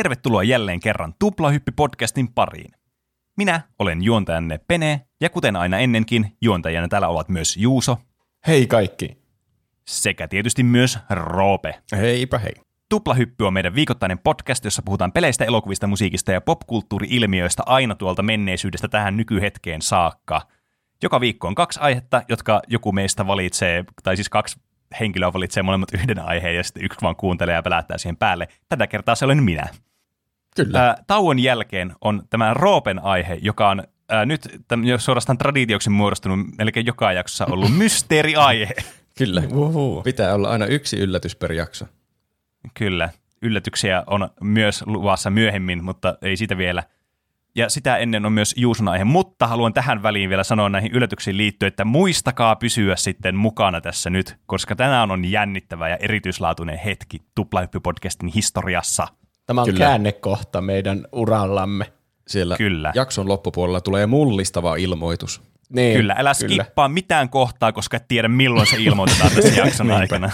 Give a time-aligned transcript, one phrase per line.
[0.00, 2.70] Tervetuloa jälleen kerran Tuplahyppi-podcastin pariin.
[3.36, 7.98] Minä olen juontajanne Pene, ja kuten aina ennenkin, juontajana täällä ovat myös Juuso
[8.46, 9.22] Hei kaikki.
[9.86, 11.80] sekä tietysti myös Roope.
[11.96, 12.52] Heipä hei.
[12.88, 18.88] Tuplahyppy on meidän viikoittainen podcast, jossa puhutaan peleistä, elokuvista, musiikista ja popkulttuuri-ilmiöistä aina tuolta menneisyydestä
[18.88, 20.42] tähän nykyhetkeen saakka.
[21.02, 24.60] Joka viikko on kaksi aihetta, jotka joku meistä valitsee, tai siis kaksi
[25.00, 28.48] henkilöä valitsee molemmat yhden aiheen ja sitten yksi vaan kuuntelee ja pelättää siihen päälle.
[28.68, 29.68] Tätä kertaa se olen minä.
[30.56, 30.86] Kyllä.
[30.86, 35.90] Ää, tauon jälkeen on tämä Roopen aihe, joka on ää, nyt täm, jo suorastaan traditioksi
[35.90, 38.74] muodostunut melkein joka jaksossa ollut mysteeriaihe.
[39.18, 39.42] Kyllä.
[39.52, 40.02] Uhu.
[40.02, 41.86] Pitää olla aina yksi yllätys per jakso.
[42.74, 43.08] Kyllä,
[43.42, 46.82] yllätyksiä on myös luvassa myöhemmin, mutta ei siitä vielä.
[47.54, 51.36] Ja sitä ennen on myös Juuson aihe, mutta haluan tähän väliin vielä sanoa näihin yllätyksiin
[51.36, 57.18] liittyen, että muistakaa pysyä sitten mukana tässä nyt, koska tänään on jännittävä ja erityislaatuinen hetki
[57.40, 59.08] Tuplahyppy-podcastin historiassa.
[59.50, 59.76] Tämä on Kyllä.
[59.76, 59.88] Kyllä.
[59.88, 61.92] käännekohta meidän urallamme.
[62.28, 62.92] Siellä Kyllä.
[62.94, 65.42] jakson loppupuolella tulee mullistava ilmoitus.
[65.68, 70.30] Niin, Kyllä, älä skippaa mitään kohtaa, koska et tiedä milloin se ilmoitetaan tässä jakson aikana.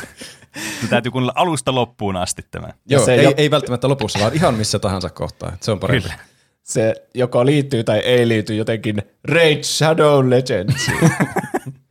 [0.90, 2.68] Täytyy kuunnella alusta loppuun asti tämä.
[2.88, 5.56] Joo, se ei, jo- ei välttämättä lopussa, vaan ihan missä tahansa kohtaa.
[5.60, 6.08] Se on parempi.
[6.08, 6.20] Kyllä.
[6.62, 10.98] Se joko liittyy tai ei liity jotenkin Raid Shadow Legendsiin.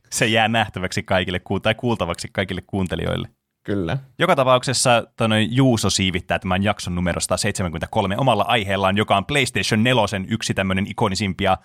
[0.10, 3.28] Se jää nähtäväksi kaikille ku- tai kuultavaksi kaikille kuuntelijoille.
[3.66, 3.98] Kyllä.
[4.20, 5.04] Joka tapauksessa
[5.50, 11.58] Juuso siivittää tämän jakson numero 173 omalla aiheellaan, joka on PlayStation 4 yksi tämmöinen ikonisimpia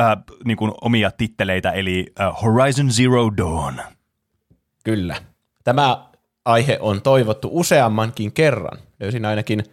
[0.00, 3.80] äh, niin kuin omia titteleitä, eli äh, Horizon Zero Dawn.
[4.84, 5.16] Kyllä.
[5.64, 6.08] Tämä
[6.44, 8.78] aihe on toivottu useammankin kerran.
[9.00, 9.64] Löysin ainakin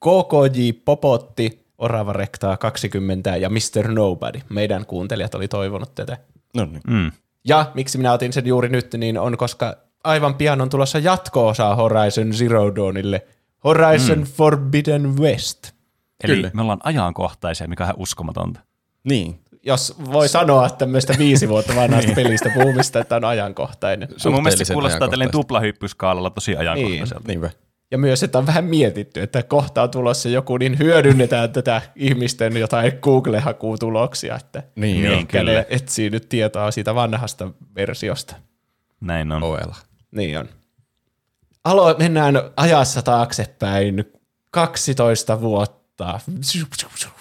[0.00, 3.88] KKJ Popotti, Orava Rektaa 20 ja Mr.
[3.88, 4.40] Nobody.
[4.48, 6.18] Meidän kuuntelijat oli toivonut tätä.
[6.56, 6.82] No niin.
[6.86, 7.12] Mm.
[7.44, 11.74] Ja miksi minä otin sen juuri nyt, niin on koska aivan pian on tulossa jatko-osa
[11.74, 13.26] Horizon Zero Dawnille.
[13.64, 14.24] Horizon mm.
[14.24, 15.70] Forbidden West.
[16.24, 16.50] Eli Kyllä.
[16.54, 18.60] me ollaan ajankohtaisia, mikä on ihan uskomatonta.
[19.04, 19.38] Niin.
[19.62, 24.08] Jos voi sanoa tämmöistä viisi vuotta vanhasta pelistä puhumista, että on ajankohtainen.
[24.16, 27.28] Se mun mielestä se kuulostaa tälleen tuplahyppyskaalalla tosi ajankohtaiselta.
[27.28, 27.50] Niinpä.
[27.90, 32.56] Ja myös, että on vähän mietitty, että kohta on tulossa joku, niin hyödynnetään tätä ihmisten
[32.56, 35.22] jotain Google-hakutuloksia, että Niin, Niin, joo.
[35.28, 35.52] kyllä.
[35.52, 38.36] ne etsii nyt tietoa siitä vanhasta versiosta.
[39.00, 39.42] Näin on.
[39.42, 39.76] Oela.
[40.12, 40.48] Niin on.
[41.64, 44.04] Alo, mennään ajassa taaksepäin
[44.50, 46.20] 12 vuotta,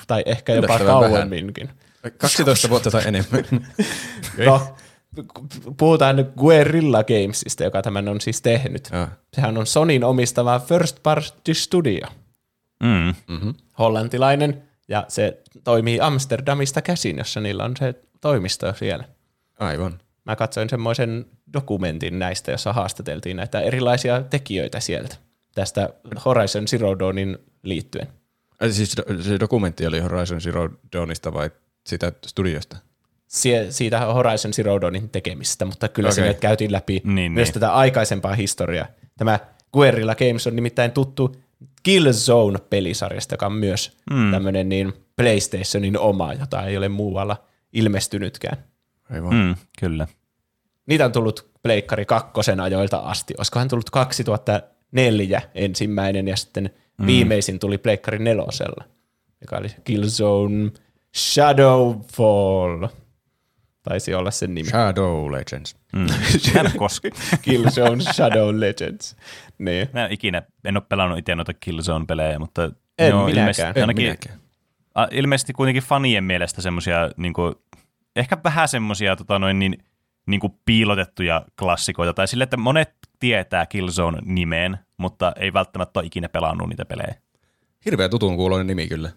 [0.07, 1.11] tai ehkä jopa Yllättävän vähän.
[1.11, 1.69] kauemminkin.
[2.17, 3.45] 12 vuotta tai enemmän.
[4.47, 4.75] No,
[5.77, 8.89] puhutaan nyt Guerrilla Gamesista, joka tämän on siis tehnyt.
[8.93, 9.07] Joo.
[9.33, 12.07] Sehän on Sonin omistama First Party Studio,
[12.83, 13.53] Mm.
[13.79, 19.03] hollantilainen, ja se toimii Amsterdamista käsin, jossa niillä on se toimisto siellä.
[19.59, 19.99] Aivan.
[20.25, 25.15] Mä katsoin semmoisen dokumentin näistä, jossa haastateltiin näitä erilaisia tekijöitä sieltä
[25.55, 25.89] tästä
[26.25, 28.07] Horizon Zero Dawnin liittyen.
[28.59, 31.51] Ai siis se dokumentti oli Horizon Zero Dawnista vai
[31.85, 32.77] sitä studiosta?
[33.27, 36.15] Sie- siitä Horizon Zero Dawnin tekemistä, mutta kyllä okay.
[36.15, 37.53] Siinä käytiin läpi Niin, myös niin.
[37.53, 38.87] tätä aikaisempaa historiaa.
[39.17, 39.39] Tämä
[39.73, 41.35] Guerrilla Games on nimittäin tuttu
[41.83, 44.31] Killzone-pelisarjasta, joka on myös mm.
[44.31, 47.43] tämmöinen niin PlayStationin oma, jota ei ole muualla
[47.73, 48.57] ilmestynytkään.
[49.11, 49.33] Aivan.
[49.33, 50.07] Mm, kyllä.
[50.85, 53.33] Niitä on tullut Pleikkari kakkosen ajoilta asti.
[53.37, 57.05] Olisikohan tullut 2004 ensimmäinen ja sitten mm.
[57.07, 58.83] viimeisin tuli Pleikkari nelosella,
[59.41, 60.71] joka oli Killzone
[61.17, 62.87] Shadowfall.
[63.83, 64.69] Taisi olla sen nimi.
[64.69, 65.75] Shadow Legends.
[65.93, 65.99] Mm.
[65.99, 66.15] Mä
[66.59, 67.13] en ole koskaan.
[67.41, 69.15] Killzone Shadow Legends.
[69.57, 69.89] Niin.
[69.93, 72.63] Mä en ikinä, en ole pelannut itse noita Killzone-pelejä, mutta
[72.99, 73.41] En ne on minäkään.
[73.43, 74.39] ilmeisesti, En ainakin, minäkään.
[74.95, 77.33] a, ilmeisesti kuitenkin fanien mielestä semmoisia, niin
[78.15, 79.77] ehkä vähän semmoisia tota noin, niin,
[80.25, 86.29] niin kuin piilotettuja klassikoita, tai sille, että monet tietää Killzone-nimeen, mutta ei välttämättä ole ikinä
[86.29, 87.15] pelannut niitä pelejä.
[87.85, 89.09] Hirveä tutun kuuloinen nimi kyllä.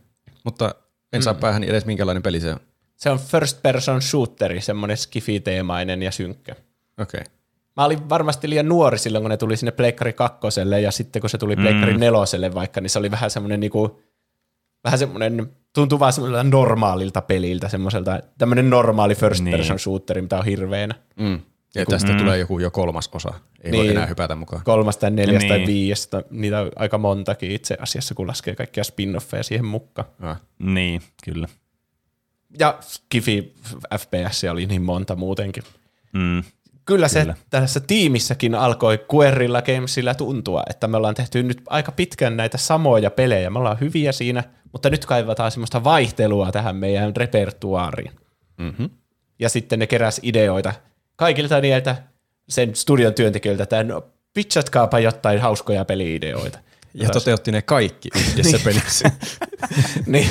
[0.45, 0.75] Mutta
[1.13, 2.61] en saa päähän edes minkälainen peli se on.
[2.97, 6.53] Se on first person shooteri, semmoinen skifi-teemainen ja synkkä.
[6.99, 7.21] Okei.
[7.21, 7.35] Okay.
[7.77, 11.31] Mä olin varmasti liian nuori silloin, kun ne tuli sinne Pleikkari kakkoselle ja sitten kun
[11.31, 12.01] se tuli Pleikkari Mm.
[12.01, 14.01] neloselle vaikka, niin se oli vähän semmoinen niinku,
[14.85, 19.57] vähän semmoinen, tuntuu vaan semmoiselta normaalilta peliltä, semmoiselta, tämmöinen normaali first Niin.
[19.57, 20.95] person shooteri, mitä on hirveänä.
[21.17, 21.41] Mm.
[21.75, 22.19] Ja tästä Mm.
[22.19, 23.29] tulee joku jo kolmas osa.
[23.29, 23.75] Ei niin.
[23.79, 23.97] voi Niin.
[23.97, 24.63] enää hypätä mukaan.
[24.65, 25.49] Kolmas tai neljäs Niin.
[25.49, 30.09] tai viides, niitä on aika montakin itse asiassa, kun laskee kaikkia spin-offeja siihen mukaan.
[30.21, 30.41] Ah.
[30.59, 31.49] Niin, kyllä.
[32.59, 33.55] Ja Skifi
[33.99, 35.63] FPS oli niin monta muutenkin.
[36.13, 36.43] Mm.
[36.85, 37.35] Kyllä se Kyllä.
[37.51, 43.11] tässä tiimissäkin alkoi Guerrilla Gamesillä tuntua, että me ollaan tehty nyt aika pitkän näitä samoja
[43.11, 43.51] pelejä.
[43.51, 48.13] Me ollaan hyviä siinä, mutta nyt kaivataan semmoista vaihtelua tähän meidän repertuaariin.
[48.59, 48.91] Mm-hmm.
[49.39, 50.73] Ja sitten ne keräs ideoita
[51.17, 51.97] kaikilta niiltä
[52.49, 54.03] sen studion työntekijöiltä, että no,
[54.35, 56.59] pitchatkaapa jotain hauskoja peli-ideoita.
[56.95, 59.11] Ja toteutti ne kaikki yhdessä pelissä.
[60.07, 60.29] niin.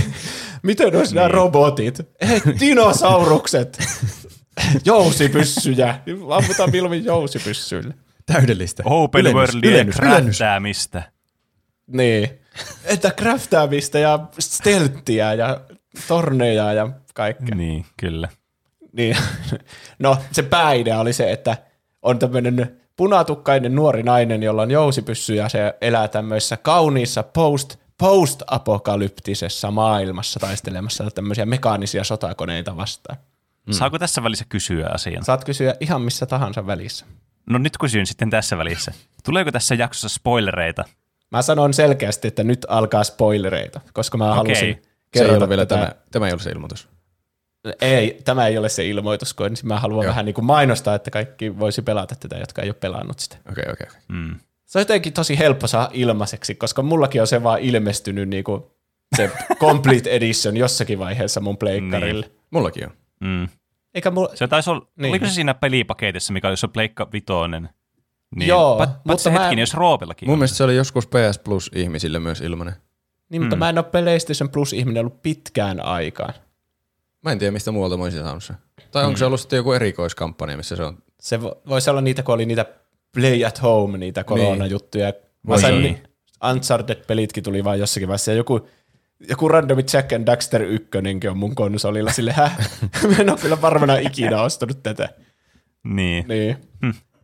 [0.64, 2.02] Miten olisi nämä robotit?
[2.28, 3.78] Hei, dinosaurukset!
[4.86, 6.00] Jousipyssyjä!
[6.30, 7.94] Ammutaan milloin jousipyssyillä.
[8.26, 8.84] Täydellistä.
[8.86, 11.04] Open Ylennys, worldien ylennys, kräftäämistä.
[11.88, 12.30] Niin.
[12.86, 15.62] Että craftaamista ja stelttiä ja
[16.08, 17.56] torneja ja kaikkea.
[17.56, 18.30] Niin, kyllä.
[18.94, 19.18] Niin.
[20.00, 21.58] No, se pääidea oli se, että
[22.02, 29.72] on tämmöinen punatukkainen nuori nainen, jolla on jousipyssy ja se elää tämmöisessä kauniissa post, post-apokalyptisessa
[29.72, 33.18] maailmassa taistelemassa tämmöisiä mekaanisia sotakoneita vastaan.
[33.68, 33.74] Mm.
[33.74, 35.24] Saako tässä välissä kysyä asian?
[35.24, 37.06] Saat kysyä ihan missä tahansa välissä.
[37.50, 38.92] No nyt kysyn sitten tässä välissä.
[39.24, 40.84] Tuleeko tässä jaksossa spoilereita?
[41.32, 44.36] Mä sanon selkeästi, että nyt alkaa spoilereita, koska mä Okei.
[44.36, 44.80] halusin Se ei
[45.12, 46.88] kerrota vielä tämä, tämä ei ole se ilmoitus.
[47.82, 50.10] Ei, tämä ei ole se ilmoitus, kun mä haluan Joo.
[50.10, 53.38] vähän niin kuin mainostaa, että kaikki voisi pelata tätä, jotka ei ole pelannut sitä.
[53.52, 53.88] Okei, okei.
[53.90, 54.02] okei.
[54.08, 54.36] Mm.
[54.66, 58.64] Se on jotenkin tosi helppo saa ilmaiseksi, koska mullakin on se vaan ilmestynyt niin kuin
[59.16, 62.26] se Complete Edition jossakin vaiheessa mun pleikkarille.
[62.26, 62.40] Niin.
[62.52, 62.94] Mullakin on.
[63.20, 63.48] Mm.
[63.94, 64.92] Eikä mulla, Se taisi olla, Niin.
[64.98, 65.12] niin.
[65.12, 67.70] oliko se siinä pelipaketissa, mikä oli se Pleikka Vitoinen?
[68.36, 68.48] Niin.
[68.48, 70.40] Joo, Pat, mutta mutta mä- hetkinen, jos Roopellakin Mun on.
[70.40, 72.74] mielestä se oli joskus PS Plus ihmisille myös ilmanen.
[73.30, 73.60] niin, mutta Mm.
[73.60, 76.34] mä en ole PlayStation Plus-ihminen ollut pitkään aikaan.
[77.22, 78.56] Mä en tiedä, mistä muualta mä olisin saanut sen.
[78.92, 80.98] Tai onko se ollut sitten joku erikoiskampanja, missä se on?
[81.20, 82.66] Se vo, voisi olla niitä, kun oli niitä
[83.16, 85.06] Play at Home, niitä koronajuttuja.
[85.08, 85.14] Mä
[85.48, 85.84] Voi sain, niin.
[85.94, 86.04] niin.
[86.54, 88.32] Uncharted-pelitkin tuli vaan jossakin vaiheessa.
[88.32, 88.68] Ja joku,
[89.30, 90.90] joku randomi Jack and Daxter 1
[91.30, 92.12] on mun konsolilla.
[92.12, 92.70] Sille, häh?
[93.10, 95.10] Mä en ole kyllä varmana ikinä ostanut tätä.
[95.84, 96.26] Niin.
[96.28, 96.58] Niin.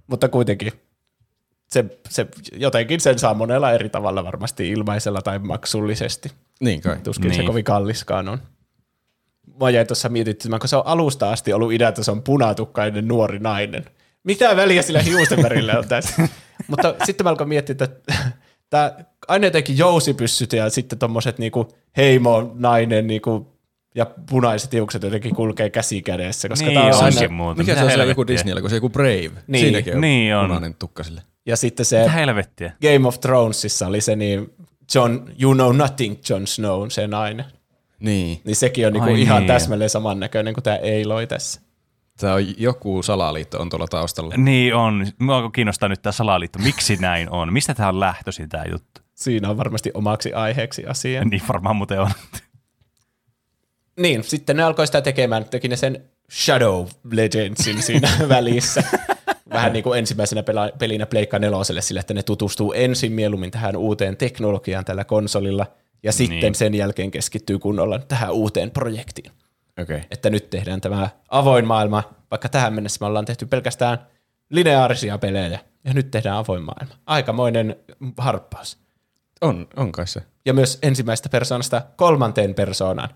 [0.07, 0.71] Mutta kuitenkin
[1.67, 6.31] se, se, jotenkin sen saa monella eri tavalla varmasti ilmaisella tai maksullisesti.
[6.61, 6.97] Niin kai.
[7.03, 7.41] Tuskin niin.
[7.41, 8.39] se kovin kalliskaan on.
[9.59, 13.07] Mä jäin tuossa mietittymään, kun se on alusta asti ollut idea, että se on punatukkainen
[13.07, 13.85] nuori nainen.
[14.23, 16.27] Mitä väliä sillä hiusten värillä on tässä?
[16.67, 18.13] Mutta sitten mä alkoin miettiä, että
[18.69, 18.93] tämä
[19.27, 21.67] aina jotenkin jousipyssyt ja sitten tommoset niinku
[21.97, 23.47] heimo nainen niinku,
[23.95, 27.57] ja punaiset hiukset jotenkin kulkee käsi kädessä, koska Niin tää on onkin aina, muuten.
[27.65, 28.11] Mikä se on se helvettiä?
[28.11, 29.31] joku Disneyllä, kun se joku Brave?
[29.47, 29.61] Niin.
[29.65, 30.45] Siinäkin on Niin on.
[30.47, 31.21] punainen tukka sille.
[31.45, 32.71] ja sitten se Mitä helvettiä?
[32.81, 34.53] Game of Thronesissa oli se niin
[34.95, 37.45] John, you know nothing, Jon Snow, se nainen.
[37.99, 38.41] Niin.
[38.43, 39.47] Niin sekin on niinku Ai ihan niin.
[39.47, 41.61] täsmälleen samannäköinen kuin tämä Eiloi tässä.
[42.19, 44.33] Tämä on joku salaliitto on tuolla taustalla.
[44.37, 45.07] Niin on.
[45.19, 46.59] Mua kiinnostaa nyt tämä salaliitto.
[46.59, 47.53] Miksi näin on?
[47.53, 49.01] Mistä tämä on lähtöisin tämä juttu?
[49.15, 51.25] Siinä on varmasti omaksi aiheeksi asia.
[51.25, 52.11] Niin varmaan muuten on.
[53.99, 58.83] Niin, sitten ne alkoi sitä tekemään, teki ne sen Shadow Legendsin siinä välissä.
[59.53, 63.75] Vähän niin kuin ensimmäisenä pela- pelinä Pleikka neloselle sille, että ne tutustuu ensin mieluummin tähän
[63.77, 65.65] uuteen teknologiaan tällä konsolilla,
[66.03, 66.55] ja sitten Niin.
[66.55, 69.31] sen jälkeen keskittyy kunnolla tähän uuteen projektiin.
[69.81, 69.95] Okei.
[69.95, 70.07] Okay.
[70.11, 73.97] Että nyt tehdään tämä avoin maailma, vaikka tähän mennessä me ollaan tehty pelkästään
[74.49, 76.95] lineaarisia pelejä, ja nyt tehdään avoin maailma.
[77.05, 77.75] Aikamoinen
[78.17, 78.77] harppaus.
[79.41, 80.21] On, on kai se.
[80.45, 83.09] ja myös ensimmäistä persoonasta kolmanteen persoonaan.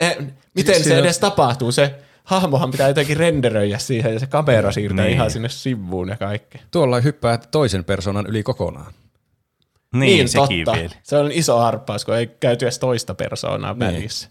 [0.00, 0.16] Eh,
[0.54, 1.72] miten Siis se edes tapahtuu?
[1.72, 1.94] Se
[2.24, 5.14] hahmohan pitää jotenkin renderöidä siihen ja se kamera siirtää Niin.
[5.14, 6.60] ihan sinne sivuun ja kaikkea.
[6.70, 8.92] Tuolla hyppää toisen persoonan yli kokonaan.
[9.94, 10.80] Niin, sekin totta.
[10.80, 10.94] vielä.
[11.02, 13.78] Se on iso harppaus, kun ei käyty edes toista persoonaa Niin.
[13.80, 14.28] välissä.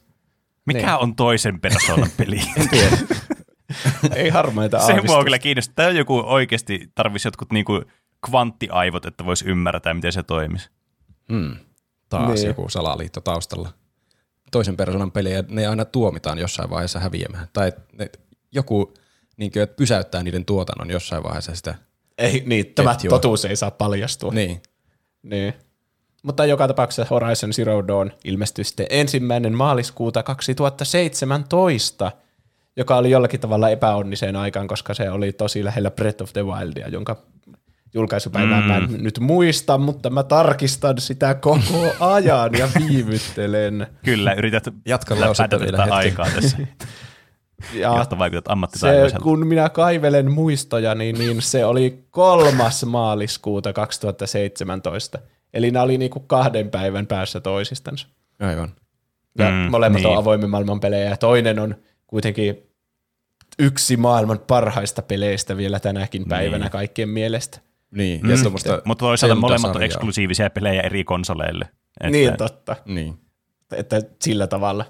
[0.74, 1.04] Mikä Niin.
[1.04, 2.40] on toisen persoonan peli?
[4.16, 5.24] ei harmaita Se mua aavistusta.
[5.24, 5.74] kyllä kiinnostaa.
[5.76, 7.82] Tämä on joku oikeasti tarvisi jotkut niinku
[8.26, 10.70] kvanttiaivot, että voisi ymmärtää, miten se toimisi.
[11.32, 11.56] Hmm.
[12.10, 12.48] Taas Niin.
[12.48, 13.70] joku salaliitto taustalla.
[14.52, 17.48] Toisen persoonan peliä, ne aina tuomitaan jossain vaiheessa häviämään.
[17.54, 18.10] Tai ne,
[18.52, 18.94] joku
[19.38, 21.76] niin kuin, että pysäyttää niiden tuotannon jossain vaiheessa sitä.
[22.18, 23.10] Ei, niin, tämä Ketjua.
[23.10, 24.32] totuus ei saa paljastua.
[24.32, 24.62] Niin.
[25.24, 25.54] Niin.
[26.24, 32.12] Mutta joka tapauksessa Horizon Zero Dawn ilmestyi sitten ensimmäinen maaliskuuta 2017,
[32.76, 36.88] joka oli jollakin tavalla epäonniseen aikaan, koska se oli tosi lähellä Breath of the Wildia,
[36.88, 37.18] jonka
[37.94, 38.68] julkaisupäivää mm.
[38.68, 43.88] mä en nyt muista, mutta mä tarkistan sitä koko ajan ja viivyttelen.
[44.06, 45.96] Kyllä, yrität Jatka läpätä lausetta vielä hetki.
[45.96, 46.58] aikaa tässä,
[47.74, 48.90] Ja vaikutat se,
[49.24, 55.20] kun minä kaivelen muistoja, niin, niin se oli kolmas maaliskuuta 2017.
[55.54, 58.08] Eli nämä oli niinku kahden päivän päässä toisistansa.
[58.40, 58.70] Aivan.
[59.38, 60.06] Ja mm, Mm, molemmat niin.
[60.08, 60.20] on niin.
[60.20, 61.76] avoimen maailman pelejä ja toinen on
[62.08, 62.58] kuitenkin
[63.60, 66.72] yksi maailman parhaista peleistä vielä tänäkin päivänä Niin.
[66.72, 67.60] kaikkien mielestä.
[67.92, 68.22] Niin.
[68.24, 71.66] Mm, Ja semmoista mutta toisaalta molemmat on eksklusiivisia pelejä eri konsoleille.
[71.66, 73.20] Että, Niin totta, Niin.
[73.76, 74.86] että sillä tavalla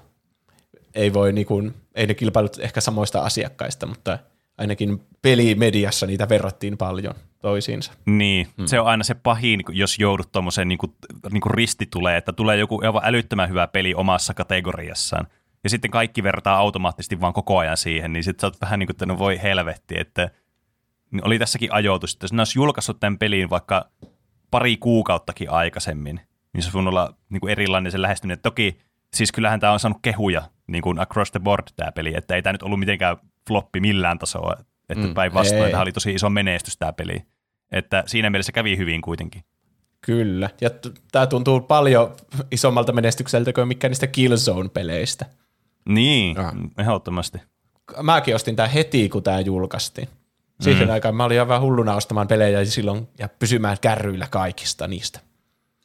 [0.94, 1.62] ei voi niinku,
[1.94, 4.18] ei ne kilpailut ehkä samoista asiakkaista, mutta
[4.60, 7.92] ainakin pelimediassa niitä verrattiin paljon toisiinsa.
[8.06, 8.66] Niin, hmm.
[8.66, 10.92] se on aina se pahin, jos joudut tuommoiseen niin kuin,
[11.32, 15.26] niin kuin risti tulee, että tulee joku aivan älyttömän hyvä peli omassa kategoriassaan.
[15.64, 18.86] Ja sitten kaikki vertaa automaattisesti vaan koko ajan siihen, niin sitten sä oot vähän niin
[18.86, 20.30] kuin, että no voi helvetti, että
[21.10, 23.90] niin oli tässäkin ajoitus, että jos ne olisi julkaissut tämän pelin vaikka
[24.50, 26.20] pari kuukauttakin aikaisemmin,
[26.52, 28.38] niin se on olla niin kuin erilainen se lähestyminen.
[28.42, 28.78] Toki,
[29.14, 32.42] siis kyllähän tämä on saanut kehuja niin kuin across the board tämä peli, että ei
[32.42, 33.16] tämä nyt ollut mitenkään
[33.48, 34.56] floppi millään tasoa,
[34.88, 37.22] että mm, päinvastoin, tämä oli tosi iso menestys tämä peli.
[37.72, 39.42] Että siinä mielessä kävi hyvin kuitenkin.
[40.00, 40.50] Kyllä.
[40.60, 42.16] Ja t- tämä tuntuu paljon
[42.50, 45.26] isommalta menestykseltä kuin mikä niistä Killzone-peleistä.
[45.88, 46.52] Niin, Ah.
[46.78, 47.38] ehdottomasti.
[48.02, 50.08] Mäkin ostin tämä heti, kun tämä julkaistiin.
[50.60, 50.92] Siihen mm.
[50.92, 55.20] aikaan mä olin aivan hulluna ostamaan pelejä ja silloin ja pysymään kärryillä kaikista niistä.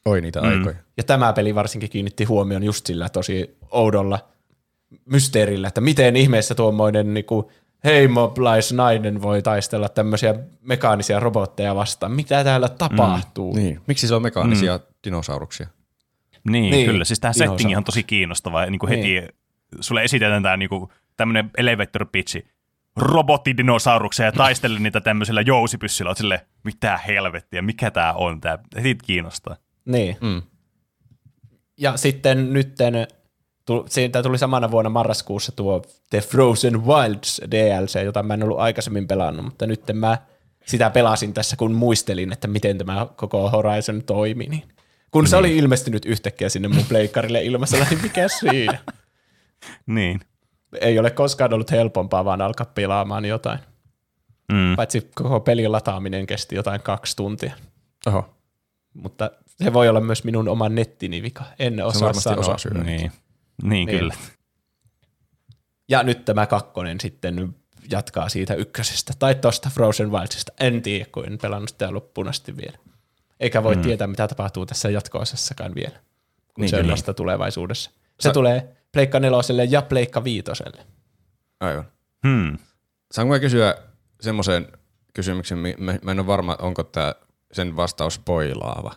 [0.05, 0.47] Oi niitä mm.
[0.47, 0.75] aikoja.
[0.97, 4.19] Ja tämä peli varsinkin kiinnitti huomioon just sillä tosi oudolla
[5.05, 7.51] mysteerillä, että miten ihmeessä tuommoinen niinku
[7.83, 12.11] heimolaisnainen voi taistella tämmöisiä mekaanisia robotteja vastaan.
[12.11, 13.55] Mitä täällä tapahtuu?
[13.55, 13.81] Niin.
[13.87, 14.83] Miksi se on mekaanisia mm.
[15.03, 15.67] dinosauruksia?
[15.67, 17.05] Niin, Niin, niin kyllä.
[17.05, 17.61] Siis tämä dinosaurus.
[17.61, 18.65] setting on tosi kiinnostava.
[18.65, 19.29] Niin kuin heti Niin.
[19.79, 22.47] sulle esitetään tämä niin kuin, tämmöinen elevator pitchi
[22.95, 26.09] robottidinosauruksia ja taistele niitä tämmöisellä jousipyssyllä.
[26.09, 28.41] Oot silleen, mitä helvettiä, mikä tämä on?
[28.41, 29.55] Tämä heti kiinnostaa.
[29.85, 30.17] Niin.
[30.21, 30.41] Mm.
[31.77, 32.93] Ja sitten nytten,
[33.89, 39.07] siitä tuli samana vuonna marraskuussa tuo The Frozen Wilds DLC, jota mä en ollut aikaisemmin
[39.07, 40.17] pelannut, mutta nyt mä
[40.65, 44.45] sitä pelasin tässä, kun muistelin, että miten tämä koko Horizon toimi.
[44.45, 44.63] Niin.
[45.11, 48.77] Kun se oli ilmestynyt yhtäkkiä sinne mun pleikkarille ilmassa, niin mikä siinä?
[49.85, 50.19] Niin.
[50.81, 53.59] Ei ole koskaan ollut helpompaa vaan alkaa pelaamaan jotain.
[54.51, 54.75] Mm.
[54.75, 57.53] Paitsi koko pelin lataaminen kesti jotain kaksi tuntia.
[58.05, 58.29] Oho,
[58.93, 59.31] Mutta
[59.63, 61.43] se voi olla myös minun oman nettini vika.
[61.59, 62.39] En se osaa sanoa.
[62.39, 62.83] osa syy.
[62.83, 63.11] Niin.
[63.63, 63.85] Niin.
[63.85, 63.99] Niin.
[63.99, 64.13] kyllä.
[65.89, 67.55] Ja nyt tämä kakkonen sitten
[67.91, 70.51] jatkaa siitä ykkösestä tai tosta Frozen Wildsista.
[70.59, 72.77] En tiedä, kun en pelannut sitä loppuun asti vielä.
[73.39, 73.81] Eikä voi mm.
[73.81, 75.99] tietää, mitä tapahtuu tässä jatko-osassakaan vielä,
[76.53, 77.91] kun Niin, se on vasta tulevaisuudessa.
[77.91, 80.85] Se Sa- tulee Pleikka neloselle ja Pleikka viitoselle.
[81.59, 81.85] Aivan.
[82.27, 82.57] Hmm.
[83.11, 83.75] Saanko mä kysyä
[84.21, 84.67] semmoisen
[85.13, 87.15] kysymyksen, mä, en ole varma, onko tämä
[87.51, 88.93] sen vastaus spoilaava.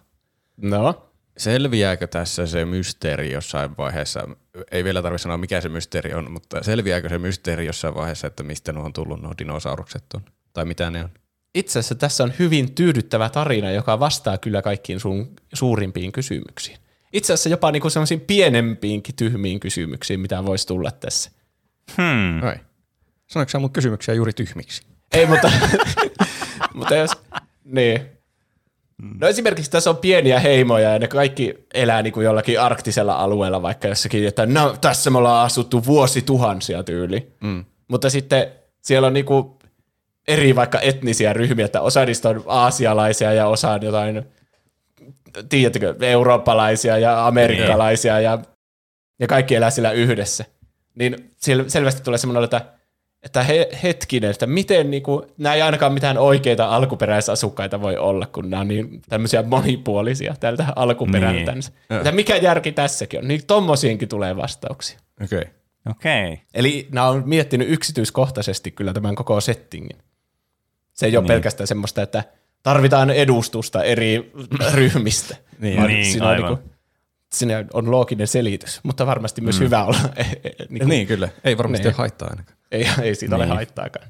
[0.57, 1.08] No,
[1.39, 4.29] Selviääkö tässä se mysteeri jossain vaiheessa?
[4.71, 8.43] Ei vielä tarvitse sanoa, mikä se mysteeri on, mutta selviääkö se mysteeri jossain vaiheessa, että
[8.43, 10.21] mistä nuo on tullut nuo dinosaurukset on?
[10.53, 11.11] Tai mitä ne on?
[11.55, 16.79] itse asiassa tässä on hyvin tyydyttävä tarina, joka vastaa kyllä kaikkiin sun suurimpiin kysymyksiin.
[17.13, 21.31] Itse asiassa jopa niinku sellaisiin pienempiinkin tyhmiin kysymyksiin, mitä voisi tulla tässä.
[21.97, 22.43] Hmm.
[22.43, 22.57] Ai.
[23.27, 24.83] Sanoitko sä mun kysymyksiä juuri tyhmiksi?
[25.13, 25.53] Ei, mutta,
[26.75, 27.11] mutta jos,
[27.65, 28.18] niin.
[29.21, 33.63] No esimerkiksi tässä on pieniä heimoja ja ne kaikki elää niin kuin jollakin arktisella alueella
[33.63, 37.33] vaikka jossakin, että no tässä me ollaan asuttu vuosituhansia tyyli.
[37.41, 37.65] Mm.
[37.89, 38.47] Mutta sitten
[38.83, 39.51] siellä on niin kuin
[40.29, 44.25] eri vaikka etnisiä ryhmiä, että osa niistä on aasialaisia ja osa on jotain,
[45.49, 48.39] tiedättekö, eurooppalaisia ja amerikkalaisia ja,
[49.19, 50.45] ja kaikki elää siellä yhdessä.
[50.95, 52.78] Niin sel- selvästi tulee semmoinen, että
[53.23, 58.51] että he, hetkinen, että miten niinku, nämä ei ainakaan mitään oikeita alkuperäisasukkaita voi olla, kun
[58.51, 61.73] nämä on niin tämmöisiä monipuolisia tältä alkuperältänsä.
[61.89, 61.97] Niin.
[61.99, 63.29] Että mikä järki tässäkin on?
[63.29, 64.99] Niin tommosiinkin tulee vastauksia.
[65.25, 65.39] Okei.
[65.39, 65.53] Okay.
[65.91, 66.33] Okei.
[66.33, 66.37] Okay.
[66.55, 69.99] Eli nämä on miettinyt yksityiskohtaisesti kyllä tämän koko settingin.
[70.93, 71.29] Se ei ole Niin.
[71.29, 72.25] pelkästään semmoista, että
[72.63, 74.33] tarvitaan edustusta eri
[74.75, 75.37] ryhmistä.
[75.59, 75.77] Niin.
[75.77, 76.49] vaan Niin, siinä, on aivan.
[76.55, 76.71] niinku,
[77.33, 79.65] siinä on looginen selitys, mutta varmasti myös mm.
[79.65, 79.99] hyvä olla.
[80.69, 81.97] niin, Niin kyllä, ei varmasti Niin.
[81.97, 82.58] haittaa ainakaan.
[82.73, 83.41] Ei, ei siitä niin.
[83.41, 83.55] ole Niin.
[83.55, 84.07] haittaakaan.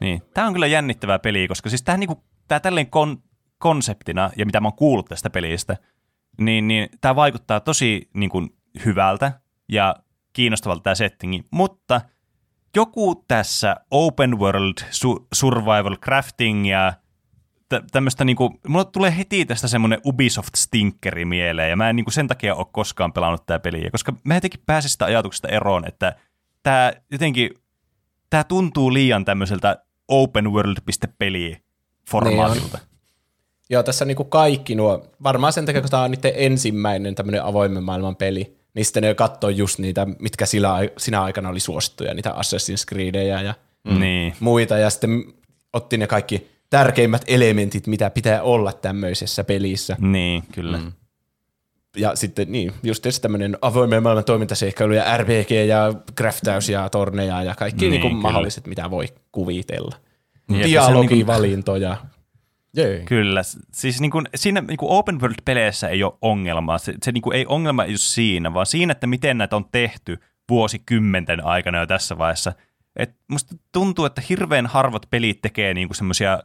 [0.00, 0.22] Niin.
[0.34, 3.22] Tämä on kyllä jännittävää peliä, koska siis tämä niinku, tää tälleen kon,
[3.58, 5.76] konseptina, ja mitä mä oon kuullut tästä pelistä,
[6.40, 8.48] niin, niin tämä vaikuttaa tosi niinku,
[8.84, 9.32] hyvältä
[9.68, 9.96] ja
[10.32, 12.00] kiinnostavalta tämä settingi, mutta
[12.76, 16.92] joku tässä open world su- survival crafting ja
[17.68, 22.10] tä- tämmöistä niinku, mulle tulee heti tästä semmoinen Ubisoft stinkeri mieleen, ja mä en niinku
[22.10, 26.16] sen takia ole koskaan pelannut tätä peliä, koska mä jotenkin pääsin sitä ajatuksesta eroon, että
[26.62, 27.50] tämä jotenkin,
[28.30, 31.56] tämä tuntuu liian tämmöiseltä open world-peli
[32.10, 32.78] formaatilta.
[33.70, 37.82] Joo, tässä niinku kaikki nuo, varmaan sen takia, kun tämä on niiden ensimmäinen tämmöinen avoimen
[37.82, 42.30] maailman peli, niin sitten ne katsoo just niitä, mitkä sillä, sinä aikana oli suosittuja, niitä
[42.30, 44.00] Assassin's Creedejä ja Mm.
[44.00, 44.34] Niin.
[44.40, 45.24] muita, ja sitten
[45.72, 49.96] otti ne kaikki tärkeimmät elementit, mitä pitää olla tämmöisessä pelissä.
[50.00, 50.78] Niin, kyllä.
[50.78, 50.92] Mm.
[51.96, 57.42] Ja sitten niin, just tietysti tämmöinen avoimen maailman toimintaseikkailu ja RPG ja craftaus ja torneja
[57.42, 58.22] ja kaikki Niin, niin, kyllä.
[58.22, 59.96] mahdolliset, mitä voi kuvitella.
[60.48, 61.96] Niin, Dialogivalintoja.
[62.76, 63.02] Jee.
[63.04, 66.78] Kyllä, s- siis niin kuin, siinä niin kuin open world-peleissä ei ole ongelmaa.
[66.78, 70.18] Se, se niin kuin, ei ongelma just siinä, vaan siinä, että miten näitä on tehty
[70.48, 72.52] vuosikymmenten aikana jo tässä vaiheessa.
[72.96, 76.42] Et musta tuntuu, että hirveän harvat pelit tekee niin semmoisia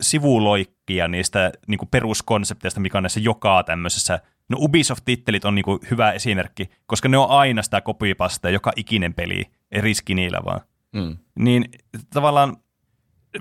[0.00, 4.20] sivuloikkia niistä niin kuin peruskonsepteista, mikä on näissä joka tämmöisessä.
[4.48, 9.14] No Ubisoft-tittelit on niin kuin hyvä esimerkki, koska ne on aina sitä copypastea, joka ikinen
[9.14, 10.60] peli, ei riski niillä vaan.
[10.92, 11.16] Mm.
[11.38, 11.64] Niin
[12.12, 12.56] tavallaan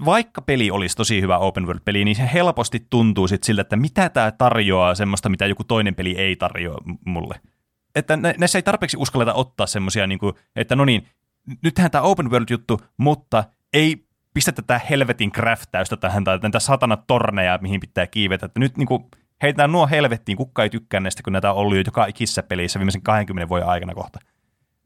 [0.05, 4.09] vaikka peli olisi tosi hyvä open world-peli, niin se helposti tuntuu sit siltä, että mitä
[4.09, 7.41] tämä tarjoaa semmoista, mitä joku toinen peli ei tarjoa mulle.
[7.95, 10.19] Että nä- näissä ei tarpeeksi uskalleta ottaa semmoisia, niin
[10.55, 11.07] että no niin,
[11.63, 13.43] nythän tämä open world-juttu, mutta
[13.73, 18.45] ei pistetä tätä helvetin craftäystä tähän tai näitä satana torneja, mihin pitää kiivetä.
[18.45, 19.05] Että nyt niin kuin,
[19.43, 22.79] heitetään nuo helvettiin, kukka ei tykkää näistä, kun näitä on ollut jo joka ikisessä pelissä
[22.79, 24.19] viimeisen 20 vuoden aikana kohta.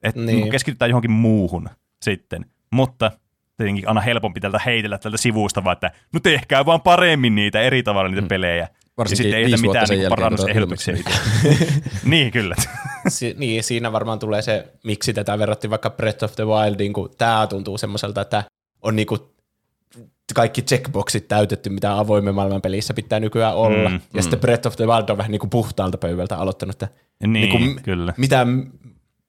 [0.04, 0.36] Että Niin.
[0.36, 0.52] niin.
[0.52, 1.70] keskitytään johonkin muuhun
[2.02, 2.46] sitten.
[2.72, 3.12] Mutta
[3.58, 7.84] tietenkin aina helpompi tältä heitellä tältä sivusta, vaan että no tehkää vaan paremmin niitä eri
[7.84, 8.68] tavalla niitä pelejä.
[8.98, 10.96] Varsinkin ja sitten ei vuotta mitään niin parannusehdotuksia.
[12.12, 12.56] niin, kyllä.
[13.08, 17.10] Si- niin, siinä varmaan tulee se, miksi tätä verrattiin vaikka Breath of the Wildiin, kun
[17.18, 18.44] tämä tuntuu semmoiselta, että
[18.82, 19.34] on niinku
[20.34, 23.90] kaikki checkboxit täytetty, mitä avoimen maailman pelissä pitää nykyään olla.
[23.90, 26.74] Mm, Mm, ja sitten Breath of the Wild on vähän niin kuin puhtaalta pöydältä aloittanut,
[26.84, 26.88] että
[27.28, 28.14] Niin, niinku, kyllä.
[28.18, 28.48] mitä,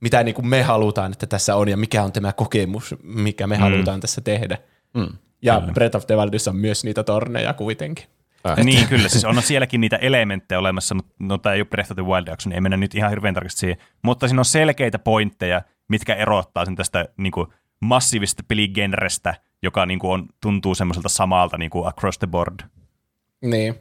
[0.00, 3.54] mitä niin kuin me halutaan, että tässä on ja mikä on tämä kokemus, mikä me
[3.56, 3.60] mm.
[3.60, 4.58] halutaan tässä tehdä.
[4.94, 5.08] Mm.
[5.42, 5.72] Ja kyllä.
[5.72, 8.04] Breath of the Wildissa on myös niitä torneja kuitenkin.
[8.48, 8.64] Äh.
[8.64, 9.08] Niin, kyllä.
[9.08, 12.26] Siis on sielläkin niitä elementtejä olemassa, mutta no tämä ei ole Breath of the Wild
[12.26, 13.76] jakso, niin ei mennä nyt ihan hirveän tarkasti siihen.
[14.02, 17.46] Mutta siinä on selkeitä pointteja, mitkä erottaa sen tästä niin kuin,
[17.80, 22.60] massiivisesta peligenrestä, joka niin kuin on, tuntuu semmoiselta samalta niin kuin across the board.
[23.42, 23.74] Niin.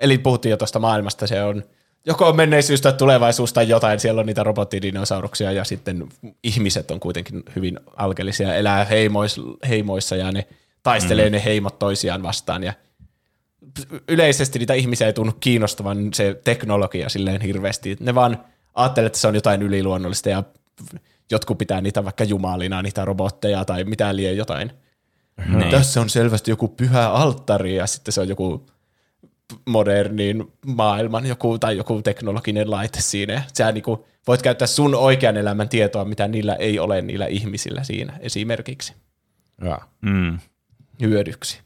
[0.00, 1.62] Eli puhuttiin jo tuosta maailmasta, se on
[2.06, 6.08] joko menneisyys tai tulevaisuus tai jotain, siellä on niitä robottidinosauruksia ja sitten
[6.42, 10.46] ihmiset on kuitenkin hyvin alkeellisia, elää heimois, heimoissa ja ne
[10.82, 11.32] taistelee mm.
[11.32, 12.72] ne heimot toisiaan vastaan ja
[14.08, 17.96] yleisesti niitä ihmisiä ei tunnu kiinnostavan se teknologia silleen hirveästi.
[18.00, 18.44] Ne vaan
[18.74, 20.42] ajattelee, että se on jotain yliluonnollista ja
[21.30, 24.72] jotkut pitää niitä vaikka jumalina, niitä robotteja tai mitä lie jotain.
[25.48, 25.70] Niin.
[25.70, 28.66] Tässä on selvästi joku pyhä alttari ja sitten se on joku
[29.66, 33.32] modernin maailman joku, tai joku teknologinen laite siinä.
[33.32, 37.84] Ja Sä niinku voit käyttää sun oikean elämän tietoa, mitä niillä ei ole niillä ihmisillä
[37.84, 38.94] siinä esimerkiksi
[39.64, 39.92] Jaa.
[40.00, 40.38] Mm.
[41.00, 41.60] hyödyksi.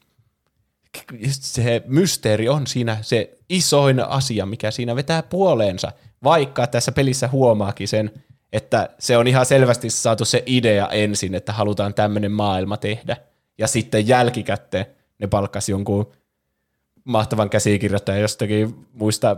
[1.30, 5.92] Se mysteeri on siinä se isoin asia, mikä siinä vetää puoleensa,
[6.24, 8.10] vaikka tässä pelissä huomaakin sen,
[8.52, 13.16] että se on ihan selvästi saatu se idea ensin, että halutaan tämmöinen maailma tehdä.
[13.58, 14.86] Ja sitten jälkikäteen
[15.18, 16.12] ne palkkasi jonkun
[17.04, 19.36] mahtavan käsikirjoittajan jostakin muista,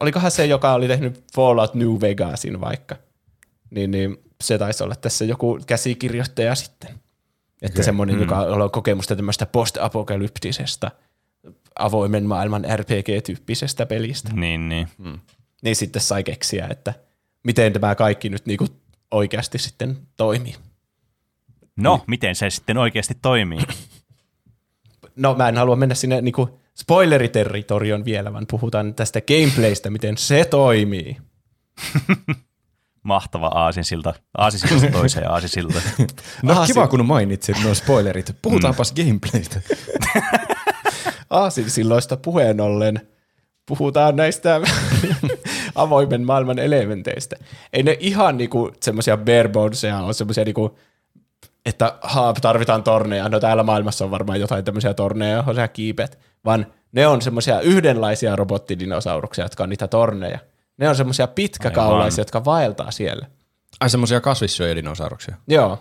[0.00, 2.96] olikohan se, joka oli tehnyt Fallout New Vegasin vaikka,
[3.70, 6.90] niin, niin se taisi olla tässä joku käsikirjoittaja sitten.
[7.62, 7.84] Että Okei.
[7.84, 10.90] semmoinen, joka on kokemusta tämmöistä post-apokalyptisesta
[11.78, 14.30] avoimen maailman RPG-tyyppisestä pelistä.
[14.32, 14.88] Niin, niin.
[15.62, 16.94] Niin sitten sai keksiä, että
[17.44, 18.66] miten tämä kaikki nyt niinku
[19.10, 20.54] oikeasti sitten toimii.
[21.76, 23.60] No, miten se sitten oikeasti toimii?
[25.16, 30.44] No mä en halua mennä sinne niinku spoileriterritorion vielä, vaan puhutaan tästä gameplaystä, miten se
[30.44, 31.16] toimii.
[33.02, 34.14] Mahtava aasinsilta.
[34.38, 35.80] Aasinsilta toiseen aasinsilta.
[36.42, 38.36] No Aha, kiva, kun mainitsit nuo spoilerit.
[38.42, 39.04] Puhutaanpas mm.
[39.04, 39.60] gameplaystä.
[41.30, 43.08] Aasin silloista puheen ollen
[43.66, 44.60] puhutaan näistä
[45.74, 47.36] avoimen maailman elementeistä.
[47.72, 50.78] Ei ne ihan niinku semmoisia bare bonesia ole semmoisia niinku,
[51.66, 53.28] että haa, tarvitaan torneja.
[53.28, 56.18] No täällä maailmassa on varmaan jotain tämmöisiä torneja, johon sä kiipet.
[56.44, 60.38] Vaan ne on semmoisia yhdenlaisia robottidinosauruksia, jotka on niitä torneja.
[60.76, 63.26] Ne on semmoisia pitkäkaulaisia, jotka vaeltaa siellä.
[63.80, 65.36] Ai semmosia kasvissyöjädinosauruksia.
[65.48, 65.78] Joo,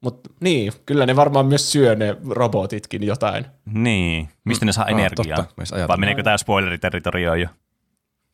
[0.00, 3.46] mutta niin, kyllä ne varmaan myös syö ne robotitkin jotain.
[3.74, 4.28] niin.
[4.44, 5.36] Mistä ne saa Ah, energiaa?
[5.36, 5.88] totta.
[5.88, 7.48] Vai meneekö tämä spoileriterritorioon jo?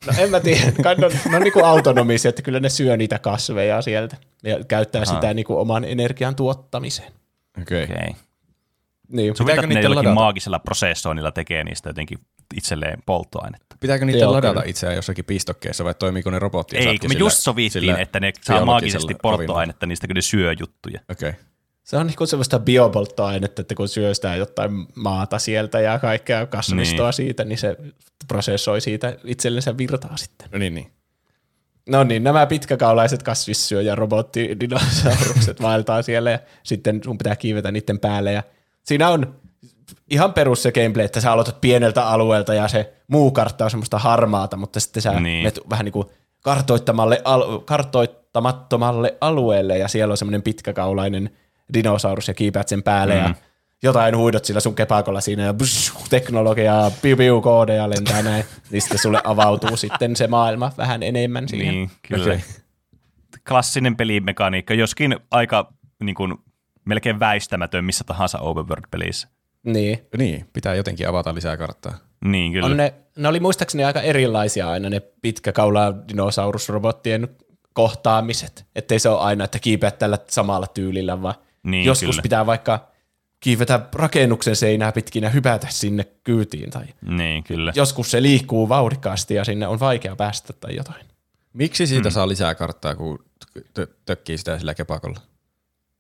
[0.07, 3.19] No en mä tiedä, ne on, ne on niinku autonomisia, että kyllä ne syö niitä
[3.19, 5.15] kasveja sieltä ja käyttää Aha.
[5.15, 7.13] sitä niinku oman energian tuottamiseen.
[7.63, 7.85] Okei.
[7.85, 7.97] Okay.
[7.97, 8.15] Okei.
[9.09, 9.35] Niin.
[9.47, 10.15] Ne niiden jollakin ladata?
[10.15, 12.19] maagisella prosessoinnilla tekee niistä jotenkin
[12.57, 13.77] itselleen polttoainetta.
[13.81, 14.65] Pitääkö niitä Joo, ladata kyllä.
[14.67, 16.77] itseään jossakin pistokkeessa vai toimiiko ne robotti?
[16.77, 21.01] Ei, kun me just sovittiin, että ne saa maagisesti polttoainetta niistä, kun ne syö juttuja.
[21.11, 21.29] Okei.
[21.29, 21.41] Okay.
[21.85, 27.07] Se on niinku semmoista biopolttoainetta, että kun syö sitä jotain maata sieltä ja kaikkea kasvistoa
[27.07, 27.13] Niin.
[27.13, 27.77] siitä, niin se
[28.29, 30.49] prosessoi siitä itsellensä virtaa sitten.
[30.53, 30.91] No niin, niin.
[31.89, 38.33] No niin, nämä pitkäkaulaiset kasvissyöjä robottidinosaurukset vaeltaa siellä ja sitten sun pitää kiivetä niiden päälle.
[38.33, 38.43] Ja
[38.85, 39.35] siinä on
[40.11, 43.99] ihan perus se gameplay, että sä aloitat pieneltä alueelta ja se muu kartta on semmoista
[43.99, 45.23] harmaata, mutta sitten sä Niin.
[45.23, 45.39] niin.
[45.43, 46.07] menet vähän niin kuin
[46.43, 51.31] kartoittamalle, al- kartoittamattomalle alueelle ja siellä on semmoinen pitkäkaulainen
[51.75, 53.21] dinosaurus ja kiipeät sen päälle mm.
[53.21, 53.35] ja
[53.83, 58.83] jotain huidot sillä sun kepakolla siinä ja bsh, teknologiaa, piu piu koodeja lentää näin, niin
[58.83, 61.75] sitten sulle avautuu sitten se maailma vähän enemmän siihen.
[61.75, 62.41] Niin, kyllä.
[63.49, 66.35] Klassinen pelimekaniikka, joskin aika niin kuin,
[66.85, 69.29] melkein väistämätön missä tahansa open world-pelissä.
[69.65, 69.99] Niin.
[70.19, 71.95] Niin, pitää jotenkin avata lisää karttaa.
[72.25, 72.67] Niin, kyllä.
[72.67, 77.29] On ne, ne oli muistaakseni aika erilaisia aina ne pitkäkaulaa dinosaurusrobottien
[77.73, 78.67] kohtaamiset.
[78.77, 82.23] Ettei se ole aina, että kiipeät tällä samalla tyylillä, vaan Niin, joskus kyllä.
[82.23, 82.89] pitää vaikka
[83.41, 86.71] kiivetä rakennuksen seinää pitkin ja hypätä sinne kyytiin.
[86.71, 87.73] Tai Niin, kyllä.
[87.77, 91.07] joskus se liikkuu vauhdikkaasti ja sinne on vaikea päästä tai jotain.
[91.53, 93.25] Miksi siitä saa lisää karttaa, kun
[93.79, 95.21] tö- tökkii sitä sillä kepakolla?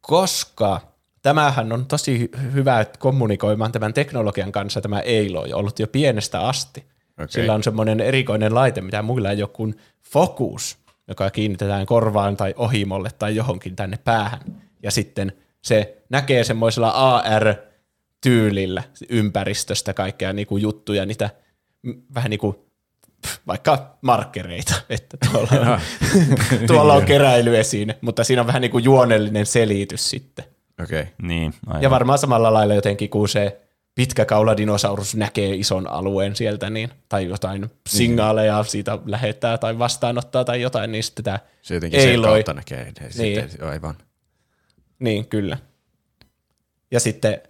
[0.00, 0.80] Koska
[1.22, 6.40] tämähän on tosi hy- hyvä että kommunikoimaan tämän teknologian kanssa tämä Aloy ollut jo pienestä
[6.40, 6.84] asti.
[7.12, 7.28] Okei.
[7.28, 12.54] Sillä on semmoinen erikoinen laite, mitä muilla ei ole kuin Focus, joka kiinnitetään korvaan tai
[12.56, 14.40] ohimolle tai johonkin tänne päähän.
[14.82, 21.30] Ja sitten se näkee semmoisella AR-tyylillä ympäristöstä kaikkea niin kuin juttuja, niitä
[22.14, 22.56] vähän niin kuin
[23.46, 25.80] vaikka markkereita, että tuolla on,
[26.66, 30.44] tuolla on keräilyesine, mutta siinä on vähän niin kuin juonellinen selitys sitten.
[30.82, 31.00] Okei.
[31.00, 31.12] Okay.
[31.22, 31.82] Niin, aivan.
[31.82, 33.60] Ja varmaan samalla lailla jotenkin, kun se
[33.94, 40.60] pitkä kauladinosaurus näkee ison alueen sieltä, niin, tai jotain signaaleja siitä lähettää tai vastaanottaa tai
[40.60, 42.92] jotain, niin sitten tämä Se jotenkin sen kautta näkee.
[43.18, 43.48] Niin.
[43.48, 43.94] Sitten, aivan.
[45.02, 45.58] Niin, kyllä.
[46.90, 47.42] Ja sitten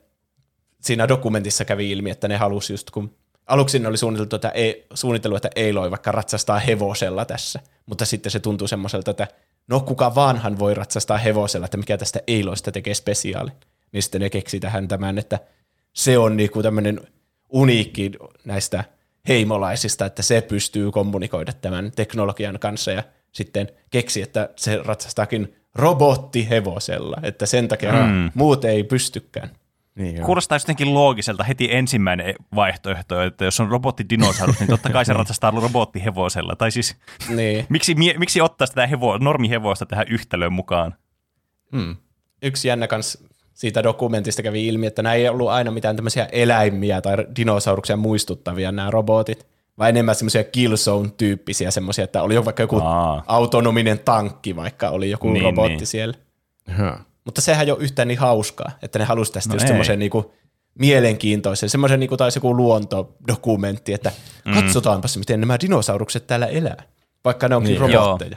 [0.80, 3.14] siinä dokumentissa kävi ilmi, että ne halusi just kun
[3.46, 8.32] aluksi ne oli suunniteltu, että, ei, suunnitellut, että Aloy vaikka ratsastaa hevosella tässä, mutta sitten
[8.32, 9.28] se tuntuu semmoiselta, että
[9.68, 13.50] no kuka vaanhan voi ratsastaa hevosella, että mikä tästä Aloysta tekee spesiaali.
[13.92, 15.38] Niin sitten ne keksi tähän tämän, että
[15.92, 17.00] se on niinku tämmöinen
[17.50, 18.12] uniikki
[18.44, 18.84] näistä
[19.28, 27.16] heimolaisista, että se pystyy kommunikoida tämän teknologian kanssa ja sitten keksi, että se ratsastaakin robottihevosella,
[27.22, 28.30] että sen takia mm.
[28.34, 29.50] muut ei pystykään.
[29.94, 30.26] Niin joo.
[30.26, 35.50] Kuulostaa jotenkin loogiselta heti ensimmäinen vaihtoehto, että jos on robottidinosaurus, niin totta kai se ratsastaa
[35.50, 36.56] robottihevosella.
[36.56, 36.96] Tai siis,
[37.28, 37.66] Niin.
[37.68, 40.94] miksi, miksi ottaa sitä hevo, normihevosta tähän yhtälöön mukaan?
[41.72, 41.96] Mm.
[42.42, 47.00] Yksi jännä kans siitä dokumentista kävi ilmi, että nämä ei ollut aina mitään tämmöisiä eläimiä
[47.00, 49.46] tai dinosauruksia muistuttavia nämä robotit,
[49.82, 53.22] vaan enemmän semmoisia Killzone-tyyppisiä semmoisia, että oli jo vaikka joku Aa.
[53.26, 55.86] autonominen tankki, vaikka oli joku Niin, robotti niin.
[55.86, 56.14] siellä.
[56.78, 57.06] Huh.
[57.24, 60.32] Mutta sehän ei ole yhtään niin hauskaa, että ne halusi tästä No just semmoisen niinku
[60.78, 64.12] mielenkiintoisen, semmoisen niinku taisi joku luontodokumentti, että
[64.44, 64.54] mm.
[64.54, 66.82] katsotaanpas, miten nämä dinosaurukset täällä elää,
[67.24, 68.04] vaikka ne onkin Niin, niin, joo.
[68.04, 68.36] robotteja.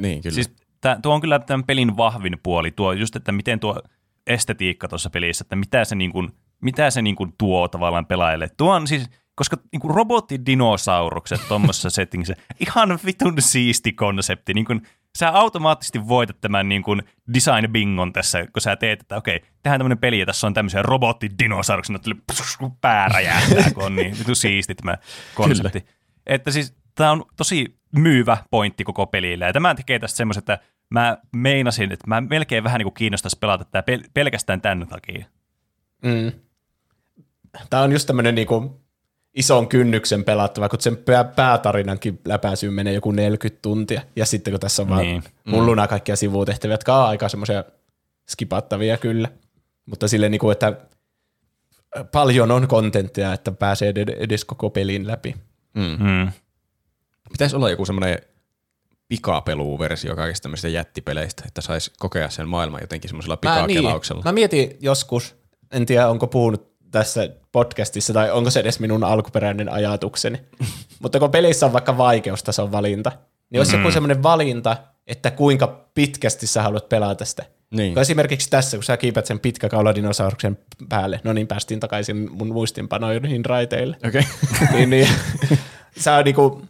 [0.00, 0.34] Niin, kyllä.
[0.34, 0.50] Siis
[0.80, 3.82] tää, tuo on kyllä tämän pelin vahvin puoli, tuo just, että miten tuo
[4.26, 6.28] estetiikka tuossa pelissä, että mitä se, niin kuin,
[6.60, 8.50] mitä se niin kuin tuo tavallaan pelaajille.
[8.56, 14.54] Tuo on siis, koska niin kuin robottidinosaurukset tuommoisessa settingissä, ihan vitun siisti konsepti.
[14.54, 14.82] Niin kuin,
[15.18, 17.02] sä automaattisesti voitat tämän niin kuin
[17.34, 20.82] design bingon tässä, kun sä teet, että okei, tehdään tämmöinen peli ja tässä on tämmöisiä
[20.82, 22.10] robottidinosauruksia, että
[22.80, 24.96] pää räjähtää, kun on niin vitun siisti tämä
[25.34, 25.86] konsepti.
[26.26, 29.44] Että siis tämä on tosi myyvä pointti koko pelille.
[29.44, 30.58] Ja tämä tekee tästä semmoisen, että
[30.90, 35.26] mä meinasin, että mä melkein vähän niin kuin kiinnostaisi pelata tätä pel- pelkästään tämän takia.
[36.02, 36.32] Mm.
[37.70, 38.82] Tämä on just tämmöinen niinku
[39.34, 44.02] ison kynnyksen pelattava, kun sen pää- päätarinankin läpäisyyn menee joku 40 tuntia.
[44.16, 45.22] Ja sitten kun tässä on vaan Niin.
[45.50, 47.64] hulluna kaikkia sivutehtäviä, jotka on aika semmoisia
[48.30, 49.28] skipattavia kyllä.
[49.86, 50.76] Mutta silleen, niinku, että
[52.12, 55.36] paljon on kontenttia, että pääsee ed- edes koko pelin läpi.
[55.74, 56.32] Mm.
[57.32, 58.18] Pitäisi olla joku semmoinen
[59.08, 64.22] pikapelu-versio kaikista tämmöisistä jättipeleistä, että saisi kokea sen maailman jotenkin semmoisella pikakelauksella.
[64.22, 65.36] Mä, niin, mä mietin joskus,
[65.70, 70.40] en tiedä onko puhunut tässä podcastissa tai onko se edes minun alkuperäinen ajatukseni,
[71.02, 73.12] mutta kun pelissä on vaikka vaikeustason valinta,
[73.50, 74.76] niin olisi joku semmoinen valinta,
[75.06, 77.44] että kuinka pitkästi sä haluat pelata sitä.
[77.70, 77.94] Niin.
[77.94, 83.44] Kun esimerkiksi tässä, kun sä kiipät sen pitkäkauladinosauruksen päälle, no niin päästiin takaisin mun muistinpanoihin
[83.44, 84.22] raiteille, Okei.
[84.72, 85.08] niin, niin
[85.98, 86.62] sä niinku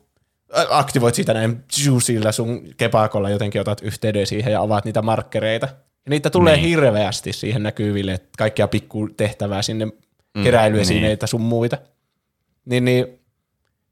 [0.68, 1.64] aktivoit sitä näin
[2.00, 5.68] sillä sun kepakolla jotenkin otat yhteyden siihen ja avaat niitä markkereita.
[6.06, 6.68] Ja niitä tulee niin.
[6.68, 9.88] hirveästi siihen näkyville, että kaikkia pikku tehtävää sinne
[10.36, 11.28] mm, keräilyesineitä niin.
[11.28, 11.78] sun muita.
[12.64, 13.06] Niin, niin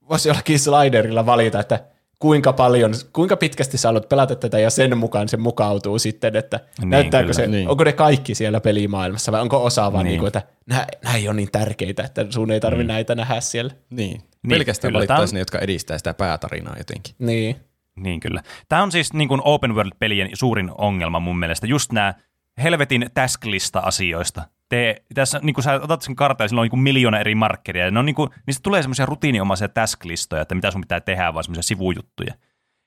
[0.09, 1.85] voisi jollakin sliderilla valita, että
[2.18, 6.57] kuinka paljon, kuinka pitkästi sä haluat pelata tätä ja sen mukaan se mukautuu sitten, että
[6.57, 7.35] Niin, niin, näyttääkö kyllä.
[7.35, 7.50] se, Niin.
[7.50, 7.68] niin.
[7.68, 10.05] onko ne kaikki siellä pelimaailmassa vai onko osa vaan Niin.
[10.05, 10.11] niin.
[10.11, 12.88] niin kuin, että nämä, nämä ei ole niin tärkeitä, että sun ei tarvi mm.
[12.88, 13.72] näitä nähdä siellä.
[13.90, 14.22] Niin.
[14.42, 14.98] Niin, Pelkästään kyllä.
[14.98, 17.14] valittaisiin ne, jotka edistää sitä päätarinaa jotenkin.
[17.18, 17.57] Niin.
[17.96, 18.42] Niin kyllä.
[18.68, 21.66] Tämä on siis niin kuin open world-pelien suurin ongelma mun mielestä.
[21.66, 22.14] Just nämä
[22.62, 24.42] helvetin task-lista-asioista.
[24.70, 27.85] Te, tässä, niin kuin sä otat sen kartan ja sillä on niin miljoona eri markkeria.
[27.85, 31.35] Ja ne on niin kuin, niistä tulee semmoisia rutiininomaisia task-listoja, että mitä sun pitää tehdä,
[31.35, 32.35] vaan semmoisia sivujuttuja.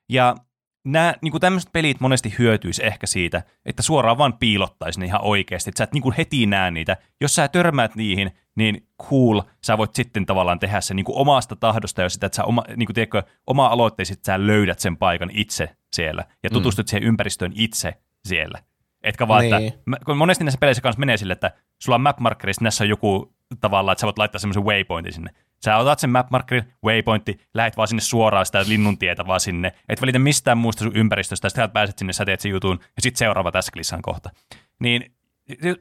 [0.10, 0.36] Ja
[0.86, 5.70] nämä niin tämmöiset pelit monesti hyötyisi ehkä siitä, että suoraan vaan piilottaisi ne ihan oikeasti.
[5.70, 6.98] Että sä et niin kuin heti näe niitä.
[7.22, 11.56] Jos sä törmäät niihin, niin cool, sä voit sitten tavallaan tehdä se niin kuin omasta
[11.56, 14.98] tahdosta ja sitä, että sä oma, niin kuin, tiedätkö, oma aloitteesi, että sä löydät sen
[14.98, 16.90] paikan itse siellä ja tutustut mm.
[16.90, 17.94] siihen ympäristöön itse
[18.28, 18.60] siellä.
[19.04, 19.68] Etkä vaan, niin.
[19.68, 22.90] Että kun monesti näissä peleissä kanssa menee sille, että sulla on map markerissa, näissä on
[22.90, 25.30] joku tavallaan, että sä voit laittaa semmoisen waypointin sinne.
[25.66, 29.74] Sä otat sen map markerin, waypointti, lähet vaan sinne suoraan sitä linnun tietä vaan sinne,
[29.90, 33.18] et välitä mistään muusta sun ympäristöstä, sitten pääset sinne, sä teet sen jutun, ja sitten
[33.20, 34.30] seuraava task kohta.
[34.80, 35.16] Niin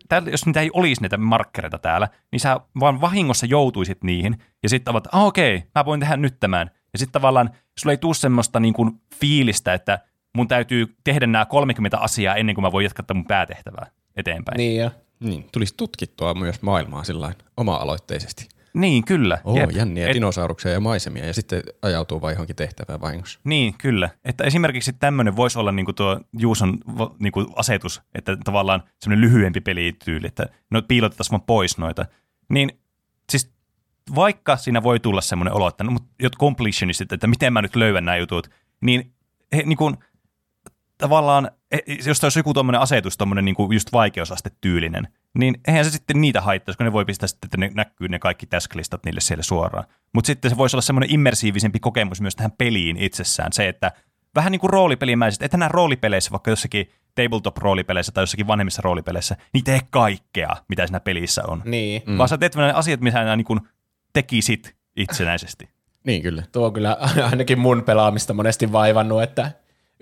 [0.09, 4.69] täällä, jos niitä ei olisi näitä markkereita täällä, niin sä vaan vahingossa joutuisit niihin, ja
[4.69, 6.71] sitten ovat, ah, okei, mä voin tehdä nyt tämän.
[6.93, 9.99] Ja sitten tavallaan sulla ei tule semmoista niin kuin fiilistä, että
[10.37, 14.57] mun täytyy tehdä nämä 30 asiaa ennen kuin mä voin jatkaa mun päätehtävää eteenpäin.
[14.57, 14.91] Niin ja.
[15.21, 18.49] Niin, tulisi tutkittua myös maailmaa sillä oma-aloitteisesti.
[18.75, 19.39] Niin, kyllä.
[19.45, 19.71] Oo, Jep.
[19.71, 23.41] jänniä Et- dinosauruksia ja maisemia ja sitten ajautuu vaan johonkin tehtävään vahingossa.
[23.45, 24.11] Niin, kyllä.
[24.25, 26.79] Että esimerkiksi tämmöinen voisi olla niinku tuo Juuson
[27.19, 32.07] niinku asetus, että tavallaan semmoinen lyhyempi pelityyli, että no piilotettaisiin vaan pois noita.
[32.49, 32.71] Niin
[33.31, 33.53] siis
[34.15, 37.77] vaikka siinä voi tulla semmoinen olo, että no, mut jot completionistit, että miten mä nyt
[37.77, 39.13] löydän nämä jutut, niin
[39.57, 39.93] he, niinku,
[41.03, 46.21] tavallaan, e- jos olisi joku tuommoinen asetus, tuommoinen niinku just vaikeusastetyylinen, niin eihän se sitten
[46.21, 49.43] niitä haittaisi, kun ne voi pistää sitten, että ne näkyy ne kaikki tasklistat niille siellä
[49.43, 49.85] suoraan.
[50.15, 53.93] Mutta sitten se voisi olla semmoinen immersiivisempi kokemus myös tähän peliin itsessään, se, että
[54.35, 59.65] vähän niin kuin roolipelimäiset, että nämä roolipeleissä, vaikka jossakin tabletop-roolipeleissä tai jossakin vanhemmissa roolipeleissä, niin
[59.65, 61.63] tee kaikkea, mitä siinä pelissä on.
[61.65, 62.03] Niin.
[62.07, 62.19] Mm.
[62.19, 63.61] Vaan sä teet ne asiat, mitä sä niin kuin
[64.13, 65.69] tekisit itsenäisesti.
[66.05, 66.43] Niin kyllä.
[66.53, 66.97] Tuo on kyllä
[67.31, 69.51] ainakin mun pelaamista monesti vaivannut, että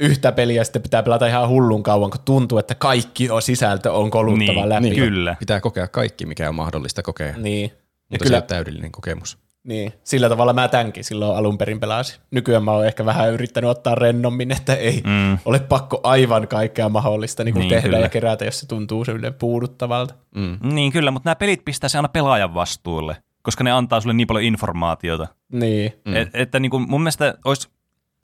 [0.00, 4.10] yhtä peliä sitten pitää pelata ihan hullun kauan, kun tuntuu, että kaikki on sisältö on
[4.10, 4.80] koluttava Niin, läpi.
[4.90, 5.36] niin kyllä.
[5.38, 7.34] Pitää kokea kaikki, mikä on mahdollista kokea.
[7.36, 7.70] Niin.
[7.70, 7.76] Ja
[8.10, 9.38] Mutta kyllä, se on täydellinen kokemus.
[9.64, 12.20] niin, sillä tavalla mä tämänkin silloin alun perin pelasin.
[12.30, 15.38] Nykyään mä oon ehkä vähän yrittänyt ottaa rennommin, että ei mm.
[15.44, 17.98] ole pakko aivan kaikkea mahdollista niin kuin Niin, tehdä kyllä.
[17.98, 20.14] ja kerätä, jos se tuntuu silleen puuduttavalta.
[20.34, 20.58] Mm.
[20.62, 24.26] Niin kyllä, mutta nämä pelit pistää se aina pelaajan vastuulle, koska ne antaa sulle niin
[24.26, 25.26] paljon informaatiota.
[25.52, 25.92] Niin.
[26.04, 26.16] Mm.
[26.16, 27.68] Et, että niin kuin mun mielestä olisi,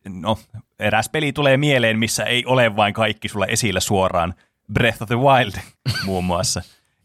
[0.09, 0.39] no
[0.79, 4.35] eräs peli tulee mieleen, missä ei ole vain kaikki sulle esillä suoraan,
[4.73, 5.53] Breath of the Wild
[6.07, 6.63] muun muassa.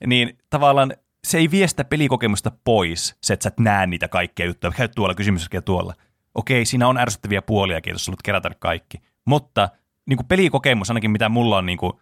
[0.08, 0.94] Niin tavallaan
[1.28, 4.88] se ei vie sitä pelikokemusta pois, se, että sä et näe niitä kaikkia juttuja, käy
[4.88, 5.94] tuolla kysymyskin tuolla.
[6.36, 8.98] Okei, siinä on ärsyttäviä puoliakin, jos haluat kerätä kaikki.
[9.26, 9.70] Mutta
[10.06, 11.94] niin kuin pelikokemus, ainakin mitä mulla on niin kuin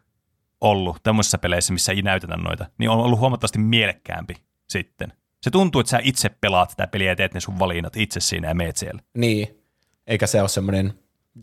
[0.61, 4.33] ollut tämmöisissä peleissä, missä ei näytetä noita, niin on ollut huomattavasti mielekkäämpi
[4.69, 5.13] sitten.
[5.41, 8.47] Se tuntuu, että sä itse pelaat tätä peliä ja teet ne sun valinnat itse siinä
[8.47, 9.01] ja meet siellä.
[9.17, 9.58] Niin.
[10.09, 10.93] Eikä se ole semmoinen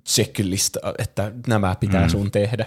[0.08, 2.08] checklist, että nämä pitää mm.
[2.08, 2.66] sun tehdä.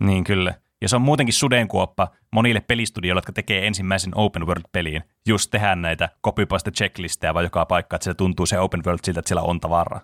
[0.00, 0.54] Niin kyllä.
[0.80, 6.08] Ja se on muutenkin sudenkuoppa monille pelistudioille, jotka tekee ensimmäisen open world-peliin, just tehdä näitä
[6.24, 9.60] copypaste checklisteja vaan joka paikka, että se tuntuu se open world siltä, että siellä on
[9.60, 10.00] tavaraa.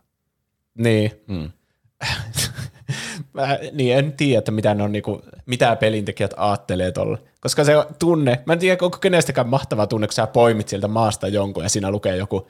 [0.79, 1.11] Niin.
[1.27, 1.51] Mm.
[3.33, 7.19] Mä, niin en tiedä, että mitä, ne on, niinku, mitä pelintekijät aattelee tuolla.
[7.41, 11.29] Koska se tunne, mä en tiedä, onko kenestäkään mahtava tunne, kun sä poimit sieltä maasta
[11.29, 12.49] jonkun ja siinä lukee joku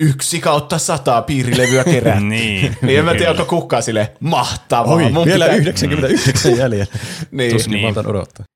[0.00, 2.20] yksi kautta sataa piirilevyä kerää.
[2.34, 4.94] Niin, niin en mä tiedä, onko kukaan sille mahtavaa.
[4.94, 6.86] Oi, Mun vielä pitää- 99 jäljellä.
[7.30, 7.52] Niin.
[7.52, 7.84] Tuskin Niin.
[7.84, 8.46] maltan odottaa.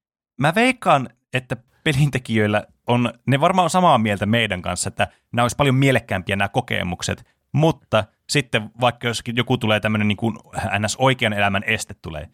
[0.40, 5.56] Mä veikkaan, että pelintekijöillä on, ne varmaan on samaa mieltä meidän kanssa, että nämä olisi
[5.56, 10.38] paljon mielekkäämpiä nämä kokemukset, mutta sitten vaikka joskin joku tulee tämmöinen niin kuin
[10.78, 10.96] ns.
[10.96, 12.28] oikean elämän este tulee,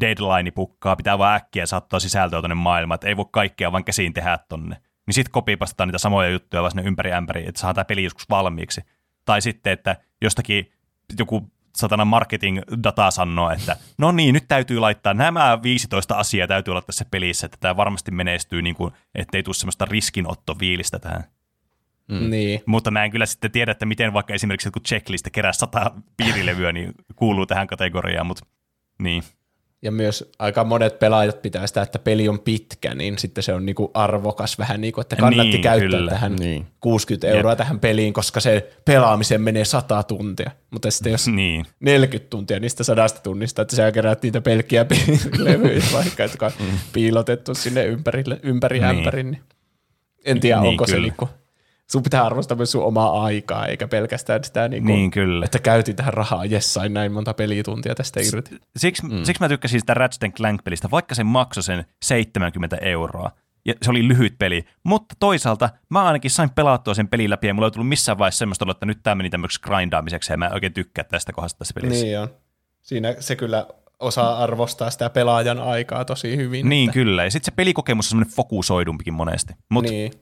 [0.00, 4.12] deadline pukkaa, pitää vaan äkkiä saattaa sisältöä tonne maailmaan, että ei voi kaikkea vaan käsiin
[4.12, 4.76] tehdä tonne.
[5.10, 8.28] Niin sitten kopipastetaan niitä samoja juttuja vaan sinne ympäri ämpäri, että saadaan tämä peli joskus
[8.30, 8.80] valmiiksi.
[9.24, 10.72] Tai sitten, että jostakin
[11.18, 16.70] joku satana marketing data sanoo, että no niin, nyt täytyy laittaa nämä 15 asiaa täytyy
[16.72, 21.24] olla tässä pelissä, että tämä varmasti menestyy, niin kuin, ettei tule semmoista riskinottoviilistä tähän.
[22.08, 22.30] Mm.
[22.30, 22.62] Niin.
[22.66, 26.72] Mutta mä en kyllä sitten tiedä, että miten vaikka esimerkiksi joku checklist kerää sata piirilevyä,
[26.72, 28.46] niin kuuluu tähän kategoriaan, mutta
[29.02, 29.22] niin.
[29.82, 33.66] Ja myös aika monet pelaajat pitää sitä, että peli on pitkä, niin sitten se on
[33.66, 36.10] niinku arvokas vähän niin kuin, että kannatti Niin, käyttää kyllä.
[36.10, 36.66] tähän Niin.
[36.80, 40.50] 60 euroa tähän peliin, koska se pelaamiseen menee 100 tuntia.
[40.70, 41.64] Mutta sitten jos Niin.
[41.80, 44.86] 40 tuntia niistä sadasta tunnista, että sä keräät niitä pelkkiä
[45.38, 46.52] levyjä vaikka, jotka on
[46.92, 48.88] piilotettu sinne ympärille, ympäri Niin.
[48.98, 49.30] ämpärin.
[49.30, 49.42] Niin
[50.24, 51.06] en tiedä, Niin, onko se kyllä.
[51.06, 51.28] niinku,
[51.90, 55.44] sun pitää arvostaa myös sun omaa aikaa, eikä pelkästään sitä, niinku, Niin, kyllä.
[55.44, 58.58] että käytin tähän rahaa, jes, sain näin monta pelituntia tästä irti.
[58.76, 59.24] Siksi, mm.
[59.24, 63.30] siksi mä tykkäsin sitä Ratchet Clank-pelistä, vaikka se maksoi sen 70 euroa.
[63.64, 64.64] Ja se oli lyhyt peli.
[64.84, 68.38] Mutta toisaalta mä ainakin sain pelattua sen pelin läpi ja mulla ei tullut missään vaiheessa
[68.38, 71.58] semmoista olo, että nyt tämä meni tämmöiseksi grindaamiseksi ja mä en oikein tykkää tästä kohdasta
[71.58, 72.04] tässä pelissä.
[72.04, 72.28] Niin on.
[72.82, 73.66] Siinä se kyllä
[73.98, 76.68] osaa arvostaa sitä pelaajan aikaa tosi hyvin.
[76.68, 77.24] Niin että, kyllä.
[77.24, 79.52] Ja sitten se pelikokemus on semmoinen fokusoidumpikin monesti.
[79.68, 80.12] Mutta niin.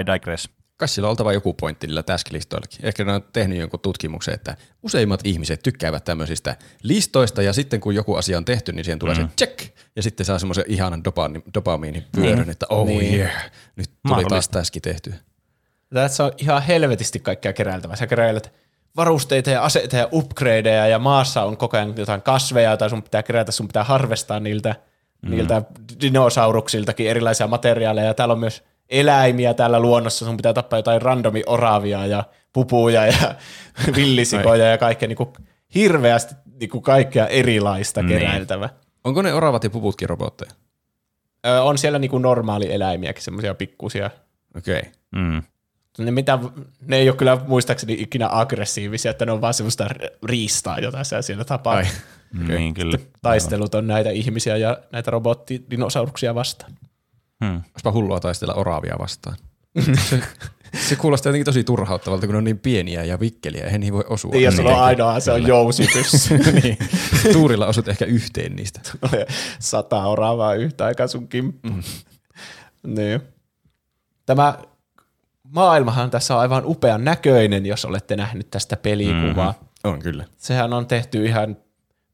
[0.00, 0.48] I digress.
[0.80, 2.78] Kai sillä on oltava joku pointti niillä task-listoillakin.
[2.82, 7.94] Ehkä ne on tehnyt jonkun tutkimuksen, että useimmat ihmiset tykkäävät tämmöisistä listoista ja sitten kun
[7.94, 9.28] joku asia on tehty, niin siihen tulee mm.
[9.28, 13.14] se check ja sitten saa semmoisen ihanan dopani, dopamiinipyörön, että oh Niin.
[13.14, 15.14] yeah, nyt tuli taas täski tehtyä.
[15.94, 17.96] Tässä on ihan helvetisti kaikkea keräiltävää.
[17.96, 18.52] Sä keräilet
[18.96, 23.22] varusteita ja aseita ja upgradeja ja maassa on koko ajan jotain kasveja, tai sun pitää
[23.22, 24.74] kerätä, sun pitää harvestaa niiltä,
[25.22, 25.30] mm.
[25.30, 25.62] niiltä
[26.00, 28.14] dinosauruksiltakin erilaisia materiaaleja.
[28.14, 33.34] Täällä on myös eläimiä täällä luonnossa, sun pitää tappaa jotain randomi oravia ja pupuja ja
[33.96, 35.28] villisikoja ja kaikkea niin kuin
[35.74, 38.18] hirveästi niin kuin kaikkea erilaista Niin.
[38.18, 38.68] keräiltävää.
[39.04, 40.50] Onko ne oravat ja puputkin robotteja?
[41.46, 44.10] Ö, on siellä niinku normaali eläimiäkin, semmoisia pikkusia.
[44.56, 44.78] Okei.
[44.78, 44.90] Okay.
[45.10, 45.42] Mm.
[45.98, 46.38] Ne, mitä,
[46.86, 49.88] ne ei ole kyllä muistaakseni ikinä aggressiivisia, että ne on vaan semmoista
[50.22, 51.74] riistaa, jota sä siellä tapaa.
[51.76, 51.84] Ai.
[52.44, 52.58] Okay.
[52.58, 52.98] Niin kyllä.
[53.22, 56.72] Taistelut on näitä ihmisiä ja näitä robottidinosauruksia vastaan.
[57.44, 57.56] Hmm.
[57.56, 59.36] Olisipa hullua taistella oraavia vastaan.
[60.08, 60.22] se,
[60.88, 64.04] se kuulostaa jotenkin tosi turhauttavalta, kun ne on niin pieniä ja vikkeliä, eihän niihin voi
[64.08, 64.30] osua.
[64.30, 66.38] Niin, ja sulla on ainoa, se on jousipyssy.
[66.62, 66.78] niin.
[67.32, 68.80] Tuurilla osut ehkä yhteen niistä.
[69.58, 71.28] Sata oravaa yhtä aikaa sun.
[71.62, 71.82] Mm.
[72.86, 73.20] niin.
[74.26, 74.54] Tämä
[75.42, 79.52] maailmahan tässä on aivan upean näköinen, jos olette nähnyt tästä pelikuvaa.
[79.52, 79.92] Mm-hmm.
[79.92, 80.24] On kyllä.
[80.36, 81.56] Sehän on tehty ihan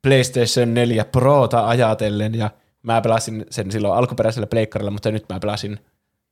[0.02, 2.50] PlayStation 4 Prota ajatellen, ja
[2.86, 5.78] mä pelasin sen silloin alkuperäisellä pleikkarilla, mutta nyt mä pelasin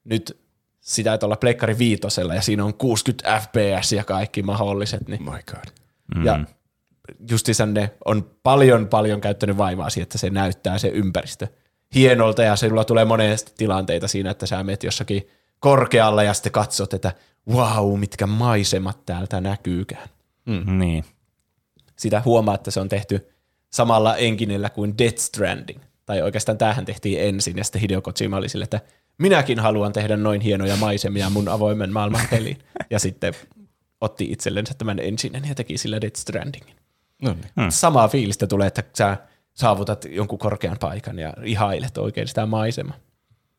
[0.04, 0.40] nyt
[0.80, 5.08] sitä, että olla pleikkari viitosella, ja siinä on 60 fps ja kaikki mahdolliset.
[5.08, 5.22] Niin.
[5.22, 5.72] My god.
[6.16, 6.24] Mm.
[6.24, 6.44] Ja
[7.30, 11.46] justiinsa ne on paljon paljon käyttänyt vaivaa siihen, että se näyttää se ympäristö
[11.94, 16.94] hienolta, ja sinulla tulee monesti tilanteita siinä, että sä menet jossakin korkealla ja sitten katsot,
[16.94, 17.12] että
[17.50, 20.08] wow, mitkä maisemat täältä näkyykään.
[20.46, 20.78] Mm.
[20.78, 21.04] Niin.
[21.96, 23.28] Sitä huomaa, että se on tehty
[23.70, 25.80] samalla enkinellä kuin Death Stranding.
[26.06, 28.80] Tai oikeastaan tämähän tehtiin ensin, ja sitten Hideo Kojima oli sille, että
[29.18, 32.58] minäkin haluan tehdä noin hienoja maisemia mun avoimen maailman peliin.
[32.90, 33.34] ja sitten
[34.00, 36.76] otti itsellensä tämän ensinen ja teki sillä Death Strandingin.
[37.22, 37.50] No niin.
[37.60, 37.70] Hmm.
[37.70, 39.16] Samaa fiilistä tulee, että sä
[39.54, 42.96] saavutat jonkun korkean paikan ja ihailet oikein sitä maisemaa.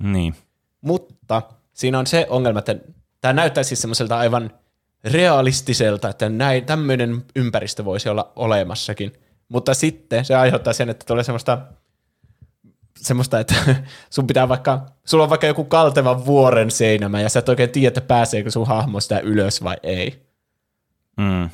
[0.03, 0.35] Niin.
[0.81, 1.41] Mutta
[1.73, 2.75] siinä on se ongelma, että
[3.21, 4.51] tämä näyttää siis semmoiselta aivan
[5.03, 9.13] realistiselta, että näin tämmöinen ympäristö voisi olla olemassakin.
[9.49, 11.57] Mutta sitten se aiheuttaa sen, että tulee semmoista,
[12.99, 13.55] semmoista, että
[14.09, 17.87] sun pitää vaikka, sulla on vaikka joku kaltevan vuoren seinämä ja sä et oikein tiedä,
[17.87, 20.25] että pääseekö sun hahmo sitä ylös vai ei.
[21.17, 21.49] Mm.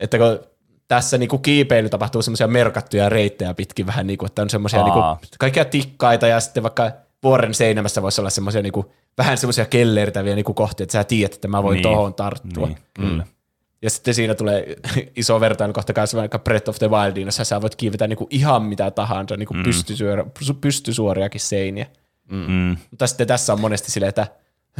[0.00, 0.40] Että kun
[0.88, 5.00] tässä niinku kiipeily tapahtuu semmoisia merkattuja reittejä pitkin vähän, niinku, että on semmoisia niinku,
[5.38, 10.54] kaikkia tikkaita ja sitten vaikka vuoren seinämässä voisi olla semmoisia niinku, vähän semmoisia kellertäviä niinku
[10.54, 11.82] kohtia, että sä tiedät, että mä voin niin.
[11.82, 12.66] tohon tarttua.
[12.66, 13.24] Niin, kyllä.
[13.24, 13.30] Mm.
[13.84, 14.76] Ja sitten siinä tulee
[15.16, 18.90] iso vertailukohta kanssa vaikka Breath of the Wildin, jossa sä voit kiivetä niinku ihan mitä
[18.90, 19.62] tahansa, niinku mm.
[19.62, 20.26] pystysuoria,
[20.60, 21.86] pystysuoriakin seiniä.
[22.30, 22.76] Mm.
[22.90, 24.26] Mutta sitten tässä on monesti silleen, että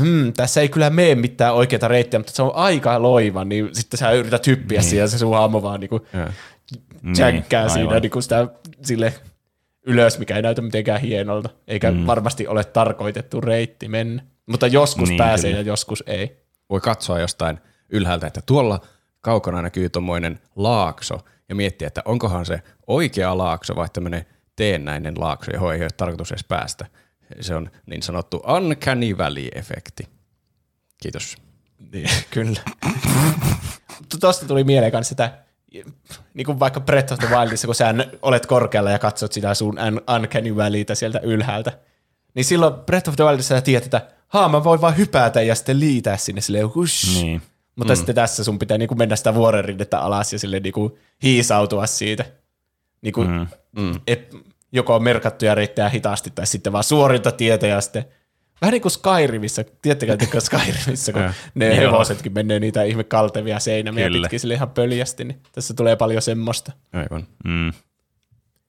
[0.01, 3.99] hmm, tässä ei kyllä mene mitään oikeita reittejä, mutta se on aika loiva, niin sitten
[3.99, 4.91] sä yrität hyppiä niin.
[4.91, 6.07] siihen ja se sun hahmo vaan niinku
[7.19, 8.49] jänkkää niin, siinä niinku sitä
[8.83, 9.15] sille
[9.87, 12.07] ylös, mikä ei näytä mitenkään hienolta, eikä mm.
[12.07, 14.23] varmasti ole tarkoitettu reitti mennä.
[14.47, 15.63] Mutta joskus niin, pääsee kyllä.
[15.63, 16.45] ja joskus ei.
[16.71, 18.81] Voi katsoa jostain ylhäältä, että tuolla
[19.25, 25.51] kaukana näkyy tuommoinen laakso ja miettiä, että onkohan se oikea laakso vai tämmöinen teennäinen laakso,
[25.51, 26.87] johon ei ole tarkoitus edes päästä.
[27.41, 30.07] Se on niin sanottu uncanny valley-efekti.
[31.03, 31.37] Kiitos.
[31.93, 32.61] Niin, kyllä.
[34.21, 35.39] Tuosta tuli mieleen kanssa sitä,
[36.35, 39.79] niin kuin vaikka Breath of the Wildissa, kun sä olet korkealla ja katsot sitä sun
[40.17, 41.79] uncanny valleytä sieltä ylhäältä,
[42.35, 45.55] niin silloin Breath of the Wildissa sä tiedät, että haa, mä voin vaan hypätä ja
[45.55, 47.23] sitten liitää sinne silleen hush.
[47.23, 47.43] Niin.
[47.77, 47.97] Mutta mm.
[47.97, 52.25] sitten tässä sun pitää niinku mennä sitä vuorenrinnettä alas ja sille niinku hiisautua siitä.
[53.03, 53.47] Niinku, mm.
[53.79, 54.01] Mm.
[54.07, 54.35] Et,
[54.73, 58.05] joko merkattuja reittejä hitaasti tai sitten vaan suorinta tietä ja sitten
[58.61, 61.23] Vähän niin kuin Skyrimissä, tiedättekö, että Skyrimissä, kun
[61.55, 66.23] ne hevosetkin menee niitä ihme kaltevia seinämiä pitkin sille ihan pöljästi, niin tässä tulee paljon
[66.23, 66.73] semmoista.
[66.93, 67.27] Aivan.
[67.45, 67.73] Mm.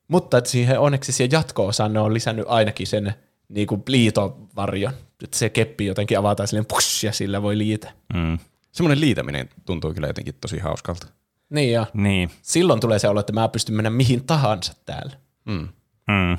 [0.07, 3.13] Mutta että siihen onneksi siihen jatko-osaan ne on lisännyt ainakin sen
[3.49, 7.91] niin kuin liitovarjon, että se keppi jotenkin avataan silleen push, ja sillä voi liitä.
[8.13, 8.37] Mm.
[8.75, 11.07] Semmoinen liitäminen tuntuu kyllä jotenkin tosi hauskalta.
[11.49, 12.31] Niin ja Niin.
[12.41, 15.13] silloin tulee se olo, että mä pystyn mennä mihin tahansa täällä.
[15.45, 15.67] Mm.
[16.07, 16.37] Mm.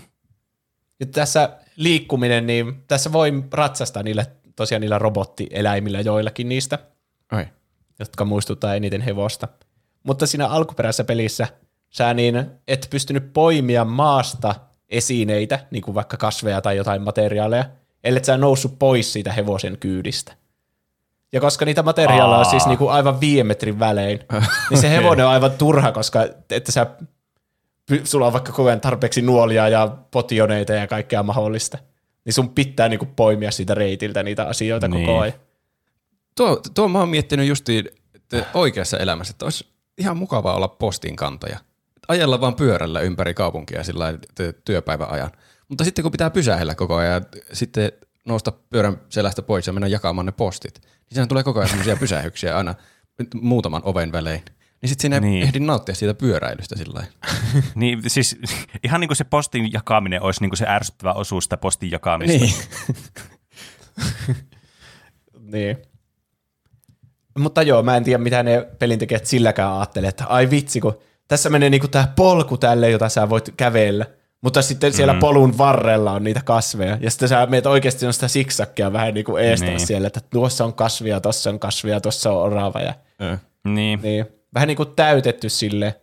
[1.01, 6.79] Ja tässä liikkuminen, niin tässä voi ratsastaa niillä, tosiaan niillä robottieläimillä joillakin niistä,
[7.33, 7.47] Ai.
[7.99, 9.49] jotka muistuttaa eniten hevosta.
[10.03, 11.47] Mutta siinä alkuperäisessä pelissä
[11.91, 14.55] sä niin et pystynyt poimia maasta
[14.89, 17.65] esineitä, niin kuin vaikka kasveja tai jotain materiaaleja,
[18.05, 20.37] ellei sä noussut pois siitä hevosen kyydistä.
[21.37, 24.21] Ja koska niitä materiaaleja on siis niinku aivan viiden metrin välein,
[24.71, 26.87] niin se hevonen on aivan turha, koska että sä,
[28.05, 31.79] sulla on vaikka koko ajan tarpeeksi nuolia ja potioneita ja kaikkea mahdollista,
[32.25, 35.07] niin sun pitää niinku poimia siitä reitiltä niitä asioita niin.
[35.07, 35.35] koko ajan.
[36.37, 39.67] Tuo, tuo mä oon miettinyt justiin että oikeassa elämässä, että olisi
[39.99, 41.59] ihan mukavaa olla postin kantaja.
[42.09, 44.15] Ajella vaan pyörällä ympäri kaupunkia sillä
[44.65, 45.31] työpäivän ajan.
[45.69, 47.93] Mutta sitten kun pitää pysähellä koko ajan, sitten
[48.27, 50.81] nousta pyörän selästä pois ja mennä jakamaan ne postit,
[51.11, 52.75] niin sehän tulee koko ajan semmoisia pysähyksiä aina
[53.35, 54.43] muutaman oven välein.
[54.83, 55.43] Niin sitten siinä ei Niin.
[55.43, 57.13] ehdi nauttia siitä pyöräilystä sillä lailla.
[57.75, 58.37] Niin, siis
[58.85, 62.39] ihan niin kuin se postin jakaminen olisi niin kuin se ärsyttävä osuus sitä postin jakamista.
[62.39, 62.55] Niin.
[65.53, 65.77] Niin.
[67.39, 70.99] Mutta joo, mä en tiedä, mitä ne pelintekijät silläkään ajattelee, että ai vitsi, kun
[71.29, 74.07] tässä menee niinku tää polku tälle, jota sä voit kävellä.
[74.43, 75.21] Mutta sitten siellä mm.
[75.21, 76.99] polun varrella on niitä kasveja.
[77.01, 79.81] Ja sitten sä meet oikeasti on sitä siksakkia vähän niin kuin eestä Niin.
[79.87, 82.81] siellä, että tuossa on kasvia, tuossa on kasvia, tuossa on orava.
[82.81, 82.95] Ja.
[83.65, 84.01] Niin.
[84.03, 86.01] niin, vähän niin kuin täytetty sille.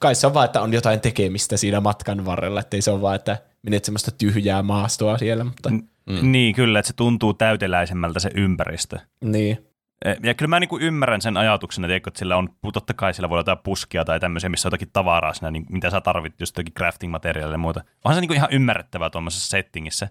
[0.00, 3.16] Kai se on vaan, että on jotain tekemistä siinä matkan varrella, ettei se ole vaan,
[3.16, 5.44] että menet semmoista tyhjää maastoa siellä.
[5.44, 5.70] Mutta,
[6.08, 6.32] Mm.
[6.32, 8.98] Niin, kyllä, että se tuntuu täyteläisemmältä se ympäristö.
[9.24, 9.67] niin.
[10.04, 13.28] Eh, Ja kyllä mä niinku ymmärrän sen ajatuksen, että, että sillä on, totta kai sillä
[13.28, 16.40] voi olla jotain puskia tai tämmöisiä, missä on jotakin tavaraa siinä, niin, mitä sä tarvit,
[16.40, 17.84] just jotakin crafting-materiaalia ja muuta.
[18.04, 20.08] Onhan se niinku ihan ymmärrettävää tuommoisessa settingissä.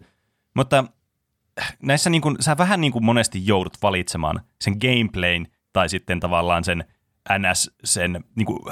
[0.55, 0.85] Mutta
[1.61, 6.83] äh, näissä niinku, sä vähän niinku monesti joudut valitsemaan sen gameplayn tai sitten tavallaan sen
[7.39, 8.69] NS, sen niinku,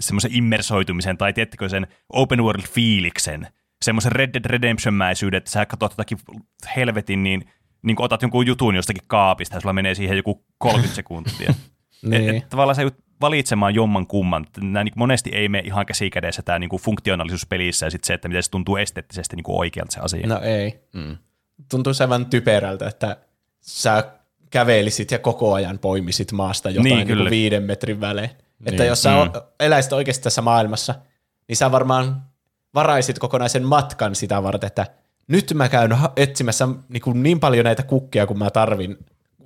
[0.00, 3.46] semmoisen immersoitumisen tai tiettikö sen open world fiiliksen,
[3.82, 6.18] semmoisen Red Dead Redemption-mäisyyden, että sä katsot jotakin
[6.76, 7.50] helvetin, niin,
[7.86, 11.54] niin otat jonkun jutun jostakin kaapista ja sulla menee siihen joku 30 sekuntia.
[12.02, 12.30] Niin.
[12.30, 12.82] Et, et, tavallaan sä
[13.20, 14.46] valitsemaan jomman kumman.
[14.60, 18.14] Nämä niin monesti ei mene ihan käsi kädessä tämä niin funktionaalisuus pelissä ja sitten se,
[18.14, 20.26] että miten se tuntuu esteettisesti niin oikealta se asia.
[20.26, 20.80] No ei.
[20.92, 21.16] Mm.
[21.70, 23.16] Tuntuu aivan typerältä, että
[23.60, 24.04] sä
[24.50, 28.30] kävelisit ja koko ajan poimisit maasta jotain Niin, niin, niin viiden metrin välein.
[28.66, 28.88] Että Niin.
[28.88, 29.40] jos sä mm.
[29.60, 30.94] eläisit oikeasti tässä maailmassa,
[31.48, 32.22] niin sä varmaan
[32.74, 34.86] varaisit kokonaisen matkan sitä varten, että
[35.28, 38.96] nyt mä käyn etsimässä niin, kuin niin paljon näitä kukkia, kuin mä tarvin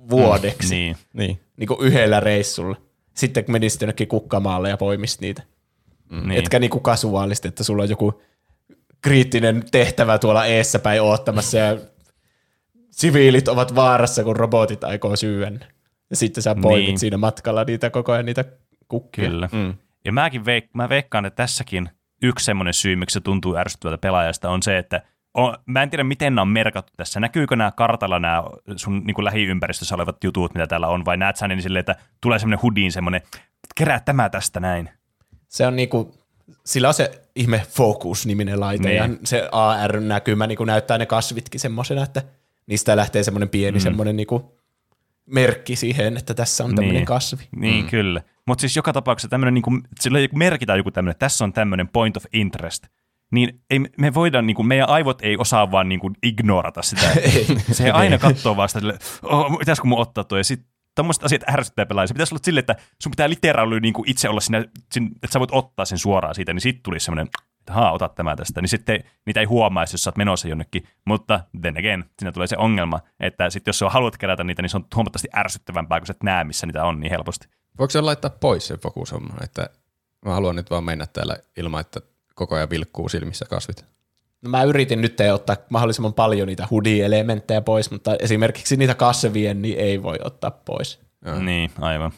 [0.09, 0.97] vuodeksi niin.
[1.13, 1.39] Niin, Niin.
[1.57, 2.75] Niin kuin yhdellä reissulla.
[3.13, 5.43] Sitten kun menisit jonnekin kukkamaalle ja poimisit niitä.
[6.11, 6.27] niin.
[6.27, 6.39] Niin.
[6.39, 8.21] Etkä niin kuin kasuaalisti, että sulla on joku
[9.01, 11.77] kriittinen tehtävä tuolla eessä päin oottamassa ja
[12.91, 15.65] siviilit ovat vaarassa, kun robotit aikoo syödä.
[16.09, 16.99] Ja sitten sä poimit niin.
[16.99, 18.45] siinä matkalla niitä koko ajan niitä
[18.87, 19.29] kukkia.
[19.29, 19.49] Kyllä.
[19.51, 19.73] Mm.
[20.05, 21.89] Ja mäkin veik- mä veikkaan, että tässäkin
[22.23, 25.01] yksi semmoinen syy, miksi se tuntuu ärsyttävältä pelaajasta, on se, että
[25.33, 27.19] on, mä en tiedä, miten nämä on merkattu tässä.
[27.19, 28.43] Näkyykö nämä kartalla nämä
[28.75, 31.95] sun niin kuin lähiympäristössä olevat jutut, mitä täällä on, vai näet sä niin silleen, että
[32.21, 33.21] tulee semmoinen hudiin semmoinen,
[33.75, 34.89] kerää tämä tästä näin.
[35.47, 36.13] Se on niinku,
[36.65, 38.97] sillä on se ihme Focus-niminen laite Niin.
[38.97, 42.23] ja se AR-näkymä niinku näyttää ne kasvitkin semmoisena, että
[42.67, 43.81] niistä lähtee semmoinen pieni mm.
[43.81, 44.57] semmoinen niinku
[45.25, 47.05] merkki siihen, että tässä on tämmöinen Niin.
[47.05, 47.43] kasvi.
[47.55, 47.89] Niin, mm.
[47.89, 48.21] kyllä.
[48.47, 51.87] Mutta siis joka tapauksessa tämmöinen, niin kuin, sillä merkitään joku tämmöinen, että tässä on tämmöinen
[51.87, 52.87] point of interest,
[53.31, 57.07] niin ei, me voidaan, niin kuin, meidän aivot ei osaa vaan niin kuin, ignorata sitä.
[57.71, 61.49] se aina katsoo vaan sitä, sille, oh, pitäisikö mun ottaa tuo, ja sitten tommoset asiat
[61.49, 62.07] ärsyttää pelaajia.
[62.07, 64.59] Se pitäisi olla silleen, että sun pitää literaali niin kuin itse olla siinä,
[64.97, 68.35] että sä voit ottaa sen suoraan siitä, niin sitten tulisi semmoinen, että haa, ota tämä
[68.35, 68.61] tästä.
[68.61, 70.83] Niin sitten niitä ei huomaisi, jos sä oot menossa jonnekin.
[71.05, 74.69] Mutta then again, siinä tulee se ongelma, että sitten jos sä haluat kerätä niitä, niin
[74.69, 77.47] se on huomattavasti ärsyttävämpää, kun sä et näe, missä niitä on niin helposti.
[77.79, 79.69] Voiko se laittaa pois sen fokushomman, että
[80.25, 82.01] mä haluan nyt vaan mennä täällä ilman, että
[82.41, 83.85] koko ajan vilkkuu silmissä kasvit.
[84.41, 89.79] No mä yritin nyt ottaa mahdollisimman paljon niitä hoodie-elementtejä pois, mutta esimerkiksi niitä kasvien niin
[89.79, 90.99] ei voi ottaa pois.
[91.25, 91.39] Joo.
[91.39, 92.11] Niin, aivan.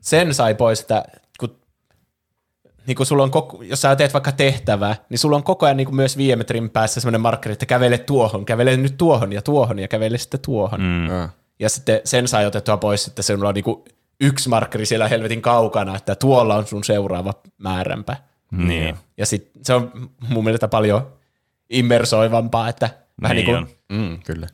[0.00, 1.04] Sen sai pois, että
[1.40, 1.56] kun,
[2.86, 5.76] niin kun sulla on koko, jos sä teet vaikka tehtävää, niin sulla on koko ajan
[5.76, 9.42] niin kuin myös viiden metrin päässä semmoinen markkeri, että kävele tuohon, kävele nyt tuohon ja
[9.42, 10.80] tuohon ja kävele sitten tuohon.
[10.80, 11.06] Mm.
[11.06, 11.28] Joo.
[11.58, 13.84] Ja sitten sen sai otettua pois, että sulla on niin kuin
[14.20, 18.16] yksi markkeri siellä helvetin kaukana, että tuolla on sun seuraava määränpä.
[18.56, 18.96] Niin.
[19.16, 21.12] Ja sit se on mun mielestä paljon
[21.70, 22.90] immersoivampaa, että
[23.22, 24.10] vähän niin, Niin niin kuin, on.
[24.10, 24.46] Mm, kyllä.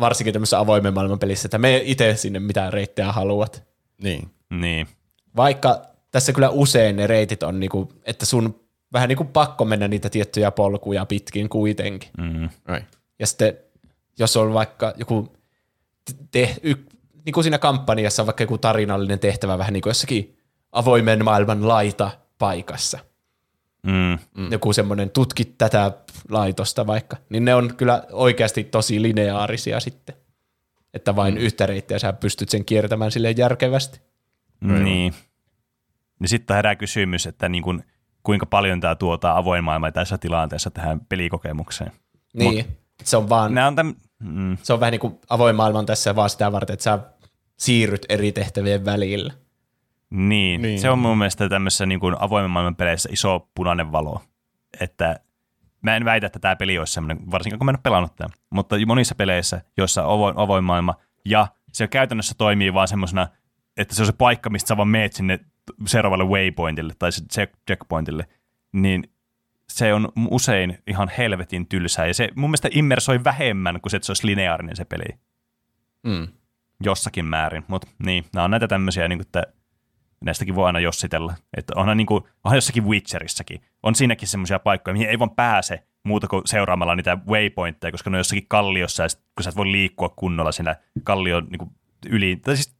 [0.00, 3.62] varsinkin tämmöisessä avoimen maailman pelissä, että me itse sinne mitä reittejä haluat.
[4.02, 4.30] Niin.
[4.50, 4.86] Niin.
[5.36, 8.60] Vaikka tässä kyllä usein ne reitit on, niinku, että sun
[8.92, 12.10] vähän niin kuin pakko mennä niitä tiettyjä polkuja pitkin kuitenkin.
[12.18, 12.48] Mm.
[13.18, 13.56] Ja sitten
[14.18, 15.32] jos on vaikka joku,
[16.30, 16.74] te, y,
[17.24, 20.36] niin kuin siinä kampanjassa on vaikka joku tarinallinen tehtävä vähän niin kuin jossakin
[20.72, 22.98] avoimen maailman laita paikassa.
[23.86, 24.18] Mm.
[24.50, 25.92] Joku semmoinen tutkit tätä
[26.30, 30.14] laitosta vaikka, niin ne on kyllä oikeasti tosi lineaarisia sitten.
[30.94, 31.40] Että vain mm.
[31.40, 34.00] yhtä reittiä sä pystyt sen kiertämään silleen järkevästi.
[34.60, 35.14] Niin.
[36.20, 37.84] Ja sitten herää kysymys, että niin kuin,
[38.22, 41.92] kuinka paljon tämä tuottaa avoin maailma tässä tilanteessa tähän pelikokemukseen.
[42.34, 43.94] Niin, Mut, se on vaan Nämä on täm...
[44.22, 44.56] mm.
[44.62, 46.98] se on vähän niin kuin avoin maailma on tässä vaan sitä varten, että sä
[47.56, 49.32] siirryt eri tehtävien välillä.
[50.12, 50.62] Niin.
[50.62, 50.80] Niin.
[50.80, 54.22] se on mun mielestä tämmöisessä niin kuin avoimen maailman peleissä iso punainen valo.
[54.80, 55.20] Että
[55.82, 58.30] mä en väitä, että tämä peli olisi semmoinen, varsinkin kun mä en ole pelannut tämän,
[58.50, 60.94] mutta monissa peleissä, joissa on avoin, avoin maailma,
[61.24, 63.28] ja se käytännössä toimii vaan semmoisena,
[63.76, 65.38] että se on se paikka, mistä sä vaan meet sinne
[65.86, 67.10] seuraavalle waypointille tai
[67.66, 68.26] checkpointille,
[68.72, 69.12] niin
[69.68, 74.06] se on usein ihan helvetin tylsää, ja se mun mielestä immersoi vähemmän kuin se, että
[74.06, 75.04] se olisi lineaarinen se peli
[76.02, 76.28] Mm.
[76.84, 79.42] jossakin määrin, mutta niin, nämä on näitä tämmöisiä, niin kuin, että
[80.22, 81.34] näistäkin voi aina jossitella.
[81.56, 85.82] Että onhan, niin kuin, onhan jossakin Witcherissäkin, on siinäkin semmoisia paikkoja, mihin ei vaan pääse
[86.04, 89.56] muuta kuin seuraamalla niitä waypointteja, koska ne on jossakin kalliossa, ja sit, kun sä et
[89.56, 91.70] voi liikkua kunnolla siinä kallion niin kuin,
[92.08, 92.36] yli.
[92.36, 92.76] Tai siis,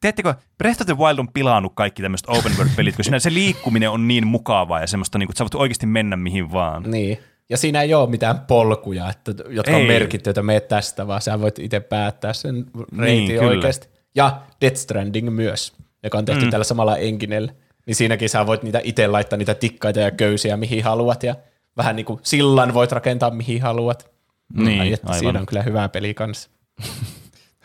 [0.00, 3.90] Teettekö, Breath of the Wild on pilannut kaikki tämmöiset open world-pelit, kun siinä se liikkuminen
[3.90, 6.82] on niin mukavaa ja semmoista, niin kuin, että sä voit oikeasti mennä mihin vaan.
[6.82, 7.18] Niin.
[7.50, 9.76] Ja siinä ei ole mitään polkuja, että, jotka ei.
[9.76, 9.82] Ei.
[9.82, 12.66] on merkitty, että meet tästä, vaan sä voit itse päättää sen
[12.98, 13.48] reitin Niin, kyllä.
[13.50, 13.88] oikeasti.
[14.14, 15.72] Ja Death Stranding myös,
[16.02, 16.50] joka on tehty mm.
[16.50, 17.52] tällä samalla enginellä.
[17.86, 21.34] Niin siinäkin sä voit niitä itse laittaa niitä tikkaita ja köysiä mihin haluat ja
[21.76, 24.10] vähän niin kuin sillan voit rakentaa mihin haluat.
[24.52, 25.18] Niin, Ai, että aivan.
[25.18, 26.50] Siinä on kyllä hyvä peli kanssa.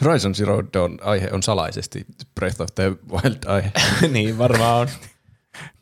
[0.01, 2.05] Horizon Zero Dawn aihe on salaisesti
[2.35, 3.71] Breath of the Wild aihe.
[4.13, 4.87] niin, varmaan on.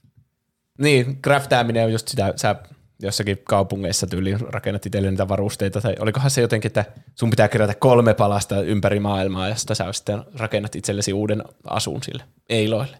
[0.83, 2.55] niin, craftaaminen on just sitä, sä
[3.03, 6.85] jossakin kaupungeissa tyyliin rakennat itselle niitä varusteita, tai olikohan se jotenkin, että
[7.15, 12.03] sun pitää kerätä kolme palasta ympäri maailmaa, ja sitä sä sitten rakennat itsellesi uuden asun
[12.03, 12.97] sille eiloille,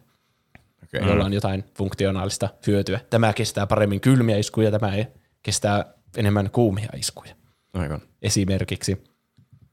[0.96, 1.10] Okay.
[1.10, 3.00] jolla on jotain funktionaalista hyötyä.
[3.10, 5.08] Tämä kestää paremmin kylmiä iskuja, tämä ei
[5.44, 5.86] kestää
[6.18, 7.36] enemmän kuumia iskuja.
[7.74, 8.02] Aivan.
[8.22, 9.04] Esimerkiksi.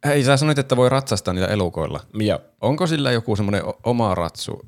[0.04, 2.00] Hei, sä sanoit, että voi ratsastaa niitä elukoilla.
[2.20, 4.60] Ja Onko sillä joku semmoinen oma ratsu,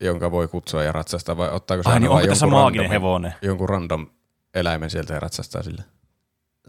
[0.00, 2.90] jonka voi kutsua ja ratsastaa, vai ottaako se Ai aina niin, onko tässä maaginen randomin-
[2.92, 3.34] hevonen?
[3.42, 4.06] Jonkun random
[4.54, 5.82] eläimen sieltä ja ratsastaa sillä?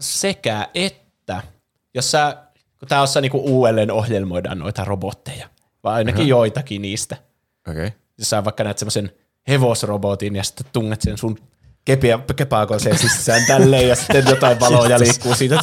[0.00, 1.42] sekä että,
[1.94, 2.36] jos sä,
[2.78, 5.48] kun tää ossa niinku uudelleen ohjelmoidaan noita robotteja,
[5.84, 7.16] vai ainakin joitakin niistä.
[7.68, 7.86] Okei.
[7.86, 7.98] Okay.
[8.18, 9.10] Jos sä vaikka näet semmoisen
[9.48, 11.38] hevosrobotin ja sitten tunget sen sun
[11.84, 15.56] kepiä, kepaakoseen sisään tälleen ja sitten jotain valoja liikkuu siitä.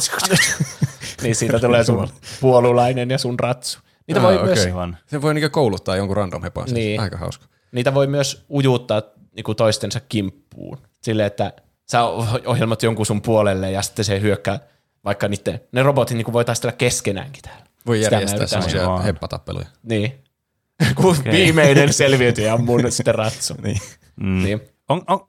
[1.22, 2.08] niin siitä tulee sun
[2.40, 3.78] puolulainen ja sun ratsu.
[4.06, 4.72] Niitä, voi, Ah, myös, okei.
[4.72, 4.96] Aivan.
[5.06, 6.64] Se voi niinku kouluttaa jonkun random hepon.
[6.64, 6.74] Niin.
[6.74, 7.00] Niin.
[7.00, 7.46] Aika hauska.
[7.72, 9.02] niitä voi myös ujuttaa
[9.36, 10.78] niinku toistensa kimppuun.
[11.02, 11.52] Silleen, että
[11.90, 12.04] sä
[12.46, 14.60] ohjelmat jonkun sun puolelle ja sitten se hyökkää
[15.04, 17.64] vaikka niiden, ne robotit niinku voi taistella keskenäänkin täällä.
[17.86, 19.66] Voi järjestää semmoisia heppatappeluja.
[19.82, 20.24] Niin.
[20.96, 21.32] Kun okay.
[21.32, 23.54] viimeinen selviytyjä on mun sitten ratsu.
[23.62, 23.80] Niin.
[24.16, 24.42] Mm.
[24.42, 24.60] niin.
[24.88, 25.28] On, on,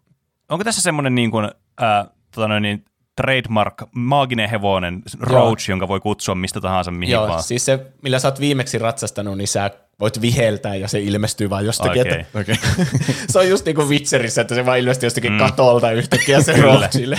[0.49, 1.45] onko tässä semmoinen niin kuin,
[1.81, 2.85] äh, tota noin, niin,
[3.23, 7.43] trademark, maaginen hevonen, roach, jonka voi kutsua mistä tahansa mihin Joo, vaan?
[7.43, 11.65] siis se, millä sä oot viimeksi ratsastanut, niin sä voit viheltää ja se ilmestyy vaan
[11.65, 12.01] jostakin.
[12.01, 12.19] Okei.
[12.19, 12.55] Että, Okei.
[13.31, 15.37] se on just niin kuin Witcherissä, että se vaan ilmestyy jostakin mm.
[15.37, 17.17] katolta yhtäkkiä se roachille.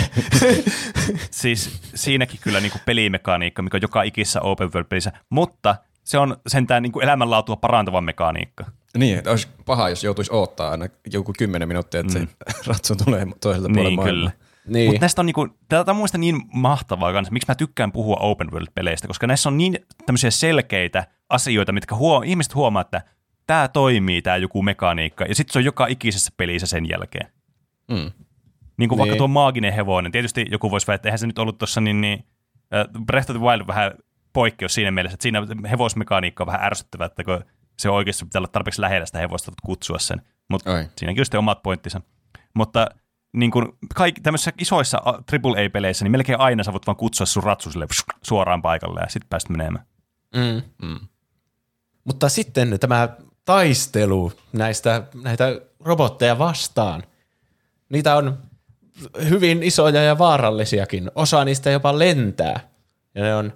[1.30, 6.18] Siis siinäkin kyllä niin kuin pelimekaniikka, mikä on joka ikisessä open world pelissä, mutta se
[6.18, 8.64] on sentään niin kuin elämänlaatua parantava mekaniikka.
[8.98, 12.26] Niin, että olisi paha, jos joutuisi odottaa aina joku kymmenen minuuttia, että mm.
[12.26, 12.34] se
[12.68, 14.04] ratsu tulee toiselta puolelta Niin, maailmaa.
[14.04, 14.30] kyllä.
[14.70, 14.86] Niin.
[14.86, 18.50] Mutta näistä on niinku, tämä on muista niin mahtavaa kanssa, miksi mä tykkään puhua open
[18.50, 23.02] world-peleistä, koska näissä on niin tämmöisiä selkeitä asioita, mitkä huo, ihmiset huomaa, että
[23.46, 27.32] tämä toimii, tämä joku mekaniikka, ja sitten se on joka ikisessä pelissä sen jälkeen.
[27.88, 28.10] Mm.
[28.76, 29.18] Niin kuin vaikka Niin.
[29.18, 30.12] tuo maaginen hevonen.
[30.12, 32.24] Tietysti joku voisi väittää, että eihän se nyt ollut tuossa niin, niin
[33.06, 33.92] Breath of the Wild vähän
[34.32, 37.44] poikkeus siinä mielessä, että siinä hevosmekaniikka on vähän ärsyttävää, että kun
[37.78, 40.22] se oikeasti pitää olla tarpeeksi lähellä sitä hevosta, että kutsua sen.
[40.48, 42.00] Mutta siinäkin on sitten omat pointtinsa.
[42.54, 42.86] Mutta
[43.32, 47.70] niin kuin kaikki tämmöisissä isoissa AAA-peleissä, niin melkein aina sä voit vaan kutsua sun ratsu
[47.70, 47.86] sille
[48.22, 49.84] suoraan paikalle ja sitten päästä menemään.
[50.36, 50.62] Mm.
[50.82, 51.00] Mm.
[52.04, 53.08] Mutta sitten tämä
[53.44, 57.02] taistelu näistä, näitä robotteja vastaan,
[57.88, 58.38] niitä on
[59.28, 61.10] hyvin isoja ja vaarallisiakin.
[61.14, 62.60] Osa niistä jopa lentää.
[63.14, 63.52] Ja ne on,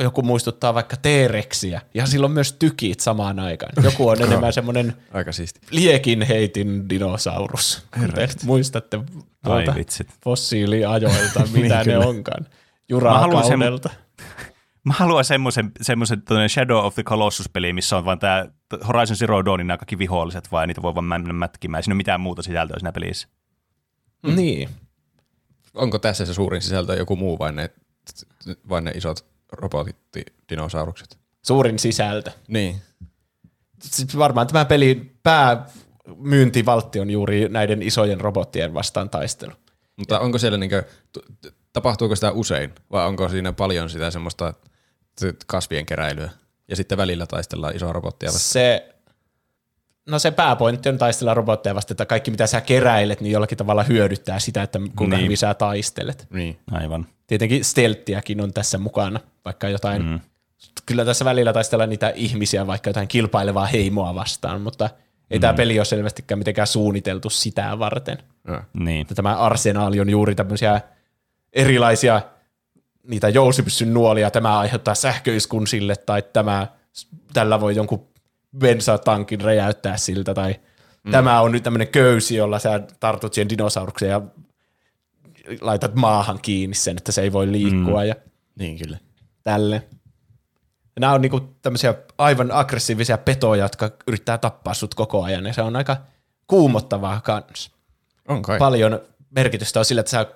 [0.00, 1.80] joku muistuttaa vaikka T-reksiä.
[1.94, 3.72] Ja sillä on myös tykit samaan aikaan.
[3.84, 5.60] Joku on enemmän semmoinen Aika siisti.
[5.70, 7.86] liekin heitin dinosaurus.
[8.00, 9.00] Kuten muistatte
[9.44, 10.08] tuolta Ai vitsit.
[10.24, 12.06] fossiiliajoilta, mitä Niin, ne kyllä.
[12.06, 12.46] onkaan.
[13.02, 13.90] Mä haluan sen- Jurakaudelta.
[14.84, 18.46] Mä haluan semmoisen, semmoisen Shadow of the Colossus-peli, missä on vain tämä
[18.86, 21.78] Horizon Zero Dawnin nämä kaikki viholliset, vai niitä voi vaan mennä mätkimään.
[21.78, 23.28] Ei siinä ole mitään muuta sisältöä siinä pelissä.
[24.26, 24.68] Niin.
[25.74, 27.70] Onko tässä se suurin sisältö joku muu vai ne,
[28.68, 29.96] vai ne isot robotit,
[30.50, 31.18] dinosaurukset?
[31.42, 32.30] Suurin sisältö.
[32.48, 32.76] Niin.
[33.82, 39.52] Siis varmaan tämä pelin päämyyntivaltti on juuri näiden isojen robottien vastaan taistelu.
[39.96, 40.82] Mutta onko siellä niinkö,
[41.72, 44.54] tapahtuuko sitä usein vai onko siinä paljon sitä semmoista
[45.46, 46.30] kasvien keräilyä
[46.68, 48.52] ja sitten välillä taistellaan isoa robottia vastaan?
[48.52, 48.94] Se,
[50.06, 53.82] no se pääpointti on taistella robotteja vastaan, että kaikki mitä sä keräilet, niin jollakin tavalla
[53.82, 55.10] hyödyttää sitä, että kuinka Niin.
[55.10, 55.24] niin.
[55.24, 56.26] hyvin sä taistelet.
[56.30, 56.58] Niin.
[56.70, 57.06] Aivan.
[57.26, 60.20] Tietenkin stelttiäkin on tässä mukana, vaikka jotain, mm.
[60.86, 64.90] kyllä tässä välillä taistellaan niitä ihmisiä, vaikka jotain kilpailevaa heimoa vastaan, mutta
[65.30, 65.40] ei mm.
[65.40, 68.18] tämä peli ole selvästikään mitenkään suunniteltu sitä varten.
[68.48, 68.64] Ja.
[68.74, 69.00] Niin.
[69.00, 70.80] Että tämä arsenaali on juuri tämmöisiä
[71.52, 72.22] erilaisia
[73.08, 76.66] niitä jousipyssyn nuolia, tämä aiheuttaa sähköiskun sille, tai tämä,
[77.32, 78.06] tällä voi jonkun
[78.58, 80.54] bensatankin räjäyttää siltä, tai
[81.04, 81.10] mm.
[81.10, 84.22] tämä on nyt tämmöinen köysi, jolla sä tartut siihen dinosaurukseen ja
[85.60, 88.08] laitat maahan kiinni sen, että se ei voi liikkua mm.
[88.08, 88.14] ja
[88.58, 88.98] Niin kyllä.
[89.42, 89.82] tälle.
[91.00, 95.62] Nämä on niinku tämmöisiä aivan aggressiivisia petoja, jotka yrittää tappaa sut koko ajan, ja se
[95.62, 95.96] on aika
[96.46, 97.70] kuumottavaa kans
[98.28, 98.58] On kai.
[98.58, 100.26] paljon merkitystä on sillä, että sä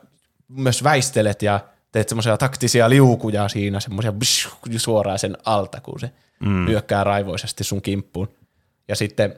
[0.48, 1.60] myös väistelet ja
[1.92, 4.12] teet semmoisia taktisia liukuja siinä, semmoisia
[4.76, 6.66] suoraan sen alta, kun se mm.
[6.66, 8.28] hyökkää raivoisesti sun kimppuun.
[8.88, 9.34] Ja sitten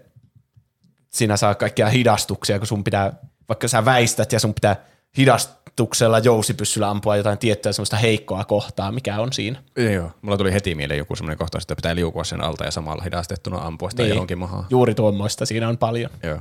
[1.11, 3.13] sinä saa kaikkia hidastuksia, kun sun pitää,
[3.49, 4.77] vaikka sä väistät ja sun pitää
[5.17, 9.63] hidastuksella jousipyssyllä ampua jotain tiettyä semmoista heikkoa kohtaa, mikä on siinä.
[9.95, 13.03] Joo, mulla tuli heti mieleen joku semmoinen kohtaus, että pitää liukua sen alta ja samalla
[13.03, 14.11] hidastettuna ampua sitä Niin.
[14.15, 14.67] johonkin mahaan.
[14.71, 16.11] Juuri tuommoista siinä on paljon.
[16.23, 16.39] Joo.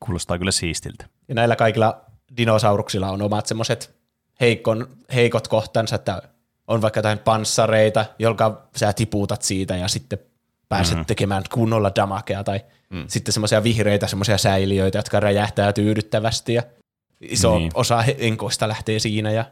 [0.00, 1.06] Kuulostaa kyllä siistiltä.
[1.28, 2.00] Ja näillä kaikilla
[2.36, 3.94] dinosauruksilla on omat semmoiset
[4.40, 6.22] heikon, heikot kohtansa, että
[6.66, 10.18] on vaikka jotain panssareita, jonka sä tipuutat siitä ja sitten
[10.68, 11.04] pääset mm.
[11.04, 12.60] tekemään kunnolla damakea, tai
[12.90, 13.04] mm.
[13.08, 16.62] sitten semmoisia vihreitä semmoisia säiliöitä, jotka räjähtää tyydyttävästi ja
[17.20, 17.60] iso Niin.
[17.60, 17.72] niin.
[17.74, 19.44] osa henkoista lähtee siinä ja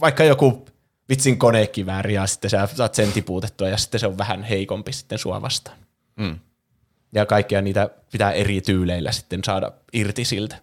[0.00, 0.66] vaikka joku
[1.08, 5.18] vitsin konekivääri ja sitten sä saat sen tipuutettua ja sitten se on vähän heikompi sitten
[5.18, 5.76] sua vastaan.
[6.16, 6.38] Mm.
[7.14, 10.56] Ja kaikkia niitä pitää eri tyyleillä sitten saada irti siltä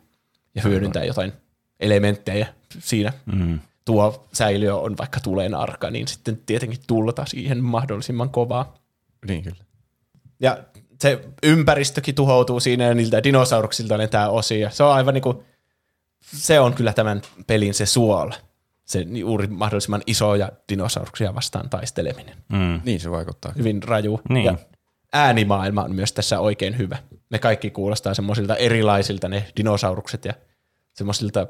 [0.56, 1.34] ja hyödyntää jotain
[1.80, 2.48] elementtejä
[2.80, 3.14] siinä.
[3.26, 3.60] Mm.
[3.86, 8.74] Tuo säiliö on vaikka tulen arka, niin sitten tietenkin tulta siihen mahdollisimman kovaa.
[9.28, 9.64] Niin kyllä.
[10.40, 10.58] Ja
[11.02, 14.70] se ympäristökin tuhoutuu siinä ja niiltä dinosauruksilta lentää osia.
[14.70, 15.44] Se on aivan niinku,
[16.22, 18.36] se on kyllä tämän pelin se suola.
[18.86, 22.38] Se juuri mahdollisimman isoja dinosauruksia vastaan taisteleminen.
[22.50, 22.82] Mm.
[22.86, 23.54] Niin se vaikuttaa.
[23.58, 24.22] Hyvin raju.
[24.30, 24.46] Niin.
[24.46, 24.56] Ja
[25.14, 26.98] äänimaailma on myös tässä oikein hyvä.
[27.30, 30.34] Ne kaikki kuulostaa semmoisilta erilaisilta ne dinosaurukset ja
[30.94, 31.48] semmoisilta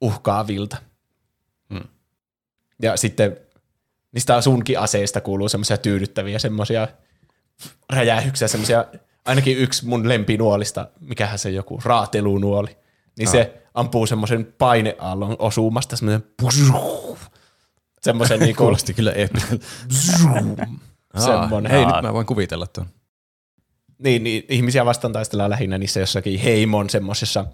[0.00, 0.76] uhkaavilta.
[1.74, 1.88] Hmm.
[2.82, 3.36] Ja sitten
[4.12, 6.88] niistä sunkin aseista kuuluu semmoisia tyydyttäviä semmoisia
[7.92, 8.84] räjähyksiä, semmoisia,
[9.24, 12.76] ainakin yksi mun lempinuolista, mikähän se joku, raatelunuoli,
[13.18, 16.24] niin se ampuu semmoisen paineaallon osumasta semmoisen
[18.00, 19.66] semmoisen niinku, Kuulosti kyllä eeppiseltä.
[21.18, 21.70] semmoinen.
[21.70, 22.86] Hei, nyt mä voin kuvitella tuon.
[23.98, 27.44] Niin, niin, ihmisiä vastaan taistellaan lähinnä niissä jossakin heimon semmoisessa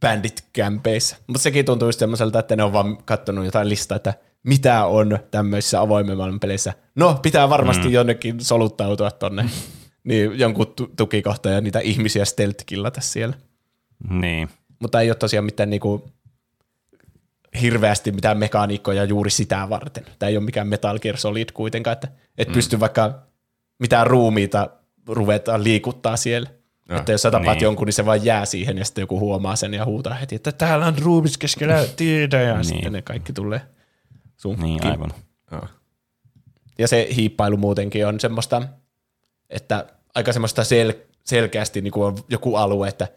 [0.00, 1.16] bandit-kämpeissä.
[1.26, 5.18] Mutta sekin tuntuu just semmoiselta, että ne on vaan kattonut jotain listaa, että mitä on
[5.30, 6.72] tämmöisissä avoimen maailman peleissä.
[6.94, 7.92] No, pitää varmasti mm.
[7.92, 9.50] jonnekin soluttautua tonne
[10.06, 13.36] niin jonkun tu- tukikohtaan ja niitä ihmisiä stealth-killata siellä.
[14.10, 14.48] Niin.
[14.78, 16.10] Mutta ei ole tosiaan mitään niinku
[17.60, 20.06] hirveästi mitään mekaniikkoja juuri sitä varten.
[20.18, 22.08] Tämä ei ole mikään Metal Gear Solid kuitenkaan, että
[22.38, 22.54] et mm.
[22.54, 23.22] pysty vaikka
[23.78, 24.70] mitään ruumiita
[25.08, 26.50] ruvetaan liikuttaa siellä.
[26.88, 27.64] Ja, että jos sä tapaat niin.
[27.64, 30.52] jonkun, niin se vaan jää siihen ja sitten joku huomaa sen ja huutaa heti, että
[30.52, 32.64] täällä on ruumis keskellä tietä ja Niin.
[32.64, 33.60] sitten ne kaikki tulee
[34.36, 35.10] sun Niin, aivan.
[35.52, 35.68] Joo.
[36.78, 38.62] Ja se hiippailu muutenkin on semmoista,
[39.50, 43.08] että aika semmoista sel- selkeästi niin kuin on joku alue, että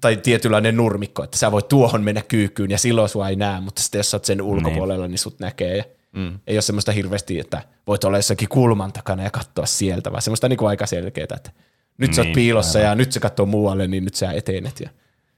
[0.00, 3.82] tai tietynlainen nurmikko, että sä voit tuohon mennä kyykkyyn ja silloin sua ei näe, mutta
[3.82, 5.76] sitten jos sä oot sen ulkopuolella, niin, niin sut näkee.
[5.76, 6.38] Ja Mm.
[6.46, 10.48] Ei ole semmoista hirveästi, että voit olla jossakin kulman takana ja katsoa sieltä, vaan semmoista
[10.48, 11.50] niin kuin aika selkeää, että
[11.98, 12.90] nyt sä oot Niin, piilossa aivan.
[12.90, 14.90] ja nyt se katsoo muualle, niin nyt sä etenet ja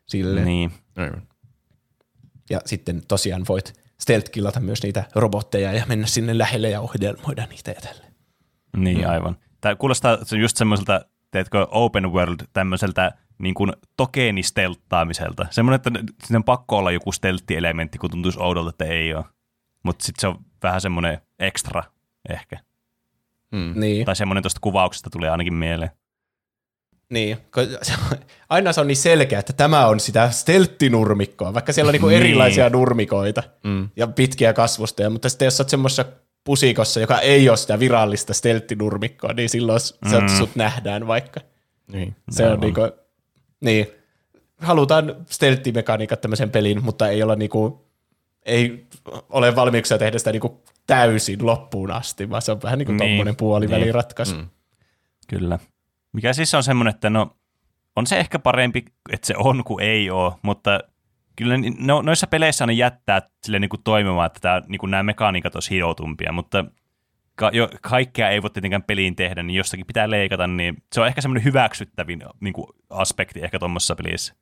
[0.07, 0.47] silleen.
[0.47, 0.73] Niin.
[0.97, 1.23] Aivan.
[2.51, 7.71] Ja sitten tosiaan voit stealth-killata myös niitä robotteja ja mennä sinne lähelle ja ohjelmoida niitä
[7.71, 8.13] ja tälleen.
[8.77, 9.11] Niin, mm.
[9.11, 9.37] aivan.
[9.61, 11.01] Tämä kuulostaa se just semmoiselta,
[11.31, 15.47] teetkö, open world tämmöiseltä niin kuin tokenistelttaamiselta.
[15.51, 15.91] Semmoinen, että
[16.24, 19.24] siinä on pakko olla joku steltti-elementti, kun tuntuisi oudolta, että ei ole.
[19.82, 21.82] Mutta sitten se on vähän semmoinen ekstra
[22.28, 22.59] ehkä.
[23.53, 23.72] Mm.
[23.80, 24.07] Niin.
[24.07, 25.91] Tai semmoinen tuosta kuvauksesta tulee ainakin mieleen.
[27.11, 28.18] Niin, on-
[28.49, 32.20] aina se on niin selkeä, että tämä on sitä stelttinurmikkoa, vaikka siellä on niinku Niin.
[32.20, 33.89] erilaisia nurmikoita Mm.
[33.97, 36.05] ja pitkiä kasvustoja, mutta sitten jos oot semmoisessa
[36.45, 40.28] pusikossa, joka ei ole sitä virallista stelttinurmikkoa, niin silloin mm.
[40.39, 41.41] Sut nähdään vaikka.
[41.93, 42.16] Niin.
[42.30, 42.61] Se on Aivan.
[42.61, 42.80] niinku,
[43.61, 43.87] niin,
[44.59, 47.89] halutaan stelttimekaniikat tämmöisen pelin, mutta ei olla niinku,
[48.47, 48.87] ei
[49.31, 53.11] ole valmiuksia tehdä sitä niinku täysin loppuun asti, vaan se on vähän niin kuin Niin,
[53.11, 54.37] tommonen puoliväliratkaisu.
[54.37, 54.49] Mm.
[55.29, 55.59] Kyllä.
[56.13, 57.37] Mikä siis on semmoinen, että no,
[57.97, 60.81] on se ehkä parempi, että se on kuin ei ole, mutta
[61.37, 65.03] kyllä no, noissa peleissä ne jättää sille niin kuin toimimaan, että tää, niin kuin nämä
[65.03, 66.65] mekaniikat olisi hiotumpia, mutta
[67.39, 71.07] ka- jo, kaikkea ei voi tietenkään peliin tehdä, niin jostakin pitää leikata, niin se on
[71.07, 74.34] ehkä semmoinen hyväksyttävin niin kuin aspekti ehkä tuommoisessa pelissä.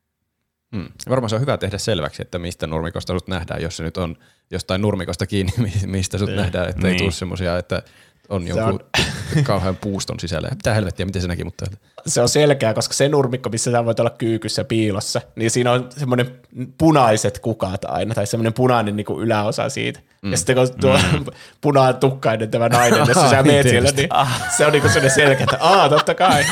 [0.72, 0.88] Mm.
[1.08, 4.16] Varmaan se on hyvä tehdä selväksi, että mistä nurmikosta sut nähdään, jos se nyt on
[4.50, 6.98] jostain nurmikosta kiinni, mi- mistä sut nähdään, että ei Niin.
[7.02, 7.82] tule semmoisia, että
[8.28, 8.80] on jonkun
[9.42, 10.48] kauhean puuston sisällä.
[10.50, 11.76] Mitä helvettiä, miten se näki mut täällä?
[12.06, 15.88] se on selkeä, koska se nurmikko, missä sä voit olla kyykyssä piilossa, niin siinä on
[15.96, 16.40] semmoinen
[16.78, 20.00] punaiset kukat aina, tai semmoinen punainen niin kuin yläosa siitä.
[20.22, 20.30] Mm.
[20.30, 21.24] Ja sitten kun tuo mm.
[21.60, 24.08] punatukkainen tämä nainen, jossa sä meet siellä, niin
[24.56, 26.44] se on niin semmoinen selkeä, että aah, totta kai.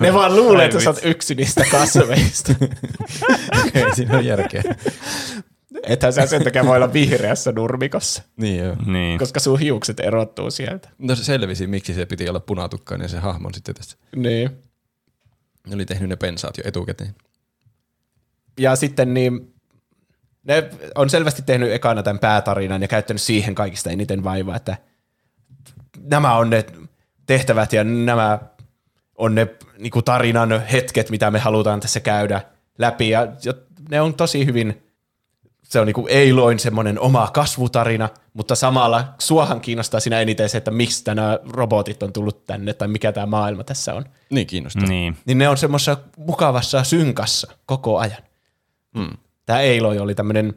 [0.00, 2.54] ne vaan luulee, että sä oot yksi niistä kasveista.
[3.74, 4.62] Ei siinä on järkeä.
[5.86, 8.76] Ethän sä sen takia voi olla vihreässä nurmikossa, niin joo.
[8.86, 9.18] Niin.
[9.18, 10.88] koska sun hiukset erottuu sieltä.
[10.98, 13.96] No se selvisi, miksi se piti olla punatukkainen se hahmon sitten tässä.
[14.16, 14.50] Niin.
[15.68, 17.14] Ne oli tehnyt ne pensaat jo etukäteen.
[18.58, 19.54] Ja sitten niin,
[20.44, 24.76] ne on selvästi tehnyt ekana tämän päätarinan ja käyttänyt siihen kaikista eniten vaivaa, että
[26.00, 26.64] nämä on ne
[27.26, 28.38] tehtävät ja nämä
[29.18, 32.42] on ne niinku tarinan hetket, mitä me halutaan tässä käydä
[32.78, 33.08] läpi.
[33.08, 33.26] Ja
[33.90, 34.85] ne on tosi hyvin,
[35.68, 40.70] se on niinku Eiloin semmoinen oma kasvutarina, mutta samalla suohan kiinnostaa siinä eniten se, että
[40.70, 44.04] mistä nämä robotit on tullut tänne tai mikä tämä maailma tässä on.
[44.30, 44.88] Niin kiinnostaa.
[44.88, 45.16] Niin.
[45.26, 48.22] Niin ne on semmoisessa mukavassa synkassa koko ajan.
[48.94, 49.16] Mm.
[49.46, 50.54] Tämä Eiloi oli tämmöinen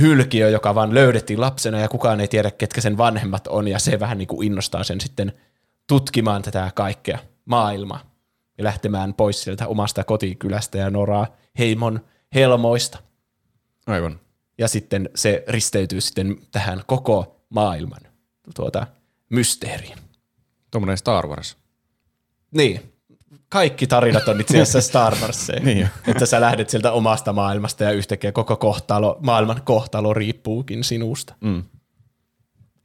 [0.00, 4.00] hylkiö, joka vaan löydettiin lapsena ja kukaan ei tiedä, ketkä sen vanhemmat on, ja se
[4.00, 5.32] vähän niin kuin innostaa sen sitten
[5.86, 8.00] tutkimaan tätä kaikkea maailmaa
[8.58, 11.26] ja lähtemään pois sieltä omasta kotikylästä ja Noraa
[11.58, 12.00] heimon
[12.34, 12.98] helmoista.
[13.88, 14.20] Aivan.
[14.58, 18.00] Ja sitten se risteytyy sitten tähän koko maailman
[18.54, 18.86] tuota,
[19.28, 19.98] mysteeriin.
[20.70, 21.56] Tuommoinen Star Wars.
[22.50, 22.92] Niin.
[23.48, 25.48] Kaikki tarinat on itse asiassa Star Wars.
[25.62, 31.34] Niin että sä lähdet sieltä omasta maailmasta ja yhtäkkiä koko kohtalo, maailman kohtalo riippuukin sinusta.
[31.40, 31.64] Mm.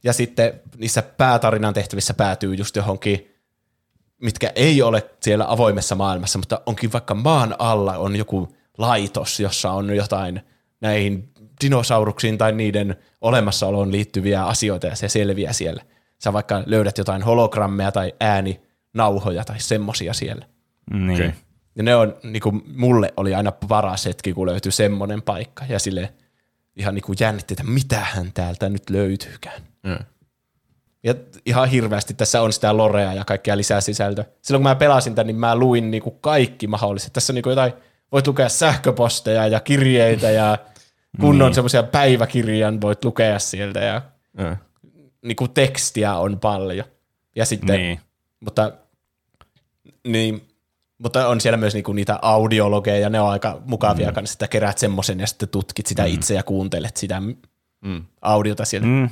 [0.04, 3.34] Ja sitten niissä päätarinan tehtävissä päätyy just johonkin,
[4.20, 9.70] mitkä ei ole siellä avoimessa maailmassa, mutta onkin vaikka maan alla on joku laitos, jossa
[9.72, 10.40] on jotain
[10.84, 11.28] näihin
[11.64, 15.82] dinosauruksiin tai niiden olemassaoloon liittyviä asioita ja se selviää siellä.
[16.24, 20.46] Sä vaikka löydät jotain hologrammeja tai ääninauhoja tai semmosia siellä.
[20.90, 21.10] Niin.
[21.10, 21.32] Okay.
[21.76, 25.64] Ja ne on, niin kuin, mulle oli aina paras hetki, kun löytyi semmoinen paikka.
[25.68, 26.12] Ja sille
[26.76, 29.62] ihan niin kuin jännitti, että mitähän täältä nyt löytyykään.
[29.82, 29.98] Mm.
[31.02, 31.14] Ja
[31.46, 34.24] ihan hirveästi tässä on sitä lorea ja kaikkea lisää sisältöä.
[34.42, 37.12] Silloin kun mä pelasin tämän, niin mä luin niin kuin kaikki mahdolliset.
[37.12, 37.72] Tässä on niin kuin jotain,
[38.12, 40.58] voit lukea sähköposteja ja kirjeitä ja
[41.20, 41.54] kunnon Niin.
[41.54, 44.02] semmoisia päiväkirjan voit lukea sieltä ja
[44.38, 44.56] Mm.
[45.24, 46.84] niin kuin tekstiä on paljon.
[47.36, 48.00] Ja sitten, Niin.
[48.40, 48.72] mutta,
[50.06, 50.48] niin,
[50.98, 54.14] mutta on siellä myös niinku niitä audiologeja, ja ne on aika mukavia mm.
[54.14, 56.08] kanssa, että kerät semmoisen ja sitten tutkit sitä mm.
[56.08, 57.22] itse ja kuuntelet sitä
[57.84, 58.04] Mm.
[58.22, 58.86] audiota sieltä.
[58.86, 58.92] Mm.
[58.92, 59.08] Mm.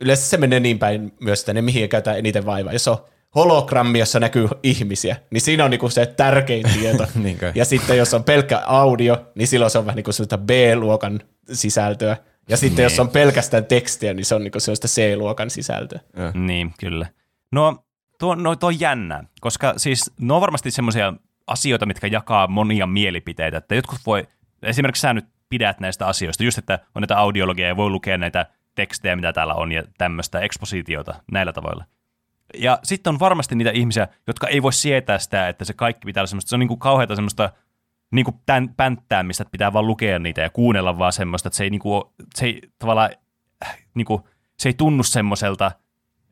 [0.00, 2.72] Yleensä se menee niin päin myös, että ne mihin käytetään eniten vaivaa.
[2.72, 2.98] Jos on
[3.36, 7.06] hologrammi, jossa näkyy ihmisiä, niin siinä on niinku se tärkein tieto.
[7.14, 11.20] Niin ja sitten jos on pelkkä audio, niin silloin se on vähän niin sellaista B-luokan
[11.52, 12.16] sisältöä.
[12.48, 16.00] Ja sitten jos on pelkästään tekstiä, niin se on niinku sellaista C-luokan sisältöä.
[16.34, 17.06] Niin, kyllä.
[17.52, 17.84] No,
[18.18, 21.12] tuo, no, tuo on jännä, koska siis ne on varmasti semmoisia
[21.46, 24.26] asioita, mitkä jakaa monia mielipiteitä, että jotkut voi,
[24.62, 28.46] esimerkiksi sä nyt pidät näistä asioista, just että on näitä audiologia ja voi lukea näitä
[28.74, 31.84] tekstejä, mitä täällä on ja tämmöistä ekspositiota näillä tavoilla.
[32.54, 36.20] Ja sitten on varmasti niitä ihmisiä, jotka ei voi sietää sitä, että se kaikki pitää
[36.20, 37.52] olla semmoista, se on niin kuin kauheata semmoista
[38.12, 41.64] niin kuin tämän pänttäämistä, että pitää vaan lukea niitä ja kuunnella vaan semmoista, että se
[41.64, 42.02] ei, niin kuin,
[42.34, 43.10] se ei tavallaan,
[43.64, 44.22] äh, niin kuin,
[44.58, 45.72] se ei tunnu semmoiselta,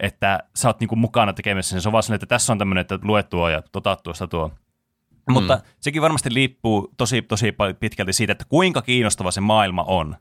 [0.00, 1.82] että sä oot niinku mukana tekemässä sen.
[1.82, 4.48] Se on vaan sellainen, että tässä on tämmöinen, että lue tuo ja tota tuosta tuo.
[4.48, 5.32] Mm.
[5.32, 10.16] Mutta sekin varmasti liippuu tosi, tosi pitkälti siitä, että kuinka kiinnostava se maailma on.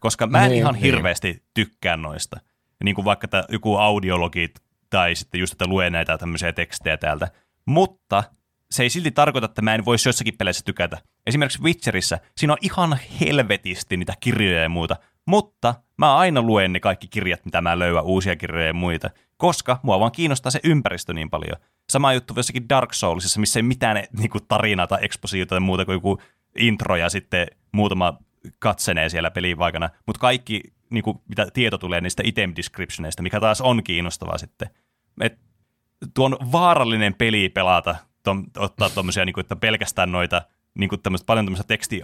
[0.00, 0.82] Koska mä en Niin, ihan niin.
[0.82, 2.40] hirveästi tykkää noista.
[2.84, 7.28] Niin kuin vaikka tää, joku audiologit tai sitten just, että lue näitä tämmöisiä tekstejä täältä.
[7.66, 8.24] Mutta
[8.70, 10.98] se ei silti tarkoita, että mä en voisi jossakin peleissä tykätä.
[11.26, 16.80] Esimerkiksi Witcherissä siinä on ihan helvetisti niitä kirjoja ja muuta, mutta mä aina luen ne
[16.80, 21.14] kaikki kirjat, mitä mä löydän, uusia kirjoja ja muita, koska mua vaan kiinnostaa se ympäristö
[21.14, 21.56] niin paljon.
[21.90, 25.84] Sama juttu jossakin Dark Soulsissa, missä ei mitään niin kuin tarinaa tai eksposiota tai muuta
[25.84, 26.18] kuin joku
[26.58, 28.18] intro ja sitten muutama
[28.58, 33.40] katsenee siellä pelin aikana, mutta kaikki niin kuin, mitä tieto tulee niistä item descriptioneista, mikä
[33.40, 34.70] taas on kiinnostavaa sitten.
[35.20, 35.38] Et
[36.14, 40.42] tuo on vaarallinen peli pelata, tom, ottaa tuommoisia, niin kuin, että pelkästään noita,
[40.78, 42.02] niin kuin tämmöistä, paljon tämmöistä teksti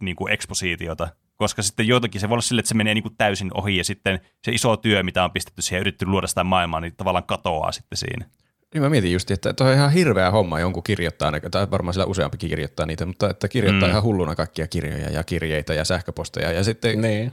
[0.00, 3.16] niin kuin ekspositiota, koska sitten joitakin se voi olla sille, että se menee niin kuin
[3.18, 6.44] täysin ohi ja sitten se iso työ, mitä on pistetty siihen ja yritetty luoda sitä
[6.44, 8.26] maailmaa, niin tavallaan katoaa sitten siinä.
[8.74, 12.06] Niin mä mietin just, että toi on ihan hirveä homma jonkun kirjoittaa, tai varmaan sillä
[12.06, 13.90] useampikin kirjoittaa niitä, mutta että kirjoittaa mm.
[13.90, 17.32] ihan hulluna kaikkia kirjoja ja kirjeitä ja sähköposteja ja sitten Niin.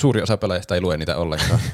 [0.00, 1.60] Suuri osa pelaajista ei lue niitä ollenkaan.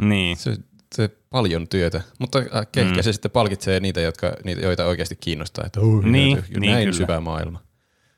[0.00, 0.36] Niin.
[0.36, 0.56] se,
[0.94, 3.02] se paljon työtä, mutta äh, ehkä mm.
[3.02, 6.92] se sitten palkitsee niitä, jotka, niitä, joita oikeasti kiinnostaa, että oh, Niin, näin niin, kyllä.
[6.92, 7.62] syvä maailma.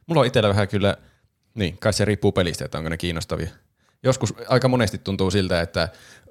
[0.07, 0.96] Mulla on itsellä vähän kyllä,
[1.55, 3.49] niin kai se riippuu pelistä, että onko ne kiinnostavia.
[4.03, 5.88] Joskus aika monesti tuntuu siltä, että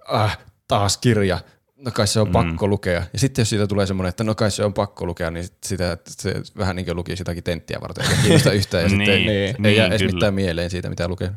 [0.07, 1.39] ah, taas kirja,
[1.78, 2.32] no kai se on mm.
[2.32, 3.03] pakko lukea.
[3.13, 5.57] Ja sitten jos siitä tulee semmoinen, että no kai se on pakko lukea, niin sit
[5.65, 8.84] sitä, se vähän niin kuin luki sitäkin tenttiä varten, eikä kiinnosta yhtään.
[8.84, 11.32] Ja sitten Niin, ei, niin, jää edes mitään mieleen siitä, mitä lukee.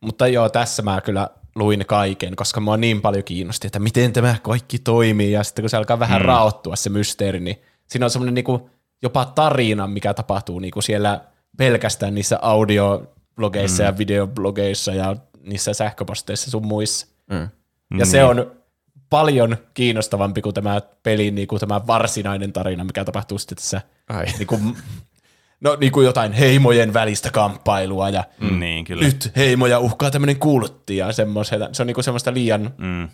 [0.00, 4.36] Mutta joo, tässä mä kyllä luin kaiken, koska mua niin paljon kiinnosti, että miten tämä
[4.42, 6.26] kaikki toimii, ja sitten kun se alkaa vähän mm.
[6.26, 8.70] raottua se mysteeri, niin siinä on semmoinen niinku,
[9.02, 11.20] jopa tarina, mikä tapahtuu niinku siellä
[11.56, 13.86] pelkästään niissä audioblogeissa mm.
[13.86, 17.06] ja videoblogeissa ja niissä sähköposteissa sun muissa.
[17.30, 17.48] Mm.
[17.98, 18.52] Ja se on
[19.10, 24.24] paljon kiinnostavampi kuin tämä pelin niin kuin tämä varsinainen tarina, mikä tapahtuu sitten tässä Ai.
[24.38, 24.76] niin kuin,
[25.60, 28.60] no, niin kuin jotain heimojen välistä kamppailua ja Mm.
[28.60, 29.04] Niin, kyllä.
[29.04, 33.08] nyt heimoja uhkaa tämmöinen kultti ja semmoista, se on niin kuin semmoista liian, Mm.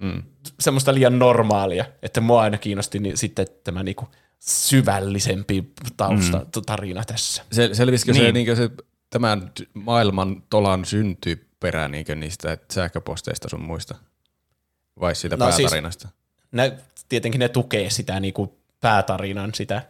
[0.00, 0.22] Mm.
[0.60, 4.08] semmoista liian normaalia, että mua aina kiinnosti niin sitten tämä niin kuin
[4.38, 7.06] syvällisempi taustatarina mm.
[7.06, 7.42] tässä.
[7.52, 8.22] Se, selvisikö niin.
[8.26, 8.46] se, Niin.
[8.46, 8.70] niin se
[9.10, 13.94] tämän maailman tolan syntyperä niin niistä sähköposteista sun muista?
[15.00, 16.08] Vai siitä No no, siis- päätarinasta?
[16.52, 16.72] Ne,
[17.08, 19.82] tietenkin ne tukee sitä niinku päätarinan, sitä,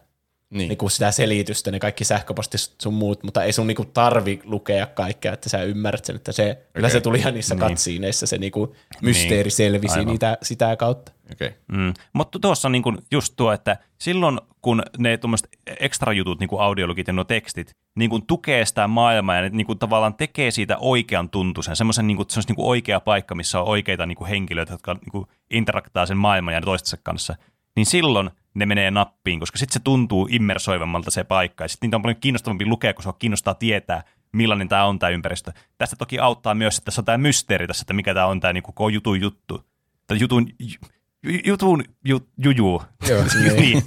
[0.51, 0.69] niin.
[0.69, 5.33] niinku sitä selitystä, ne kaikki sähköpostit sun muut, mutta ei sun niinku tarvi lukea kaikkea,
[5.33, 7.61] että sä ymmärrät sen, että se, kyllä se tuli ihan niissä Niin.
[7.61, 10.07] katsiineissa, se niinku mysteeri Niin, selvisi aivan.
[10.13, 11.13] niitä, sitä kautta.
[11.33, 11.49] Okei.
[11.49, 11.79] Okay.
[11.79, 11.95] Mm.
[12.13, 15.49] Mutta tuossa on niin kuin just tuo, että silloin kun ne tuommoiset
[15.81, 19.49] extra jutut, niin kuin audiologit ja nuo tekstit, niin kuin tukee sitä maailmaa ja ne
[19.49, 23.01] niin kuin tavallaan tekee siitä oikean tuntuisen, semmoisen niin kuin, se on niin kuin oikea
[23.01, 26.97] paikka, missä on oikeita niin kuin henkilöitä, jotka niin kuin interaktaa sen maailman ja toistensa
[27.03, 27.37] kanssa,
[27.81, 31.97] niin silloin ne menee nappiin, koska sitten se tuntuu immersoivammalta se paikka, ja sitten niitä
[31.97, 34.03] on paljon kiinnostavampi lukea, kun se kiinnostaa tietää,
[34.33, 35.53] millainen tämä on tämä ympäristö.
[35.79, 38.53] Tästä toki auttaa myös, että tässä on tämä mysteeri tässä, että mikä tämä on tämä
[38.53, 39.65] niin koko jutun juttu.
[40.07, 42.83] Tai jutun, ju- jutun ju, juju.
[43.09, 43.25] Joo,
[43.61, 43.83] niin,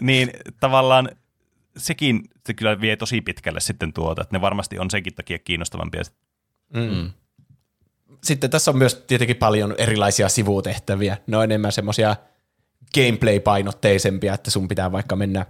[0.00, 0.30] niin
[0.60, 1.10] tavallaan
[1.76, 6.02] sekin se kyllä vie tosi pitkälle sitten tuota, että ne varmasti on senkin takia kiinnostavampia.
[6.74, 7.10] Mm.
[8.24, 11.16] Sitten tässä on myös tietenkin paljon erilaisia sivutehtäviä.
[11.26, 12.16] Ne on enemmän semmoisia
[12.94, 15.46] gameplay-painotteisempia, että sun pitää vaikka mennä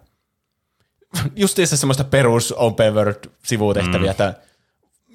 [1.36, 4.10] justiinsa semmoista perus open world sivutehtäviä, mm.
[4.10, 4.34] että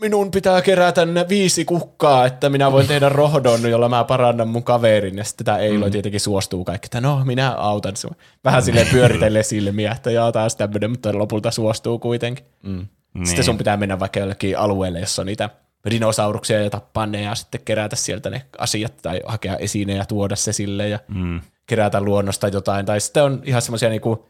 [0.02, 4.64] minun pitää kerätä ne viisi kukkaa, että minä voin tehdä rohdon, jolla mä parannan mun
[4.64, 5.18] kaverin.
[5.18, 5.92] Ja sitten tämä Eilo mm.
[5.92, 8.16] tietenkin suostuu kaikki, että no minä autan sinua.
[8.44, 12.46] Vähän silleen pyöritelle silmiä, että joo taas tämmöinen, mutta lopulta suostuu kuitenkin.
[12.64, 12.88] Mm.
[13.14, 13.28] Niin.
[13.28, 15.50] Sitten sun pitää mennä vaikka jollekin alueelle, jossa on niitä
[15.92, 20.36] dinosauruksia ja tappaa ne ja sitten kerätä sieltä ne asiat tai hakea esineen ja tuoda
[20.36, 21.42] se sille ja Mm.
[21.66, 22.86] kerätä luonnosta jotain.
[22.86, 24.30] Tai sitten on ihan semmoisia niinku,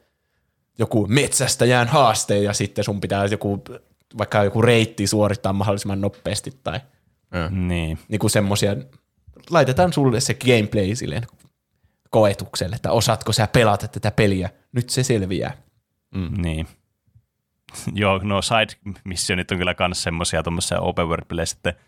[0.80, 3.64] joku metsästäjän haaste ja sitten sun pitää joku,
[4.18, 6.80] vaikka joku reitti suorittaa mahdollisimman nopeasti tai
[7.52, 8.00] Niin.
[8.08, 8.76] niinku semmoisia.
[9.50, 11.24] Laitetaan sulle se gameplay silleen
[12.10, 14.50] koetukselle, että osaatko sä pelata tätä peliä.
[14.72, 15.58] Nyt se selviää.
[16.16, 16.42] Mm.
[16.42, 16.68] Niin.
[17.94, 21.82] Joo, no side missionit on kyllä kans semmosia tuommoisia open world peleissä, että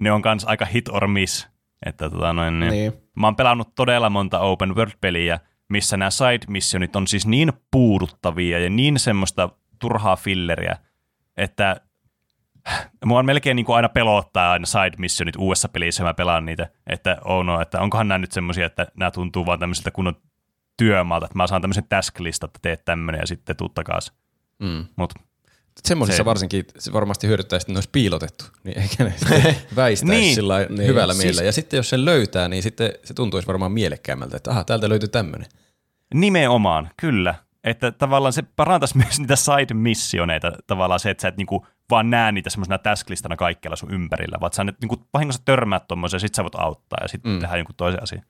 [0.00, 1.48] ne on kans aika hit or miss.
[1.86, 2.70] Että tota noin, niin.
[2.70, 2.92] Niin.
[3.14, 8.58] Mä oon pelannut todella monta open world-peliä, missä nämä side missionit on siis niin puuduttavia
[8.58, 9.48] ja niin semmoista
[9.78, 10.76] turhaa filleriä,
[11.36, 11.80] että
[13.04, 17.18] mua melkein niin kuin aina pelottaa aina side missionit uudessa pelissä, mä pelaan niitä, että
[17.24, 20.16] oh no, että onkohan nämä nyt semmoisia, että nämä tuntuu vaan tämmöisiltä kunnon
[20.76, 24.19] työmaalta, että mä saan tämmöisen task-listan, että teet tämmöinen ja sitten tuu takaisin.
[24.60, 24.84] Mm.
[24.96, 25.12] Mut,
[25.84, 29.14] Semmoisissa Se- varsinkin se varmasti hyödyttäisi, että ne olisi piilotettu, niin eikä ne
[29.76, 30.34] väistäisi Niin.
[30.34, 30.86] sillä Niin.
[30.86, 31.42] hyvällä Siis- mielellä.
[31.42, 35.08] Ja sitten jos sen löytää, niin sitten se tuntuisi varmaan mielekkäämmältä, että aha, täältä löytyy
[35.08, 35.48] tämmöinen.
[36.14, 37.34] Nimenomaan, kyllä.
[37.64, 42.32] Että tavallaan se parantaisi myös niitä side-missioneita, tavallaan se, että sä et niinku vaan näe
[42.32, 46.34] niitä semmoisena tasklistana kaikkialla sun ympärillä, vaan sä nyt niinku vahingossa törmäät tuommoisen ja sit
[46.34, 47.40] sä voit auttaa ja sitten mm.
[47.40, 48.22] tehdään jonkun toisen asian.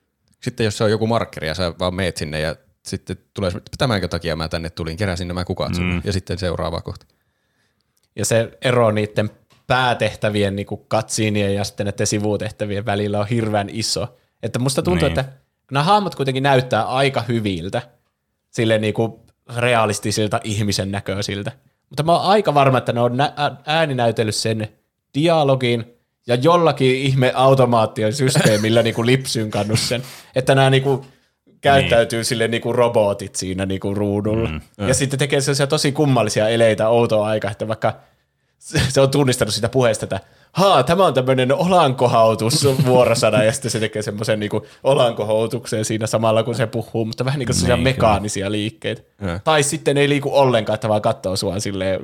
[0.43, 4.09] Sitten jos se on joku markkeri ja sä vaan meet sinne ja sitten tulee, tämänkö
[4.09, 6.03] takia mä tänne tulin, keräsin nämä kukat mm.
[6.05, 7.07] ja sitten seuraava kohta.
[8.17, 9.31] Ja se ero niiden
[9.67, 14.17] päätehtävien niin katsiinien ja sitten näiden sivutehtävien välillä on hirveän iso.
[14.43, 15.19] Että musta tuntuu, Niin.
[15.19, 15.33] että
[15.71, 17.83] nämä hahmot kuitenkin näyttää aika hyviltä,
[18.51, 19.13] sille niin kuin
[19.57, 21.53] realistisilta ihmisen näköisiltä.
[21.89, 23.33] Mutta mä oon aika varma, että ne on nä-
[23.67, 24.69] ääninäytellyt sen
[25.15, 25.85] dialogin
[26.27, 30.03] ja jollakin ihme automaation systeemillä niin lipsynkannut sen,
[30.35, 31.07] että nämä niin kuin
[31.61, 32.25] käyttäytyy niin.
[32.25, 34.49] sille niinku robotit siinä niinku ruudulla.
[34.49, 37.93] Mm, ja sitten tekee sellaisia tosi kummallisia eleitä outoa aika, että vaikka
[38.89, 40.21] se on tunnistanut sitä puheesta, että
[40.53, 46.43] haa, tämä on tämmöinen olankohautus vuorosana, ja sitten se tekee semmoisen niinku olankohautuksen siinä samalla,
[46.43, 49.03] kun se puhuu, mutta vähän niin kuin Niin, mekaanisia liikkeitä.
[49.21, 49.39] Ja.
[49.45, 52.01] Tai sitten ei liiku ollenkaan, että vaan katsoo sua silleen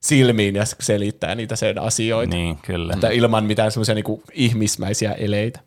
[0.00, 2.36] silmiin ja selittää niitä sen asioita.
[2.36, 2.94] Niin, kyllä.
[2.94, 5.60] Että ilman mitään semmoisia niinku ihmismäisiä eleitä.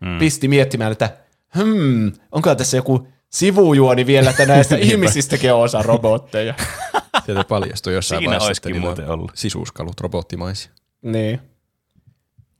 [0.00, 0.18] Mm.
[0.18, 1.10] Pisti miettimään, että
[1.56, 6.54] hmm, onko tässä joku sivujuoni vielä, että näistä ihmisistäkin on osa robotteja.
[7.26, 9.30] Sieltä paljastui jossain Siinä vaiheessa, että muuten on ollut.
[9.34, 10.70] sisuskalut robottimaisia.
[11.02, 11.40] niin.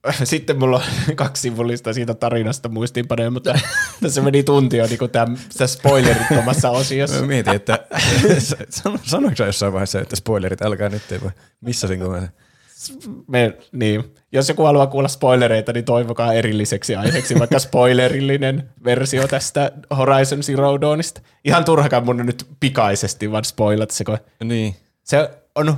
[0.24, 3.58] Sitten mulla on kaksi sivullista siitä tarinasta muistiinpanoja, mutta
[4.00, 7.20] tässä meni tunti jo niin tämä spoilerittomassa osiossa.
[7.20, 7.86] Mä mietin, että
[8.70, 11.30] sano- sanoiko sä jossain vaiheessa, että spoilerit älkää nyt, ei vai
[11.60, 12.28] missä sen kun mä
[13.26, 14.04] Me, niin.
[14.32, 20.80] Jos joku haluaa kuulla spoilereita, niin toivokaa erilliseksi aiheeksi vaikka spoilerillinen versio tästä Horizon Zero
[20.80, 21.20] Dawnista.
[21.44, 24.76] Ihan turhakaan mun nyt pikaisesti vaan spoilat se, kun Niin.
[25.04, 25.76] se on,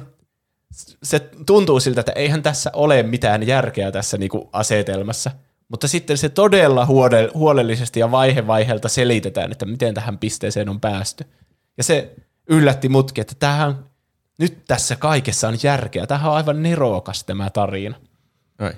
[1.03, 5.31] se tuntuu siltä, että eihän tässä ole mitään järkeä tässä niinku asetelmassa,
[5.69, 10.81] mutta sitten se todella huole, huolellisesti ja vaihe vaiheelta selitetään, että miten tähän pisteeseen on
[10.81, 11.25] päästy.
[11.77, 12.15] Ja se
[12.49, 13.85] yllätti mutkin, että tämähän,
[14.39, 16.07] nyt tässä kaikessa on järkeä.
[16.07, 17.97] Tämähän on aivan nerokas tämä tarina.
[18.59, 18.73] Ai.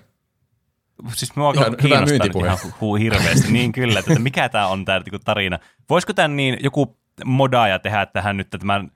[1.15, 2.47] Siis mua Ihan hyvä myyntipuhe.
[2.47, 3.53] ihan huu hirveästi.
[3.53, 5.59] niin kyllä, että mikä tämä on tämä niinku tarina.
[5.91, 8.91] Voisiko tämän niin joku modaa ja tehdä tähän nyt tämän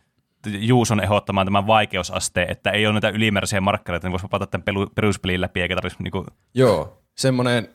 [0.47, 4.91] Juuson ehdottamaan tämän vaikeusasteen, että ei ole näitä ylimääräisiä markkareita, niin voisi vapata tämän pelu-
[4.95, 7.69] peruspelin läpi, eikä tarvitsisi niinku, Joo, semmoinen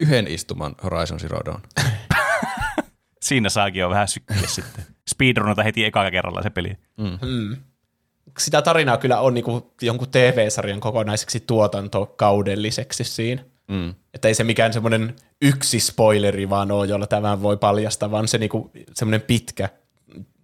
[0.00, 1.60] yhden istuman Horizon Zero Dawn.
[3.22, 4.84] siinä saakin jo vähän sykkiä sitten.
[5.10, 6.76] Speedrunata heti ekalla kerralla se peli.
[8.38, 13.44] Sitä tarinaa kyllä on niinku jonkun TV-sarjan kokonaiseksi tuotantokaudelliseksi siinä.
[13.68, 13.94] Mm.
[14.14, 18.38] Että ei se mikään semmoinen yksi spoileri vaan ole, jolla tämän voi paljastaa, vaan se
[18.38, 19.68] niinku semmoinen pitkä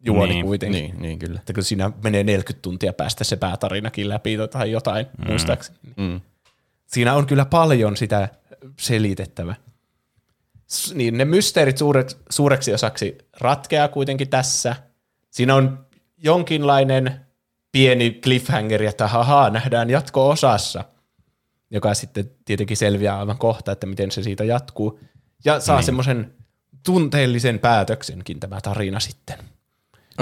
[0.05, 0.85] juoni Niin, kuitenkin.
[0.85, 1.39] Niin, niin kyllä.
[1.39, 5.27] Että kun siinä menee 40 tuntia päästä se päätarinakin läpi tai jotain, mm.
[5.29, 5.79] muistaakseni.
[5.97, 6.21] Mm.
[6.87, 8.29] Siinä on kyllä paljon sitä
[8.81, 9.55] selitettävää.
[10.71, 14.77] S- Niin ne mysteerit suureksi, suureksi osaksi ratkeaa kuitenkin tässä.
[15.31, 15.87] Siinä on
[16.19, 17.21] jonkinlainen
[17.73, 20.85] pieni cliffhanger, että haha, nähdään jatko-osassa,
[21.71, 25.01] joka sitten tietenkin selviää aivan kohta, että miten se siitä jatkuu.
[25.45, 25.85] Ja saa niin.
[25.85, 26.35] semmoisen
[26.87, 29.39] tunteellisen päätöksenkin tämä tarina sitten.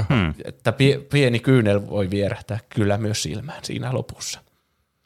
[0.09, 0.34] Hmm.
[0.44, 4.40] Että pie- pieni kyynel voi vierähtää kyllä myös silmään siinä lopussa.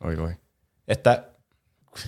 [0.05, 0.35] Oi voi.
[0.89, 1.25] Että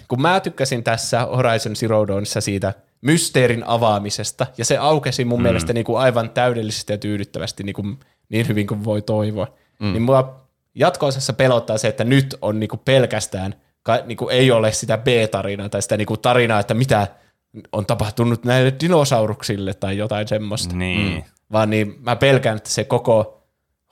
[0.08, 5.42] kun mä tykkäsin tässä Horizon Zero Dawnissa siitä mysteerin avaamisesta, ja se aukesi mun mm.
[5.42, 9.92] mielestä niin kuin aivan täydellisesti ja tyydyttävästi niin, kuin, niin hyvin kuin voi toivoa, mm.
[9.92, 14.50] niin mua jatko-osassa pelottaa se, että nyt on niin kuin pelkästään, ka- niin kuin ei
[14.50, 17.06] ole sitä B-tarinaa tai sitä niin kuin tarinaa, että mitä
[17.72, 20.76] on tapahtunut näille dinosauruksille tai jotain semmoista.
[20.76, 21.14] Niin.
[21.14, 21.22] Mm.
[21.52, 23.42] Vaan niin mä pelkään, että se koko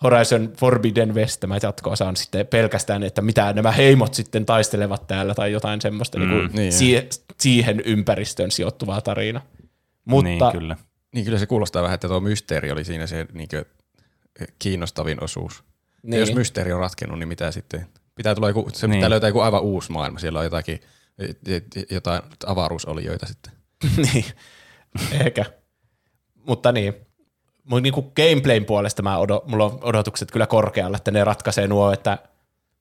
[0.03, 5.34] Horizon Forbidden West, tämä jatko-osa on sitten pelkästään, että mitä nämä heimot sitten taistelevat täällä
[5.34, 7.09] tai jotain semmoista mm, niin kuin niin, siihen,
[7.41, 9.43] siihen ympäristöön sijoittuvaa tarinaa.
[10.05, 10.76] Mutta niin, kyllä.
[11.14, 13.64] Niin kyllä se kuulostaa vähän, että tuo mysteeri oli siinä se niinkö,
[14.59, 15.64] kiinnostavin osuus.
[16.03, 16.12] Niin.
[16.12, 17.86] Ja jos mysteeri on ratkennut, niin mitä sitten?
[18.14, 18.96] Pitää, tulla joku, se Niin.
[18.96, 20.18] pitää löytää joku aivan uusi maailma.
[20.18, 20.80] Siellä on jotakin,
[21.90, 23.53] jotain avaruusolioita sitten.
[24.12, 24.24] niin,
[25.12, 25.44] ehkä.
[26.34, 26.94] Mutta niin,
[27.64, 31.92] mun niinku gameplayn puolesta mä odo, mulla on odotukset kyllä korkealla, että ne ratkaisee nuo,
[31.92, 32.18] että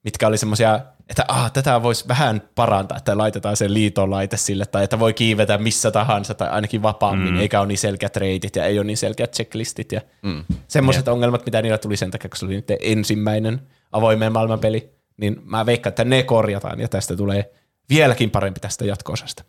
[0.04, 0.80] mitkä oli semmoisia,
[1.10, 5.58] että ah, tätä voisi vähän parantaa, että laitetaan se liitolaite sille, tai että voi kiivetä
[5.58, 7.40] missä tahansa, tai ainakin vapaammin, mm.
[7.40, 10.44] eikä ole niin selkeät reitit, ja ei ole niin selkeät checklistit, ja mm.
[10.68, 13.60] semmoiset ongelmat, mitä niillä tuli sen takia, kun se oli niiden ensimmäinen
[13.92, 17.52] avoimen maailman peli, niin mä veikkaan, että ne korjataan, ja tästä tulee
[17.88, 19.44] vieläkin parempi tästä jatko-osasta.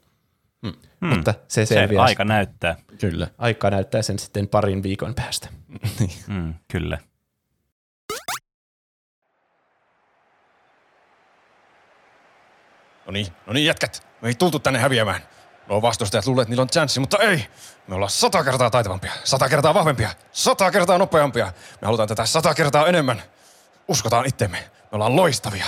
[0.62, 0.74] Mm.
[1.02, 1.08] Mm.
[1.08, 2.04] Mutta se Se selviää.
[2.04, 2.76] aika näyttää.
[3.00, 3.28] Kyllä.
[3.38, 5.48] Aika näyttää sen sitten parin viikon päästä.
[6.28, 6.98] Mm, kyllä.
[13.12, 14.08] No niin, no niin jätkät.
[14.22, 15.22] Me ei tultu tänne häviämään.
[15.68, 17.48] No vastustajat luulee, että niillä on chanssi, mutta ei.
[17.88, 21.46] Me ollaan sata kertaa taitavampia, sata kertaa vahvempia, sata kertaa nopeampia.
[21.82, 23.24] Me halutaan tätä sata kertaa enemmän.
[23.88, 24.58] Uskotaan itsemme.
[24.58, 25.66] Me ollaan loistavia.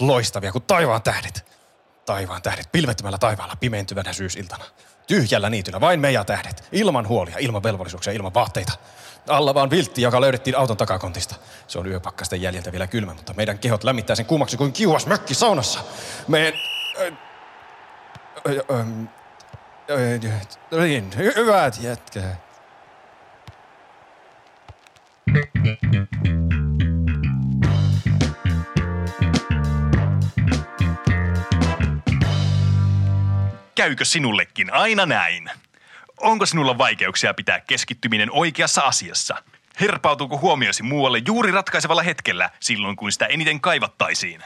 [0.00, 1.46] Loistavia kuin taivaan tähdet.
[2.06, 4.64] Taivaan tähdet pilvettömällä taivaalla pimentyvänä syysiltana.
[5.06, 6.68] Tyhjällä niityllä vain me ja tähdet.
[6.72, 8.72] Ilman huolia, ilman velvollisuuksia, ilman vaatteita.
[9.28, 11.34] Alla vaan viltti, joka löydettiin auton takakontista.
[11.68, 15.34] Se on yöpakkasten jäljiltä vielä kylmä, mutta meidän kehot lämmittää sen kuumaksi kuin kiuas mökki
[15.34, 15.80] saunassa.
[16.28, 16.54] Me...
[20.70, 22.52] Niin, hy- hyvät jätkät.
[33.74, 35.50] Käykö sinullekin aina näin?
[36.20, 39.36] Onko sinulla vaikeuksia pitää keskittyminen oikeassa asiassa?
[39.80, 44.42] Herpautuuko huomiosi muualle juuri ratkaisevalla hetkellä silloin, kun sitä eniten kaivattaisiin?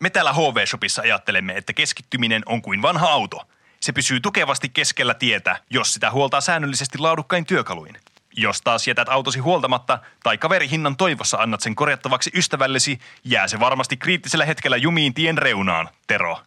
[0.00, 3.42] Me täällä HV-shopissa ajattelemme, että keskittyminen on kuin vanha auto.
[3.80, 7.96] Se pysyy tukevasti keskellä tietä, jos sitä huoltaa säännöllisesti laadukkain työkaluin.
[8.36, 13.96] Jos taas jätät autosi huoltamatta tai kaverihinnan toivossa annat sen korjattavaksi ystävällesi, jää se varmasti
[13.96, 16.38] kriittisellä hetkellä jumiin tien reunaan, Tero.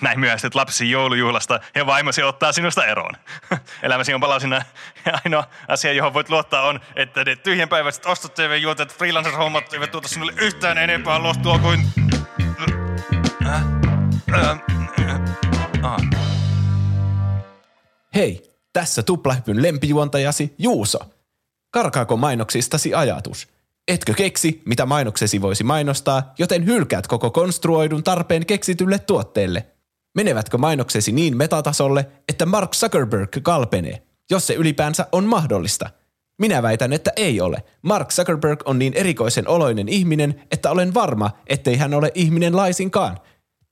[0.00, 3.14] Näin myöhästyt lapsi joulujuhlasta ja vaimosi ottaa sinusta eroon.
[3.82, 4.62] Elämäsi on palasina
[5.06, 9.90] ja ainoa asia, johon voit luottaa on, että ne tyhjänpäiväiset ostot tv juotet freelancer-hommat eivät
[9.90, 11.86] tuota sinulle yhtään enempää lohtua kuin...
[14.34, 14.60] Äh?
[15.00, 15.20] Äh?
[15.84, 16.10] Äh?
[18.14, 20.98] Hei, tässä tuplahypyn lempijuontajasi Juuso.
[21.70, 23.48] Karkaako mainoksistasi ajatus?
[23.88, 29.66] Etkö keksi, mitä mainoksesi voisi mainostaa, joten hylkäät koko konstruoidun tarpeen keksitylle tuotteelle?
[30.14, 35.90] Menevätkö mainoksesi niin metatasolle, että Mark Zuckerberg kalpenee, jos se ylipäänsä on mahdollista?
[36.38, 37.64] Minä väitän, että ei ole.
[37.82, 43.18] Mark Zuckerberg on niin erikoisen oloinen ihminen, että olen varma, ettei hän ole ihminen laisinkaan.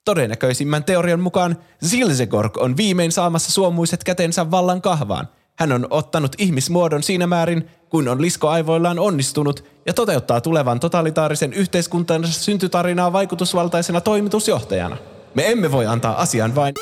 [0.04, 5.28] Todennäköisimmän teorian mukaan Zilzegorg on viimein saamassa suomuiset kätensä vallan kahvaan.
[5.58, 12.32] Hän on ottanut ihmismuodon siinä määrin, kuin on liskoaivoillaan onnistunut, ja toteuttaa tulevan totalitaarisen yhteiskuntansa
[12.32, 14.96] syntytarinaa vaikutusvaltaisena toimitusjohtajana.
[15.34, 16.74] Me emme voi antaa asian vain...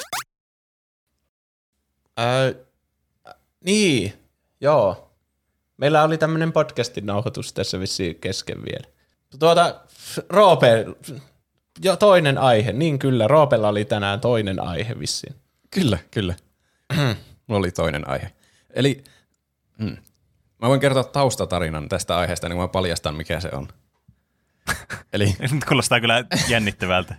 [2.21, 2.55] Öö,
[3.65, 4.13] niin,
[4.61, 5.11] joo.
[5.77, 8.85] Meillä oli tämmöinen podcastin nauhoitus tässä vissiin kesken vielä.
[9.39, 9.81] Tuota,
[10.29, 10.87] Roope,
[11.85, 12.73] jo toinen aihe.
[12.73, 15.35] Niin kyllä, Roopella oli tänään toinen aihe vissiin.
[15.71, 16.35] Kyllä, kyllä.
[17.47, 18.33] Mulla oli toinen aihe.
[18.71, 19.05] Eli
[19.79, 19.97] hmm,
[20.63, 23.69] mä voin kertoa taustatarinan tästä aiheesta, niin mä paljastan, mikä se on.
[25.13, 27.15] Eli Nyt kuulostaa kyllä jännittävältä.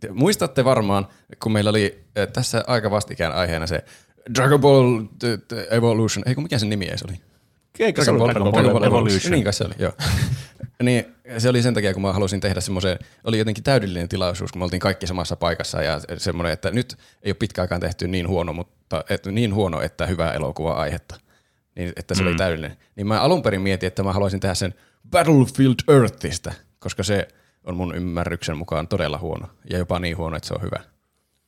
[0.00, 1.08] te muistatte varmaan,
[1.42, 3.84] kun meillä oli eh, tässä aika vastikään aiheena se
[4.34, 5.02] Dragon Ball
[5.70, 7.20] Evolution, ei kun mikä sen nimi edes oli?
[7.78, 9.30] Dragon Ball Evolution.
[9.32, 9.92] Niin kai se oli, joo.
[10.82, 14.60] niin se oli sen takia, kun mä halusin tehdä semmoisen, oli jotenkin täydellinen tilaisuus, kun
[14.60, 18.28] me oltiin kaikki samassa paikassa ja semmoinen, että nyt ei ole pitkä aikaan tehty niin
[18.28, 21.20] huono, mutta et, niin huono, että hyvää elokuva aihetta.
[21.76, 22.28] Niin, että se mm.
[22.28, 22.76] oli täydellinen.
[22.96, 24.74] Niin mä alun perin mietin, että mä haluaisin tehdä sen
[25.10, 27.28] Battlefield Earthistä, koska se
[27.64, 29.48] on mun ymmärryksen mukaan todella huono.
[29.70, 30.80] Ja jopa niin huono, että se on hyvä.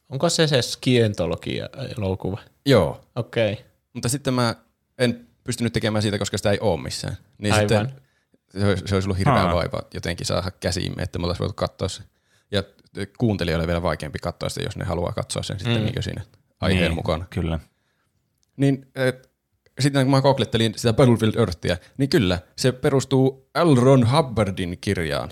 [0.09, 2.39] Onko se se Skientologia-elokuva?
[2.67, 3.53] Joo, Okei.
[3.53, 3.65] Okay.
[3.93, 4.55] mutta sitten mä
[4.99, 7.17] en pystynyt tekemään siitä, koska sitä ei ole missään.
[7.39, 7.69] Niin Aivan.
[7.69, 8.01] sitten
[8.59, 9.55] se olisi, se olisi ollut hirveä Aa.
[9.55, 12.03] vaiva jotenkin saada käsiimme, että me oltaisiin voitu katsoa se.
[12.51, 12.63] Ja
[13.19, 15.85] kuuntelijoille vielä vaikeampi katsoa sitä, jos ne haluaa katsoa sen sitten Mm.
[15.85, 16.23] niin siinä
[16.61, 17.25] aiheen niin, mukana.
[17.31, 17.59] Kyllä.
[18.57, 19.31] Niin et,
[19.81, 23.75] sitten kun mä googlettelin sitä Battlefield Earthia, niin kyllä, se perustuu L.
[23.75, 25.31] Ron Hubbardin kirjaan,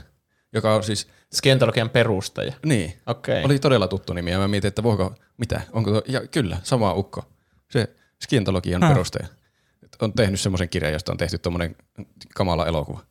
[0.53, 2.53] joka on siis, Skientologian perustaja.
[2.67, 3.45] niin, Okei.
[3.45, 6.93] oli todella tuttu nimi, ja mä mietin, että voiko, mitä, onko tuo, ja kyllä, sama
[6.95, 7.25] ukko,
[7.71, 7.89] se
[8.23, 8.89] skientologian Ah.
[8.91, 9.27] perustaja.
[10.03, 11.77] On tehnyt semmoisen kirjan, josta on tehty tuommoinen
[12.35, 13.09] kamala elokuva.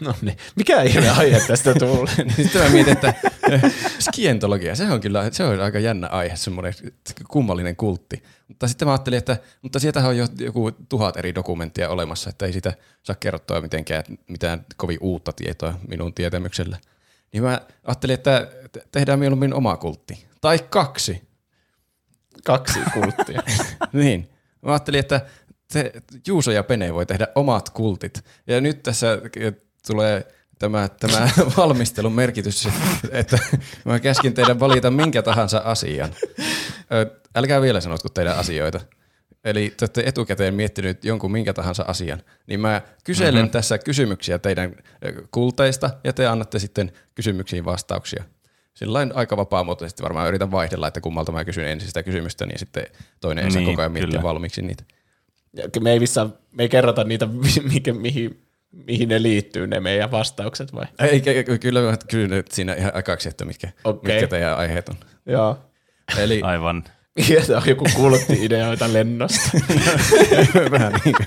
[0.00, 0.36] No niin.
[0.56, 2.14] Mikä ihme aihe tästä tulee?
[2.24, 3.14] niin sitten mä mietin, että
[3.50, 3.62] eh,
[3.98, 6.74] skientologia, se on kyllä se on aika jännä aihe, semmoinen
[7.28, 8.22] kummallinen kultti.
[8.48, 12.46] Mutta sitten mä ajattelin, että mutta sieltähän on jo joku tuhat eri dokumenttia olemassa, että
[12.46, 12.72] ei sitä
[13.02, 16.78] saa kerrottua mitenkään mitään kovin uutta tietoa minun tietämyksellä.
[17.32, 20.26] Niin mä ajattelin, että te- tehdään mieluummin oma kultti.
[20.40, 21.22] Tai kaksi.
[22.44, 23.42] Kaksi kulttia.
[23.92, 24.30] niin.
[24.62, 25.20] Mä ajattelin, että
[25.72, 25.92] te,
[26.26, 28.24] Juuso ja Pene voi tehdä omat kultit.
[28.46, 29.18] Ja nyt tässä
[29.86, 30.26] tulee
[30.58, 32.68] tämä, tämä valmistelun merkitys,
[33.10, 33.38] että
[33.84, 36.10] mä käskin teidän valita minkä tahansa asian.
[37.36, 38.80] Älkää vielä sanotko teidän asioita.
[39.44, 43.50] Eli te olette etukäteen miettinyt jonkun minkä tahansa asian, niin mä kyselen mm-hmm.
[43.50, 44.76] tässä kysymyksiä teidän
[45.30, 48.24] kulteista, ja te annatte sitten kysymyksiin vastauksia.
[48.74, 52.86] Sillain aika vapaamuotoisesti varmaan yritän vaihdella, että kummalta mä kysyn ensin sitä kysymystä, niin sitten
[53.20, 54.22] toinen saa Niin, koko ajan miettiä kyllä.
[54.22, 54.84] valmiiksi niitä.
[55.56, 57.28] Ja me ei, missään, me ei kerrota niitä,
[57.72, 58.40] mikä, mihin,
[58.72, 60.86] mihin ne liittyy, ne meidän vastaukset vai?
[60.98, 61.58] Ei, ky- ky-
[62.08, 64.14] kyllä nyt siinä ihan aikaksi, että mitkä, Okei.
[64.14, 64.96] mitkä teidän aiheet on.
[65.26, 65.58] Joo.
[66.18, 66.84] Eli Aivan.
[67.28, 69.50] Ja tämä on joku kultti-ideoita lennosta.
[70.70, 71.26] vähän niin kuin.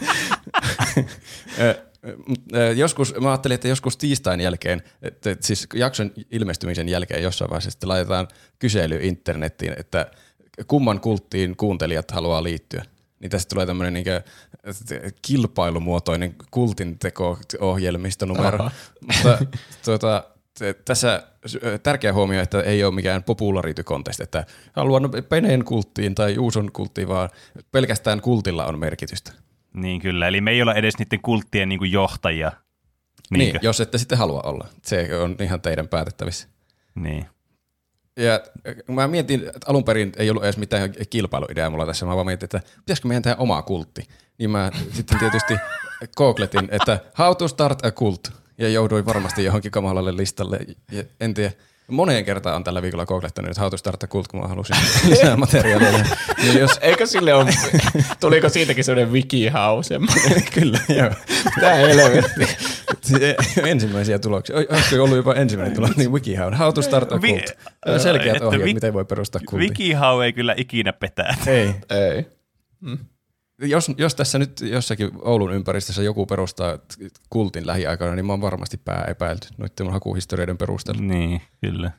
[2.75, 7.89] Joskus, mä ajattelin, että joskus tiistain jälkeen, että siis jakson ilmestymisen jälkeen jossain vaiheessa sitten
[7.89, 8.27] laitetaan
[8.59, 10.11] kysely internettiin, että
[10.67, 12.83] kumman kulttiin kuuntelijat haluaa liittyä.
[13.19, 14.05] Niin tästä tulee tämmöinen niin
[15.21, 18.59] kilpailumuotoinen kultinteko-ohjelmistonumero.
[18.59, 18.71] Aha.
[19.01, 19.37] Mutta
[19.85, 20.23] tuota,
[20.85, 21.23] tässä
[21.63, 26.71] ö, tärkeä huomio, että ei ole mikään popularity contest, että haluan Peneen kulttiin tai Juuson
[26.71, 27.29] kulttiin, vaan
[27.71, 29.31] pelkästään kultilla on merkitystä.
[29.73, 30.27] Niin kyllä.
[30.27, 32.51] Eli me ei olla edes niiden kulttien niin kuin johtajia.
[33.31, 33.59] Niin, Niinkö?
[33.61, 34.67] jos ette sitten halua olla.
[34.83, 36.47] Se on ihan teidän päätettävissä.
[36.95, 37.25] Niin.
[38.17, 38.33] Ja
[38.67, 42.25] äh, mä mietin, että alun perin ei ollut edes mitään kilpailuideaa mulla tässä, mä vaan
[42.25, 44.07] mietin, että pitäisikö meidän tehdä oma kultti.
[44.37, 45.53] Niin mä sitten tietysti
[46.17, 50.59] googletin, että how to start a cult, ja jouduin varmasti johonkin kamalalle listalle.
[50.91, 51.51] Ja en tiedä,
[51.89, 54.75] moneen kertaan on tällä viikolla googlettanut, että how to start a cult, kun mä halusin
[55.09, 55.89] lisää materiaalia.
[55.89, 56.05] Ja,
[56.53, 57.51] ja jos, Eikö sille ole,
[58.19, 59.81] tuliko siitäkin sellainen wikihau
[60.53, 61.11] kyllä, joo.
[61.59, 62.47] Tää helvetti.
[63.63, 64.55] Ensimmäisiä tuloksia.
[64.55, 66.53] Oi, Olisiko ollut jopa ensimmäinen tulos, niin Wikihow.
[66.53, 68.01] How to start a Vi- cult.
[68.01, 69.69] Selkeät että ohjeet, vi- miten voi perustaa kultin.
[69.69, 71.35] Wikihau ei kyllä ikinä petää.
[71.47, 71.75] Ei.
[71.89, 72.25] Ei.
[73.61, 76.79] Jos, jos tässä nyt jossakin Oulun ympäristössä joku perustaa
[77.29, 81.01] kultin lähiaikoina, niin mä oon varmasti pää epäilty noiden mun hakuhistorioiden perusteella.
[81.01, 81.91] Niin, kyllä.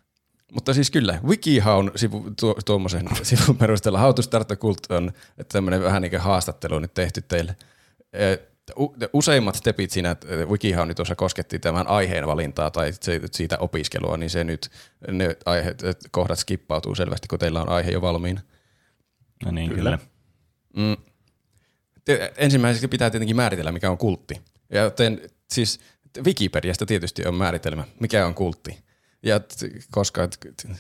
[0.52, 5.12] Mutta siis kyllä, Wikihaun sivu, tuo, tuommoisen sivun perusteella How to Start a Cult on
[5.52, 7.56] tämmöinen vähän niin kuin haastattelu nyt tehty teille.
[8.78, 10.16] U- Useimmat stepit siinä
[10.48, 12.92] Wikihaun nyt tuossa kosketti tämän aiheen valintaa tai
[13.32, 14.70] siitä opiskelua, niin se nyt,
[15.10, 18.40] ne aiheet, kohdat skippautuu selvästi, kun teillä on aihe jo valmiina.
[19.44, 19.82] No niin, Kyllä.
[19.82, 19.98] kyllä.
[20.76, 20.96] Mm.
[22.36, 24.40] Ensimmäiseksi pitää tietenkin määritellä, mikä on kultti.
[24.72, 25.20] Ja joten,
[25.51, 25.81] siis
[26.24, 28.78] Wikipediasta tietysti on määritelmä, mikä on kultti.
[29.22, 29.40] Ja
[29.90, 30.28] koska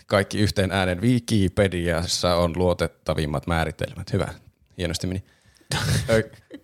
[0.06, 4.12] kaikki yhteen äänen Wikipediassa on luotettavimmat määritelmät.
[4.12, 4.28] Hyvä,
[4.78, 5.24] hienosti meni.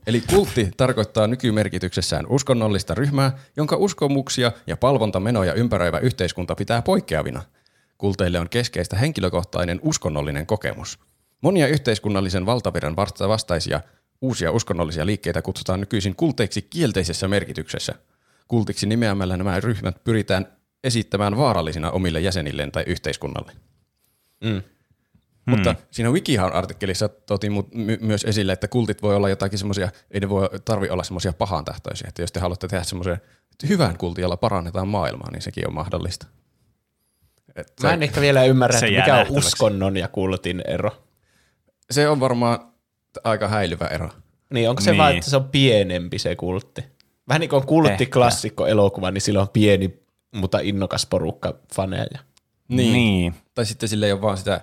[0.07, 7.43] Eli kultti tarkoittaa nykymerkityksessään uskonnollista ryhmää, jonka uskomuksia ja palvontamenoja ympäröivä yhteiskunta pitää poikkeavina.
[7.99, 10.99] Kulteille on keskeistä henkilökohtainen uskonnollinen kokemus.
[11.41, 13.81] Monia yhteiskunnallisen valtavirran vasta- vastaisia
[14.21, 17.95] uusia uskonnollisia liikkeitä kutsutaan nykyisin kulteiksi kielteisessä merkityksessä.
[18.49, 20.47] Kultiksi nimeämällä nämä ryhmät pyritään
[20.85, 23.53] esittämään vaarallisina omille jäsenilleen tai yhteiskunnalle.
[24.45, 24.63] Mm.
[25.47, 30.21] Mutta siinä Wikihan-artikkelissa totiin mu- my- myös esille, että kultit voi olla jotakin semmoisia, ei
[30.21, 32.09] ne voi tarvi olla semmoisia pahantahtoisia.
[32.09, 33.21] Että jos te haluatte tehdä semmoisen
[33.69, 36.27] hyvän kultin, jolla parannetaan maailmaa, niin sekin on mahdollista.
[37.57, 41.05] Et Mä en ehkä vielä ymmärrä, että mikä on uskonnon ja kultin ero.
[41.91, 42.73] se on varmaan
[43.25, 44.09] aika häilyvä ero.
[44.53, 44.99] Niin, onko se Niin.
[44.99, 46.85] vaan, että se on pienempi se kultti?
[47.29, 49.95] Vähän niin kuin on kulttiklassikko elokuva, niin sillä on pieni,
[50.35, 52.07] mutta innokas porukka faneja.
[52.69, 52.93] Niin.
[52.93, 53.35] niin.
[53.55, 54.61] Tai sitten sille ei ole vaan sitä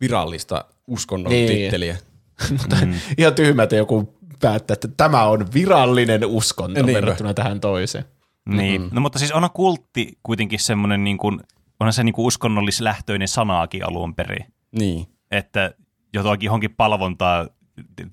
[0.00, 1.48] virallista uskonnon Niin.
[1.48, 1.96] titteliä.
[2.58, 2.76] mutta
[3.18, 6.92] ihan tyhmältä joku päättää, että tämä on virallinen uskonto Niinpä.
[6.92, 8.04] verrattuna tähän toiseen.
[8.48, 8.80] Niin.
[8.80, 8.94] Mm-hmm.
[8.94, 11.40] No mutta siis on kultti kuitenkin semmoinen, niin kuin,
[11.80, 14.46] onhan se niin kuin uskonnollislähtöinen sanaakin alun perin.
[14.78, 15.06] Niin.
[15.30, 15.74] Että
[16.14, 17.48] jotakin johonkin palvontaa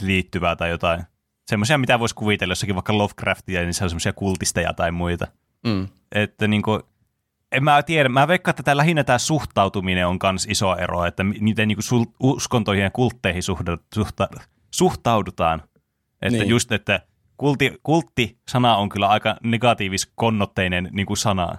[0.02, 1.04] liittyvää tai jotain.
[1.48, 5.28] Semmoisia, mitä voisi kuvitella jossakin vaikka Lovecraftia, niin se on semmoisia kultisteja tai muita.
[5.68, 5.88] Mm.
[6.12, 6.82] Että niin kuin,
[7.52, 11.24] en mä tiedä, mä veikkaan, että tämä lähinnä tämä suhtautuminen on myös iso ero, että
[11.24, 14.28] mi- miten niin kuin uskontoihin ja kultteihin suhda, suhta,
[14.72, 15.62] suhtaudutaan.
[16.22, 16.50] Että Niin.
[16.50, 17.02] just, että
[17.38, 21.58] kultti, kultti-sana on kyllä aika negatiivis-konnotteinen niin kuin sana.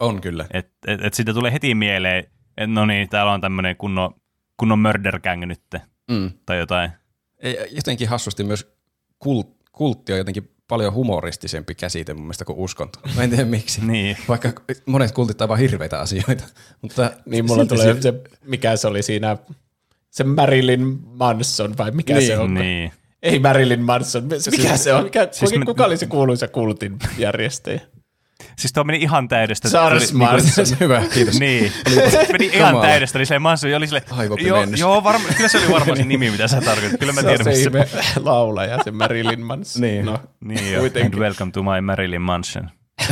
[0.00, 0.46] On kyllä.
[0.52, 2.24] Että et, et siitä tulee heti mieleen,
[2.56, 4.14] että no niin, täällä on tämmöinen kunnon,
[4.56, 5.62] kunnon murder gang nyt,
[6.10, 6.30] Mm.
[6.46, 6.90] tai jotain.
[7.38, 8.72] Ei, Jotenkin hassusti myös
[9.18, 12.98] kult, kultti on jotenkin paljon humoristisempi käsite mun mielestä kuin uskonto.
[13.16, 13.80] Mä en tiedä miksi.
[13.86, 14.16] Niin.
[14.28, 14.52] Vaikka
[14.86, 16.44] monet kultit ovat hirveitä asioita.
[16.82, 18.14] Mutta Niin mulla tulee se- se,
[18.44, 19.36] mikä se oli siinä,
[20.10, 22.54] se Marilyn Manson vai mikä Niin, se on?
[22.54, 22.92] Niin.
[23.22, 25.04] Ei Marilyn Manson, mikä Siis- se on?
[25.04, 27.80] Mikä, siis kuka, me- kuka oli se kuuluisa kultin järjestäjä?
[28.58, 29.68] Siis tuo meni ihan täydestä.
[29.68, 30.64] Charles niinku- Manson.
[30.80, 31.40] Hyvä, kiitos.
[31.40, 31.72] Niin,
[32.10, 34.80] se meni ihan täydestä, niin se Manson oli silleen, joo, Aivopimennys.
[34.80, 37.00] joo varma, kyllä se oli varmaan se nimi, mitä sä tarkoitit.
[37.00, 37.88] Kyllä mä Se tiedän, se missä ihme
[38.24, 39.82] laulaja, se Marilyn Manson.
[39.82, 40.04] Niin.
[40.06, 41.14] No, Niin Kuitenkin.
[41.14, 42.70] and welcome to my Marilyn Manson.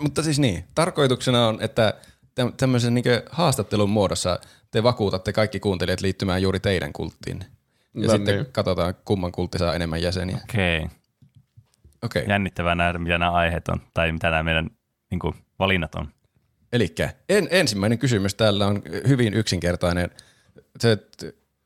[0.00, 1.94] Mutta siis niin, tarkoituksena on, että
[2.34, 4.38] tä- tämmöisen niin haastattelun muodossa
[4.70, 7.44] te vakuutatte kaikki kuuntelijat liittymään juuri teidän kulttiin.
[7.94, 8.46] Ja No sitten niin.
[8.52, 10.38] katsotaan, kumman kultti saa enemmän jäseniä.
[10.50, 10.97] Okei, okay.
[12.02, 12.32] Okei, okay.
[12.32, 14.70] jännittävää nähdä, mitä nämä aiheet on, tai mitä nämä meidän
[15.10, 16.08] niin kuin, valinnat on.
[16.72, 16.94] eli
[17.28, 20.10] en, ensimmäinen kysymys täällä on hyvin yksinkertainen.
[20.80, 20.98] Se,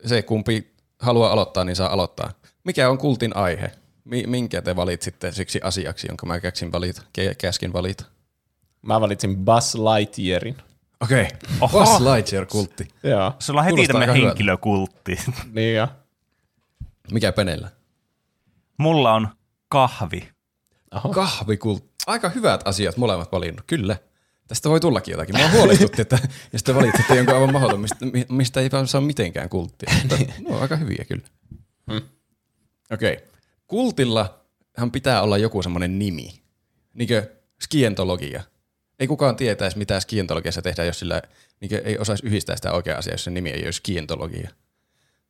[0.05, 2.31] se kumpi haluaa aloittaa, niin saa aloittaa.
[2.63, 3.71] Mikä on kultin aihe?
[4.05, 7.01] Mi- minkä te valitsitte siksi asiaksi, jonka mä käskin valita,
[7.37, 8.05] käskin valita?
[8.83, 10.57] mä valitsin Buzz Lightyearin.
[10.99, 11.27] Okei,
[11.61, 11.79] Oho.
[11.79, 12.87] Buzz Lightyear-kultti.
[13.03, 15.17] Joo, Sulla on heti tämmöinen henkilökultti.
[15.53, 15.87] niin jo.
[17.11, 17.69] Mikä penellä?
[18.77, 19.27] Mulla on
[19.73, 20.29] kahvi.
[20.91, 21.09] Oho.
[21.09, 21.93] Kahvikultti.
[22.07, 23.97] Aika hyvät asiat molemmat valinnut, kyllä.
[24.47, 25.37] Tästä voi tullakin jotakin.
[25.37, 26.19] Mua huolestutti, että
[26.53, 29.93] jos te valitsitte jonkun aivan mahdoton, mistä, mi- mistä ei saa mitenkään kulttia.
[30.01, 31.23] Mutta ne on aika hyviä kyllä.
[31.91, 32.01] Hmm.
[32.91, 33.13] Okei.
[33.13, 33.27] Okay.
[33.67, 36.43] Kultillahan pitää olla joku semmoinen nimi.
[36.93, 37.31] Niinkö
[37.61, 38.43] skientologia.
[38.99, 41.21] Ei kukaan tietäisi, mitä skientologiassa tehdään, jos sillä
[41.61, 44.49] niinkö ei osaisi yhdistää sitä oikeaa asiaa, jos sen nimi ei ole skientologia.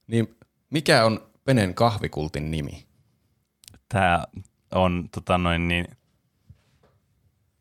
[0.07, 0.35] Niin
[0.69, 2.92] mikä on Penen kahvikultin nimi?
[3.93, 4.27] Tää
[4.71, 5.87] on tota noin niin,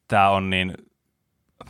[0.09, 0.75] tää on niin,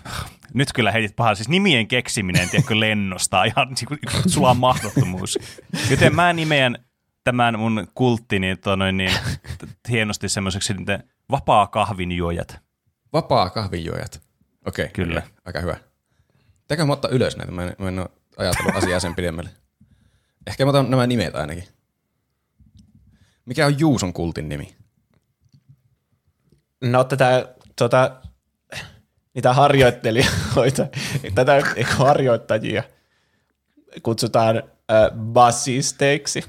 [0.55, 5.39] nyt kyllä heitit pahaa, siis nimien keksiminen, tiedätkö, lennosta ihan niin sulla mahdottomuus.
[5.90, 6.78] Joten mä nimeän
[7.24, 9.12] tämän mun kulttini tota noin niin,
[9.89, 12.60] hienosti semmoiseksi niin vapaa kahvinjuojat.
[13.12, 14.22] Vapaa kahvinjuojat.
[14.66, 14.89] Okei.
[14.89, 15.20] Kyllä.
[15.20, 15.76] okei, Aika hyvä.
[16.60, 17.52] Pitääkö mä ottaa ylös näitä?
[17.52, 19.51] Mä en, mä en ole ajatellut asiaa sen pidemmälle.
[20.47, 21.64] Ehkä mä otan nämä nimet ainakin.
[23.44, 24.77] Mikä on Juuson kultin nimi?
[26.81, 28.20] No tätä, tota,
[29.35, 30.86] niitä harjoittelijoita,
[31.35, 32.82] tätä eikö harjoittajia
[34.02, 34.64] kutsutaan äh,
[35.19, 36.44] basisteiksi.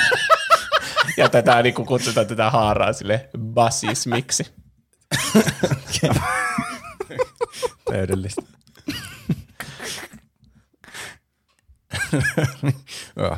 [1.16, 4.46] ja tätä niin kutsutaan tätä haaraa sille basismiksi.
[7.90, 8.42] Täydellistä.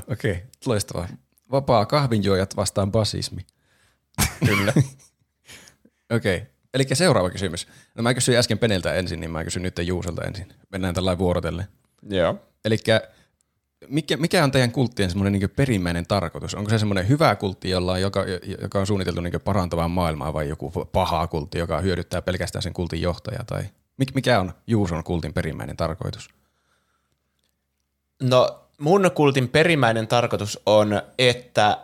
[0.08, 0.36] Okei, okay.
[0.66, 1.08] loistavaa.
[1.52, 3.46] Vapaa kahvinjuojat vastaan basismi.
[4.46, 4.72] Kyllä.
[6.16, 6.48] Okei, okay.
[6.74, 7.68] eli seuraava kysymys.
[7.94, 10.54] No mä kysyin äsken Peneltä ensin, niin mä kysyn nyt Juusolta ensin.
[10.70, 11.66] Mennään tällä vuorotellen.
[12.10, 12.34] Joo.
[12.64, 12.76] Eli
[13.88, 16.54] mikä, mikä on teidän kulttien semmoinen niin perimmäinen tarkoitus?
[16.54, 18.24] Onko se semmoinen hyvä kultti, jolla on, joka,
[18.60, 23.02] joka on suunniteltu niin parantamaan maailmaa vai joku paha kultti, joka hyödyttää pelkästään sen kultin
[23.02, 23.44] johtajaa?
[23.44, 23.62] Tai
[24.02, 26.30] mik- mikä on Juuson kultin perimmäinen tarkoitus?
[28.22, 31.78] No mun kultin perimmäinen tarkoitus on, että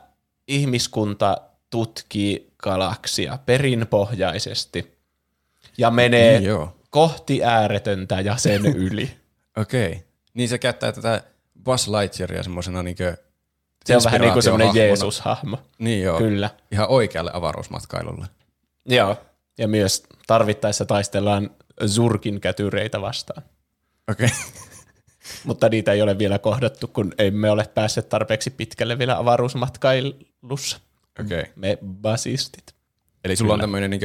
[0.49, 1.37] ihmiskunta
[1.71, 4.99] tutkii galaksia perinpohjaisesti
[5.79, 6.77] ja menee Niin, joo.
[6.91, 9.11] kohti ääretöntä ja sen yli.
[9.57, 10.05] Okei.
[10.35, 11.23] Niin se käyttää tätä
[11.65, 12.97] Buzz Lightyearia semmoisena niin
[13.85, 14.75] Se on vähän niin kuin semmoinen.
[14.75, 15.59] Jeesus-hahmo.
[15.79, 16.19] Niin joo.
[16.19, 16.51] Kyllä.
[16.73, 18.27] Ihan oikealle avaruusmatkailulle.
[18.87, 19.17] Joo.
[19.59, 21.51] Ja myös tarvittaessa taistellaan
[21.87, 23.43] Zurkin kätyreitä vastaan.
[24.11, 24.27] Okei.
[24.27, 24.68] Okay.
[25.45, 30.81] Mutta niitä ei ole vielä kohdattu, kun emme ole päässeet tarpeeksi pitkälle vielä avaruusmatkailussa.
[31.21, 31.41] Okei.
[31.41, 31.53] Okay.
[31.57, 32.75] Me basistit.
[33.25, 34.01] Eli sulla on tämmöinen niin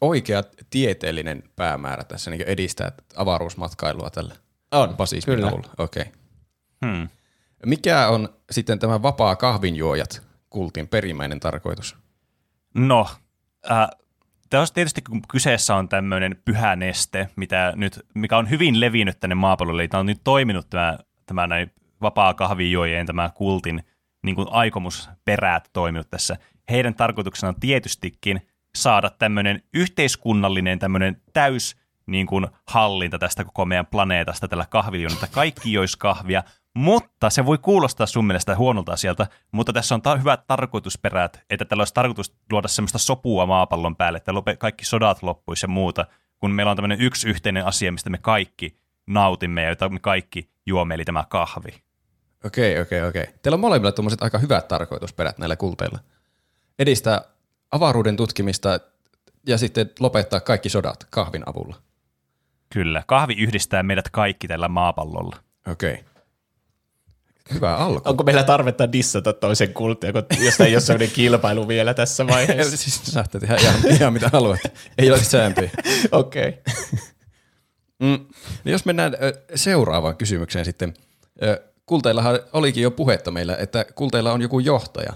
[0.00, 4.36] oikea tieteellinen päämäärä tässä niin edistää avaruusmatkailua tällä
[4.72, 5.48] On, basismin kyllä.
[5.48, 5.68] avulla.
[5.78, 6.04] Okay.
[6.86, 7.08] Hmm.
[7.66, 11.96] Mikä on sitten tämä vapaa kahvinjuojat kultin perimmäinen tarkoitus?
[12.74, 13.06] No,
[13.70, 13.88] äh,
[14.50, 19.34] tässä tietysti kun kyseessä on tämmöinen pyhä neste, mitä nyt, mikä on hyvin levinnyt tänne
[19.34, 21.70] maapallolle, eli tämä on nyt toiminut tämä, tämä näin
[22.02, 23.82] vapaa kahvijuojien tämä kultin
[24.22, 26.36] niin kuin aikomusperät toiminut tässä.
[26.70, 28.40] Heidän tarkoituksena on tietystikin
[28.76, 31.76] saada tämmöinen yhteiskunnallinen tämmöinen täys
[32.06, 36.42] niin kuin hallinta tästä koko meidän planeetasta tällä kahvijuonilla, että kaikki jois kahvia,
[36.74, 41.64] mutta se voi kuulostaa sun mielestä huonolta asialta, mutta tässä on ta- hyvät tarkoitusperät, että
[41.64, 46.06] tällä olisi tarkoitus luoda semmoista sopua maapallon päälle, että lope- kaikki sodat loppuisi ja muuta,
[46.38, 50.50] kun meillä on tämmöinen yksi yhteinen asia, mistä me kaikki nautimme ja jota me kaikki
[50.66, 51.82] juomme, eli tämä kahvi.
[52.44, 53.26] Okei, okei, okei.
[53.42, 55.98] Teillä on molemmilla tuommoiset aika hyvät tarkoitusperät näillä kulteilla.
[56.78, 57.22] Edistää
[57.70, 58.80] avaruuden tutkimista
[59.46, 61.76] ja sitten lopettaa kaikki sodat kahvin avulla.
[62.72, 65.36] Kyllä, kahvi yhdistää meidät kaikki tällä maapallolla.
[65.72, 66.04] Okei.
[67.52, 68.08] Hyvä alku.
[68.10, 72.76] Onko meillä tarvetta dissata toisen kulttia, kun jos ei ole sellainen kilpailu vielä tässä vaiheessa?
[72.84, 74.70] siis saatte tehdä ihan, ihan mitä haluatte.
[74.98, 75.70] Ei ole sääntöjä.
[76.12, 76.48] Okei.
[76.48, 77.02] Okay.
[78.00, 78.26] Mm.
[78.64, 79.16] No jos mennään
[79.54, 80.94] seuraavaan kysymykseen sitten.
[81.86, 85.12] Kulteillahan olikin jo puhetta meillä, että kulteilla on joku johtaja.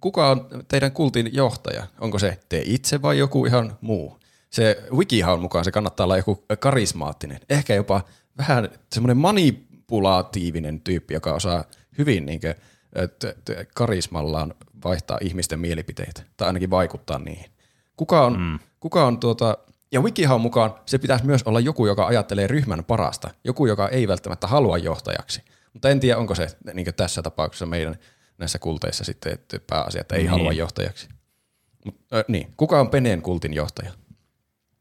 [0.00, 1.86] Kuka on teidän kultin johtaja?
[2.00, 4.18] Onko se te itse vai joku ihan muu?
[4.50, 8.00] Se Wikihaun mukaan se kannattaa olla joku karismaattinen, ehkä jopa
[8.38, 9.16] vähän semmoinen
[10.02, 11.64] manipulatiivinen tyyppi, joka osaa
[11.98, 12.54] hyvin niin kuin,
[13.18, 14.54] t- t- karismallaan
[14.84, 17.50] vaihtaa ihmisten mielipiteitä, tai ainakin vaikuttaa niihin.
[17.96, 18.58] Kuka on, mm.
[18.80, 19.58] kuka on tuota,
[19.92, 24.08] ja Wikihaun mukaan se pitäisi myös olla joku, joka ajattelee ryhmän parasta, joku, joka ei
[24.08, 25.42] välttämättä halua johtajaksi.
[25.72, 27.96] Mutta en tiedä, onko se niin tässä tapauksessa meidän
[28.38, 30.30] näissä kulteissa sitten että pääasia, että ei Niin.
[30.30, 31.08] halua johtajaksi.
[31.84, 32.54] Mut, äh, niin.
[32.56, 33.92] Kuka on Peneen kultin johtaja?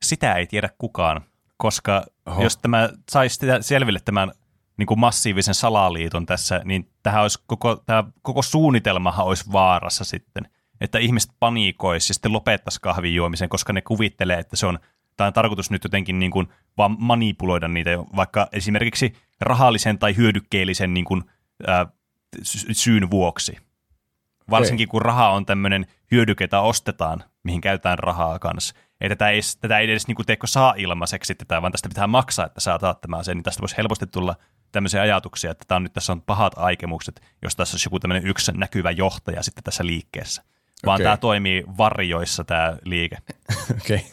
[0.04, 1.22] Sitä ei tiedä kukaan,
[1.58, 2.44] koska Oho.
[2.44, 4.32] Jos tämä saisi selville tämän
[4.78, 10.50] niin kuin massiivisen salaliiton tässä, niin tähän olisi koko, tämä koko suunnitelmahan olisi vaarassa sitten,
[10.82, 14.80] että ihmiset paniikoisi ja sitten lopettaisi kahvin juomisen, koska ne kuvittelee, että se on,
[15.18, 16.48] tämä on tarkoitus nyt jotenkin niin kuin
[16.78, 21.24] vaan manipuloida niitä, vaikka esimerkiksi rahallisen tai hyödykkeellisen niin kuin,
[21.68, 21.86] ää,
[22.44, 23.58] sy- syyn vuoksi.
[24.50, 28.76] Varsinkin kun raha on tämmöinen hyödyke, ostetaan, mihin käytetään rahaa kanssa.
[29.02, 32.46] Ei tätä ei, tätä ei edes niin teekö saa ilmaiseksi tätä, vaan tästä pitää maksaa,
[32.46, 34.36] että saa taat tämä sen, niin tästä voisi helposti tulla
[34.72, 38.28] tämmöisiä ajatuksia, että tämä on nyt tässä on pahat aikemukset, jos tässä olisi joku tämmöinen
[38.28, 40.44] yksi näkyvä johtaja sitten tässä liikkeessä.
[40.86, 41.04] Vaan Okei.
[41.04, 43.18] tämä toimii varjoissa tämä liike.
[43.82, 43.98] Okei.
[43.98, 44.10] Okay.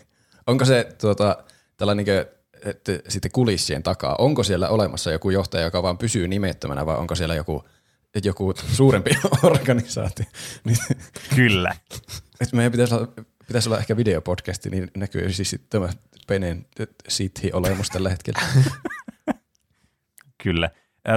[0.46, 1.44] Onko se tuota,
[1.76, 2.06] tällainen
[2.64, 7.14] että sitten kulissien takaa, onko siellä olemassa joku johtaja, joka vaan pysyy nimettömänä vai onko
[7.14, 7.64] siellä joku,
[8.24, 9.10] joku suurempi
[9.42, 10.26] organisaatio?
[10.64, 10.78] Niin,
[11.34, 11.74] Kyllä.
[12.40, 13.08] että meidän pitäisi olla,
[13.50, 15.88] pitäisi olla ehkä videopodcasti, niin näkyy siis tämä
[16.26, 16.66] Penen
[17.08, 18.40] sithi-olemus tällä hetkellä.
[20.42, 20.70] Kyllä.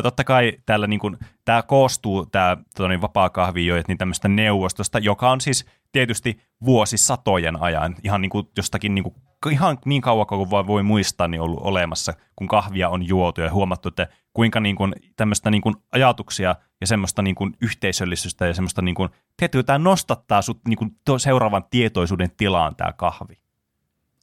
[0.04, 5.00] Totta kai täällä niin kuin, tämä koostuu, tämä tota niin, vapaa kahvijoet, niin tämmöistä neuvostosta,
[5.00, 9.16] joka on siis tietysti vuosisatojen ajan, ihan niin kuin jostakin niin kuin,
[9.52, 13.52] ihan niin kauan kuin vaan voi muistaa, niin ollut olemassa, kun kahvia on juotu ja
[13.52, 18.54] huomattu, että kuinka niin kuin, tämmöistä niin kuin, ajatuksia ja semmoista niin kuin, yhteisöllisyystä ja
[18.54, 23.40] semmoista, niin kuin, tietysti tämä nostattaa sut niin kuin, seuraavan tietoisuuden tilaan tämä kahvi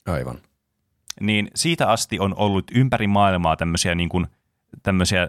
[0.06, 0.38] Aivan.
[1.20, 4.26] niin siitä asti on ollut ympäri maailmaa tämmöisiä, niin kuin,
[4.82, 5.28] tämmöisiä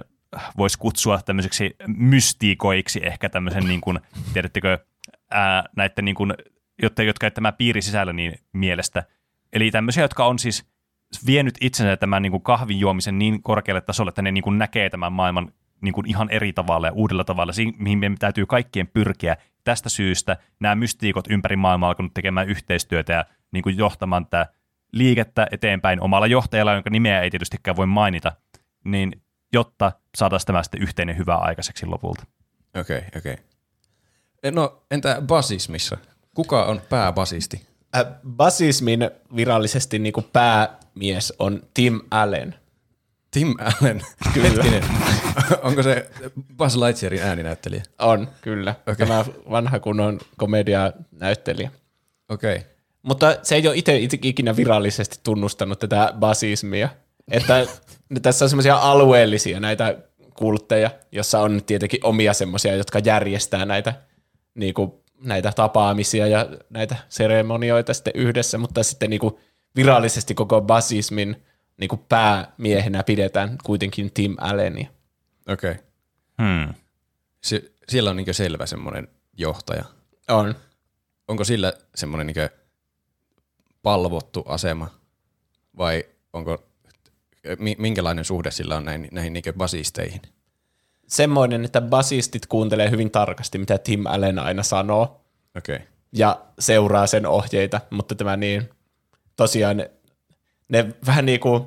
[0.57, 3.99] voisi kutsua tämmöiseksi mystiikoiksi ehkä tämmöisen, niin kuin,
[4.33, 4.77] tiedättekö,
[5.31, 6.33] ää, näiden, niin kuin,
[6.81, 9.03] jotka, jotka ei tämä piiri sisällä niin mielestä.
[9.53, 10.65] Eli tämmöisiä, jotka on siis
[11.25, 14.89] vienyt itsensä tämän niin kuin kahvin juomisen niin korkealle tasolle, että ne niin kuin näkee
[14.89, 18.87] tämän maailman niin kuin ihan eri tavalla ja uudella tavalla, si- mihin meidän täytyy kaikkien
[18.87, 19.37] pyrkiä.
[19.63, 24.53] Tästä syystä nämä mystiikot ympäri maailmaa on alkanut tekemään yhteistyötä ja niin kuin johtamaan tätä
[24.91, 28.31] liikettä eteenpäin omalla johtajalla, jonka nimeä ei tietystikään voi mainita,
[28.83, 29.21] niin
[29.53, 32.23] jotta saataisiin tämä sitten yhteinen hyvä aikaiseksi lopulta.
[32.79, 33.33] Okei, okay, okei.
[33.33, 34.51] Okay.
[34.51, 35.97] No entä basismissa?
[36.35, 37.67] Kuka on pääbasisti?
[37.95, 42.55] Äh, basismin virallisesti niin kuin päämies on Tim Allen.
[43.31, 44.01] Tim Allen.
[44.33, 44.49] Kyllä.
[44.49, 44.83] Hetkinen.
[45.63, 46.09] Onko se
[46.57, 47.83] Buzz Lightyearin ääninäyttelijä?
[47.99, 48.75] On, kyllä.
[48.81, 48.95] Okay.
[48.95, 51.71] Tämä vanha kunnon komedianäyttelijä.
[52.29, 52.55] Okei.
[52.55, 52.67] Okay.
[53.01, 56.89] Mutta se ei ole itse ikinä virallisesti tunnustanut tätä basismia.
[57.31, 57.67] Että
[58.21, 59.97] tässä on semmoisia alueellisia näitä
[60.33, 63.93] kultteja, jossa on tietenkin omia semmoisia, jotka järjestää näitä,
[64.55, 64.91] niin kuin,
[65.23, 69.35] näitä tapaamisia ja näitä seremonioita sitten yhdessä, mutta sitten niin kuin,
[69.75, 71.43] virallisesti koko basismin
[71.81, 74.89] niin kuin päämiehenä pidetään kuitenkin Tim Allenia.
[75.49, 75.71] Okei.
[75.71, 75.83] Okay.
[76.41, 76.73] Hmm.
[77.43, 79.85] Si- siellä on niin selvä semmoinen johtaja.
[80.27, 80.55] On.
[81.27, 82.49] Onko sillä semmoinen niin
[83.83, 84.87] palvottu asema
[85.77, 86.03] vai
[86.33, 86.63] onko,
[87.77, 90.21] minkälainen suhde sillä on näihin, näihin niin basisteihin?
[91.07, 95.21] Semmoinen, että basistit kuuntelee hyvin tarkasti, mitä Tim Allen aina sanoo.
[95.57, 95.75] Okei.
[95.75, 95.87] Okay.
[96.13, 98.69] Ja seuraa sen ohjeita, mutta tämä niin,
[99.35, 99.85] tosiaan
[100.71, 101.63] ne, vähän niin kuin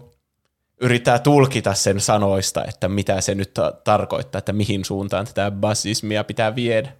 [0.80, 6.24] yrittää tulkita sen sanoista, että mitä se nyt ta- tarkoittaa, että mihin suuntaan tätä basismia
[6.24, 6.92] pitää viedä.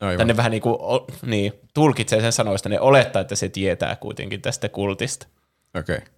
[0.00, 0.26] Aivan.
[0.26, 0.78] ne vähän niin, kuin,
[1.26, 5.26] niin, tulkitsee sen sanoista, ne olettaa, että se tietää kuitenkin tästä kultista.
[5.78, 5.96] Okei.
[5.96, 6.08] Okay.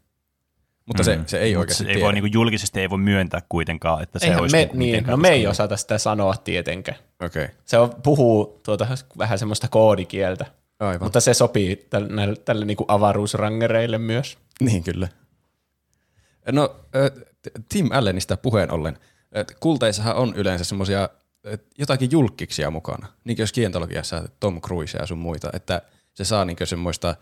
[0.87, 4.03] Mutta se, se ei oikeasti se ei voi, niin kuin julkisesti ei voi myöntää kuitenkaan,
[4.03, 6.99] että se Eihän olisi me, niin, no me ei osata sitä sanoa tietenkään.
[7.23, 7.45] Okei.
[7.45, 7.57] Okay.
[7.65, 8.87] Se on, puhuu tuota,
[9.19, 10.47] vähän semmoista koodikieltä,
[10.81, 11.03] Aivan.
[11.03, 14.39] mutta se sopii tälle, tälle niin kuin avaruusrangereille myös.
[14.61, 15.09] Niin kyllä.
[16.53, 16.77] No
[17.69, 18.99] Tim Allenista puheen ollen,
[19.61, 21.09] kulteissahan on yleensä semmoisia
[21.79, 25.83] jotakin julkkiksia mukana, niin kuin jos kientologiassa Tom Cruise ja sun muita, että
[26.15, 27.17] se saa niin semmoista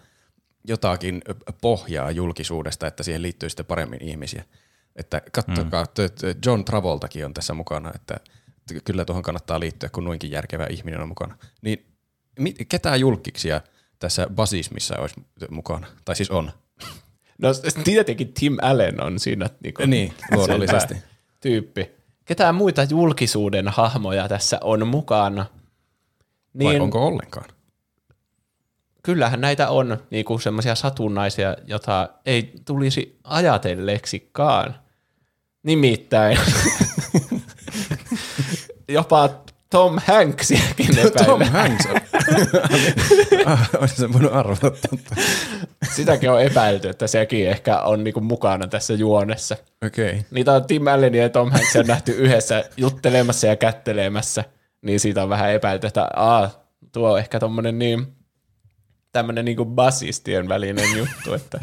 [0.64, 1.22] jotakin
[1.60, 4.44] pohjaa julkisuudesta, että siihen liittyy sitten paremmin ihmisiä.
[4.96, 6.40] Että katsokaa, mm.
[6.46, 8.20] John Travoltakin on tässä mukana, että
[8.84, 11.38] kyllä tuohon kannattaa liittyä, kun noinkin järkevä ihminen on mukana.
[11.62, 11.86] Niin
[12.68, 13.60] ketään julkiksia
[13.98, 15.14] tässä basismissa olisi
[15.50, 15.86] mukana?
[16.05, 16.52] Tai siis on?
[17.39, 17.48] No
[17.85, 20.94] tietenkin Tim Allen on siinä niin, kuin niin luonnollisesti.
[21.40, 21.90] tyyppi.
[22.24, 25.47] Ketään muita julkisuuden hahmoja tässä on mukana?
[26.55, 27.47] Niin, Vai onko ollenkaan?
[29.02, 34.74] Kyllähän näitä on niinku semmoisia satunnaisia, jota ei tulisi ajatelleeksikaan.
[35.62, 36.39] Nimittäin
[38.89, 39.28] jopa
[39.70, 40.86] Tom Hanksiakin.
[41.27, 41.98] Tom Hanks on.
[43.80, 44.88] Olisi se voinut arvata.
[45.94, 49.56] Sitäkin on epäilty, että sekin ehkä on niinku mukana tässä juonessa.
[49.86, 50.10] Okei.
[50.10, 50.22] Okay.
[50.30, 54.44] Niitä on Tim Allen ja Tom Hanks on nähty yhdessä juttelemassa ja kättelemässä,
[54.82, 56.50] niin siitä on vähän epäilty, että aa,
[56.92, 58.06] tuo on ehkä tommonen niin
[59.12, 61.60] tämmöinen niinku basistien välinen juttu, että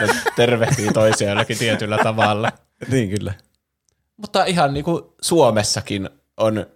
[0.00, 0.06] ne
[0.36, 2.52] tervehtii toisiaan jollakin tietyllä tavalla.
[2.90, 3.34] Niin kyllä.
[4.16, 6.66] Mutta ihan niinku Suomessakin on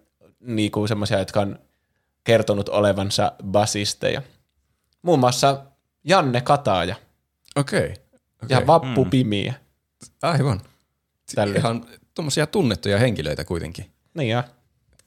[0.40, 1.58] niinku semmoisia, jotka on
[2.24, 4.22] kertonut olevansa basisteja.
[5.02, 5.64] Muun muassa
[6.04, 6.96] Janne Kataaja.
[7.56, 7.78] Okei.
[7.78, 7.90] Okay.
[8.42, 8.48] okay.
[8.48, 9.10] Ja Vappu mm.
[9.10, 9.54] Pimiä.
[10.22, 10.60] Aivan.
[11.34, 11.56] Tälle.
[11.56, 13.90] Ihan tuommoisia tunnettuja henkilöitä kuitenkin.
[14.14, 14.44] Niin ja.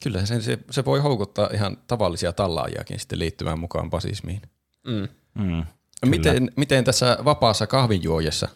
[0.04, 4.42] Kyllä se, se, se voi houkuttaa ihan tavallisia tallaajiakin sitten liittymään mukaan basismiin.
[4.88, 5.08] Mm.
[5.34, 5.66] Mm,
[6.06, 8.48] miten, miten tässä vapaassa kahvinjuojessa,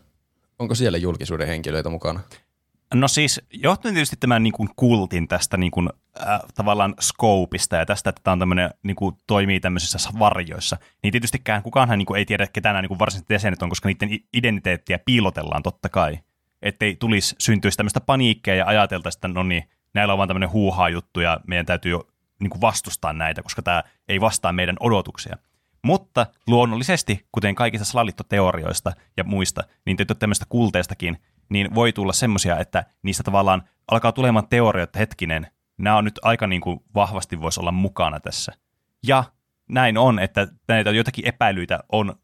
[0.60, 2.20] onko siellä julkisuuden henkilöitä mukana?
[2.94, 5.90] No siis johtuen tietysti tämän niin kuin kultin tästä niin kuin,
[6.28, 11.12] äh, tavallaan scopeista ja tästä, että tämä on tämmöinen, niin kuin, toimii tämmöisissä varjoissa, niin
[11.12, 15.00] tietystikään kukaanhan niin kuin, ei tiedä, ketä nämä niin varsinaiset jäsenet on, koska niiden identiteettiä
[15.00, 16.20] piilotellaan totta kai.
[16.62, 19.64] Ettei tulisi, syntyisi tämmöistä paniikkia ja ajateltaisi, että no niin,
[19.94, 22.08] näillä on vaan tämmöinen huuhaa juttu ja meidän täytyy jo
[22.40, 25.38] niin kuin vastustaa näitä, koska tämä ei vastaa meidän odotuksia.
[25.84, 31.18] Mutta luonnollisesti, kuten kaikista salaliittoteorioista ja muista, niin tämmöistä kulteistakin,
[31.52, 35.48] niin voi tulla semmoisia, että niistä tavallaan alkaa tulemaan teoria, että hetkinen,
[35.78, 38.54] nämä on nyt aika niin kuin vahvasti voisi olla mukana tässä.
[39.08, 39.24] Ja
[39.70, 42.16] näin on, että näitä joitakin epäilyitä on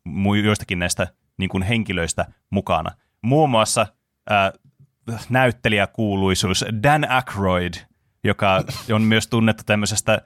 [0.43, 2.91] joistakin näistä niin kuin henkilöistä mukana.
[3.21, 3.87] Muun muassa
[4.29, 4.51] ää,
[5.29, 7.73] näyttelijäkuuluisuus Dan Aykroyd,
[8.23, 8.63] joka
[8.93, 10.21] on myös tunnettu tämmöisestä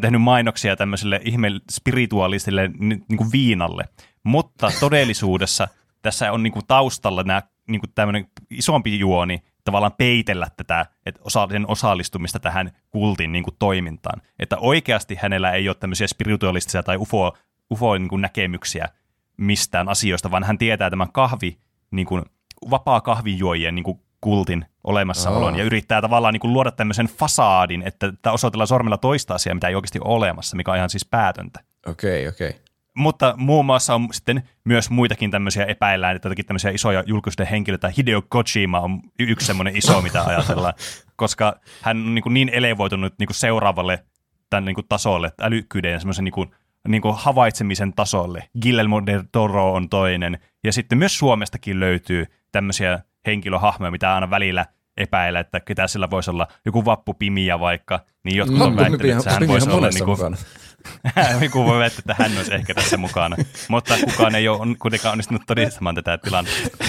[0.00, 3.84] tehnyt mainoksia tämmöiselle ihme spirituaaliselle niin kuin viinalle,
[4.22, 5.68] mutta todellisuudessa
[6.02, 11.20] tässä on niin kuin taustalla nämä niin kuin tämmöinen isompi juoni tavallaan peitellä tätä että
[11.24, 14.22] osa, sen osallistumista tähän kultin niin kuin toimintaan.
[14.38, 17.36] Että oikeasti hänellä ei ole tämmöisiä spiritualistisia tai ufo,
[17.72, 18.88] ufo niin kuin näkemyksiä
[19.36, 21.58] mistään asioista, vaan hän tietää tämän kahvi,
[21.90, 22.22] niin kuin,
[22.70, 25.58] vapaa kahvijuojien niin kuin kultin olemassaolon oh.
[25.58, 29.68] ja yrittää tavallaan niin kuin luoda tämmöisen fasaadin, että, että osoitellaan sormella toista asiaa, mitä
[29.68, 31.60] ei oikeasti ole olemassa, mikä on ihan siis päätöntä.
[31.86, 32.48] Okei, okay, okei.
[32.48, 32.65] Okay.
[32.96, 37.92] Mutta muun muassa on sitten myös muitakin tämmöisiä epäillään, että jotakin tämmöisiä isoja julkisuuden henkilöitä.
[37.96, 40.74] Hideo Kojima on yksi semmoinen iso, mitä ajatellaan,
[41.16, 44.04] koska hän on niin, kuin niin elevoitunut niin kuin seuraavalle
[44.50, 46.50] tämän niin kuin tasolle, älykkyyden ja semmoisen niin kuin,
[46.88, 48.48] niin kuin havaitsemisen tasolle.
[48.62, 50.38] Guillermo del Toro on toinen.
[50.64, 54.66] Ja sitten myös Suomestakin löytyy tämmöisiä henkilöhahmoja, mitä aina välillä
[54.96, 59.48] epäillä, että ketä sillä voisi olla joku vappupimiä vaikka, niin jotkut on väittäneet, että hän
[59.48, 60.36] voisi olla niin kuin,
[61.42, 63.36] joku voi väittää, että hän olisi ehkä tässä mukana,
[63.68, 66.84] mutta kukaan ei ole kuitenkaan onnistunut todistamaan tätä tilannetta.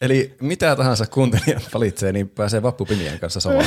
[0.00, 3.64] Eli mitä tahansa kuuntelijat valitsee, niin pääsee vappupimien kanssa samaan.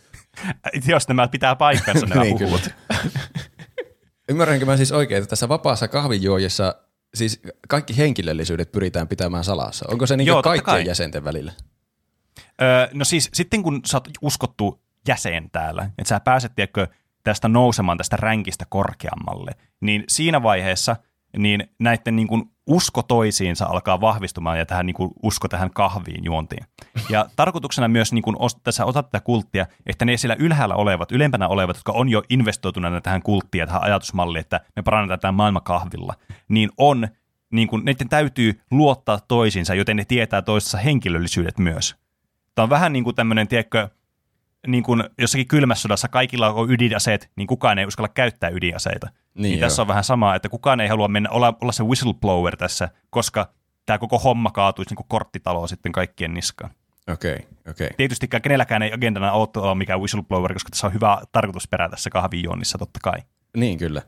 [0.86, 2.68] Jos nämä pitää paikkansa nämä Niin, huhut.
[4.28, 6.74] Ymmärränkö mä siis oikein, että tässä vapaassa kahvinjuojessa
[7.14, 9.84] siis kaikki henkilöllisyydet pyritään pitämään salassa?
[9.88, 10.86] Onko se niin Joo, kaikkien kai.
[10.86, 11.52] jäsenten välillä?
[12.62, 16.86] Öö, no siis sitten kun sä oot uskottu jäsen täällä, että sä pääset tiedätkö,
[17.26, 20.96] tästä nousemaan tästä ränkistä korkeammalle, niin siinä vaiheessa
[21.38, 26.24] niin näiden niin kuin usko toisiinsa alkaa vahvistumaan ja tähän niin kuin usko tähän kahviin
[26.24, 26.64] juontiin.
[27.10, 31.48] Ja tarkoituksena myös niin kuin tässä otat tätä kulttia, että ne siellä ylhäällä olevat, ylempänä
[31.48, 35.60] olevat, jotka on jo investoituneena tähän kulttiin ja tähän ajatusmalliin, että me parannetaan tämä maailma
[35.60, 36.14] kahvilla,
[36.48, 37.08] niin on,
[37.52, 41.96] niin kuin, neiden täytyy luottaa toisiinsa, joten ne tietää toistensa henkilöllisyydet myös.
[42.54, 43.88] Tämä on vähän niin kuin tämmöinen, tiedätkö,
[44.66, 49.06] niin kuin jossakin kylmässä sodassa kaikilla on ydinaseet, niin kukaan ei uskalla käyttää ydinaseita.
[49.06, 52.56] Niin Niin, tässä on vähän sama, että kukaan ei halua mennä olla, olla se whistleblower
[52.56, 53.48] tässä, koska
[53.86, 56.70] tämä koko homma kaatuisi niin kuin korttitalo sitten kaikkien niskaan.
[57.12, 57.86] Okei, okay, okei.
[57.86, 57.96] Okay.
[57.96, 62.78] Tietystikään kenelläkään ei agendana ole olla mikään whistleblower, koska tässä on hyvä tarkoitusperä tässä kahvijuonnissa
[62.78, 63.18] totta kai.
[63.56, 64.02] Niin kyllä.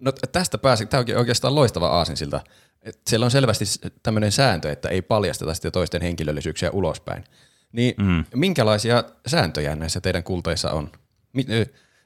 [0.00, 2.40] No tästä pääsi, tämä onkin oikeastaan loistava aasinsilta.
[3.06, 3.64] Siellä on selvästi
[4.02, 7.24] tämmöinen sääntö, että ei paljasteta sitten toisten henkilöllisyyksiä ulospäin.
[7.74, 8.24] Niin mm.
[8.34, 10.92] minkälaisia sääntöjä näissä teidän kulteissa on?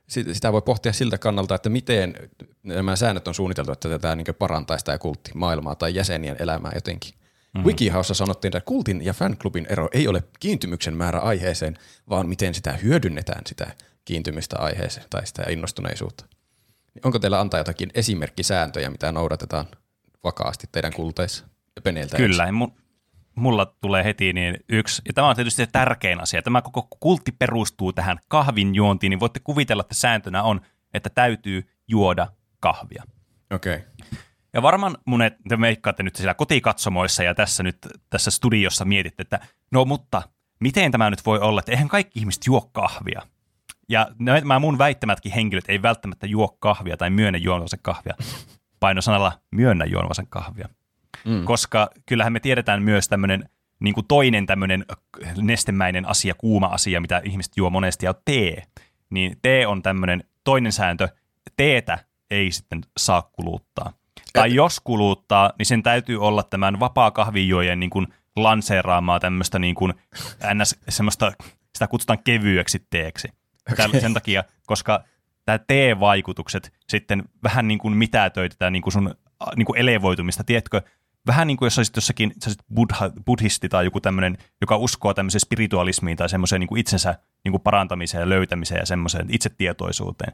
[0.08, 2.14] Sitä voi pohtia siltä kannalta, että miten
[2.62, 7.14] nämä säännöt on suunniteltu, että tätä niin parantaisi tämä kultti maailmaa tai jäsenien elämää jotenkin.
[7.54, 7.64] Mm.
[7.64, 11.78] Wikihaussa sanottiin, että kultin ja fanklubin ero ei ole kiintymyksen määrä aiheeseen,
[12.08, 13.72] vaan miten sitä hyödynnetään sitä
[14.04, 16.24] kiintymistä aiheeseen tai sitä innostuneisuutta.
[16.94, 19.66] Niin Onko teillä antaa jotakin esimerkkisääntöjä, mitä noudatetaan
[20.24, 21.44] vakaasti teidän kulteissa?
[21.82, 22.80] Peneiltä Kyllä, ja mu-
[23.38, 26.42] mulla tulee heti niin yksi, ja tämä on tietysti se tärkein asia.
[26.42, 30.60] Tämä koko kultti perustuu tähän kahvin juontiin, niin voitte kuvitella, että sääntönä on,
[30.94, 32.26] että täytyy juoda
[32.60, 33.02] kahvia.
[33.50, 33.76] Okei.
[33.76, 33.88] Okay.
[34.52, 37.78] Ja varmaan monet, te meikkaatte nyt siellä kotikatsomoissa ja tässä nyt
[38.10, 39.40] tässä studiossa mietitte, että
[39.70, 40.22] no mutta
[40.60, 43.22] miten tämä nyt voi olla, että eihän kaikki ihmiset juo kahvia.
[43.88, 48.14] Ja nämä mun väittämätkin henkilöt ei välttämättä juo kahvia tai myönnä juovansa kahvia.
[48.80, 50.68] Painosanalla myönnä juovansa kahvia.
[51.24, 51.44] Mm.
[51.44, 53.48] Koska kyllähän me tiedetään myös tämmöinen
[53.80, 54.84] niin kuin toinen tämmöinen
[55.36, 58.62] nestemäinen asia, kuuma asia, mitä ihmiset juo monesti, ja on tee.
[59.10, 61.08] Niin tee on tämmöinen toinen sääntö,
[61.56, 61.98] teetä
[62.30, 63.92] ei sitten saa kuluttaa.
[64.32, 68.06] Tai jos kuluttaa, niin sen täytyy olla tämän vapaa kahvijuojen niin kuin
[68.36, 69.94] lanseeraamaa tämmöistä niin kuin
[70.54, 70.76] ns.
[70.88, 71.32] semmoista,
[71.74, 73.28] sitä kutsutaan kevyeksi teeksi.
[73.72, 74.00] Okay.
[74.00, 75.04] Sen takia, koska
[75.44, 79.14] tämä tee-vaikutukset sitten vähän niin kuin mitätöi tätä niin kuin sun
[79.56, 80.82] niin kuin elevoitumista, tiedätkö?
[81.26, 85.14] Vähän niin kuin jos olisit jossakin sä olisit buddha, buddhisti tai joku tämmöinen, joka uskoo
[85.14, 90.32] tämmöiseen spiritualismiin tai semmoiseen niin kuin itsensä niin kuin parantamiseen ja löytämiseen ja semmoiseen itsetietoisuuteen.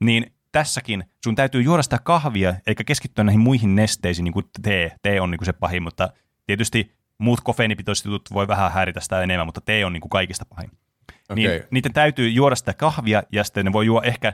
[0.00, 4.96] Niin tässäkin sun täytyy juoda sitä kahvia eikä keskittyä näihin muihin nesteisiin, niin kuin tee.
[5.02, 6.08] Tee on niin kuin se pahin, mutta
[6.46, 10.44] tietysti muut kofeiinipitoiset jutut voi vähän häiritä sitä enemmän, mutta tee on niin kuin kaikista
[10.44, 10.70] pahin.
[11.34, 11.68] Niin Okei.
[11.70, 14.32] niiden täytyy juoda sitä kahvia ja sitten ne voi juo ehkä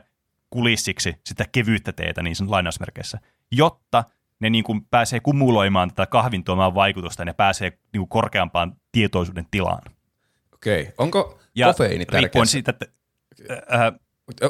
[0.51, 3.19] kulissiksi sitä kevyyttä teetä niin sen lainausmerkeissä,
[3.53, 4.05] jotta
[4.41, 8.77] ne niin kuin pääsee kumuloimaan tätä kahvin tuomaan vaikutusta ja ne pääsee niin kuin korkeampaan
[8.93, 9.83] tietoisuuden tilaan.
[10.55, 10.93] Okei.
[10.99, 12.21] Onko Ja kofeiini tärkeä?
[12.21, 12.87] riippuen siitä, että
[13.75, 13.93] äh,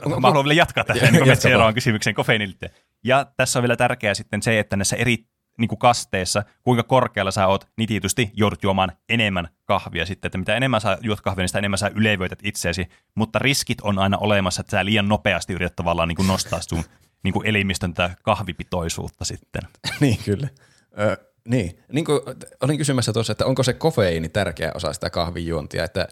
[0.05, 1.75] Onko- Mä haluan vielä jatkaa tähän Ja- menet seuraavaan vaan.
[1.75, 2.73] kysymykseen kofeiinin liittyen.
[3.05, 5.17] Ja tässä on vielä tärkeää sitten se, että näissä eri
[5.59, 10.39] niin kuin kasteissa, kuinka korkealla sä oot, niin tietysti joudut juomaan enemmän kahvia sitten, että
[10.39, 14.19] mitä enemmän sä juot kahvia, niin sitä enemmän sä ylevöität itseäsi, mutta riskit on aina
[14.19, 16.85] olemassa, että sä liian nopeasti yrität tavallaan niin kuin nostaa sun
[17.23, 19.63] niin kuin elimistön tätä kahvipitoisuutta sitten.
[20.01, 20.49] niin, kyllä.
[21.01, 21.17] Ö,
[21.49, 22.21] niin, niin kuin
[22.61, 26.09] olin kysymässä tuossa, että onko se kofeiini tärkeä osa sitä kahvinjuontia, että,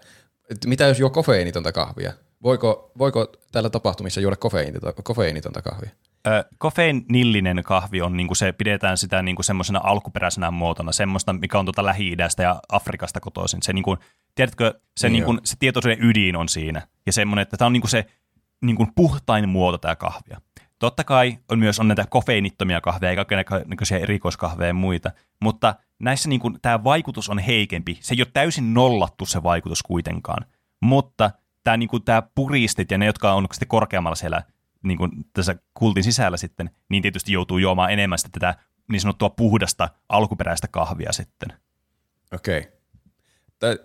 [0.50, 2.12] että mitä jos juo kofeiinitonta kahvia?
[2.42, 5.90] Voiko, voiko täällä tapahtumissa juoda kofeiinitonta, kofeiinitonta kahvia?
[6.26, 11.32] Ö, Kofeiinillinen kahvi on, niin kuin se, pidetään sitä niin kuin semmoisena alkuperäisenä muotona, semmoista,
[11.32, 13.62] mikä on tuota Lähi-idästä ja Afrikasta kotoisin.
[13.62, 13.98] Se, niin kuin,
[14.34, 16.86] tiedätkö, se, Niin niin se tietoisuuden ydin on siinä.
[17.06, 18.06] Ja semmoinen, että tämä on niin kuin se
[18.62, 20.40] niin kuin puhtain muoto tämä kahvia.
[20.80, 26.28] Totta kai on myös on näitä kofeiinittomia kahveja ja kaikenlaisia erikoiskahveja ja muita, mutta näissä
[26.28, 27.98] niin kuin, tämä vaikutus on heikempi.
[28.00, 30.46] Se ei ole täysin nollattu se vaikutus kuitenkaan,
[30.80, 31.30] mutta
[31.64, 34.42] tämä, niin kuin, tämä puristit ja ne, jotka on sitten korkeammalla siellä
[34.82, 38.54] niin kuin tässä kultin sisällä sitten, niin tietysti joutuu juomaan enemmän sitä tätä
[38.92, 41.52] niin sanottua puhdasta alkuperäistä kahvia sitten.
[42.32, 42.68] Okei.
[43.58, 43.76] Tää-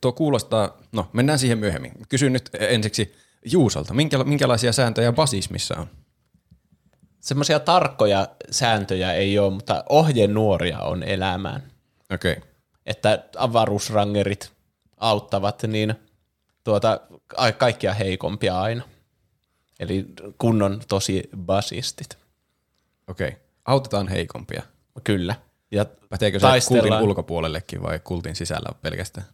[0.00, 1.92] Tuo kuulostaa, no mennään siihen myöhemmin.
[2.08, 3.14] Kysyn nyt ensiksi
[3.44, 5.86] Juusolta, minkä, minkälaisia sääntöjä basismissa on?
[7.20, 11.62] Semmoisia tarkkoja sääntöjä ei ole, mutta ohjenuoria on elämään.
[12.12, 12.36] Okei.
[12.86, 14.52] Että avaruusrangerit
[14.96, 15.94] auttavat niin
[16.64, 17.00] tuota,
[17.58, 18.82] kaikkia heikompia aina.
[19.80, 20.06] Eli
[20.38, 22.18] kunnon tosi basistit.
[23.08, 23.36] Okei.
[23.64, 24.62] Autetaan heikompia.
[25.04, 25.34] Kyllä.
[25.70, 29.26] Ja Päteekö se kultin ulkopuolellekin vai kultin sisällä pelkästään?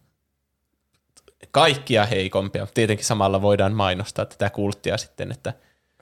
[1.51, 2.67] kaikkia heikompia.
[2.73, 5.53] Tietenkin samalla voidaan mainostaa tätä kulttia sitten, että.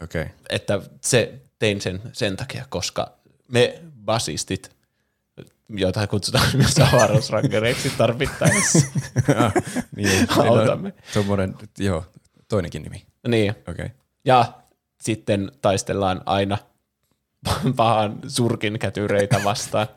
[0.03, 0.25] Okay.
[0.49, 3.13] että se tein sen sen takia, koska
[3.47, 4.75] me basistit,
[5.69, 8.87] joita kutsutaan myös avaruusrankereiksi tarvittaessa,
[9.95, 10.93] niin, Autamme.
[11.13, 12.05] Tuommoinen, joo,
[12.47, 13.05] toinenkin nimi.
[13.27, 13.55] niin.
[13.67, 13.89] Okay.
[14.25, 14.53] Ja
[15.01, 16.57] sitten taistellaan aina
[17.75, 19.87] pahan surkin kätyreitä vastaan.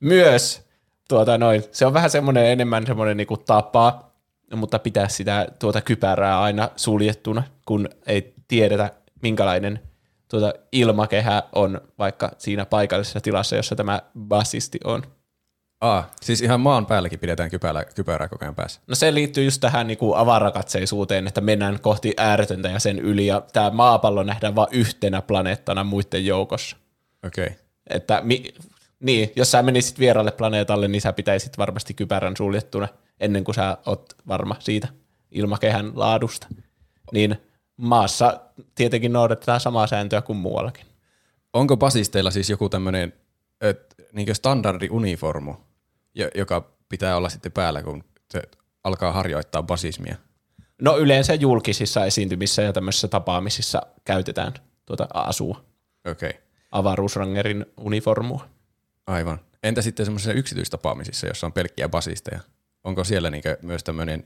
[0.00, 0.68] Myös
[1.08, 4.10] tuota noin, se on vähän semmoinen enemmän semmoinen niinku tapa,
[4.56, 8.90] mutta pitää sitä tuota kypärää aina suljettuna, kun ei tiedetä
[9.22, 9.89] minkälainen
[10.30, 15.02] tuota ilmakehä on vaikka siinä paikallisessa tilassa, jossa tämä bassisti on.
[15.80, 18.80] Ah, siis ihan maan päälläkin pidetään kypärää, kypärää koko ajan päässä.
[18.86, 23.42] No se liittyy just tähän niinku avarakatseisuuteen, että mennään kohti ääretöntä ja sen yli, ja
[23.52, 26.76] tämä maapallo nähdään vain yhtenä planeettana muiden joukossa.
[27.26, 27.46] Okei.
[27.46, 27.56] Okay.
[27.90, 28.44] Että mi,
[29.00, 32.88] niin, jos sä menisit vieraalle planeetalle, niin sä pitäisit varmasti kypärän suljettuna
[33.20, 34.88] ennen kuin sä oot varma siitä
[35.30, 36.46] ilmakehän laadusta.
[37.12, 37.36] Niin
[37.80, 38.40] maassa
[38.74, 40.86] tietenkin noudatetaan samaa sääntöä kuin muuallakin.
[41.52, 43.12] Onko basisteilla siis joku tämmöinen
[44.12, 45.54] niin standardi uniformu,
[46.14, 48.42] jo- joka pitää olla sitten päällä, kun se
[48.84, 50.16] alkaa harjoittaa basismia?
[50.82, 54.54] No yleensä julkisissa esiintymissä ja tämmöisissä tapaamisissa käytetään
[54.86, 55.64] tuota asua,
[56.10, 56.42] Okei, okay.
[56.72, 58.48] avaruusrangerin uniformua.
[59.06, 59.40] aivan.
[59.62, 62.40] Entä sitten semmoisissa yksityistapaamisissa, jossa on pelkkiä basisteja?
[62.84, 64.24] Onko siellä niinkö myös tämmöinen,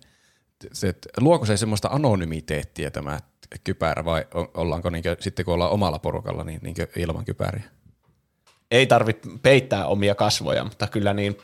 [0.72, 3.18] se, että luoko se semmoista anonymiteettiä tämä
[3.64, 7.64] kypärä vai ollaanko niinkö, sitten kun ollaan omalla porukalla niin niinkö ilman kypäriä?
[8.74, 11.38] ei tarvitse peittää omia kasvoja, mutta kyllä niin.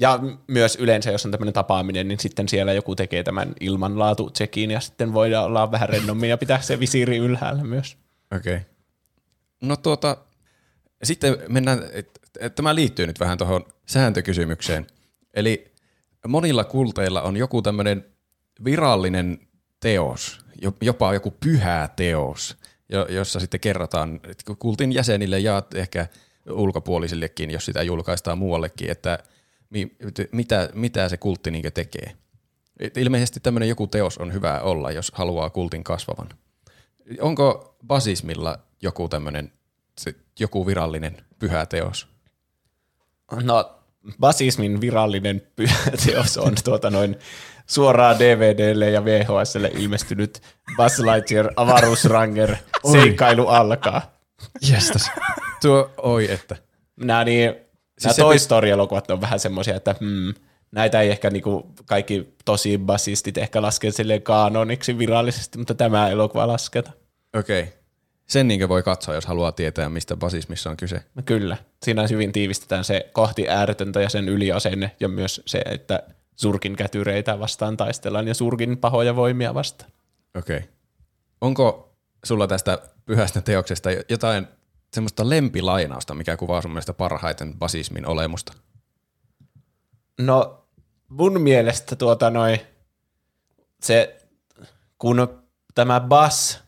[0.00, 4.80] Ja myös yleensä, jos on tämmöinen tapaaminen, niin sitten siellä joku tekee tämän ilmanlaatu-checkin ja
[4.80, 7.96] sitten voidaan olla vähän rennommin ja pitää se visiiri ylhäällä myös.
[8.36, 8.54] Okei.
[8.54, 8.66] Okay.
[9.62, 10.16] No tuota,
[11.02, 14.86] sitten mennään, et- et tämä liittyy nyt vähän tuohon sääntökysymykseen.
[15.34, 15.74] Eli
[16.28, 18.04] monilla kulteilla on joku tämmöinen
[18.64, 19.38] virallinen
[19.80, 22.56] teos, jo- jopa joku pyhä teos,
[22.88, 26.06] jo- jossa sitten kerrotaan että kultin jäsenille ja ehkä
[26.50, 29.18] ulkopuolisillekin, jos sitä julkaistaan muuallekin, että
[29.70, 29.96] mi-
[30.32, 32.12] mitä, mitä se kultti niinkö tekee.
[32.96, 36.28] Ilmeisesti tämmöinen joku teos on hyvä olla, jos haluaa kultin kasvavan.
[37.20, 39.52] Onko basismilla joku tämmöinen,
[40.40, 42.08] joku virallinen pyhä teos?
[43.42, 43.78] No,
[44.20, 47.16] basismin virallinen pyhä teos on tuota noin
[47.70, 50.42] suoraan DVDlle ja VHSlle ilmestynyt
[50.76, 52.56] Buzz Lightyear avaruusranger
[52.92, 54.18] seikkailu alkaa.
[54.72, 55.10] Jestas.
[55.62, 56.56] Tuo, oi että.
[56.96, 57.54] Nämä, niin,
[57.98, 60.34] siis nämä Toy Story-elokuvat on vähän semmoisia, että hmm,
[60.72, 66.46] näitä ei ehkä niinku kaikki tosi basistit ehkä laske silleen kaanoniksi virallisesti, mutta tämä elokuva
[66.46, 66.90] lasketa.
[67.36, 67.62] Okei.
[67.62, 67.72] Okay.
[68.26, 71.02] Sen niinkö voi katsoa, jos haluaa tietää, mistä basismissa on kyse.
[71.14, 71.56] No Kyllä.
[71.82, 76.02] Siinä hyvin tiivistetään se kohti ääretöntä ja sen yliasenne ja myös se, että
[76.40, 79.90] surkin kätyreitä vastaan taistellaan ja surkin pahoja voimia vastaan.
[80.38, 80.56] Okei.
[80.56, 80.68] Okay.
[81.40, 81.94] Onko
[82.24, 84.46] sulla tästä pyhästä teoksesta jotain
[84.92, 88.52] semmoista lempilainausta, mikä kuvaa sun mielestä parhaiten basismin olemusta?
[90.20, 90.64] No
[91.08, 92.66] mun mielestä tuota noi,
[93.82, 94.18] se,
[94.98, 95.42] kun
[95.74, 96.64] tämä bas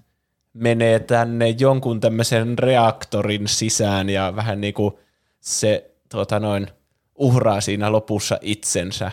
[0.52, 4.94] menee tänne jonkun tämmöisen reaktorin sisään ja vähän niin kuin
[5.40, 6.66] se tuota noin,
[7.14, 9.10] uhraa siinä lopussa itsensä,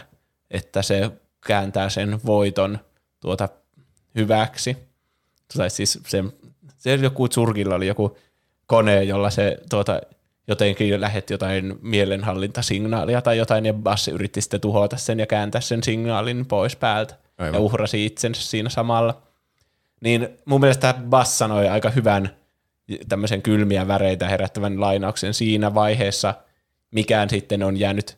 [0.52, 1.11] että se
[1.48, 2.80] kääntää sen voiton
[3.19, 3.49] tuota
[4.15, 4.78] hyväksi.
[5.57, 6.24] Tai siis se,
[6.78, 8.18] se joku Zurgilla oli joku
[8.65, 10.02] kone, jolla se tuota,
[10.48, 15.84] jotenkin lähetti jotain mielenhallintasignaalia tai jotain, ja Bass yritti sitten tuhota sen ja kääntää sen
[15.84, 17.15] signaalin pois päältä.
[17.38, 17.53] Aivan.
[17.53, 19.22] Ja uhrasi itsensä siinä samalla.
[20.02, 22.30] Niin mun mielestä Bass sanoi aika hyvän
[23.10, 26.34] tämmöisen kylmiä väreitä herättävän lainauksen siinä vaiheessa,
[26.91, 28.18] mikään sitten on jäänyt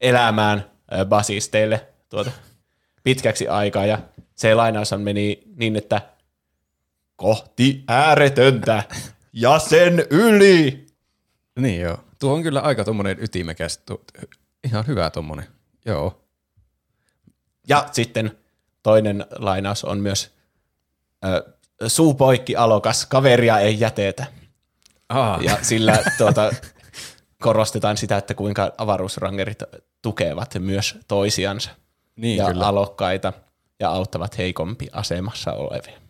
[0.00, 0.64] elämään
[1.08, 2.30] basisteille tuota,
[3.02, 3.86] pitkäksi aikaa.
[3.86, 3.98] Ja
[4.34, 6.00] se lainaus meni niin, että
[7.16, 8.82] kohti ääretöntä
[9.32, 10.86] ja sen yli.
[11.58, 11.98] Niin joo.
[12.18, 14.04] Tuo on kyllä aika tommonen ytimekäs, tu-
[14.64, 15.46] ihan hyvä tommonen.
[15.84, 16.22] Joo.
[17.68, 18.38] Ja sitten
[18.82, 20.30] toinen lainaus on myös
[21.24, 21.52] ö,
[21.88, 24.26] suu poikki alokas, kaveria ei jätetä.
[25.08, 26.50] Ah, Ja sillä tuota,
[27.42, 29.58] korostetaan sitä, että kuinka avaruusrangerit
[30.02, 31.70] tukevat myös toisiansa
[32.16, 32.66] Niin, ja kyllä.
[32.66, 33.32] alokkaita
[33.80, 36.00] ja auttavat heikompi asemassa olevia.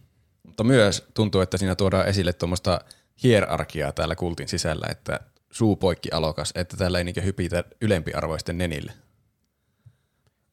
[0.43, 2.81] Mutta myös tuntuu, että siinä tuodaan esille tuommoista
[3.23, 8.93] hierarkiaa täällä kultin sisällä, että suu poikki alokas, että täällä ei niinkö hypitä ylempiarvoisten nenille.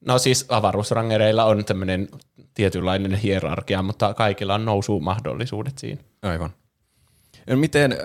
[0.05, 2.07] No siis avaruusrangereilla on tämmöinen
[2.53, 6.01] tietynlainen hierarkia, mutta kaikilla on nousumahdollisuudet siinä.
[6.21, 6.49] Aivan.
[7.55, 7.99] Miten äh,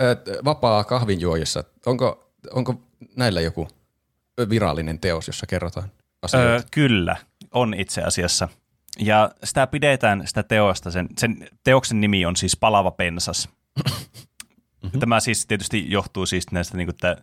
[0.44, 2.74] vapaa kahvinjuojissa, onko, onko
[3.16, 3.68] näillä joku
[4.48, 6.69] virallinen teos, jossa kerrotaan Öö, asioita?
[6.70, 7.16] kyllä,
[7.51, 8.48] on itse asiassa.
[8.98, 13.48] Ja sitä pidetään, sitä teosta, sen, sen teoksen nimi on siis Palava pensas.
[14.82, 15.01] Mm-hmm.
[15.01, 17.16] Tämä siis tietysti johtuu siis näistä, niin että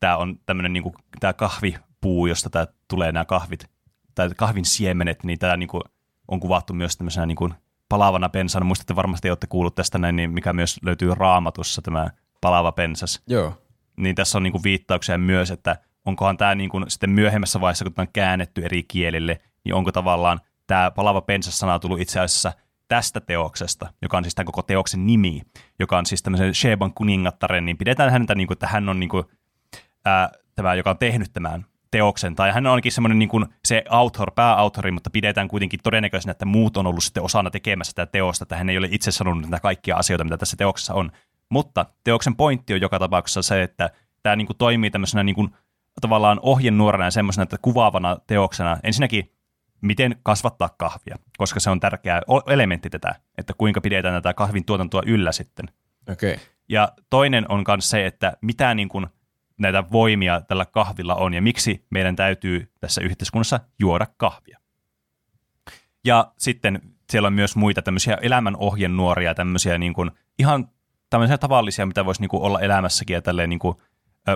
[0.00, 3.70] tämä on tämmöinen niin tämä kahvipuu, josta tämä tulee nämä kahvit,
[4.14, 5.82] tai kahvin siemenet, niin tämä niin kuin,
[6.28, 7.54] on kuvattu myös tämmöisenä niin kuin
[7.88, 8.64] palavana pensana.
[8.64, 13.62] Muistatte varmasti, olette kuullut tästä näin, niin mikä myös löytyy raamatussa, tämä palava pensas Joo.
[13.96, 15.76] niin tässä on niinku viittauksia myös, että
[16.08, 20.40] onkohan tämä niinku sitten myöhemmässä vaiheessa, kun tämä on käännetty eri kielille, niin onko tavallaan
[20.66, 22.52] tämä palava pensas-sana tullut itse asiassa
[22.88, 25.42] tästä teoksesta, joka on siis tämän koko teoksen nimi,
[25.78, 29.10] joka on siis tämmöisen Sheban kuningattaren, niin pidetään häntä niin kuin, että hän on niin
[29.10, 29.24] kuin,
[30.04, 33.84] ää, tämä, joka on tehnyt tämän teoksen, tai hän on ainakin semmoinen niin kuin se
[33.88, 38.42] author, pääautori, mutta pidetään kuitenkin todennäköisenä, että muut on ollut sitten osana tekemässä tätä teosta,
[38.42, 41.12] että hän ei ole itse sanonut näitä kaikkia asioita, mitä tässä teoksessa on.
[41.48, 43.90] Mutta teoksen pointti on joka tapauksessa se, että
[44.22, 45.50] tämä niin kuin toimii tämmöisenä niin kuin,
[46.00, 48.76] tavallaan ohjenuorana ja semmoisena, että kuvaavana teoksena.
[48.82, 49.32] Ensinnäkin,
[49.80, 55.02] miten kasvattaa kahvia, koska se on tärkeä elementti tätä, että kuinka pidetään tätä kahvin tuotantoa
[55.06, 55.68] yllä sitten.
[56.10, 56.34] Okei.
[56.34, 56.46] Okay.
[56.68, 59.06] Ja toinen on myös se, että mitä niin kuin
[59.58, 64.58] näitä voimia tällä kahvilla on ja miksi meidän täytyy tässä yhteiskunnassa juoda kahvia.
[66.04, 70.68] Ja sitten siellä on myös muita tämmöisiä elämän ohjenuoria, tämmöisiä niin kuin ihan
[71.10, 73.76] tämmöisiä tavallisia, mitä voisi niin kuin olla elämässäkin ja tälleen niin kuin,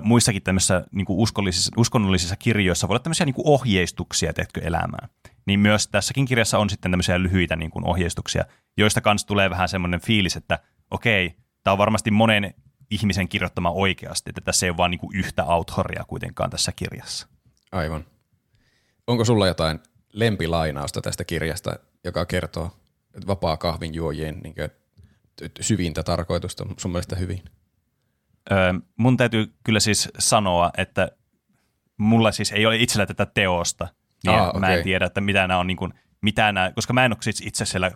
[0.01, 5.09] muissakin tämmöisissä niin kuin uskonnollisissa, uskonnollisissa kirjoissa voi olla tämmöisiä niin kuin ohjeistuksia, teetkö elämään.
[5.47, 8.45] Niin myös tässäkin kirjassa on sitten tämmöisiä lyhyitä niin kuin ohjeistuksia,
[8.77, 10.59] joista kanssa tulee vähän semmoinen fiilis, että
[10.91, 12.55] okei, tämä on varmasti monen
[12.91, 17.29] ihmisen kirjoittama oikeasti, että tässä ei ole vaan niin kuin yhtä autoria kuitenkaan tässä kirjassa.
[17.73, 18.05] Aivan.
[19.07, 19.81] Onko sulla jotain
[20.13, 22.77] lempilainausta tästä kirjasta, joka kertoo
[23.27, 24.55] vapaa kahvin juojien niin
[25.61, 27.43] syvintä tarkoitusta sun mielestä hyvin?
[28.53, 31.09] Öö, mun täytyy kyllä siis sanoa, että
[31.97, 33.89] mulla siis ei ole itsellä tätä teosta,
[34.25, 36.93] niin Aa, Aa, mä en tiedä, että mitä nämä on, niin kuin, mitä nämä, koska
[36.93, 37.91] mä en ole siis itse siellä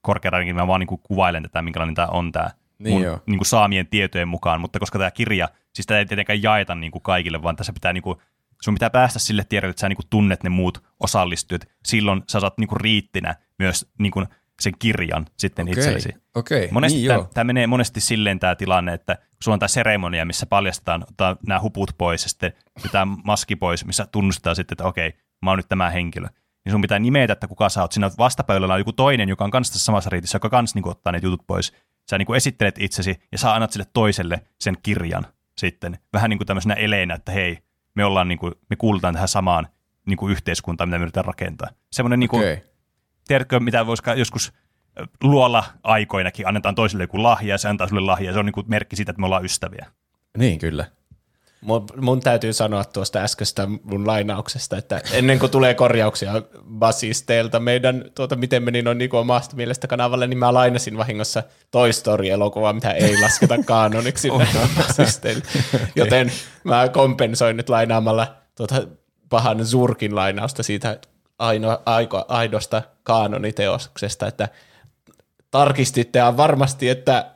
[0.00, 3.46] korkearankin, mä vaan niin kuin kuvailen tätä, minkälainen tämä on tämä Niin mun niin kuin
[3.46, 7.42] saamien tietojen mukaan, mutta koska tämä kirja, siis tätä ei tietenkään jaeta niin kuin kaikille,
[7.42, 8.18] vaan tässä pitää niin kuin,
[8.62, 12.40] sun pitää päästä sille tiedolle, että sä niin kuin tunnet ne muut osallistujat, silloin sä
[12.40, 14.26] saat niin kuin riittinä myös niin kuin
[14.60, 16.08] sen kirjan sitten Okei, itsellesi.
[16.34, 20.24] okei, Monesti niin tämä, tämä menee monesti silleen tämä tilanne, että sulla on tämä seremonia,
[20.24, 22.52] missä paljastetaan ottaa nämä huput pois ja sitten
[22.92, 25.12] tämä maski pois, missä tunnustetaan sitten, että okei,
[25.42, 26.28] mä oon nyt tämä henkilö.
[26.64, 27.92] Niin sun pitää nimetä, että kuka sä oot.
[27.92, 31.12] Siinä vastapöydällä on joku toinen, joka on kanssa tässä samassa riitissä, joka kanssa niin ottaa
[31.12, 31.72] ne jutut pois.
[32.10, 35.26] Sä niin esittelet itsesi ja sä annat sille toiselle sen kirjan
[35.58, 35.98] sitten.
[36.12, 37.58] Vähän niin kuin tämmöisenä eleenä, että hei,
[37.94, 39.68] me, ollaan niin kuin, me kuulutaan tähän samaan
[40.06, 41.68] niin kuin yhteiskuntaan, mitä me yritetään rakentaa.
[41.92, 42.62] Semmoinen niin kuin.
[43.30, 44.52] Tiedätkö, mitä voisi joskus
[45.22, 48.64] luolla aikoinakin, annetaan toiselle joku lahja ja se antaa sulle lahja, ja se on niin
[48.66, 49.86] merkki siitä, että me ollaan ystäviä.
[50.38, 50.86] Niin, kyllä.
[51.60, 56.42] Mun, mun täytyy sanoa tuosta äskeistä mun lainauksesta, että ennen kuin tulee korjauksia
[56.78, 61.92] basisteilta meidän, tuota, miten meni noin niin omasta mielestä kanavalle, niin mä lainasin vahingossa Toy
[61.92, 64.28] Story-elokuvaa, mitä ei lasketa kaanoniksi
[64.76, 65.42] basisteille.
[65.94, 66.32] Joten
[66.64, 68.86] mä kompensoin nyt lainaamalla tuota
[69.28, 70.98] pahan Zurkin lainausta siitä
[71.40, 74.48] aino, aiko, aidosta kaanoniteoksesta, että
[75.50, 77.34] tarkistitte varmasti, että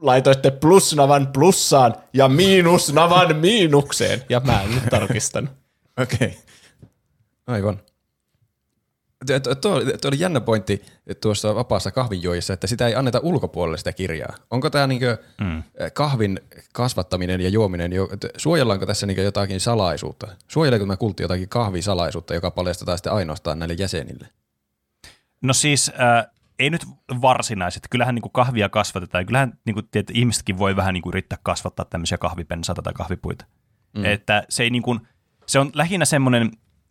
[0.00, 4.22] laitoitte plusnavan plussaan ja miinusnavan miinukseen.
[4.28, 5.50] Ja mä en nyt tarkistan.
[6.02, 6.38] Okei.
[7.46, 7.80] Aivan.
[9.42, 9.72] Tuo, tuo,
[10.08, 10.82] oli jännä pointti
[11.20, 14.34] tuossa vapaassa kahvinjuojissa, että sitä ei anneta ulkopuolelle sitä kirjaa.
[14.50, 15.62] Onko tämä niinkö mm.
[15.92, 16.40] kahvin
[16.72, 17.92] kasvattaminen ja juominen,
[18.36, 20.28] suojellaanko tässä niinkö jotakin salaisuutta?
[20.48, 24.28] Suojeleeko tämä kultti jotakin kahvisalaisuutta, joka paljastetaan sitten ainoastaan näille jäsenille?
[25.42, 26.26] No siis äh,
[26.58, 26.86] ei nyt
[27.22, 27.82] varsinaiset.
[27.90, 29.26] Kyllähän niin kuin kahvia kasvatetaan.
[29.26, 33.44] Kyllähän niin kuin, tiedät, ihmisetkin voi vähän niin kuin, yrittää kasvattaa tämmöisiä kahvipensaita tai kahvipuita.
[33.96, 34.04] Mm.
[34.04, 35.00] Että se, ei, niin kuin,
[35.46, 36.50] se on lähinnä semmoinen,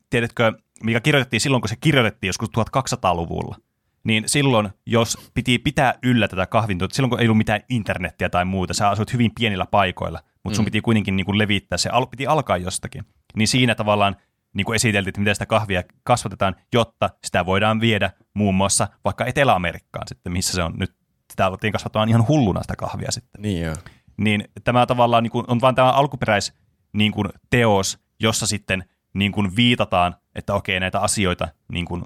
[0.10, 0.54] tiedätkö,
[0.84, 3.56] mikä kirjoitettiin silloin, kun se kirjoitettiin joskus 1200-luvulla.
[4.04, 8.46] Niin silloin, jos piti pitää yllä tätä kahvintuotantoa, silloin kun ei ollut mitään internettiä tai
[8.46, 12.06] muuta, sä asuit hyvin pienillä paikoilla, mutta sun piti kuitenkin niin kuin levittää se, al-
[12.06, 13.04] piti alkaa jostakin.
[13.36, 14.16] Niin siinä tavallaan
[14.54, 19.26] niin kuin esiteltiin, että miten sitä kahvia kasvatetaan, jotta sitä voidaan viedä muun muassa vaikka
[19.26, 20.96] Etelä-Amerikkaan sitten, missä se on nyt,
[21.32, 23.42] sitä alettiin kasvattamaan ihan hulluna sitä kahvia sitten.
[23.42, 23.76] Niin joo.
[24.18, 26.54] Niin tämä tavallaan niin kuin, on vain tämä alkuperäis
[26.94, 28.84] niin kuin, teos, jossa sitten
[29.14, 32.04] niin kuin, viitataan, että okei, näitä asioita niin kuin,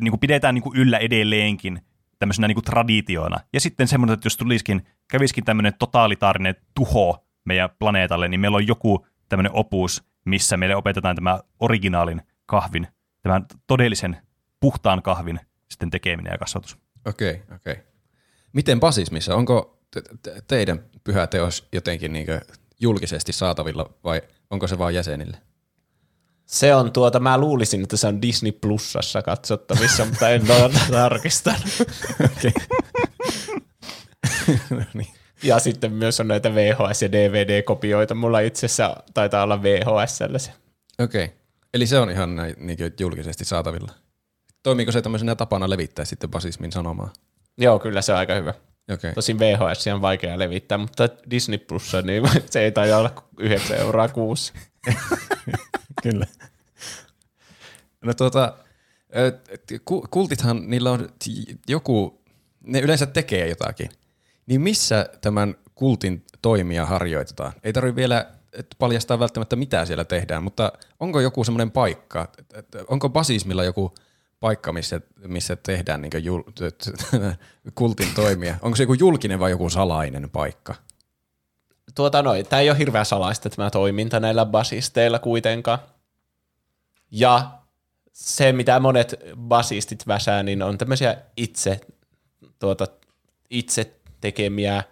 [0.00, 1.80] niin kuin pidetään niin kuin, yllä edelleenkin
[2.18, 3.40] tämmöisenä niin kuin, traditiona.
[3.52, 8.66] Ja sitten semmoinen, että jos tulisikin, käviskin tämmöinen totaalitaarinen tuho meidän planeetalle, niin meillä on
[8.66, 12.88] joku tämmöinen opus, missä meille opetetaan tämä originaalin kahvin,
[13.22, 14.16] tämän todellisen
[14.60, 15.40] puhtaan kahvin
[15.70, 16.78] sitten tekeminen ja kasvatus.
[17.06, 17.76] Okei, okei.
[18.52, 19.36] Miten basismissa?
[19.36, 22.40] Onko te- te- teidän pyhä teos jotenkin niinkö
[22.80, 25.36] julkisesti saatavilla vai onko se vain jäsenille?
[26.52, 31.62] Se on tuota, mä luulisin, että se on Disney Plusassa katsottavissa, mutta en ole tarkistanut.
[34.70, 35.14] No niin.
[35.42, 38.14] Ja sitten myös on näitä VHS- ja DVD-kopioita.
[38.14, 40.52] Mulla itse asiassa taitaa olla VHSllä se.
[40.98, 41.24] Okei.
[41.24, 41.36] Okay.
[41.74, 43.92] Eli se on ihan näin, niin julkisesti saatavilla.
[44.62, 47.12] Toimiiko se tämmöisenä tapana levittää sitten basismin sanomaa?
[47.58, 48.50] Joo, kyllä se on aika hyvä.
[48.50, 48.94] Okei.
[48.94, 49.12] Okay.
[49.14, 54.08] Tosin VHS on vaikea levittää, mutta Disney Plus, niin se ei taida olla 9 euroa
[54.08, 54.52] kuussa.
[56.02, 56.26] Kyllä.
[58.00, 58.56] No tuota,
[60.10, 61.08] kultithan, niillä on
[61.68, 62.22] joku,
[62.66, 63.90] ne yleensä tekee jotakin.
[64.46, 67.52] Niin missä tämän kultin toimia harjoitetaan?
[67.62, 68.30] Ei tarvitse vielä
[68.78, 72.32] paljastaa välttämättä mitä siellä tehdään, mutta onko joku semmoinen paikka,
[72.88, 73.94] onko basismilla joku
[74.40, 76.42] paikka, missä, missä tehdään niin jul,
[77.74, 78.56] kultin toimia?
[78.62, 80.74] Onko se joku julkinen vai joku salainen paikka?
[81.94, 85.78] Tuota noin, tämä ei ole hirveän salaista tämä toiminta näillä basisteilla kuitenkaan.
[87.10, 87.50] Ja
[88.12, 91.80] se, mitä monet basistit väsää, niin on tämmöisiä itse,
[92.58, 92.86] tuota,
[93.50, 94.82] itse tekemiä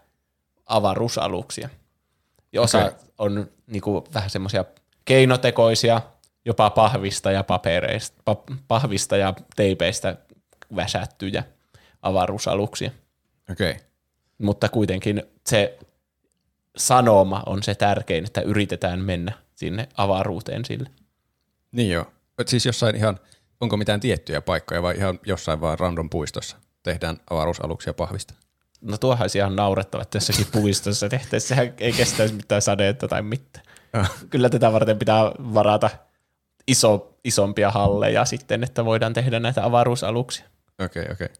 [0.66, 1.68] avaruusaluksia.
[2.52, 2.92] Ja osa okay.
[3.18, 4.64] on niinku, vähän semmoisia
[5.04, 6.00] keinotekoisia,
[6.44, 8.36] jopa pahvista ja papereista, pa,
[8.68, 10.16] pahvista ja teipeistä
[10.76, 11.44] väsättyjä
[12.02, 12.90] avaruusaluksia.
[13.50, 13.70] Okei.
[13.70, 13.82] Okay.
[14.38, 15.78] Mutta kuitenkin se
[16.76, 20.90] sanoma on se tärkein, että yritetään mennä sinne avaruuteen sille.
[21.72, 22.06] Niin joo.
[22.46, 23.20] Siis jossain ihan,
[23.60, 28.34] onko mitään tiettyjä paikkoja vai ihan jossain vaan random puistossa tehdään avaruusaluksia pahvista?
[28.80, 33.22] No tuohan olisi ihan naurettava, että jossakin puistossa tehtäisiin, sehän ei kestäisi mitään sadeetta tai
[33.22, 33.66] mitään.
[33.92, 34.12] Ah.
[34.30, 35.22] Kyllä tätä varten pitää
[35.54, 35.90] varata
[36.68, 40.44] iso, isompia halleja sitten, että voidaan tehdä näitä avaruusaluksia.
[40.78, 41.24] Okei, okay, okei.
[41.24, 41.36] Okay.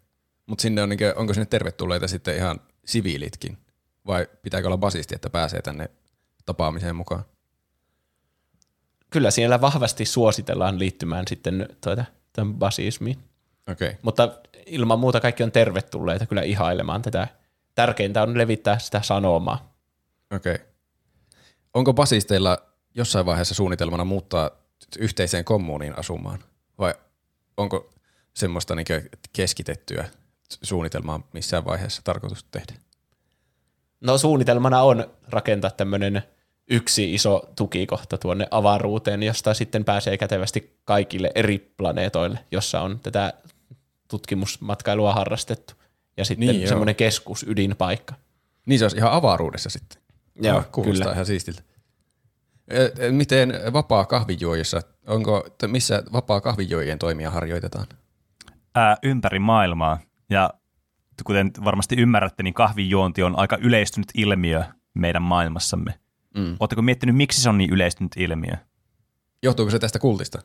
[0.47, 3.59] Mutta sinne on, onko sinne tervetulleita sitten ihan siviilitkin?
[4.07, 5.91] Vai pitääkö olla basisti, että pääsee tänne
[6.47, 7.25] tapaamiseen mukaan?
[9.11, 13.19] Kyllä siellä vahvasti suositellaan liittymään sitten tuota, tämän basismiin.
[13.73, 13.95] Okay.
[14.03, 17.29] Mutta ilman muuta kaikki on tervetulleita kyllä ihailemaan tätä.
[17.75, 19.75] Tärkeintä on levittää sitä sanomaa.
[20.31, 20.55] Okei.
[20.55, 20.67] Okay.
[21.75, 22.59] Onko basisteilla
[22.95, 24.51] jossain vaiheessa suunnitelmana muuttaa
[24.99, 26.45] yhteiseen kommuuniin asumaan?
[26.79, 26.95] Vai
[27.57, 27.91] onko
[28.35, 29.03] semmoista niinkö
[29.33, 30.09] keskitettyä
[30.63, 32.75] suunnitelmaa missään vaiheessa tarkoitus tehdä?
[34.01, 36.23] No suunnitelmana on rakentaa tämmöinen
[36.71, 43.33] yksi iso tukikohta tuonne avaruuteen, josta sitten pääsee kätevästi kaikille eri planeetoille, jossa on tätä
[44.09, 45.75] tutkimusmatkailua harrastettu.
[46.17, 48.15] Ja sitten Niin, semmoinen keskus, ydinpaikka.
[48.67, 50.03] Niin se olisi ihan avaruudessa sitten.
[50.43, 51.13] Joo, Ah, kuulostaa kyllä.
[51.13, 51.63] ihan siistiltä.
[52.73, 57.87] Ö, ö, Miten vapaa kahvijuojissa, onko, missä vapaa kahvijuojien toimia harjoitetaan?
[58.75, 59.99] ää, ympäri maailmaa.
[60.31, 60.51] Ja
[61.25, 64.65] kuten varmasti ymmärrätte, niin kahvinjuonti on aika yleistynyt ilmiö
[64.95, 65.95] meidän maailmassamme.
[66.37, 66.57] Mm.
[66.61, 68.55] Oletteko miettinyt, miksi se on niin yleistynyt ilmiö?
[69.43, 70.43] Johtuuko se tästä kultista?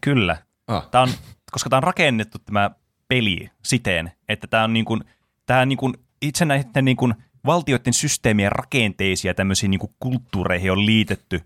[0.00, 0.36] Kyllä.
[0.66, 0.88] Ah.
[0.90, 1.08] Tämä on,
[1.52, 2.70] koska tämä on rakennettu tämä
[3.08, 5.04] peli siten, että tämä on niin kuin,
[5.46, 7.14] tämä niin kuin itse näiden niin kuin
[7.46, 11.40] valtioiden systeemien rakenteisia tämmöisiä niin kuin kulttuureihin on liitetty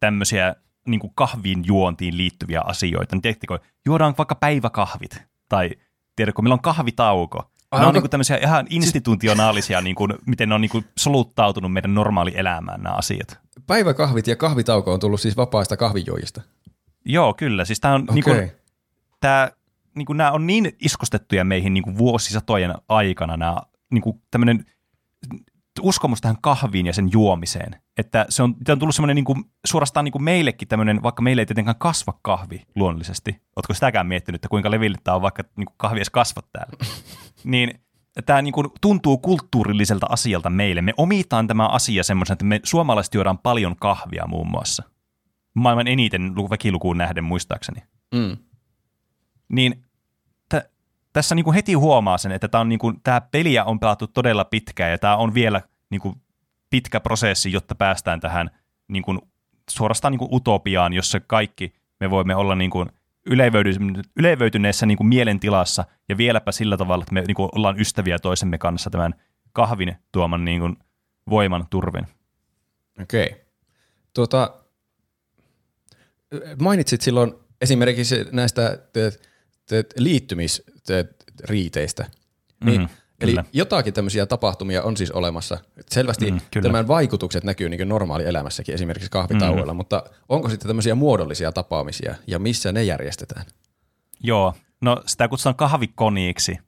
[0.00, 0.54] tämmöisiä
[0.86, 3.16] niin kuin kahvin juontiin liittyviä asioita.
[3.16, 5.70] Niin tiedättekö, juodaan vaikka päiväkahvit tai
[6.16, 7.50] tiedätkö, meillä on kahvitauko.
[7.70, 10.84] Ai, Nämä on niin kuin tämmöisiä ihan institutionaalisia, niin kuin, miten ne on niin kuin
[10.98, 13.38] soluttautunut meidän normaali elämään nämä asiat.
[13.66, 16.40] Päiväkahvit ja kahvitauko on tullut siis vapaista kahvijuojista.
[17.04, 17.64] Joo, kyllä.
[17.64, 18.14] Siis tämä on Okei.
[18.14, 18.52] niin kuin,
[19.20, 19.50] tämä,
[19.94, 23.56] niin kuin, nämä on niin iskostettuja meihin niin kuin vuosisatojen aikana, nämä
[23.90, 24.64] niin kuin tämmöinen
[25.80, 30.04] uskomus tähän kahviin ja sen juomiseen, että se on, on tullut semmoinen niin kuin, suorastaan
[30.04, 33.42] niin kuin meillekin tämmöinen, vaikka meille ei tietenkään kasva kahvi luonnollisesti.
[33.56, 36.76] Oletko sitäkään miettinyt, että kuinka leville tämä on vaikka niin kuin kahvi edes kasva täällä?
[37.44, 37.80] niin
[38.26, 40.82] tämä niin kuin tuntuu kulttuurilliselta asialta meille.
[40.82, 44.82] Me omitaan tämä asia semmoisen, että me suomalaiset juodaan paljon kahvia muun muassa.
[45.54, 47.82] Maailman eniten lu- väkilukuun nähden muistaakseni
[48.14, 48.36] Mm.
[49.52, 49.84] niin
[51.12, 54.98] tässä niinku heti huomaa sen, että tämä niinku, tää peliä on pelattu todella pitkään ja
[54.98, 56.16] tämä on vielä niinku
[56.70, 58.50] pitkä prosessi, jotta päästään tähän
[58.88, 59.18] niinku,
[59.70, 62.86] suorastaan niinku utopiaan, jossa kaikki me voimme olla niinku
[63.30, 68.90] ylevöity- ylevöityneessä niinku mielentilassa ja vieläpä sillä tavalla, että me niinku ollaan ystäviä toisemme kanssa
[68.90, 69.14] tämän
[69.52, 70.70] kahvin tuoman niinku
[71.30, 72.06] voiman turvin.
[73.02, 73.44] Okei.
[74.14, 74.54] Tuota,
[76.60, 79.12] mainitsit silloin esimerkiksi näistä te,
[79.96, 82.06] liittymisriiteistä.
[82.64, 82.90] Niin, Mhm,
[83.20, 83.44] eli kyllä.
[83.52, 85.58] jotakin tämmöisiä tapahtumia on siis olemassa.
[85.90, 86.68] Selvästi Mm, mm, kyllä.
[86.68, 89.76] tämän vaikutukset näkyy niin normaalielämässäkin, esimerkiksi kahvitauoilla, mm.
[89.76, 93.46] mutta onko sitten tämmöisiä muodollisia tapaamisia ja missä ne järjestetään?
[94.22, 96.58] Joo, no sitä kutsutaan kahvikoniiksi.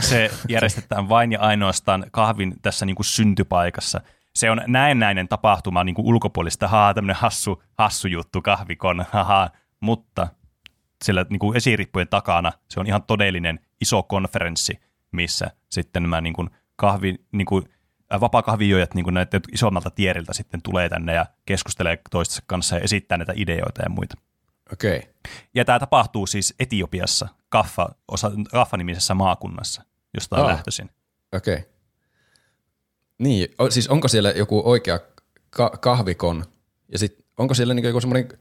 [0.00, 4.00] Se järjestetään vain ja ainoastaan kahvin tässä niin kuin syntypaikassa.
[4.36, 9.50] se on näennäinen tapahtuma niin kuin ulkopuolista, haa, tämmöinen hassu, hassu juttu, kahvikon, haha,
[9.80, 10.28] mutta
[11.02, 14.80] sillä niin kuin esirippujen takana se on ihan todellinen iso konferenssi,
[15.12, 17.64] missä sitten nämä niin kuin kahvi, niin kuin,
[18.14, 22.82] äh, vapaa-kahvijoijat niin kuin näitä isommalta tieriltä sitten tulee tänne ja keskustelee toistensa kanssa ja
[22.82, 24.16] esittää näitä ideoita ja muita.
[24.72, 24.98] Okei.
[24.98, 25.10] Okay.
[25.54, 29.82] Ja tämä tapahtuu siis Etiopiassa, Kaffa, osa, Kaffa-nimisessä maakunnassa,
[30.14, 30.90] josta on lähtöisin.
[31.32, 31.54] Okei.
[31.54, 31.68] Okay.
[33.18, 35.00] Niin, o, siis onko siellä joku oikea
[35.50, 36.44] ka- kahvikon
[36.92, 38.38] ja sit onko siellä niinku joku semmoinen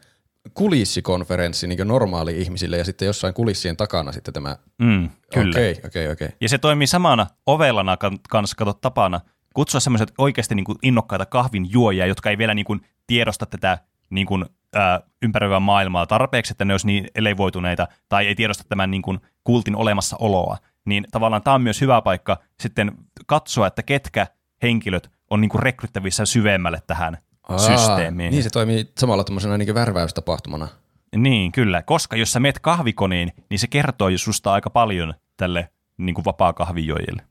[0.53, 4.57] kulissikonferenssi niinku normaali ihmisille ja sitten jossain kulissien takana sitten tämä.
[4.81, 5.49] Mm, kyllä.
[5.49, 6.29] Okei, okei, okei.
[6.41, 9.21] Ja se toimii samana ovellana kan- kanssa, kato tapana,
[9.53, 13.77] kutsua semmoiset oikeasti niin kuin innokkaita kahvin juojia, jotka ei vielä niin kuin tiedosta tätä
[14.09, 14.45] niin kuin,
[14.75, 19.19] ää, ympäröivää maailmaa tarpeeksi, että ne olisi niin elevoituneita, tai ei tiedosta tämän niin kuin
[19.43, 20.57] kultin olemassaoloa.
[20.85, 22.91] Niin tavallaan tämä on myös hyvä paikka sitten
[23.27, 24.27] katsoa, että ketkä
[24.61, 27.17] henkilöt on niin kuin rekryttävissä syvemmälle tähän
[27.49, 28.31] Aa, systeemiin.
[28.31, 30.67] Niin se toimii samalla tämmöisenä niinku värväystapahtumana.
[31.15, 31.81] Niin, kyllä.
[31.81, 36.25] Koska jos sä meet kahvikoniin, niin se kertoo jo susta aika paljon tälle niin kuin
[36.25, 37.21] vapaa-kahvijoijille.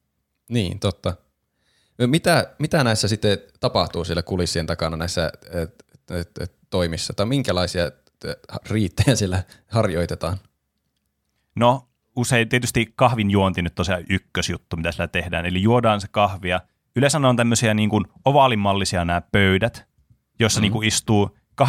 [0.49, 1.15] Niin, totta.
[2.07, 7.13] Mitä, mitä näissä sitten tapahtuu siellä kulissien takana näissä et, et, et, toimissa?
[7.13, 7.91] Tai minkälaisia
[8.71, 10.39] riittejä siellä harjoitetaan?
[11.57, 15.47] No, usein tietysti kahvin juonti nyt on se ykkösjuttu, mitä sillä tehdään.
[15.47, 16.61] Eli juodaan se kahvia.
[16.97, 19.90] Yleensä on tämmöisiä niin kuin ovaalimallisia nämä pöydät,
[20.41, 20.63] joissa mm.
[20.63, 21.65] niin kuin istuu 12-24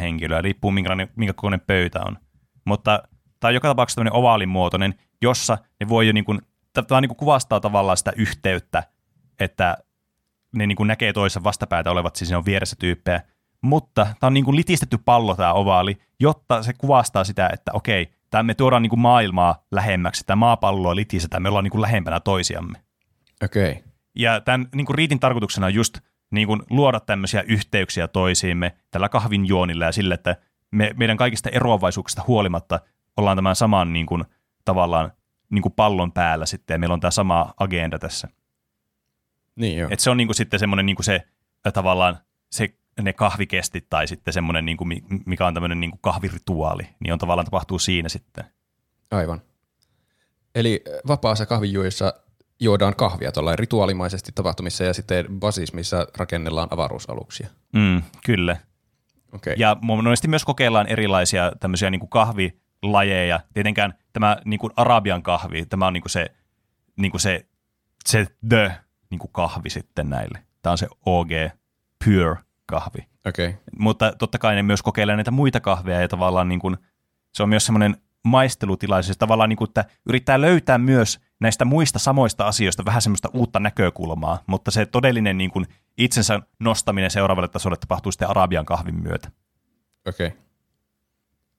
[0.00, 2.18] henkilöä, riippuu minkälainen, minkä kokoinen pöytä on.
[2.64, 3.02] Mutta
[3.40, 6.40] tämä on joka tapauksessa tämmöinen ovaalimuotoinen, jossa ne voi jo niin kuin,
[6.72, 8.82] tämä niin kuin kuvastaa tavallaan sitä yhteyttä,
[9.40, 9.76] että
[10.54, 13.20] ne niin kuin näkee toisen vastapäätä olevat, siis ne on vieressä tyyppejä.
[13.62, 18.10] Mutta tämä on niin kuin litistetty pallo tämä ovaali, jotta se kuvastaa sitä, että okei,
[18.30, 22.20] tämä me tuodaan niin kuin maailmaa lähemmäksi, tämä maapalloa litistetään, me ollaan niin kuin lähempänä
[22.20, 22.78] toisiamme.
[23.44, 23.70] Okei.
[23.70, 23.82] Okay.
[24.14, 25.98] Ja tämän niin kuin riitin tarkoituksena on just
[26.30, 30.36] niin kuin luoda tämmöisiä yhteyksiä toisiimme tällä kahvin juonilla ja sillä, että
[30.70, 32.80] me, meidän kaikista eroavaisuuksista huolimatta
[33.16, 34.24] ollaan tämän saman niin kuin,
[34.64, 35.12] tavallaan
[35.50, 38.28] niin kuin pallon päällä sitten ja meillä on tämä sama agenda tässä.
[39.56, 39.88] Niin joo.
[39.92, 41.22] Et se on niin kuin sitten semmoinen niin kuin se
[41.72, 42.18] tavallaan
[42.50, 42.68] se,
[43.02, 47.12] ne kahvikestit tai sitten semmoinen, niin kuin, mi- mikä on tämmöinen niin kuin kahvirituaali, niin
[47.12, 48.44] on tavallaan tapahtuu siinä sitten.
[49.10, 49.42] Aivan.
[50.54, 52.14] Eli vapaassa kahvijuojissa
[52.60, 57.48] juodaan kahvia tuolla rituaalimaisesti tapahtumissa ja sitten basismissa rakennellaan avaruusaluksia.
[57.72, 58.56] Mm, kyllä.
[59.32, 59.54] Okei.
[59.58, 63.40] Ja monesti myös kokeillaan erilaisia tämmöisiä niin kuin kahvilajeja.
[63.54, 66.26] Tietenkään tämä niin kuin arabian kahvi, tämä on niin kuin se,
[66.96, 67.46] niin kuin se,
[68.06, 68.72] se the
[69.10, 70.38] niin kuin kahvi sitten näille.
[70.62, 71.30] Tämä on se OG
[72.04, 73.06] pure kahvi.
[73.26, 73.56] Okei.
[73.78, 76.76] Mutta totta kai ne myös kokeilee näitä muita kahveja ja tavallaan niin kuin,
[77.34, 82.46] se on myös semmoinen maistelutilaisuus, tavallaan niin kuin, että yrittää löytää myös näistä muista samoista
[82.46, 85.66] asioista vähän semmoista uutta näkökulmaa, mutta se todellinen niin kuin
[85.98, 89.30] itsensä nostaminen seuraavalle tasolle tapahtuu sitten arabian kahvin myötä.
[90.08, 90.26] Okei.
[90.26, 90.38] Okay.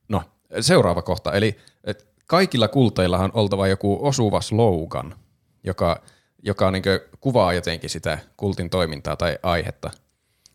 [0.09, 0.23] No,
[0.59, 1.33] seuraava kohta.
[1.33, 5.15] Eli et kaikilla kulteillahan on oltava joku osuva slogan,
[5.63, 6.01] joka,
[6.43, 6.83] joka niin
[7.19, 9.91] kuvaa jotenkin sitä kultin toimintaa tai aihetta.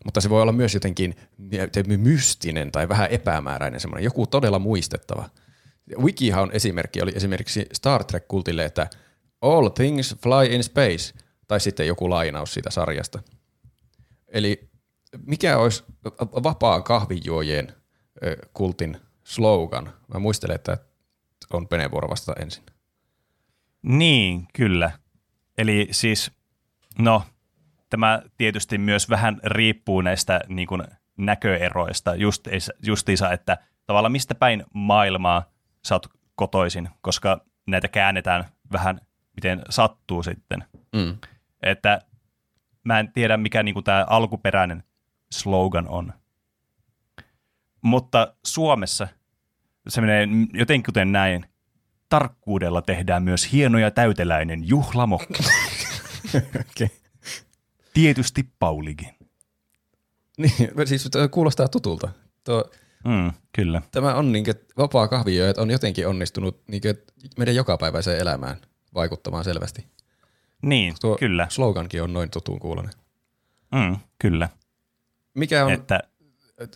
[0.05, 1.15] Mutta se voi olla myös jotenkin
[1.97, 5.29] mystinen tai vähän epämääräinen, semmoinen joku todella muistettava.
[6.03, 8.87] Wikihan esimerkki oli esimerkiksi Star Trek-kultille, että
[9.41, 11.13] all things fly in space,
[11.47, 13.19] tai sitten joku lainaus siitä sarjasta.
[14.27, 14.69] Eli
[15.25, 15.83] mikä olisi
[16.43, 17.73] vapaan kahvijuojien
[18.53, 19.93] kultin slogan?
[20.13, 20.77] Mä muistelen, että
[21.53, 22.63] on Pene vuoro vasta ensin.
[23.81, 24.91] Niin, kyllä.
[25.57, 26.31] Eli siis,
[26.99, 27.23] no,
[27.89, 30.83] tämä tietysti myös vähän riippuu näistä niin kuin,
[31.17, 32.47] näköeroista, just,
[32.85, 35.51] justiinsa, että tavallaan mistä päin maailmaa
[35.85, 39.01] sä oot kotoisin, koska näitä käännetään vähän
[39.37, 40.63] miten sattuu sitten.
[40.95, 41.17] Mm.
[41.63, 42.01] Että
[42.83, 44.83] mä en tiedä, mikä niin tämä alkuperäinen
[45.31, 46.13] slogan on.
[47.81, 49.07] Mutta Suomessa
[49.87, 51.45] se menee jotenkin näin.
[52.09, 55.43] Tarkkuudella tehdään myös hieno ja täyteläinen juhlamokki.
[56.37, 56.87] okay.
[57.93, 59.09] Tietysti Paulikin.
[60.37, 60.53] Niin,
[60.85, 62.09] siis kuulostaa tutulta.
[62.43, 62.71] Tuo,
[63.05, 63.81] mm, kyllä.
[63.91, 66.95] Tämä on niin kuin, vapaa kahvijoja, on jotenkin onnistunut niin kuin,
[67.37, 68.57] meidän jokapäiväiseen elämään
[68.93, 69.85] vaikuttamaan selvästi.
[70.61, 71.47] Niin, Tuo kyllä.
[71.49, 72.93] slogankin on noin tutun kuulonen.
[73.75, 74.49] Mm, kyllä.
[75.33, 75.71] Mikä on...
[75.71, 75.99] Että,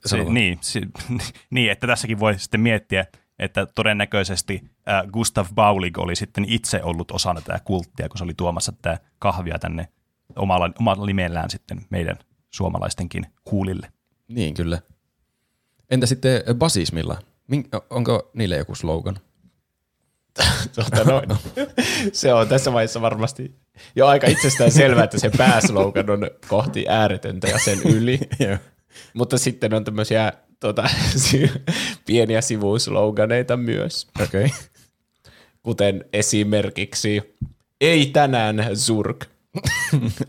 [0.05, 0.81] se, niin, se,
[1.49, 3.05] niin, että tässäkin voi sitten miettiä,
[3.39, 8.33] että todennäköisesti äh, Gustav Baulig oli sitten itse ollut osana tätä kulttia, kun se oli
[8.33, 9.87] tuomassa tätä kahvia tänne
[10.35, 12.17] omalla, omalla nimellään sitten meidän
[12.49, 13.91] suomalaistenkin huulille.
[14.27, 14.81] Niin, kyllä.
[15.91, 17.17] Entä sitten basismilla?
[17.47, 19.19] Min, onko niille joku slogan?
[20.75, 21.29] tuota noin.
[22.13, 23.55] se on tässä vaiheessa varmasti
[23.95, 28.19] jo aika itsestään selvää, että se pääslogan on kohti ääretöntä ja sen yli.
[29.13, 30.89] Mutta sitten on tämmöisiä tuota,
[32.05, 34.07] pieniä sivusloganeita myös.
[34.23, 34.49] Okay.
[35.63, 37.35] kuten esimerkiksi
[37.81, 39.25] ei tänään zurk.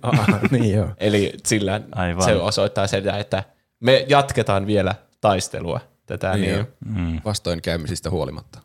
[0.02, 0.88] Ah, niin joo.
[0.98, 2.24] Eli sillä Aivan.
[2.24, 3.44] se osoittaa sitä, että
[3.80, 6.36] me jatketaan vielä taistelua tätä.
[6.36, 6.66] Niin Niin.
[6.84, 7.20] Mm.
[7.24, 8.60] Vastoinkäymisistä huolimatta.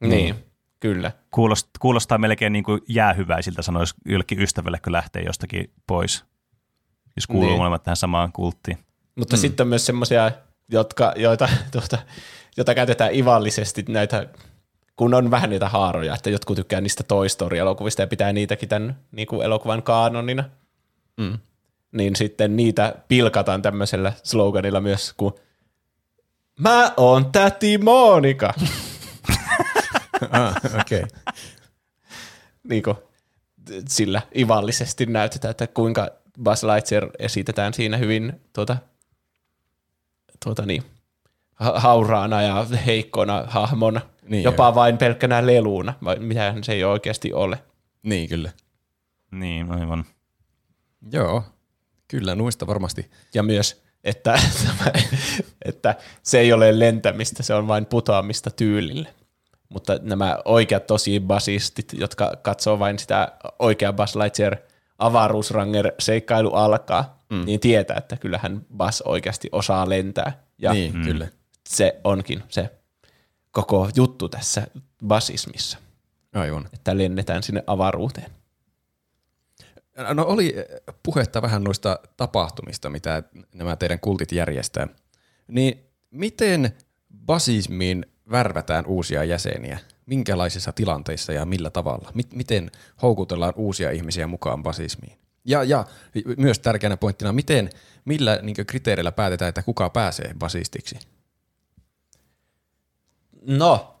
[0.00, 0.34] niin
[0.80, 1.12] kyllä.
[1.30, 6.24] Kuulostaa, kuulostaa melkein niin kuin jäähyväisiltä sanoisi jollekin ystävälle, kun lähtee jostakin pois.
[7.16, 7.50] Jos kuuluu Niin.
[7.50, 7.58] niin.
[7.58, 8.78] molemmat tähän samaan kulttiin.
[9.14, 9.40] Mutta mm.
[9.40, 10.32] sitten on myös semmoisia,
[10.68, 11.98] jotka, joita, tuota,
[12.56, 14.26] joita käytetään ivallisesti näitä,
[14.96, 18.96] kun on vähän niitä haaroja, että jotkut tykkää niistä Toy Story-elokuvista ja pitää niitäkin tämän
[19.12, 20.44] niin kuin elokuvan kaanonina.
[21.16, 21.38] Mm.
[21.92, 25.34] Niin sitten niitä pilkataan tämmöisellä sloganilla myös, kun
[26.60, 28.54] Mä oon täti Monika.
[30.30, 31.02] Ah, okei.
[31.02, 31.34] Okay.
[32.68, 32.96] niin kuin,
[33.88, 36.10] sillä ivallisesti näytetään, että kuinka
[36.42, 38.76] Buzz Lightyear esitetään siinä hyvin tuota,
[40.44, 40.82] tuota niin,
[41.54, 47.32] ha- hauraana ja heikkona hahmona, Niin jopa vain pelkkänä leluuna, vai mitähän se ei oikeasti
[47.32, 47.62] ole.
[48.02, 48.50] Niin, kyllä.
[49.30, 50.04] Niin, aivan.
[51.12, 51.42] Joo,
[52.08, 53.10] kyllä nuista varmasti.
[53.34, 54.40] Ja myös, että,
[55.64, 59.08] että se ei ole lentämistä, se on vain putoamista tyylille.
[59.68, 64.56] Mutta nämä oikeat tosi basistit, jotka katsoo vain sitä oikea Buzz Lightyear
[64.98, 67.44] avaruusranger seikkailu alkaa, mm.
[67.44, 70.42] niin tietää, että kyllähän Buzz oikeasti osaa lentää.
[70.58, 71.04] Ja niin, mm.
[71.04, 71.28] kyllä.
[71.68, 72.70] se onkin se
[73.50, 74.66] koko juttu tässä
[75.06, 75.78] basismissa,
[76.34, 76.68] Aivan.
[76.72, 78.30] että lennetään sinne avaruuteen.
[80.14, 80.64] No oli eh,
[81.02, 83.22] puhetta vähän noista tapahtumista, mitä
[83.54, 84.88] nämä teidän kultit järjestää.
[85.48, 86.72] Niin miten
[87.26, 89.78] basismiin värvätään uusia jäseniä?
[90.06, 92.10] Minkälaisissa tilanteissa ja millä tavalla?
[92.14, 92.70] Mit- miten
[93.02, 95.18] houkutellaan uusia ihmisiä mukaan basismiin?
[95.44, 95.84] Ja, ja
[96.36, 97.70] myös tärkeänä pointtina, miten,
[98.04, 100.98] millä niin kriteereillä päätetään, että kuka pääsee basistiksi?
[103.46, 104.00] No,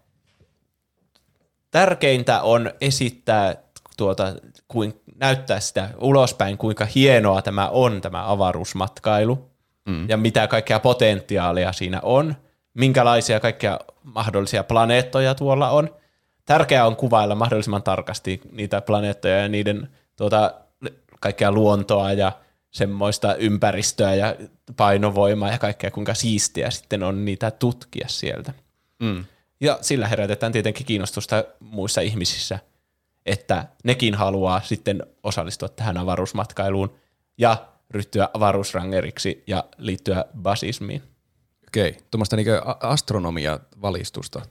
[1.70, 3.65] tärkeintä on esittää
[3.96, 4.34] tuota,
[4.68, 9.50] kuin, näyttää sitä ulospäin, kuinka hienoa tämä on, tämä avaruusmatkailu,
[9.88, 10.08] mm.
[10.08, 12.34] ja mitä kaikkea potentiaalia siinä on,
[12.74, 15.90] minkälaisia kaikkia mahdollisia planeettoja tuolla on.
[16.44, 20.54] Tärkeää on kuvailla mahdollisimman tarkasti niitä planeettoja ja niiden tuota,
[21.20, 22.32] kaikkea luontoa ja
[22.70, 24.36] semmoista ympäristöä ja
[24.76, 28.52] painovoimaa ja kaikkea, kuinka siistiä sitten on niitä tutkia sieltä.
[28.98, 29.24] Mm.
[29.60, 32.58] Ja sillä herätetään tietenkin kiinnostusta muissa ihmisissä,
[33.26, 36.94] että nekin haluaa sitten osallistua tähän avaruusmatkailuun
[37.38, 41.02] ja ryhtyä avaruusrangeriksi ja liittyä basismiin.
[41.68, 42.46] Okei, tuommoista niin
[42.80, 44.42] astronomia-valistusta.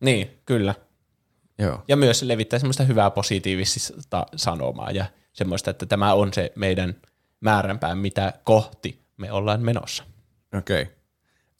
[0.00, 0.74] Niin, kyllä.
[1.58, 1.82] Joo.
[1.88, 6.96] Ja myös levittää semmoista hyvää positiivista sanomaa ja semmoista, että tämä on se meidän
[7.40, 10.04] määränpää, mitä kohti me ollaan menossa.
[10.58, 10.86] Okei.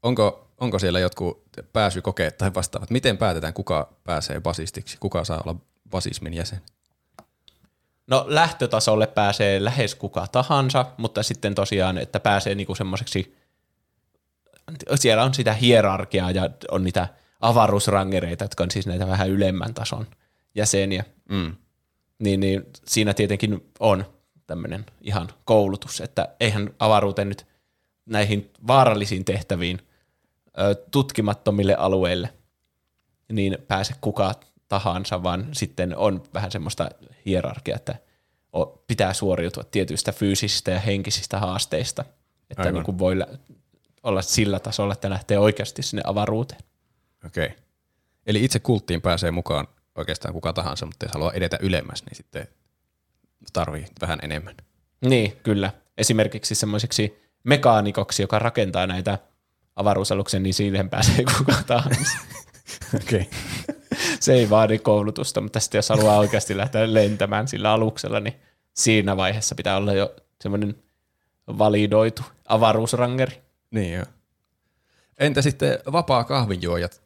[0.02, 2.90] Onko, onko siellä jotkut pääsykokeet tai vastaavat?
[2.90, 4.96] Miten päätetään, kuka pääsee basistiksi?
[5.00, 5.56] Kuka saa olla
[5.90, 6.60] basismin jäsen?
[8.06, 13.36] No lähtötasolle pääsee lähes kuka tahansa, mutta sitten tosiaan, että pääsee niinku semmoiseksi,
[14.94, 17.08] siellä on sitä hierarkiaa ja on niitä
[17.40, 20.06] avaruusrangereita, jotka on siis näitä vähän ylemmän tason
[20.54, 21.04] jäseniä.
[21.28, 21.56] Mm.
[22.18, 24.04] Niin, niin siinä tietenkin on
[24.46, 27.46] tämmöinen ihan koulutus, että eihän avaruuteen nyt
[28.06, 29.78] näihin vaarallisiin tehtäviin
[30.90, 32.32] tutkimattomille alueille
[33.32, 34.34] niin pääse kuka
[34.68, 36.90] tahansa, vaan sitten on vähän semmoista
[37.26, 37.94] hierarkiaa, että
[38.86, 42.04] pitää suoriutua tietyistä fyysisistä ja henkisistä haasteista,
[42.50, 42.74] että Aivan.
[42.74, 43.16] niin kuin voi
[44.02, 46.60] olla sillä tasolla, että lähtee oikeasti sinne avaruuteen.
[47.26, 47.50] Okei.
[48.26, 52.48] Eli itse kulttiin pääsee mukaan oikeastaan kuka tahansa, mutta jos haluaa edetä ylemmäs, niin sitten
[53.52, 54.54] tarvii vähän enemmän.
[55.00, 55.72] Niin, kyllä.
[55.98, 59.18] Esimerkiksi semmoiseksi mekaanikoksi, joka rakentaa näitä
[59.76, 62.18] avaruusaluksia, niin siihen pääsee kuka tahansa.
[62.94, 63.20] Okei.
[63.20, 63.76] Okay.
[64.20, 68.34] Se ei vaadi koulutusta, mutta sitten jos haluaa oikeasti lähteä lentämään sillä aluksella, niin
[68.74, 70.76] siinä vaiheessa pitää olla jo semmoinen
[71.48, 73.42] validoitu avaruusrangeri.
[73.70, 74.04] Niin joo.
[75.18, 77.02] Entä sitten vapaa kahvinjuojat?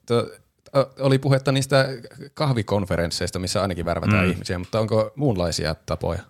[1.01, 1.89] Oli puhetta niistä
[2.35, 4.31] kahvikonferensseista, missä ainakin värvätään mm.
[4.31, 6.23] ihmisiä, mutta onko muunlaisia tapoja?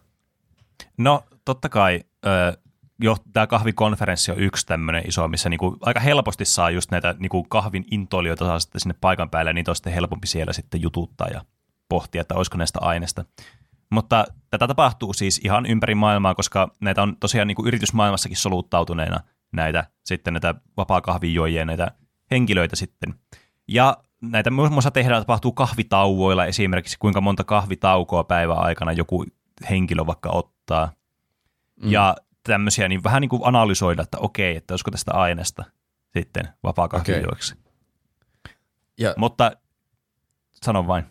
[0.97, 2.57] No totta kai ö,
[3.01, 7.45] jo tämä kahvikonferenssi on yksi tämmöinen iso, missä niinku aika helposti saa just näitä niinku
[7.45, 11.45] kahvin intoilijoita saa sitten sinne paikan päälle, niitä on sitten helpompi siellä sitten jututtaa ja
[11.89, 13.25] pohtia, että olisiko näistä aineesta.
[13.91, 19.21] Mutta tätä tapahtuu siis ihan ympäri maailmaa, koska näitä on tosiaan niinku yritysmaailmassakin soluttautuneena
[19.53, 21.91] näitä sitten näitä vapaa kahvinjuojia, näitä
[22.31, 23.15] henkilöitä sitten.
[23.69, 29.25] Ja näitä muun muassa tehdään, tapahtuu kahvitauoilla esimerkiksi, kuinka monta kahvitaukoa päivän aikana joku
[29.71, 30.93] henkilö vaikka ottaa.
[31.83, 31.91] Mm.
[31.91, 35.65] Ja tämmöisiä, niin vähän niin kuin analysoida, että okei, että olisiko tästä aineesta
[36.17, 37.55] sitten vapaa kahvijuoksi.
[37.55, 38.55] Okay.
[38.99, 39.53] Ja, Mutta
[40.65, 41.05] sano vain.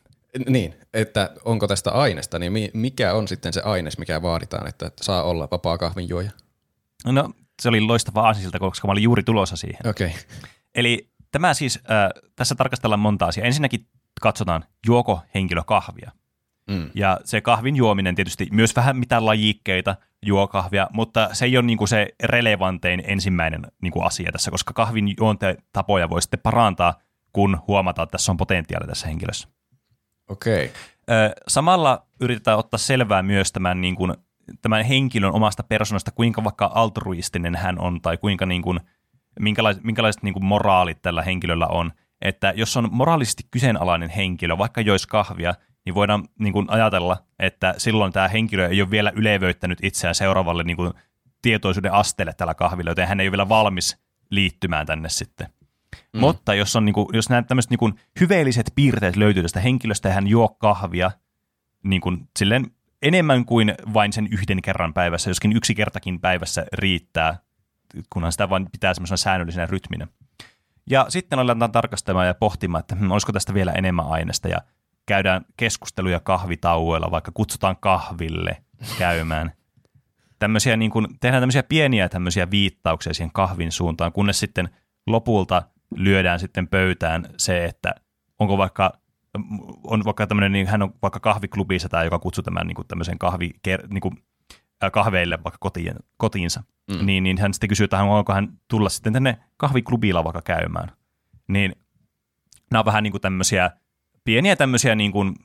[0.50, 5.24] Niin, että onko tästä aineesta, niin mikä on sitten se aines, mikä vaaditaan, että saa
[5.24, 6.32] olla vapaa kahvinjuoja?
[7.06, 9.88] No, se oli loistava aasinsilta, koska mä olin juuri tulossa siihen.
[9.88, 10.08] Okei.
[10.08, 10.20] Okay.
[10.76, 13.48] Eli tämä siis, äh, tässä tarkastellaan monta asiaa.
[13.48, 13.88] Ensinnäkin
[14.22, 16.12] katsotaan, juoko henkilö kahvia.
[16.70, 16.90] Mm.
[16.96, 21.66] Ja se kahvin juominen tietysti, myös vähän mitä lajikkeita juo kahvia, mutta se ei ole
[21.66, 26.94] niin se relevantein ensimmäinen niin asia tässä, koska kahvin juontetapoja voi sitten parantaa,
[27.34, 29.48] kun huomataan, että tässä on potentiaali tässä henkilössä.
[30.30, 30.66] Okei.
[30.66, 31.32] Okay.
[31.48, 34.14] Samalla yritetään ottaa selvää myös tämän, niin kuin,
[34.62, 38.80] tämän henkilön omasta persoonasta, kuinka vaikka altruistinen hän on tai kuinka niin kuin,
[39.40, 41.91] minkälaiset, minkälaiset niin kuin moraalit tällä henkilöllä on.
[42.22, 45.54] Että jos on moraalisesti kyseenalainen henkilö, vaikka jois kahvia,
[45.90, 50.64] niin voidaan niin kuin ajatella, että silloin tämä henkilö ei ole vielä ylevöittänyt itseään seuraavalle
[50.64, 50.94] niin kuin
[51.41, 53.98] tietoisuuden asteelle tällä kahvilla, joten hän ei ole vielä valmis
[54.30, 55.48] liittymään tänne sitten.
[56.14, 56.20] Mm.
[56.20, 60.10] Mutta jos, on, niin kuin, jos nämä tämmöiset niin kuin, hyveelliset piirteet löytyy tästä henkilöstä
[60.10, 61.11] ja hän juo kahvia
[61.84, 62.72] niin kuin, silleen
[63.02, 67.38] enemmän kuin vain sen yhden kerran päivässä, joskin yksi kertakin päivässä riittää,
[68.10, 70.07] kunhan sitä vain pitää semmoisena säännöllisenä rytminä.
[70.90, 74.57] Ja sitten aletaan tarkastamaan ja pohtimaan, että hmm, olisiko tästä vielä enemmän aineesta ja
[75.10, 78.64] käydään keskusteluja kahvitauoilla, vaikka kutsutaan kahville
[78.98, 79.52] käymään.
[80.40, 84.69] Tämmöisiä, niin kuin, tehdään tämmöisiä pieniä tämmöisiä viittauksia siihen kahvin suuntaan, kunnes sitten
[85.07, 85.64] lopulta
[85.95, 87.95] lyödään sitten pöytään se, että
[88.40, 88.94] onko vaikka
[89.84, 93.19] on vaikka tämmöinen, niin hän on vaikka kahviklubissa tai joka kutsuu tämän niin kuin tämmöisen
[93.19, 93.49] kahvi,
[93.90, 94.18] niin kuin,
[94.84, 97.06] äh, kahveille vaikka kotiin, kotiinsa, mm.
[97.06, 100.91] niin, niin hän sitten kysyy, että onko hän tulla sitten tänne kahviklubilla vaikka käymään.
[101.48, 101.76] Niin
[102.72, 103.72] nämä on vähän niin kuin tämmöisiä
[104.30, 105.36] pieniä tämmöisiä niin kuin,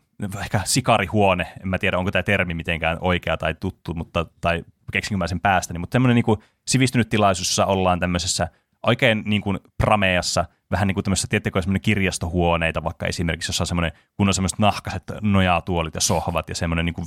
[0.40, 5.18] ehkä sikarihuone, en mä tiedä onko tämä termi mitenkään oikea tai tuttu, mutta, tai keksinkö
[5.18, 8.48] mä sen päästä, mutta tämmöinen niin kuin sivistynyt tilaisuus, jossa ollaan tämmöisessä
[8.82, 13.66] oikein niin kuin prameassa, vähän niin kuin tämmöisessä, tiettekö, semmoinen kirjastohuoneita, vaikka esimerkiksi, jossa on
[13.66, 17.06] semmoinen, kun on semmoiset nahkaset nojatuolit ja sohvat ja semmoinen niin kuin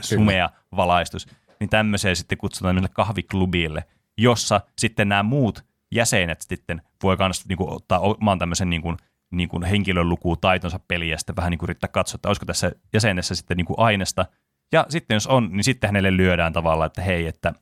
[0.00, 1.26] sumea valaistus,
[1.60, 3.84] niin tämmöiseen sitten kutsutaan kahviklubille,
[4.18, 8.96] jossa sitten nämä muut jäsenet sitten voi myös niin kuin, ottaa oman tämmöisen niin kuin,
[9.30, 12.46] niin kuin henkilön luku taitonsa peliä ja sitten vähän niin kuin yrittää katsoa, että olisiko
[12.46, 14.26] tässä jäsenessä sitten niin kuin aineesta.
[14.72, 17.52] Ja sitten jos on, niin sitten hänelle lyödään tavallaan, että hei, että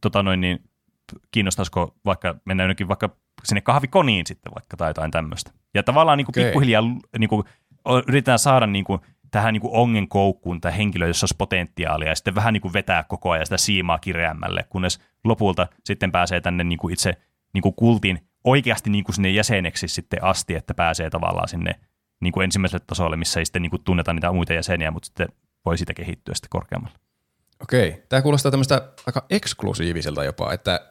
[0.00, 0.64] tota noin, niin
[1.30, 5.50] kiinnostaisiko vaikka mennä jonnekin vaikka sinne kahvikoniin sitten vaikka tai jotain tämmöistä.
[5.74, 6.44] Ja tavallaan niin kuin okay.
[6.44, 6.82] pikkuhiljaa
[7.18, 7.44] niin kuin,
[8.08, 9.00] yritetään saada niin kuin,
[9.30, 13.04] tähän niin kuin ongenkoukkuun tämä henkilö, jossa olisi potentiaalia, ja sitten vähän niin kuin vetää
[13.04, 17.16] koko ajan sitä siimaa kireämmälle, kunnes lopulta sitten pääsee tänne niin kuin itse
[17.54, 21.80] niin kuin kultin oikeasti niin kuin sinne jäseneksi sitten asti, että pääsee tavallaan sinne
[22.20, 25.28] niin kuin ensimmäiselle tasolle, missä ei sitten niin kuin tunneta niitä muita jäseniä, mutta sitten
[25.66, 26.98] voi siitä kehittyä sitten korkeammalle.
[27.62, 30.90] Okei, tämä kuulostaa tämmöistä aika eksklusiiviselta jopa, että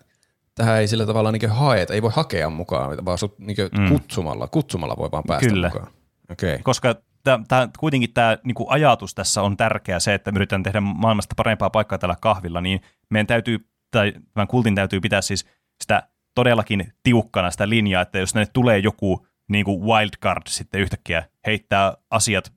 [0.56, 3.90] tähän ei sillä tavalla niin haeta, ei voi hakea mukaan, vaan sut niin mm.
[3.90, 5.68] kutsumalla, kutsumalla voi vaan päästä Kyllä.
[5.74, 5.94] mukaan.
[6.32, 6.60] Okay.
[6.64, 11.36] Koska tämä, kuitenkin tämä niin ajatus tässä on tärkeä se, että me yritetään tehdä maailmasta
[11.38, 15.46] parempaa paikkaa tällä kahvilla, niin meidän täytyy, tai tämän kultin täytyy pitää siis
[15.84, 21.26] sitä todellakin tiukkana sitä linjaa, että jos ne tulee joku niin kuin wildcard sitten yhtäkkiä
[21.46, 22.54] heittää asiat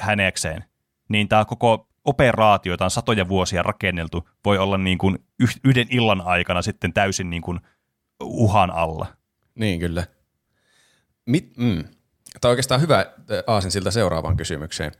[0.00, 0.64] hänekseen,
[1.08, 5.18] niin tämä koko operaatio, jota on satoja vuosia rakenneltu, voi olla niin kuin
[5.64, 7.60] yhden illan aikana sitten täysin niin kuin
[8.22, 9.06] uhan alla.
[9.54, 10.06] Niin, kyllä.
[11.26, 11.84] Mit, mm.
[12.40, 13.06] Tämä on oikeastaan hyvä
[13.46, 14.92] aasin siltä seuraavaan kysymykseen.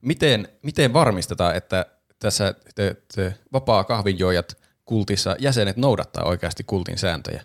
[0.00, 1.86] Miten, miten varmistetaan, että
[2.18, 7.42] tässä te, te vapaa kahvinjoijat kultissa jäsenet noudattaa oikeasti kultin sääntöjä?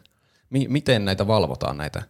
[0.49, 2.03] Mi- miten näitä valvotaan, näitä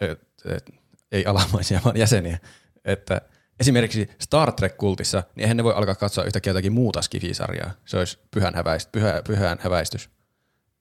[0.00, 0.70] et, et,
[1.12, 2.38] ei alamaisia, vaan jäseniä?
[2.84, 3.20] Että
[3.60, 7.70] esimerkiksi Star Trek-kultissa, niin eihän ne voi alkaa katsoa yhtäkkiä jotakin muuta skifisarjaa.
[7.86, 10.10] Se olisi pyhän, häväist, pyhä, pyhän häväistys.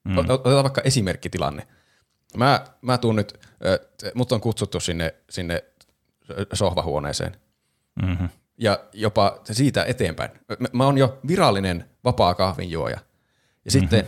[0.03, 0.17] Mm.
[0.17, 1.67] Otetaan vaikka esimerkkitilanne.
[2.37, 3.39] Mä, mä tuun nyt,
[4.15, 5.63] mut on kutsuttu sinne, sinne
[6.53, 7.37] sohvahuoneeseen.
[8.01, 8.29] Mm-hmm.
[8.57, 10.31] Ja jopa siitä eteenpäin.
[10.73, 12.95] Mä oon jo virallinen vapaa kahvinjuoja.
[12.95, 13.71] Ja mm-hmm.
[13.79, 14.07] sitten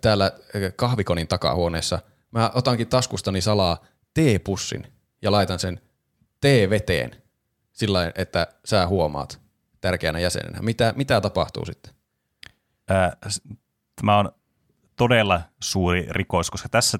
[0.00, 0.32] täällä
[0.76, 1.98] kahvikonin takahuoneessa
[2.30, 3.84] mä otankin taskustani salaa
[4.14, 4.92] teepussin
[5.22, 5.80] ja laitan sen
[6.40, 7.10] teeveteen–
[7.78, 9.40] sillä että sä huomaat
[9.80, 10.58] tärkeänä jäsenenä.
[10.62, 11.94] Mitä, mitä tapahtuu sitten?
[13.96, 14.32] tämä on
[14.96, 16.98] todella suuri rikos, koska tässä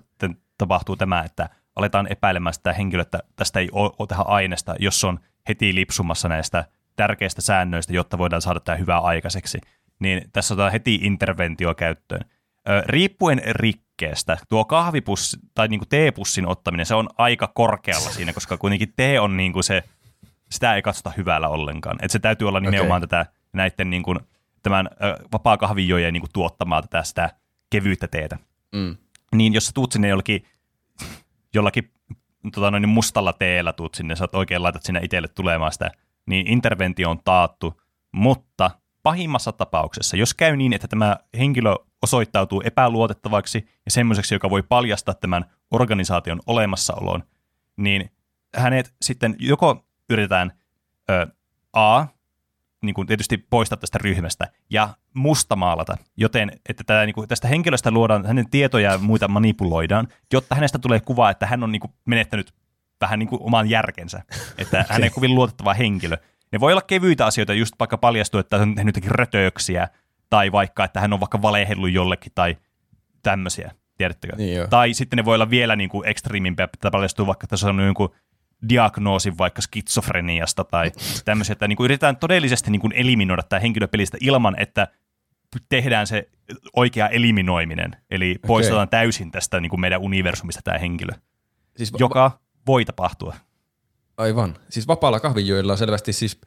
[0.59, 5.21] tapahtuu tämä, että aletaan epäilemään sitä henkilöä, että tästä ei ole tähän aineesta, jos on
[5.49, 6.65] heti lipsumassa näistä
[6.97, 9.59] tärkeistä säännöistä, jotta voidaan saada tämä hyvää aikaiseksi.
[9.99, 12.25] Niin tässä otetaan heti interventio käyttöön.
[12.87, 18.93] Riippuen rikkeestä, tuo kahvipussi tai niinku teepussin ottaminen, se on aika korkealla siinä, koska kuitenkin
[18.97, 19.85] tee on niinku se,
[20.51, 21.99] sitä ei katsota hyvällä ollenkaan.
[22.03, 24.15] Et se täytyy olla nimenomaan tätä näiden niinku,
[24.63, 24.89] tämän
[25.33, 27.31] vapaa kahvijojen niinku tuottamaa tätä sitä
[27.71, 28.39] kevyyttä teetä.
[28.73, 28.97] Mm.
[29.35, 30.45] Niin jos sä tuut sinne jollakin,
[31.55, 31.91] jollakin
[32.55, 35.91] tota noin, mustalla teellä tuut sinne, sä oot oikein laitat sinne itselle tulemaan sitä,
[36.27, 37.81] niin interventio on taattu,
[38.13, 38.71] mutta
[39.03, 45.15] pahimmassa tapauksessa, jos käy niin, että tämä henkilö osoittautuu epäluotettavaksi ja semmoiseksi, joka voi paljastaa
[45.15, 47.23] tämän organisaation olemassaolon,
[47.77, 48.11] niin
[48.57, 50.53] hänet sitten joko yritetään
[51.11, 51.27] ö,
[51.73, 52.07] A,
[52.83, 57.91] niin kuin tietysti poistaa tästä ryhmästä ja mustamaalata, joten että tämä, niin kuin, tästä henkilöstä
[57.91, 61.93] luodaan, hänen tietoja ja muita manipuloidaan, jotta hänestä tulee kuva, että hän on niin kuin,
[62.05, 62.55] menettänyt
[63.01, 64.23] vähän niin kuin oman järkensä,
[64.59, 66.17] että hän ei kovin luotettava henkilö.
[66.53, 69.17] Ne voi olla kevyitä asioita, just vaikka paljastuu, että hän on tehnyt jotakin
[70.31, 72.57] tai vaikka, että hän on vaikka valehellut jollekin, tai
[73.23, 74.37] tämmöisiä, tiedättekö?
[74.37, 74.67] Niin joo.
[74.67, 77.81] tai sitten ne voi olla vielä niin kuin ekstriimimpiä, että paljastuu vaikka, että se on
[77.81, 78.15] jonkun
[78.69, 80.93] diagnoosin vaikka skitsofreniasta tai
[81.25, 84.89] tämmöisiä, että niin kuin yritetään todellisesti niin kuin eliminoida tämä henkilö pelistä ilman, että
[85.69, 86.29] tehdään se
[86.77, 91.13] oikea eliminoiminen, eli poistetaan täysin tästä niin kuin meidän universumista tämä henkilö,
[91.77, 93.35] Siis va- joka voi tapahtua.
[94.19, 94.59] Aivan.
[94.71, 96.41] Siis vapaalla kahvijuilla on selvästi siis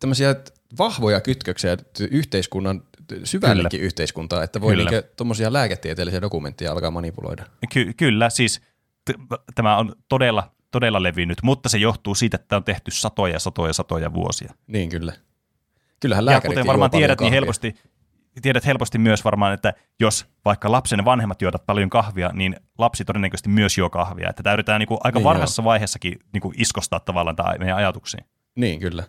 [0.00, 0.36] tämmöisiä
[0.78, 1.76] vahvoja kytköksiä
[2.10, 2.82] yhteiskunnan,
[3.24, 4.90] syvällekin yhteiskuntaa, että voi Kyllä.
[4.90, 7.46] niinkö tuommoisia lääketieteellisiä dokumentteja alkaa manipuloida.
[7.72, 8.60] Ky- kyllä, siis
[9.04, 13.72] t- tämä on todella, todella levinnyt, mutta se johtuu siitä, että on tehty satoja, satoja,
[13.72, 14.54] satoja vuosia.
[14.66, 15.12] Niin kyllä.
[16.00, 17.74] Kyllähän Ja lääkärit kuten varmaan tiedät, niin helposti,
[18.40, 23.48] tiedät helposti myös varmaan, että jos vaikka lapsen vanhemmat juodat paljon kahvia, niin lapsi todennäköisesti
[23.48, 24.30] myös juo kahvia.
[24.30, 27.76] Että tämä yritetään niin kuin aika Niin varhaisessa vaiheessakin niin kuin iskostaa tavallaan tämä meidän
[27.76, 28.24] ajatuksiin.
[28.54, 29.04] Niin, kyllä.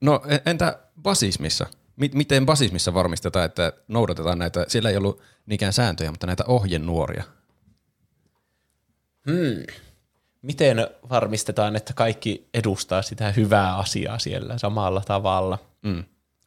[0.00, 1.66] No en- entä basismissa?
[1.96, 7.24] Miten basismissa varmistetaan, että noudatetaan näitä, siellä ei ollut niinkään sääntöjä, mutta näitä ohjenuoria?
[10.42, 10.76] Miten
[11.10, 15.58] varmistetaan, että kaikki edustaa sitä hyvää asiaa siellä samalla tavalla?
[15.82, 16.04] Mm.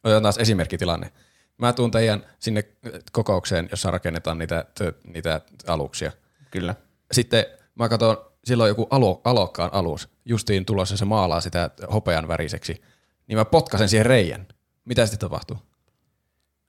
[0.08, 1.12] Otetaan taas esimerkkitilanne.
[1.58, 2.64] Mä tuun teidän sinne
[3.12, 6.12] kokoukseen, jossa rakennetaan niitä, t- niitä aluksia.
[6.50, 6.74] Kyllä.
[7.12, 12.82] Sitten mä katson, silloin joku alo, alokkaan alus, justiin tulossa se maalaa sitä hopean väriseksi,
[13.26, 14.46] niin mä potkasen siihen reijän.
[14.84, 15.56] Mitä sitten tapahtuu?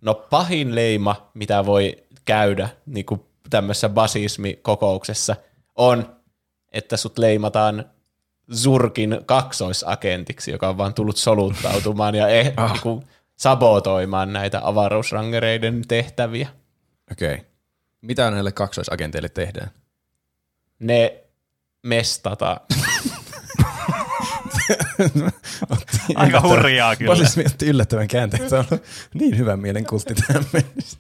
[0.02, 5.36] No pahin leima, mitä voi käydä niin kuin tämmöisessä basismikokouksessa,
[5.76, 6.16] on,
[6.72, 7.86] että sut leimataan
[8.54, 12.72] Zurkin kaksoisagentiksi, joka on vaan tullut soluttautumaan ja eh, ah.
[12.72, 13.04] niin kuin
[13.40, 16.50] sabotoimaan näitä avaruusrangereiden tehtäviä.
[17.12, 17.34] Okei.
[17.34, 17.46] Okay.
[18.02, 19.72] Mitä näille kaksoisagenteille tehdään?
[20.80, 21.24] Ne
[21.84, 22.60] mestataan.
[26.16, 27.12] Aika hurjaa kyllä.
[27.12, 28.50] Basismi otti yllättävän käänteen.
[28.50, 28.80] Tämä on
[29.14, 30.98] niin hyvän mielen kultti tähän mennessä.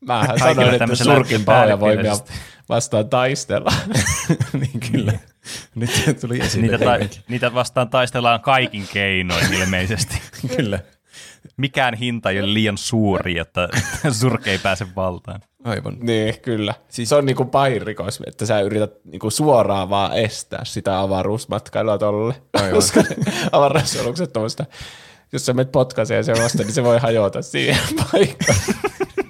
[0.00, 2.12] Mähän Kaikilla sanoin, että Surkin pahoja voimia
[2.68, 3.72] vastaan taistella.
[4.60, 5.12] niin kyllä.
[5.74, 5.90] Nyt
[6.20, 6.66] tuli esille.
[6.66, 10.14] Niitä, ta- niitä vastaan taistellaan kaikin keinoin ilmeisesti.
[10.56, 10.78] Kyllä.
[11.56, 13.68] Mikään hinta ei ole liian suuri, jotta
[14.20, 15.40] surke ei pääse valtaan.
[15.64, 15.96] Aivan.
[16.00, 16.74] Niin, kyllä.
[16.88, 21.98] Siis se on niinku pahin rikos, että sä yrität niinku suoraan vaan estää sitä avaruusmatkailua
[21.98, 22.34] tolle.
[22.52, 22.70] Aivan.
[22.70, 24.66] Koska ne avaruusalukset on sitä,
[25.32, 27.78] jos sä menet potkaiseen sen vasta, niin se voi hajota siihen
[28.12, 28.58] paikkaan.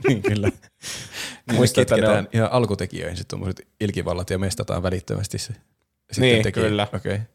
[0.09, 0.49] niin kyllä.
[1.53, 5.53] Muista, että ne on- ihan alkutekijöihin sitten tuommoiset ilkivallat ja mestataan välittömästi se.
[6.13, 6.67] Sitten Niin, tekijä.
[6.67, 6.89] kyllä.
[6.95, 7.15] Okei.
[7.15, 7.27] Okay.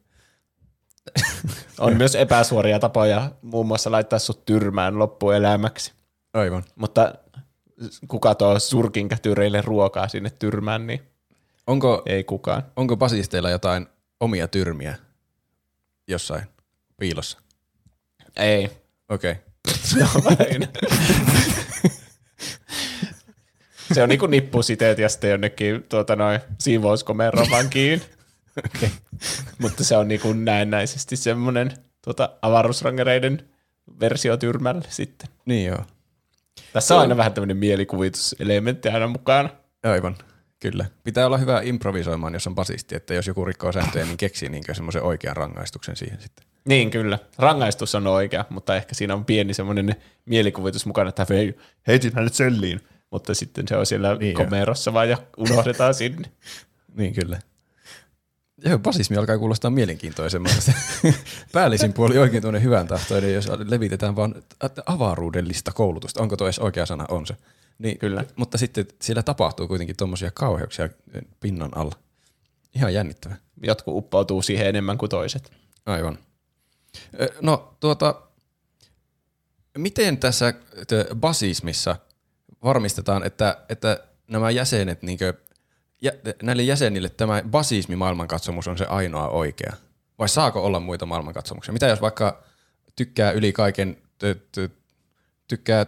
[1.79, 5.93] On myös epäsuoria tapoja muun muassa laittaa sut tyrmään loppuelämäksi.
[6.33, 6.63] Aivan.
[6.75, 7.15] Mutta
[8.07, 11.01] kuka tuo surkin kätyreille ruokaa sinne tyrmään, niin
[11.67, 12.63] Onko, ei kukaan.
[12.75, 13.87] onko basisteilla jotain
[14.19, 14.95] omia tyrmiä
[16.07, 16.43] jossain
[16.99, 17.37] piilossa?
[18.35, 18.69] Ei.
[19.09, 19.31] Okei.
[19.31, 19.43] Okay.
[19.83, 20.67] Se on aina.
[23.93, 28.05] Se on niinku nippusiteet ja sitten jonnekin tuota noin siivouskomeron vaan kiinni.
[28.57, 28.89] Okay.
[29.61, 31.71] Mutta se on niinku näennäisesti semmoinen
[32.01, 33.49] tuota, avaruusrangereiden
[33.99, 35.29] versio tyrmälle sitten.
[35.45, 35.85] Niin joo.
[36.73, 39.49] Tässä on aina vähän tämmöinen mielikuvituselementti aina mukana.
[39.83, 40.15] Aivan.
[40.59, 40.85] Kyllä.
[41.03, 44.73] Pitää olla hyvä improvisoimaan, jos on basisti, että jos joku rikkoo sääntöjä, niin keksii niinkö
[44.73, 46.45] semmoisen oikean rangaistuksen siihen sitten.
[46.65, 47.19] Niin kyllä.
[47.37, 49.95] Rangaistus on oikea, mutta ehkä siinä on pieni semmoinen
[50.25, 51.57] mielikuvitus mukana, että hei,
[51.87, 52.81] heitin hänet selliin.
[53.11, 56.31] Mutta sitten se on siellä Niin niin komerossa vaan ja unohdetaan sinne.
[56.97, 57.39] Niin kyllä.
[58.57, 60.71] Joo, basismi alkaa kuulostaa mielenkiintoisemmalta.
[61.53, 64.35] Päällisin puoli oikein tuonne hyvän tahtoinen, jos levitetään vaan
[64.85, 66.21] avaruudellista koulutusta.
[66.21, 67.05] Onko tuo edes oikea sana?
[67.09, 67.37] On se.
[67.79, 68.23] Niin, Kyllä.
[68.35, 70.89] Mutta sitten siellä tapahtuu kuitenkin tuommoisia kauheuksia
[71.39, 71.95] pinnan alla.
[72.75, 73.37] Ihan jännittävää.
[73.63, 75.51] Jotkut uppoutuu siihen enemmän kuin toiset.
[75.85, 76.17] Aivan.
[77.41, 78.21] No tuota,
[79.77, 80.53] miten tässä
[81.15, 81.95] basismissa
[82.63, 85.33] varmistetaan, että, että nämä jäsenet, niinkö,
[86.01, 86.11] jä,
[86.43, 89.73] näille jäsenille tämä basismi maailmankatsomus on se ainoa oikea?
[90.19, 91.73] Vai saako olla muita maailmankatsomuksia?
[91.73, 92.43] Mitä jos vaikka
[92.95, 93.97] tykkää yli kaiken,
[95.47, 95.85] tykkää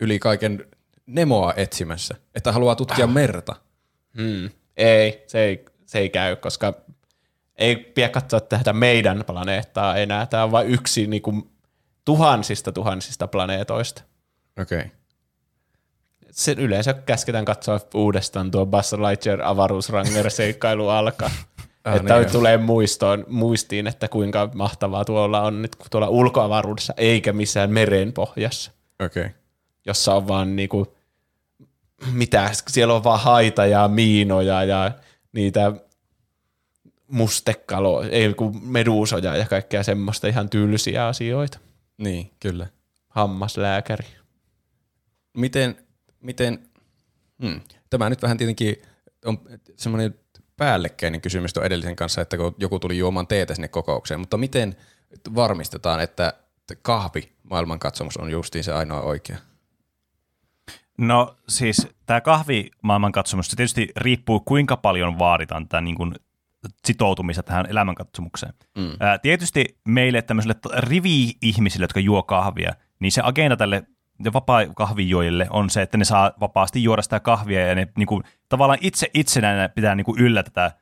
[0.00, 0.66] yli kaiken
[1.06, 3.56] Nemoa etsimässä, että haluaa tutkia merta?
[4.16, 4.50] Hmm.
[4.76, 6.74] Ei, se ei, se ei käy, koska
[7.56, 10.26] ei pidä katsoa tätä meidän planeettaa enää.
[10.26, 11.50] Tämä on vain yksi niin kuin,
[12.04, 14.02] tuhansista tuhansista planeetoista.
[14.62, 14.78] Okei.
[14.78, 14.90] Okay.
[16.34, 21.30] Se yleensä käsketään katsoa uudestaan tuo Buzz Lightyear avaruusranger-seikkailu alkaa.
[21.84, 27.32] Ah, että niin tulee muistoon, muistiin, että kuinka mahtavaa tuolla on nyt tuolla ulkoavaruudessa, eikä
[27.32, 28.72] missään meren pohjassa.
[29.04, 29.30] Okay.
[29.86, 30.96] jossa on vaan niinku,
[32.12, 34.90] mitä, siellä on vaan haita ja miinoja ja
[35.32, 35.72] niitä
[37.08, 41.58] mustekalo, ei kun meduusoja ja kaikkea semmoista ihan tylsiä asioita.
[41.98, 42.66] Niin, kyllä.
[43.08, 44.06] Hammaslääkäri.
[45.36, 45.83] Miten,
[46.24, 46.68] miten
[47.42, 47.60] hmm,
[47.90, 48.76] tämä nyt vähän tietenkin
[49.24, 49.38] on
[49.76, 50.14] semmoinen
[50.56, 54.76] päällekkäinen kysymys tuon edellisen kanssa, että kun joku tuli juomaan teetä sinne kokoukseen, mutta miten
[55.34, 56.32] varmistetaan, että
[56.82, 59.36] kahvi maailmankatsomus on justiin se ainoa oikea?
[60.98, 66.14] No siis tämä kahvimaailmankatsomus, se tietysti riippuu kuinka paljon vaaditaan tätä niin kuin
[66.86, 68.54] sitoutumista tähän elämänkatsomukseen.
[68.78, 68.96] Mm.
[69.00, 73.82] Ää, tietysti meille tämmöisille rivi-ihmisille, jotka juo kahvia, niin se agenda tälle
[74.32, 78.78] vapaa-kahvijoille on se, että ne saa vapaasti juoda sitä kahvia ja ne niin kuin, tavallaan
[78.82, 80.72] itse itsenään pitää niin kuin yllä tätä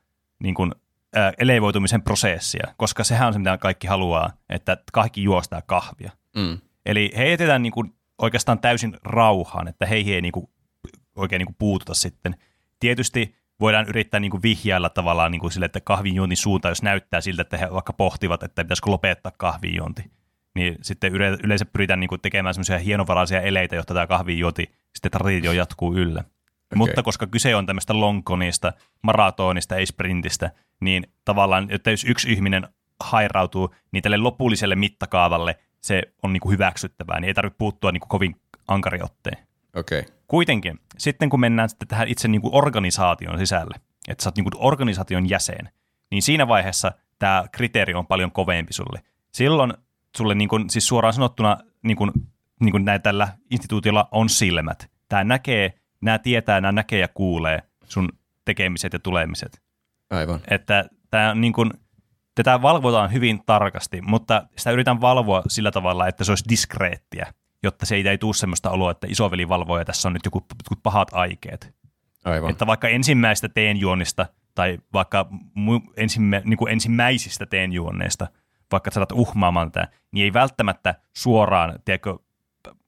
[0.43, 0.73] niin kuin,
[1.15, 6.11] ää, elevoitumisen prosessia, koska sehän on se, mitä kaikki haluaa, että kaikki juo sitä kahvia.
[6.37, 6.59] Mm.
[6.87, 10.49] Eli he jätetään niin kuin oikeastaan täysin rauhaan, että heihin ei niin kuin
[11.17, 12.37] oikein niin kuin puututa sitten.
[12.81, 17.21] Tietysti voidaan yrittää niin kuin vihjailla tavallaan niin kuin sille, että kahvinjuontin suunta, jos näyttää
[17.21, 20.11] siltä, että he vaikka pohtivat, että pitäisikö lopettaa kahvinjuonti,
[20.55, 25.11] niin sitten yle- yleensä pyritään niin kuin tekemään semmoisia hienovaraisia eleitä, jotta tämä kahvinjuonti sitten
[25.11, 26.21] traditio jatkuu yllä.
[26.21, 26.77] Okay.
[26.77, 28.73] Mutta koska kyse on tämmöistä longkonista,
[29.03, 30.51] maratonista, ei sprintistä,
[30.81, 32.69] niin tavallaan, että jos yksi ihminen
[33.01, 38.01] hairautuu, niin tälle lopulliselle mittakaavalle se on niin kuin hyväksyttävää, niin ei tarvitse puuttua niin
[38.01, 38.37] kuin kovin
[38.69, 39.39] ankariotteen.
[39.77, 40.03] Okay.
[40.27, 44.45] Kuitenkin, sitten kun mennään sitten tähän itse niin kuin organisaation sisälle, että sä oot niin
[44.45, 45.71] kuin organisaation jäsen,
[46.11, 49.03] niin siinä vaiheessa tämä kriteeri on paljon kovempi sulle.
[49.33, 49.73] Silloin
[50.17, 52.13] sulle niin kuin, siis suoraan sanottuna niin kuin,
[52.61, 54.91] niin kuin näin tällä instituutiolla on silmät.
[55.09, 58.09] Tämä näkee, nämä tietää, nämä näkee ja kuulee sun
[58.45, 59.63] tekemiset ja tulemiset.
[60.11, 60.41] Aivan.
[60.51, 61.71] Että tämä on niin kuin,
[62.35, 67.33] tätä valvotaan hyvin tarkasti, mutta sitä yritän valvoa sillä tavalla, että se olisi diskreettiä,
[67.63, 70.39] jotta se ei, ei tule sellaista oloa, että isoveli valvoo ja tässä on nyt joku,
[70.39, 71.75] joku pahat aikeet.
[72.25, 72.51] Aivan.
[72.51, 75.27] Että vaikka ensimmäistä teenjuonnista tai vaikka
[75.59, 78.29] mu- ensimmä, niin kuin ensimmäisistä teenjuonneista,
[78.73, 82.19] vaikka sä saat uhmaamaan tätä, niin ei välttämättä suoraan tiedätkö,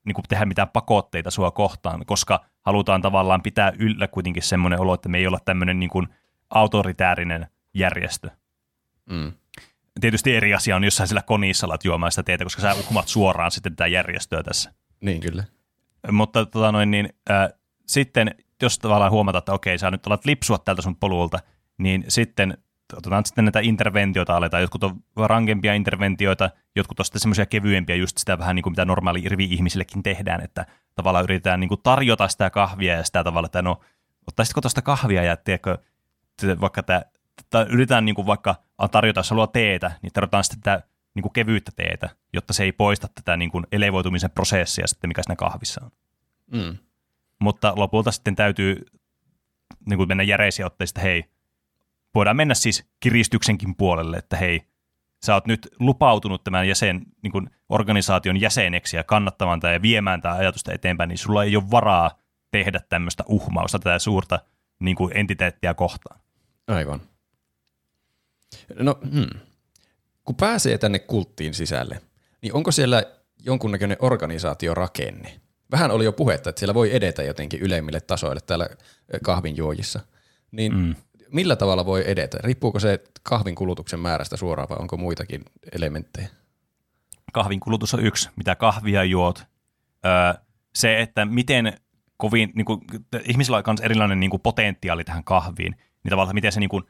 [0.04, 4.94] niin kuin tehdä mitään pakotteita sua kohtaan, koska halutaan tavallaan pitää yllä kuitenkin semmoinen olo,
[4.94, 6.08] että me ei olla tämmöinen niin kuin
[6.50, 8.30] autoritäärinen järjestö.
[9.10, 9.32] Mm.
[10.00, 13.08] Tietysti eri asia on, jos sä sillä konissa alat juomaan sitä teetä, koska sä uhmaat
[13.08, 14.72] suoraan sitten tätä järjestöä tässä.
[15.00, 15.44] Niin, kyllä.
[16.12, 17.48] Mutta tota noin, niin, äh,
[17.86, 21.38] sitten, jos tavallaan huomataan, että okei, sä nyt alat lipsua tältä sun polulta,
[21.78, 22.58] niin sitten
[22.96, 24.62] otetaan sitten näitä interventioita aletaan.
[24.62, 28.84] Jotkut on rankempia interventioita, jotkut on sitten semmoisia kevyempiä, just sitä vähän niin kuin mitä
[28.84, 33.62] normaali irvi-ihmisillekin tehdään, että tavallaan yritetään niin kuin tarjota sitä kahvia ja sitä tavalla, että
[33.62, 33.80] no,
[34.26, 35.78] ottaisitko tuosta kahvia ja tiedätkö,
[36.60, 37.02] vaikka tämä,
[37.50, 38.54] tai yritetään niin kuin vaikka
[38.90, 42.72] tarjota, jos haluaa teetä, niin tarjotaan sitten tätä niin kuin kevyyttä teetä, jotta se ei
[42.72, 45.90] poista tätä niin kuin elevoitumisen prosessia sitten, mikä siinä kahvissa on.
[46.52, 46.76] Mm.
[47.38, 48.86] Mutta lopulta sitten täytyy
[49.88, 51.24] niin kuin mennä järeisiä otteista, hei,
[52.14, 54.62] voidaan mennä siis kiristyksenkin puolelle, että hei,
[55.24, 60.22] sä oot nyt lupautunut tämän jäsen, niin kuin organisaation jäseneksi ja kannattamaan tätä ja viemään
[60.22, 62.10] tämä ajatusta eteenpäin, niin sulla ei ole varaa
[62.50, 64.40] tehdä tämmöistä uhmausta tätä suurta
[64.78, 66.20] niin kuin entiteettiä kohtaan.
[66.66, 67.00] Aivan.
[68.78, 69.40] No, hmm.
[70.24, 72.00] kun pääsee tänne kulttiin sisälle,
[72.42, 73.02] niin onko siellä
[73.44, 75.40] jonkunnäköinen organisaatiorakenne?
[75.70, 78.68] Vähän oli jo puhetta, että siellä voi edetä jotenkin ylemmille tasoille täällä
[79.22, 80.00] kahvinjuojissa.
[80.50, 80.94] Niin mm.
[81.34, 82.38] Millä tavalla voi edetä?
[82.40, 86.28] Riippuuko se kahvin kulutuksen määrästä suoraan vai onko muitakin elementtejä?
[87.32, 89.44] Kahvin kulutus on yksi, mitä kahvia juot.
[90.06, 90.42] Öö,
[90.74, 91.72] se, että miten
[92.16, 92.80] kovin, niin kuin,
[93.24, 96.84] ihmisillä on myös erilainen niin kuin potentiaali tähän kahviin, niin tavallaan miten se niin kuin,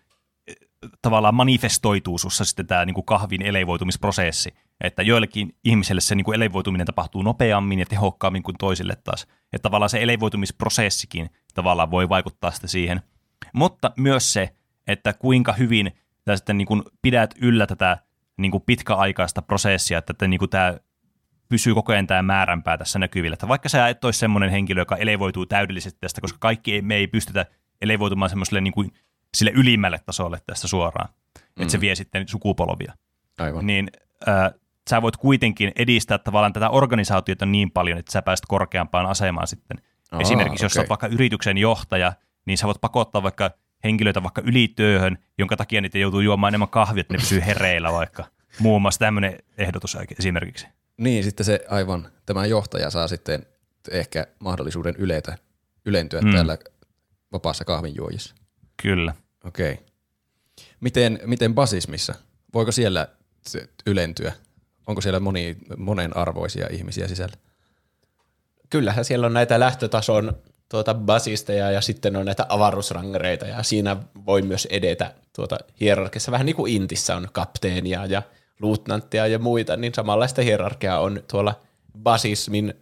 [1.03, 4.55] tavallaan manifestoituu sussa sitten tämä niin kuin kahvin elevoitumisprosessi.
[4.81, 9.27] Että joillekin ihmisille se niin kuin elevoituminen tapahtuu nopeammin ja tehokkaammin kuin toisille taas.
[9.53, 13.03] Että tavallaan se elevoitumisprosessikin tavallaan voi vaikuttaa sitten siihen.
[13.55, 14.55] Mutta myös se,
[14.87, 15.93] että kuinka hyvin
[16.27, 17.99] sä sitten niin kuin pidät yllä tätä
[18.37, 20.75] niin kuin pitkäaikaista prosessia, että, että niin kuin tämä
[21.49, 23.35] pysyy koko ajan tämä määränpää tässä näkyvillä.
[23.35, 26.95] Että vaikka sä et olisi semmoinen henkilö, joka elevoituu täydellisesti tästä, koska kaikki ei, me
[26.95, 27.47] ei pystytä
[27.83, 28.93] elevoitumaan semmoiselle niin kuin,
[29.35, 31.09] sille ylimmälle tasolle tästä suoraan,
[31.39, 31.63] mm.
[31.63, 32.93] että se vie sitten sukupolvia.
[33.39, 33.67] Aivan.
[33.67, 33.91] Niin
[34.29, 34.51] äh,
[34.91, 39.77] sä voit kuitenkin edistää tavallaan tätä organisaatiota niin paljon, että sä pääset korkeampaan asemaan sitten.
[40.13, 42.13] Aa, Esimerkiksi jos sä oot vaikka yrityksen johtaja,
[42.47, 43.51] niin sä voit pakottaa vaikka
[43.85, 48.25] henkilöitä vaikka ylityöhön, jonka takia niitä joutuu juomaan enemmän kahvia, että ne pysyy hereillä vaikka.
[48.59, 50.66] Muun muassa tämmöinen ehdotus esimerkiksi.
[50.97, 53.47] Niin, sitten se aivan, tämä johtaja saa sitten
[53.91, 55.39] ehkä mahdollisuuden yletä,
[55.85, 56.33] ylentyä Mm.
[56.33, 56.59] täällä
[57.33, 58.35] vapaassa kahvinjuojissa.
[58.83, 59.15] Kyllä.
[59.45, 59.79] Okei.
[60.81, 62.15] Miten, miten basismissa?
[62.55, 63.09] Voiko siellä
[63.47, 64.33] se ylentyä?
[64.87, 67.37] Onko siellä moni, monenarvoisia ihmisiä sisällä?
[68.71, 70.37] Kyllähän siellä on näitä lähtötason
[70.75, 73.97] tuota basisteja ja sitten on näitä avaruusrangereita ja siinä
[74.27, 76.33] voi myös edetä tuota hierarkiassa.
[76.33, 78.23] Vähän niin kuin Intissä on kapteenia ja
[78.61, 81.61] luutnanttia ja muita, niin samanlaista hierarkiaa on tuolla
[82.03, 82.75] basismin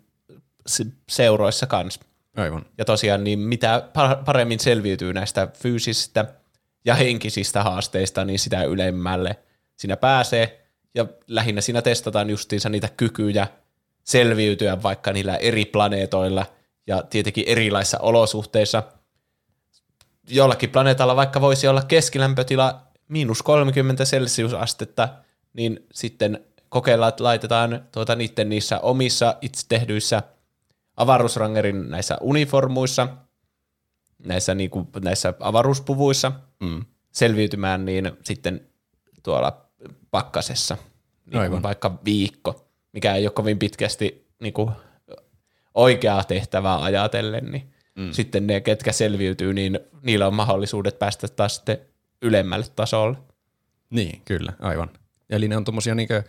[0.67, 2.01] se- seuroissa kanssa.
[2.37, 2.67] Aivan.
[2.79, 6.25] Ja tosiaan, niin mitä par- paremmin selviytyy näistä fyysisistä
[6.85, 9.37] ja henkisistä haasteista, niin sitä ylemmälle
[9.77, 10.67] siinä pääsee.
[10.95, 13.47] Ja lähinnä siinä testataan justiinsa niitä kykyjä
[14.05, 16.47] selviytyä vaikka niillä eri planeetoilla
[16.87, 18.83] ja tietenkin erilaisissa olosuhteissa.
[20.29, 25.09] Jollakin planeetalla vaikka voisi olla keskilämpötila miinus 30 celsiusastetta,
[25.53, 30.23] niin sitten kokeillaan, että laitetaan tuota niiden niissä omissa itse tehdyissä
[30.97, 33.09] avaruusrangerin näissä uniformuissa,
[34.19, 36.85] näissä, niinku, näissä avaruuspuvuissa Mm.
[37.13, 38.67] selviytymään niin sitten
[39.23, 39.67] tuolla
[40.11, 40.77] pakkasessa
[41.27, 41.51] niin Aivan.
[41.51, 44.71] kuin vaikka viikko, mikä ei ole kovin pitkästi niin kuin
[45.75, 48.13] oikeaa tehtävää ajatellen, niin mm.
[48.13, 51.79] sitten ne, ketkä selviytyy, niin niillä on mahdollisuudet päästä taas sitten
[52.23, 53.19] ylemmälle tasolle.
[53.91, 54.91] Niin, kyllä, aivan.
[55.31, 56.23] Eli ne on tuommoisia niinkö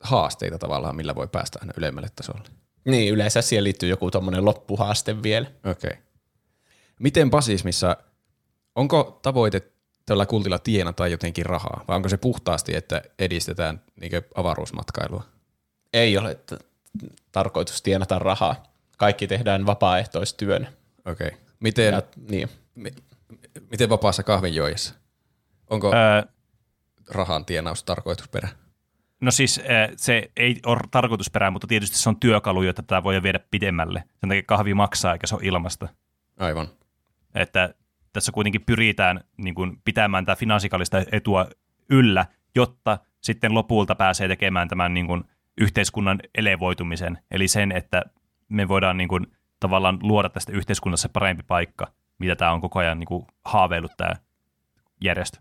[0.00, 2.48] haasteita tavallaan, millä voi päästä aina ylemmälle tasolle.
[2.84, 5.46] Niin, yleensä siihen liittyy joku tuommoinen loppuhaaste vielä.
[5.46, 5.90] Okei.
[5.90, 6.02] Okay.
[6.98, 7.96] Miten basismissa,
[8.74, 9.62] onko tavoite
[10.06, 15.24] tällä kultilla tienata jotenkin rahaa, vai onko se puhtaasti, että edistetään niinkö avaruusmatkailua?
[15.92, 16.38] Ei ole
[17.32, 18.62] tarkoitus tienata rahaa.
[18.98, 20.72] Kaikki tehdään vapaaehtoistyönä.
[21.04, 21.26] Okei.
[21.26, 21.38] Okay.
[21.60, 22.48] Miten, Ja, niin.
[22.74, 22.90] mi,
[23.70, 24.94] miten vapaassa kahvinjoojassa?
[25.70, 26.22] Onko Öö,
[27.08, 28.48] rahan tienaus tarkoitusperä?
[29.20, 33.22] no siis äh, se ei ole tarkoitusperää, mutta tietysti se on työkalu, jota tätä voi
[33.22, 34.04] viedä pidemmälle.
[34.20, 35.88] Sen takia kahvi maksaa, eikä se ole ilmasta.
[36.38, 36.68] Aivan.
[37.34, 37.74] Että
[38.12, 41.46] tässä kuitenkin pyritään niin kuin, pitämään tämä finanssikallista etua
[41.90, 45.24] yllä, jotta sitten lopulta pääsee tekemään tämän niin kuin,
[45.60, 48.02] yhteiskunnan elevoitumisen, eli sen, että
[48.48, 49.26] me voidaan niin kuin,
[49.60, 54.12] tavallaan luoda tästä yhteiskunnassa parempi paikka, mitä tämä on koko ajan niin kuin, haaveillut tämä
[55.00, 55.38] järjestö.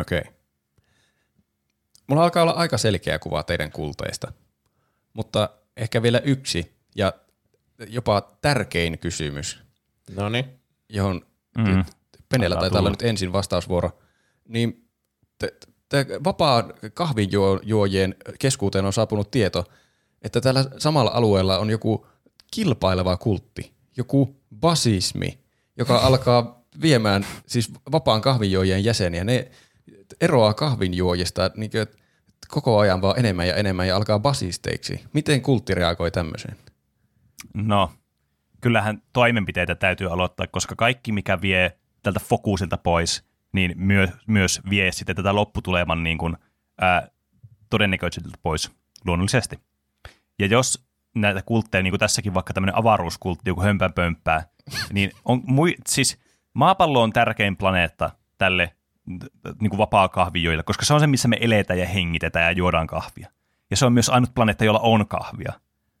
[0.00, 0.18] Okei.
[0.18, 0.32] Okay.
[2.06, 4.32] Mulla alkaa olla aika selkeä kuva teidän kulteista,
[5.12, 7.12] mutta ehkä vielä yksi ja
[7.88, 9.62] jopa tärkein kysymys,
[10.16, 10.60] No niin.
[10.88, 11.26] johon
[11.58, 11.84] Mm.
[12.28, 13.98] Penellä taitaa olla nyt ensin vastausvuoro,
[14.48, 14.88] niin
[15.38, 15.52] te,
[15.88, 16.64] te vapaa
[16.94, 19.64] kahvinjuojien keskuuteen on saapunut tieto,
[20.22, 22.06] että tällä samalla alueella on joku
[22.50, 25.38] kilpaileva kultti, joku basismi,
[25.78, 29.24] joka alkaa viemään siis vapaan kahvinjuojien jäseniä.
[29.24, 29.50] Ne
[30.20, 31.86] eroaa kahvinjuojista niin kuin,
[32.48, 35.04] koko ajan vaan enemmän ja enemmän ja alkaa basisteiksi.
[35.12, 36.56] Miten kultti reagoi tämmöiseen?
[37.54, 37.90] No,
[38.60, 44.92] kyllähän toimenpiteitä täytyy aloittaa, koska kaikki, mikä vie tältä fokusilta pois, niin myö, myös vie
[44.92, 46.36] sitten tätä lopputuleman niin kuin,
[46.80, 47.08] ää,
[47.70, 48.70] todennäköisyydeltä pois
[49.04, 49.58] luonnollisesti.
[50.38, 54.48] Ja jos näitä kultteja, niin kuin tässäkin vaikka tämmöinen avaruuskultti, joku hömpänpömppää,
[54.92, 56.18] niin on, mui, siis
[56.54, 58.76] maapallo on tärkein planeetta tälle
[59.60, 62.86] niin kuin vapaa kahvijoille, koska se on se, missä me eletään ja hengitetään ja juodaan
[62.86, 63.30] kahvia.
[63.70, 65.52] Ja se on myös ainut planeetta, jolla on kahvia.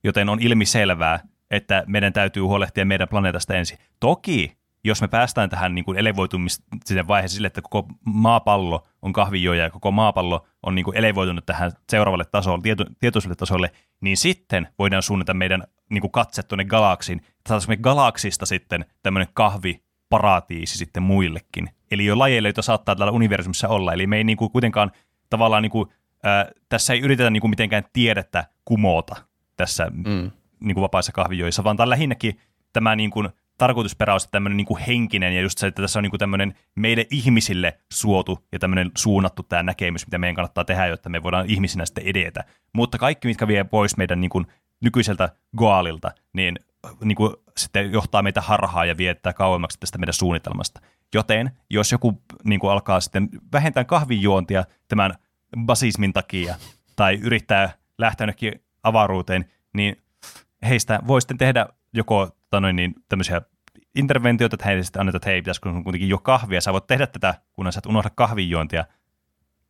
[0.04, 1.20] Joten on ilmi selvää,
[1.50, 3.78] että meidän täytyy huolehtia meidän planeetasta ensin.
[4.00, 4.56] Toki,
[4.86, 9.70] jos me päästään tähän niin kuin elevoitumisen vaiheeseen sille, että koko maapallo on kahvijoja ja
[9.70, 15.02] koko maapallo on niin kuin elevoitunut tähän seuraavalle tasolle, tieto, tietoisuudelle tasolle, niin sitten voidaan
[15.02, 17.22] suunnata meidän niin kuin katse tuonne galaksiin.
[17.48, 21.70] Saataisiin me galaksista sitten tämmöinen kahviparatiisi sitten muillekin.
[21.90, 23.92] Eli jo lajeille, joita saattaa täällä universumissa olla.
[23.92, 24.92] Eli me ei niin kuin kuitenkaan
[25.30, 25.88] tavallaan, niin kuin,
[26.22, 29.16] ää, tässä ei yritetä niin kuin mitenkään tiedettä kumota
[29.56, 30.30] tässä Mm.
[30.60, 32.40] niin kuin vapaissa kahvijoissa, vaan tämä lähinnäkin
[32.72, 36.18] tämä niin kuin, tarkoitusperäys, tämmöinen niin henkinen ja just se, että tässä on niin kuin
[36.18, 41.22] tämmöinen meille ihmisille suotu ja tämmöinen suunnattu tämä näkemys, mitä meidän kannattaa tehdä, jotta me
[41.22, 42.44] voidaan ihmisinä sitten edetä.
[42.72, 44.46] Mutta kaikki, mitkä vie pois meidän niin kuin
[44.80, 46.58] nykyiseltä goalilta, niin,
[47.04, 50.80] niin kuin sitten johtaa meitä harhaa ja viettää kauemmaksi tästä meidän suunnitelmasta.
[51.14, 55.14] Joten jos joku niin kuin alkaa sitten vähentää kahvinjuontia tämän
[55.66, 56.56] basismin takia
[56.96, 60.02] tai yrittää lähteä jonnekin avaruuteen, niin
[60.68, 63.42] heistä voi sitten tehdä joko tanoin, niin, tämmöisiä
[63.94, 67.06] interventioita, että heille sitten annetaan, että hei, pitäisikö sun kuitenkin jo kahvia, sä voit tehdä
[67.06, 68.84] tätä, kunnes sä et unohda kahvinjuontia,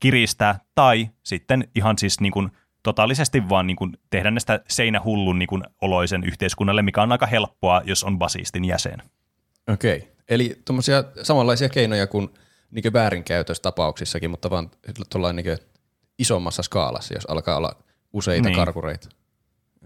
[0.00, 2.50] kiristää, tai sitten ihan siis niin kuin
[2.82, 7.82] totaalisesti vaan niin kuin tehdä näistä seinähullun niin kuin oloisen yhteiskunnalle, mikä on aika helppoa,
[7.84, 9.02] jos on basistin jäsen.
[9.68, 9.96] Okei.
[9.96, 10.08] Okay.
[10.28, 12.28] Eli tuommoisia samanlaisia keinoja kuin
[12.70, 14.70] niin väärinkäytöstapauksissakin, mutta vaan
[15.10, 15.58] tuolla niin
[16.18, 17.76] isommassa skaalassa, jos alkaa olla
[18.12, 18.56] useita niin.
[18.56, 19.08] karkureita.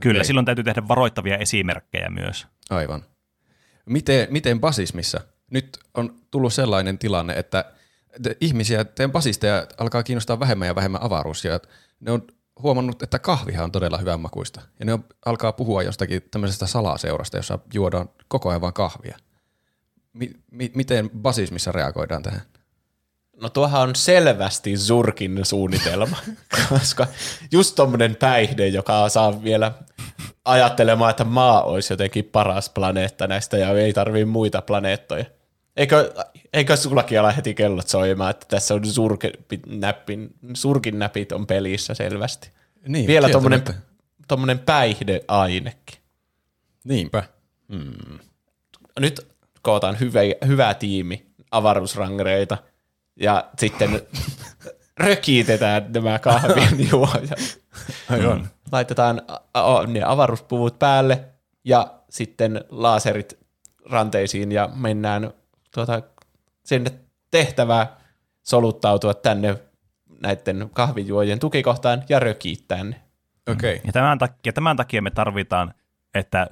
[0.00, 0.24] Kyllä, okay.
[0.24, 2.46] silloin täytyy tehdä varoittavia esimerkkejä myös.
[2.70, 3.04] Aivan.
[3.86, 5.20] Miten, miten basismissa?
[5.50, 7.64] Nyt on tullut sellainen tilanne, että
[8.40, 11.60] ihmisiä, teidän basisteja alkaa kiinnostaa vähemmän ja vähemmän avaruus, ja
[12.00, 12.26] ne on
[12.62, 14.60] huomannut, että kahvihan on todella hyvän makuista.
[14.78, 19.18] Ja ne on, alkaa puhua jostakin tämmöisestä salaseurasta, jossa juodaan koko ajan vain kahvia.
[20.12, 22.42] Mi- mi- miten basismissa reagoidaan tähän?
[23.40, 26.16] No tuohan on selvästi Zurkin suunnitelma,
[26.68, 27.06] koska
[27.52, 29.72] just tommonen päihde, joka saa vielä
[30.44, 35.24] ajattelemaan, että maa olisi jotenkin paras planeetta näistä ja ei tarvii muita planeettoja.
[35.76, 36.12] Eikö,
[36.52, 38.82] eikö sullakin ala heti kellot soimaan, että tässä on
[40.54, 42.50] surkin, näpit on pelissä selvästi.
[42.88, 43.64] Niin, Vielä tommonen,
[44.28, 45.98] tommonen päihdeainekin.
[46.84, 47.22] Niinpä.
[47.72, 48.18] Hmm.
[49.00, 49.26] Nyt
[49.62, 52.58] kootaan hyvä, hyvä tiimi avaruusrangereita
[53.20, 54.02] ja sitten
[54.96, 57.58] rökiitetään nämä kahvin juojat.
[58.10, 58.48] Aivan.
[58.72, 59.22] Laitetaan
[59.86, 61.24] ne avaruuspuvut päälle
[61.64, 63.38] ja sitten laserit
[63.90, 65.30] ranteisiin ja mennään
[65.74, 66.02] tuota,
[66.64, 66.90] sinne
[67.30, 67.96] tehtävää
[68.42, 69.58] soluttautua tänne
[70.22, 73.00] näiden kahvijuojien tukikohtaan ja rökiittää ne.
[73.48, 73.74] Okei.
[73.74, 73.86] Okay.
[73.86, 75.74] Ja tämän takia, tämän takia me tarvitaan,
[76.14, 76.46] että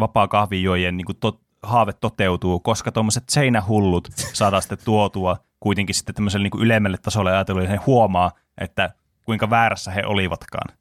[0.00, 6.48] vapaa kahvijuojien niin tot, haave toteutuu, koska tuommoiset seinähullut saadaan sitten tuotua kuitenkin sitten tämmöiselle
[6.48, 8.90] niin ylemmälle tasolle ajatellen, he huomaa, että
[9.24, 10.76] kuinka väärässä he olivatkaan.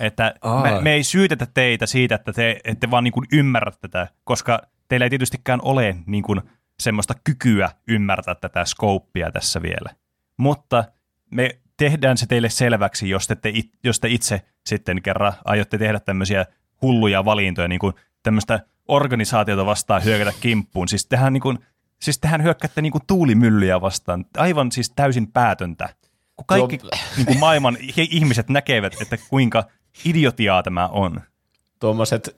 [0.00, 4.08] Että me, me ei syytetä teitä siitä, että te ette vaan niin kuin ymmärrä tätä,
[4.24, 6.40] koska teillä ei tietystikään ole niin kuin
[6.80, 9.90] semmoista kykyä ymmärtää tätä skouppia tässä vielä.
[10.36, 10.84] Mutta
[11.30, 16.00] me tehdään se teille selväksi, jos te, it, jos te itse sitten kerran aiotte tehdä
[16.00, 16.46] tämmöisiä
[16.82, 20.88] hulluja valintoja, niin kuin tämmöistä organisaatiota vastaan hyökätä kimppuun.
[20.88, 21.58] Siis tehän, niin kuin,
[22.02, 24.24] siis tehän hyökkäätte niin kuin tuulimyllyjä vastaan.
[24.36, 25.88] Aivan siis täysin päätöntä.
[26.36, 26.90] Kun kaikki Tuo...
[27.16, 29.64] niin kuin maailman ihmiset näkevät, että kuinka
[30.04, 31.20] idiotiaa tämä on.
[31.80, 32.36] Tuommoiset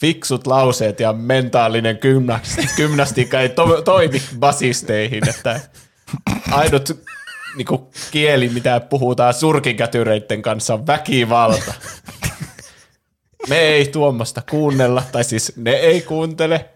[0.00, 1.98] fiksut lauseet ja mentaalinen
[2.76, 5.60] gymnastiikka ei to- toimi basisteihin, että
[6.50, 7.04] ainut
[7.56, 11.74] niin kuin, kieli, mitä puhutaan surkinkätyreiden kanssa, on väkivalta.
[13.48, 16.73] Me ei tuommoista kuunnella, tai siis ne ei kuuntele,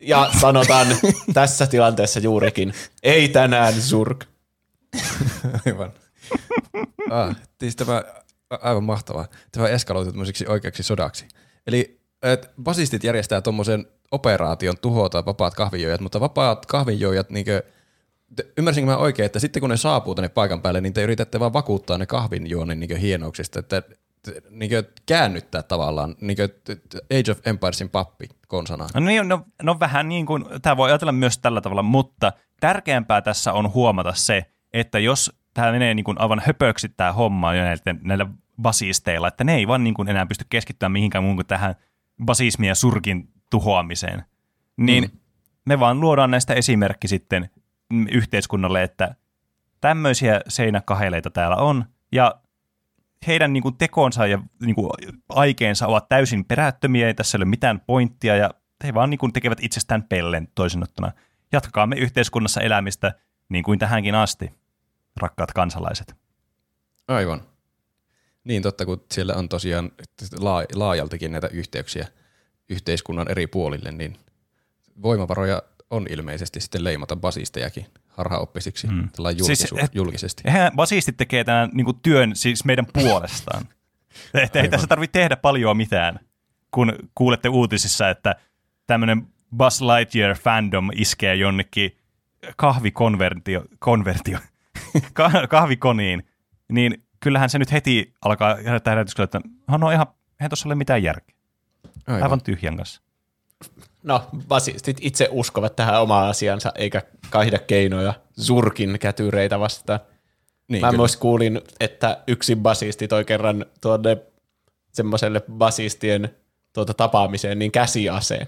[0.00, 0.86] ja sanotaan
[1.34, 4.24] tässä tilanteessa juurikin, ei tänään surk.
[5.66, 5.92] Aivan.
[7.10, 8.02] Ah, siis tämä
[8.50, 9.26] aivan mahtavaa.
[9.52, 11.28] Tämä eskaloitu tämmöiseksi oikeaksi sodaksi.
[11.66, 17.62] Eli et basistit järjestää tuommoisen operaation tuhota vapaat kahvinjoijat, mutta vapaat kahvinjoijat, niinkö,
[18.58, 21.52] ymmärsinkö mä oikein, että sitten kun ne saapuu tänne paikan päälle, niin te yritätte vaan
[21.52, 23.82] vakuuttaa ne kahvinjuonnin niin hienouksista, että
[24.50, 24.70] niin
[25.06, 26.38] käännyttää tavallaan niin
[27.18, 28.86] Age of Empiresin pappi konsana.
[28.94, 33.22] No, niin, no, no vähän niin kuin, tämä voi ajatella myös tällä tavalla, mutta tärkeämpää
[33.22, 37.62] tässä on huomata se, että jos tämä menee niin kuin aivan höpöksi tämä homma jo
[37.62, 38.26] näillä, näillä
[38.62, 41.74] basisteilla, että ne ei vaan niin kuin enää pysty keskittymään mihinkään muuhun kuin tähän
[42.24, 44.24] basismin ja surkin tuhoamiseen,
[44.76, 45.18] niin mm.
[45.64, 47.50] me vaan luodaan näistä esimerkki sitten
[48.10, 49.14] yhteiskunnalle, että
[49.80, 52.34] tämmöisiä seinäkaheleita täällä on, ja
[53.26, 54.90] heidän niin kuin, tekonsa ja niin kuin,
[55.28, 58.50] aikeensa ovat täysin perättömiä, ei tässä ole mitään pointtia, ja
[58.84, 61.12] he vaan niin kuin, tekevät itsestään pellen toisin ottuna.
[61.52, 63.14] Jatkakaamme yhteiskunnassa elämistä
[63.48, 64.54] niin kuin tähänkin asti,
[65.16, 66.14] rakkaat kansalaiset.
[67.08, 67.42] Aivan.
[68.44, 69.90] Niin totta, kun siellä on tosiaan
[70.74, 72.08] laajaltikin näitä yhteyksiä
[72.68, 74.16] yhteiskunnan eri puolille, niin
[75.02, 77.86] voimavaroja on ilmeisesti sitten leimata basistejakin
[78.16, 79.08] harhaoppisiksi mm.
[79.18, 80.42] julkisu- siis, et, julkisesti.
[80.46, 83.68] Eihän basistit tekee tämän niin kuin työn siis meidän puolestaan.
[84.44, 86.18] että ei tässä tarvitse tehdä paljon mitään,
[86.70, 88.34] kun kuulette uutisissa, että
[88.86, 91.96] tämmöinen Buzz Lightyear fandom iskee jonnekin
[92.56, 94.38] kahvikonvertio, konvertio,
[95.48, 96.28] kahvikoniin,
[96.68, 99.40] niin kyllähän se nyt heti alkaa herättää herätyskellä, että
[99.78, 100.06] no ihan,
[100.40, 101.36] eihän tuossa ole mitään järkeä.
[102.06, 103.02] Aivan, Aivan tyhjän kanssa.
[104.06, 110.00] No, basistit itse uskovat tähän omaan asiansa, eikä kaihda keinoja surkin kätyreitä vastaan.
[110.68, 110.98] Niin, Mä kyllä.
[110.98, 114.16] myös kuulin, että yksi basisti toi kerran tuonne
[114.92, 116.30] semmoiselle basistien
[116.72, 118.46] tuota tapaamiseen niin käsiaseen.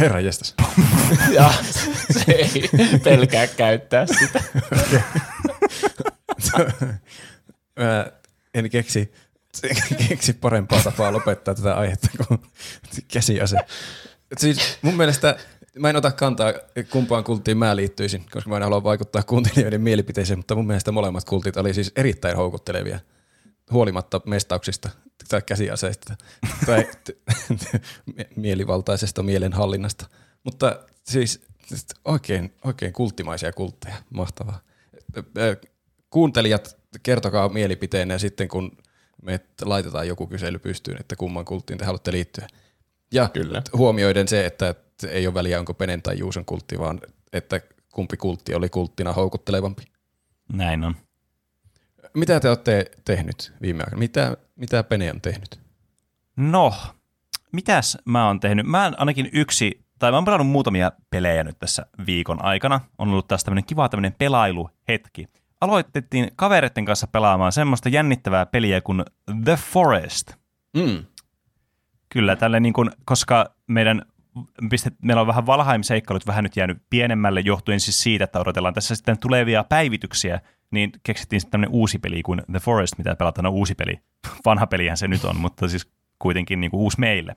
[0.00, 0.20] Herra
[1.36, 1.50] ja
[2.10, 2.70] se ei
[3.04, 4.42] pelkää käyttää sitä.
[7.78, 8.06] Mä
[8.54, 9.12] en keksi
[10.08, 12.42] keksi parempaa tapaa lopettaa tätä aihetta kuin
[13.12, 13.56] käsiase.
[14.36, 15.36] Siis mun mielestä
[15.78, 16.52] mä en ota kantaa
[16.90, 21.24] kumpaan kulttiin mä liittyisin, koska mä en halua vaikuttaa kuuntelijoiden mielipiteeseen, mutta mun mielestä molemmat
[21.24, 23.00] kultit oli siis erittäin houkuttelevia
[23.72, 24.88] huolimatta mestauksista
[25.28, 26.16] tai käsiaseista
[26.66, 26.86] tai
[28.36, 30.06] mielivaltaisesta mielenhallinnasta.
[30.44, 31.40] Mutta siis
[32.04, 34.60] oikein, oikein kulttimaisia kultteja, mahtavaa.
[36.10, 38.76] Kuuntelijat, kertokaa mielipiteenä ja sitten kun
[39.22, 42.46] me laitetaan joku kysely pystyyn, että kumman kulttiin te haluatte liittyä.
[43.12, 43.62] Ja Kyllä.
[43.72, 44.74] huomioiden se, että
[45.08, 47.00] ei ole väliä onko Penen tai Juuson kultti, vaan
[47.32, 47.60] että
[47.92, 49.82] kumpi kultti oli kulttina houkuttelevampi.
[50.52, 50.96] Näin on.
[52.14, 53.98] Mitä te olette tehnyt viime aikoina?
[53.98, 55.60] Mitä, mitä Pene on tehnyt?
[56.36, 56.74] No,
[57.52, 58.66] mitäs mä oon tehnyt?
[58.66, 62.80] Mä oon ainakin yksi, tai mä oon pelannut muutamia pelejä nyt tässä viikon aikana.
[62.98, 65.28] On ollut taas tämmönen kiva tämmönen pelailuhetki.
[65.60, 69.04] Aloitettiin kavereiden kanssa pelaamaan semmoista jännittävää peliä kuin
[69.44, 70.32] The Forest.
[70.76, 71.04] Mm.
[72.08, 74.02] Kyllä, tälle niin kuin, koska meidän
[74.70, 78.94] pistet, meillä on vähän Valheim-seikkailut vähän nyt jäänyt pienemmälle johtuen siis siitä, että odotellaan tässä
[78.94, 83.50] sitten tulevia päivityksiä, niin keksittiin sitten tämmöinen uusi peli kuin The Forest, mitä pelataan, no
[83.50, 84.00] uusi peli.
[84.46, 87.36] Vanha pelihän se nyt on, mutta siis kuitenkin niin kuin uusi meille.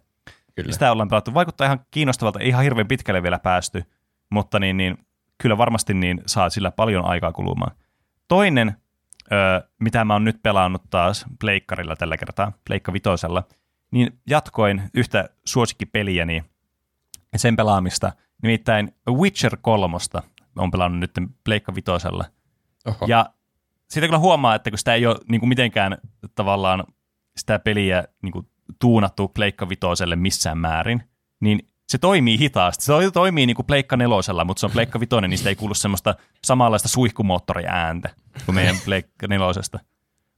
[0.55, 0.71] Kyllä.
[0.71, 1.33] Sitä ollaan pelattu.
[1.33, 3.83] Vaikuttaa ihan kiinnostavalta, ei ihan hirveän pitkälle vielä päästy,
[4.29, 4.97] mutta niin, niin,
[5.37, 7.75] kyllä varmasti niin saa sillä paljon aikaa kulumaan.
[8.27, 8.75] Toinen,
[9.31, 13.43] ö, mitä mä oon nyt pelannut taas Pleikkarilla tällä kertaa, Pleikka Vitosella,
[13.91, 16.43] niin jatkoin yhtä suosikkipeliäni
[17.35, 18.11] sen pelaamista,
[18.43, 19.97] nimittäin Witcher 3
[20.55, 21.11] on pelannut nyt
[21.43, 22.25] Pleikka Vitosella.
[22.85, 23.05] Oho.
[23.07, 23.25] Ja
[23.89, 25.97] siitä kyllä huomaa, että kun sitä ei ole niin kuin mitenkään
[26.35, 26.83] tavallaan
[27.37, 28.47] sitä peliä niin kuin
[28.79, 31.03] tuunattu Pleikka Vitoselle missään määrin,
[31.39, 32.85] niin se toimii hitaasti.
[32.85, 35.73] Se toimii niin kuin Pleikka nelosella, mutta se on Pleikka Vitoinen, niin sitä ei kuulu
[35.73, 38.09] semmoista samanlaista suihkumoottoriääntä
[38.45, 39.79] kuin meidän Pleikka nelosesta.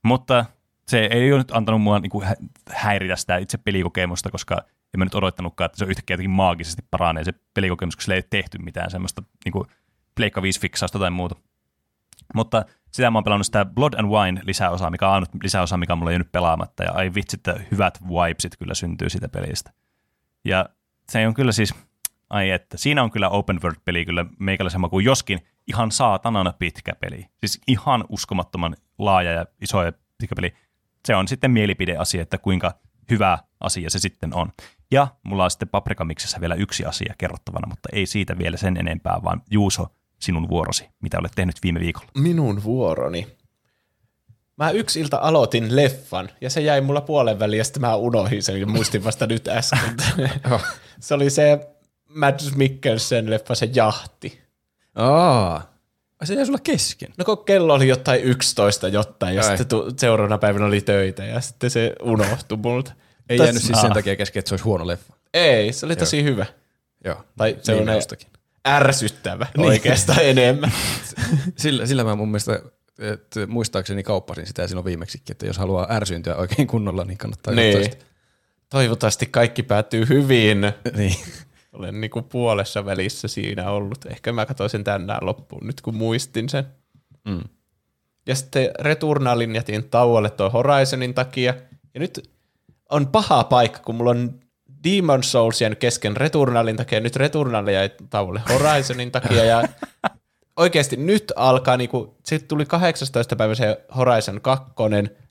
[0.03, 0.45] Mutta
[0.87, 2.27] se ei ole nyt antanut mua niin kuin
[2.69, 4.55] häiritä sitä itse pelikokemusta, koska
[4.93, 8.23] en mä nyt odottanutkaan, että se yhtäkkiä jotenkin maagisesti paranee se pelikokemus, koska sillä ei
[8.29, 9.67] tehty mitään semmoista niin kuin
[10.15, 11.35] Pleikka 5 fiksausta tai muuta.
[12.35, 15.95] Mutta sitä mä oon pelannut sitä Blood and Wine lisäosaa, mikä on ainut lisäosa, mikä
[15.95, 16.83] mulla ei nyt pelaamatta.
[16.83, 19.71] Ja ai vitsi, että hyvät vibesit kyllä syntyy siitä pelistä.
[20.45, 20.69] Ja
[21.09, 21.75] se on kyllä siis,
[22.29, 27.25] ai että, siinä on kyllä open world-peli kyllä meikäläisen kuin joskin ihan saatanana pitkä peli.
[27.39, 30.53] Siis ihan uskomattoman laaja ja iso ja pitkä peli.
[31.05, 32.73] Se on sitten mielipideasia, että kuinka
[33.11, 34.51] hyvä asia se sitten on.
[34.91, 39.19] Ja mulla on sitten Paprikamiksessä vielä yksi asia kerrottavana, mutta ei siitä vielä sen enempää,
[39.23, 39.87] vaan Juuso,
[40.19, 42.07] sinun vuorosi, mitä olet tehnyt viime viikolla.
[42.17, 43.27] Minun vuoroni.
[44.57, 48.43] Mä yksi ilta aloitin leffan, ja se jäi mulla puolen väliin, ja sitten mä unohdin
[48.43, 49.95] sen, ja muistin vasta nyt äsken.
[50.99, 51.69] se oli se
[52.09, 54.41] Mads Mikkelsen leffa, se jahti.
[54.95, 55.72] Aa,
[56.25, 57.09] se jäi sulla kesken.
[57.17, 59.47] No kun kello oli jotain 11 jotain, ja Ai.
[59.47, 62.91] sitten tu- seuraavana päivänä oli töitä, ja sitten se unohtui multa.
[63.29, 65.13] Ei Täs, jäänyt siis sen takia kesken, että se olisi huono leffa.
[65.33, 66.25] Ei, se oli tosi Joo.
[66.25, 66.45] hyvä.
[67.05, 67.23] Joo.
[67.37, 67.85] Tai se on
[68.67, 69.67] ärsyttävä niin.
[69.67, 70.71] oikeastaan enemmän.
[71.55, 72.61] sillä, sillä mä mun mielestä
[72.99, 77.91] että muistaakseni kauppasin sitä silloin viimeksikin, että jos haluaa ärsyyntyä oikein kunnolla, niin kannattaa niin.
[78.69, 80.61] Toivottavasti kaikki päättyy hyvin.
[80.97, 81.15] niin.
[81.73, 84.05] Olen niinku puolessa välissä siinä ollut.
[84.05, 86.65] Ehkä mä katsoin sen tänään loppuun nyt, kun muistin sen.
[87.25, 87.43] Mm.
[88.27, 91.53] Ja sitten Returnalin jätin tauolle tuo Horizonin takia.
[91.93, 92.29] Ja nyt
[92.89, 94.39] on paha paikka, kun mulla on
[94.83, 99.63] Demon Souls jäänyt kesken Returnalin takia, nyt Returnal jäi tauolle Horizonin takia, ja
[100.57, 103.35] oikeasti nyt alkaa, niinku, sitten tuli 18.
[103.35, 104.71] päivä se Horizon 2,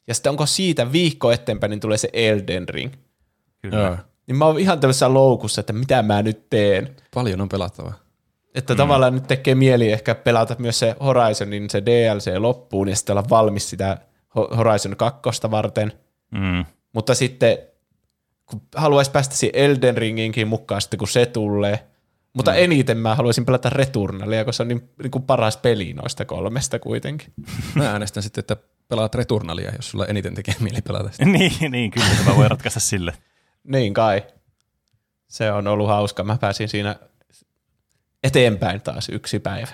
[0.07, 2.93] ja sitten onko siitä viikko eteenpäin, niin tulee se Elden Ring.
[3.63, 3.99] Kyllä.
[4.33, 6.97] Niin mä oon ihan tämmöisessä loukussa, että mitä mä nyt teen.
[7.15, 7.95] Paljon on pelattavaa.
[8.55, 8.77] Että mm.
[8.77, 13.29] tavallaan nyt tekee mieli ehkä pelata myös se Horizonin se DLC loppuun ja sitten olla
[13.31, 13.99] valmis sitä
[14.35, 15.21] Horizon 2
[15.51, 15.93] varten.
[16.31, 16.65] Mm.
[16.93, 17.59] Mutta sitten
[18.47, 21.87] kun haluaisi päästä siihen Elden Ringinkin mukaan sitten, kun se tulee.
[22.33, 22.57] Mutta mm.
[22.59, 26.79] eniten mä haluaisin pelata Returnalia, koska se on niin, niin kuin paras peli noista kolmesta
[26.79, 27.33] kuitenkin.
[27.75, 28.57] Mä äänestän sitten, että
[28.89, 31.25] pelaat Returnalia, jos sulla eniten tekee mieli pelata sitä.
[31.39, 33.13] niin, niin, kyllä, mä voi ratkaista sille.
[33.65, 34.23] Niin kai.
[35.29, 36.25] Se on ollut hauska.
[36.25, 36.97] Mä pääsin siinä
[38.23, 39.73] eteenpäin taas yksi päivä.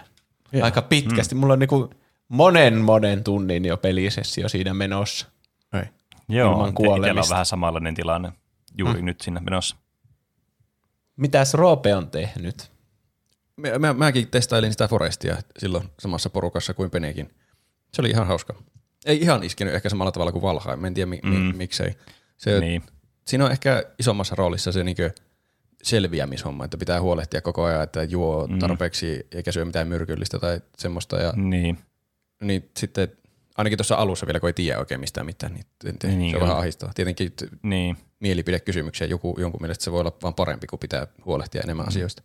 [0.53, 0.65] Ja.
[0.65, 1.35] Aika pitkästi.
[1.35, 1.39] Mm.
[1.39, 1.91] Mulla on niinku
[2.29, 5.27] monen monen tunnin jo pelisessio siinä menossa.
[5.73, 5.83] Ei.
[6.29, 8.33] Joo, itsellä on vähän samanlainen tilanne
[8.79, 9.07] juuri hmm.
[9.07, 9.77] nyt sinne menossa.
[11.17, 12.71] Mitäs Roope on tehnyt?
[13.57, 17.35] Mä, mä, mäkin testailin sitä Forestia silloin samassa porukassa kuin Penekin.
[17.93, 18.55] Se oli ihan hauska.
[19.07, 21.31] Ei ihan iskenyt ehkä samalla tavalla kuin Valheim, en tiedä mi- mm.
[21.31, 21.95] mi- miksei.
[22.37, 22.83] Se, niin.
[23.29, 25.11] Siinä on ehkä isommassa roolissa se niinkö
[25.83, 28.59] selviämishomma, että pitää huolehtia koko ajan, että juo mm.
[28.59, 31.17] tarpeeksi eikä syö mitään myrkyllistä tai semmoista.
[31.17, 31.79] Ja, niin.
[32.43, 33.09] Niin sitten
[33.57, 36.41] ainakin tuossa alussa vielä, kun ei tiedä oikein mistään mitään, niin, niin, se on kyllä.
[36.41, 36.95] vähän ahdistavaa.
[36.95, 37.33] Tietenkin
[37.63, 37.97] Niin.
[38.21, 41.89] mielipidekysymyksiä joku, jonkun mielestä se voi olla vaan parempi, kun pitää huolehtia enemmän Mm.
[41.89, 42.23] asioista.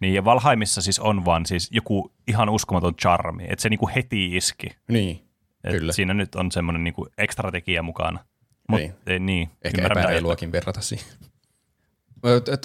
[0.00, 4.36] Niin, ja Valheimissa siis on vaan siis joku ihan uskomaton charmi, että se niinku heti
[4.36, 4.66] iski.
[4.88, 5.22] Niin,
[5.64, 5.92] Et Kyllä.
[5.92, 8.24] Siinä nyt on semmoinen niinku ekstra tekijä mukana.
[8.68, 8.94] Mutta Niin.
[9.06, 9.50] ei, niin.
[9.64, 11.06] ehkä ymmärrän, epäreiluakin verrata siihen.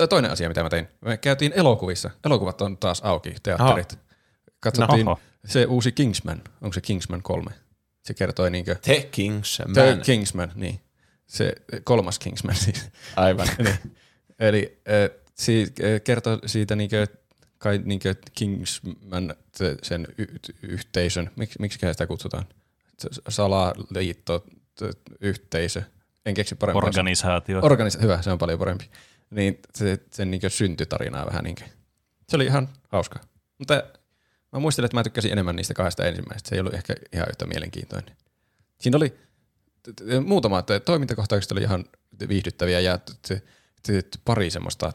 [0.09, 0.88] Toinen asia, mitä mä tein.
[1.01, 2.09] Me käytiin elokuvissa.
[2.25, 3.99] Elokuvat on taas auki, teatterit.
[4.59, 5.19] Katsottiin Oho.
[5.45, 6.41] se uusi Kingsman.
[6.61, 7.51] Onko se Kingsman 3?
[8.03, 8.75] Se kertoi niinkö...
[8.75, 9.73] The Kingsman.
[9.73, 10.80] The Kingsman, niin.
[11.27, 12.89] Se kolmas Kingsman siis.
[13.15, 13.47] Aivan.
[13.57, 13.95] niin.
[14.39, 17.07] Eli äh, si, äh, kertoo siitä niinkö,
[17.57, 19.33] kai niinkö Kingsman
[19.83, 22.45] sen y- yhteisön, miksi, miksi sitä kutsutaan?
[23.30, 24.45] Salaliitto,
[25.21, 25.81] yhteisö.
[26.25, 26.87] En keksi parempaa.
[26.87, 27.59] Organisaatio.
[27.61, 28.89] Organisa- hyvä, se on paljon parempi.
[29.29, 31.63] Niin se, sen niinkö syntytarinaa vähän niinkö.
[32.29, 33.19] Se oli ihan hauska.
[33.57, 33.83] Mutta
[34.51, 36.49] mä muistelen, että mä tykkäsin enemmän niistä kahdesta ensimmäisestä.
[36.49, 38.15] Se ei ollut ehkä ihan yhtä mielenkiintoinen.
[38.79, 39.13] Siinä oli
[40.25, 41.85] muutama t- toimintakohtaukset oli ihan
[42.29, 42.99] viihdyttäviä ja
[44.25, 44.93] pari semmoista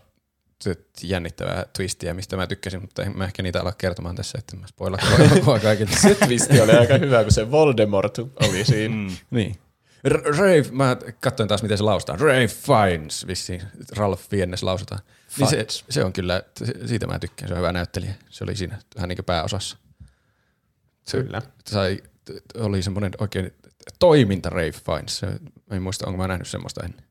[1.03, 4.67] jännittävää twistiä, mistä mä tykkäsin, mutta en mä ehkä niitä ala kertomaan tässä, että mä
[4.67, 5.97] spoilaan elokuvaa kaikille.
[5.97, 8.95] Se twisti oli aika hyvä, kun se Voldemort oli siinä.
[8.95, 9.17] Mm.
[9.31, 9.57] Niin.
[10.09, 12.21] R- Ray, mä katsoin taas, miten se lausutaan.
[12.21, 13.63] Ray Fiennes, vissiin
[13.97, 15.01] Ralph Fiennes lausutaan.
[15.39, 16.43] Niin se, se, on kyllä,
[16.87, 18.15] siitä mä tykkään, se on hyvä näyttelijä.
[18.31, 19.77] Se oli siinä vähän niin kuin pääosassa.
[21.07, 21.43] Se Kyllä.
[21.67, 22.03] Sai,
[22.55, 23.53] oli semmoinen oikein
[23.99, 25.23] toiminta Ray Fiennes.
[25.71, 27.07] En muista, onko mä nähnyt semmoista ennen.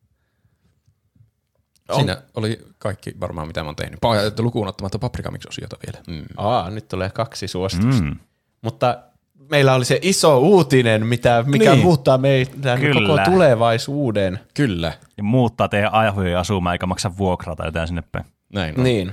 [1.90, 1.96] On.
[1.96, 4.00] Siinä oli kaikki varmaan, mitä mä oon tehnyt.
[4.06, 6.04] Pa- lukuun ottamatta paprikamix-osiota vielä.
[6.08, 6.26] Mm.
[6.38, 8.04] Aa, nyt tulee kaksi suositusta.
[8.04, 8.20] Mm.
[8.62, 9.04] Mutta
[9.50, 11.84] meillä oli se iso uutinen, mitä, mikä Niin.
[11.84, 13.08] muuttaa meidän Kyllä.
[13.08, 14.40] koko tulevaisuuden.
[14.54, 18.26] Kyllä, Ja muuttaa teidän aihoja asumaan eikä maksa vuokraa tai jotain sinne päin.
[18.54, 18.84] näin on.
[18.84, 19.12] Niin.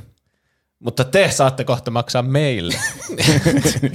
[0.79, 2.75] Mutta te saatte kohta maksaa meille.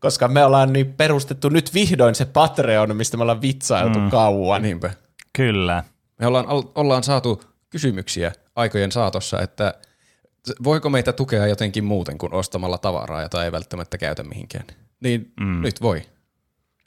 [0.00, 4.10] Koska me ollaan niin perustettu nyt vihdoin se Patreon, mistä me ollaan vitsailtu mm.
[4.10, 4.62] kauan.
[4.62, 4.90] Niinpä.
[5.32, 5.84] Kyllä.
[6.20, 9.74] Me ollaan, ollaan saatu kysymyksiä aikojen saatossa, että
[10.64, 14.64] voiko meitä tukea jotenkin muuten kuin ostamalla tavaraa, jota ei välttämättä käytä mihinkään.
[15.00, 15.62] Niin mm.
[15.62, 16.02] nyt voi.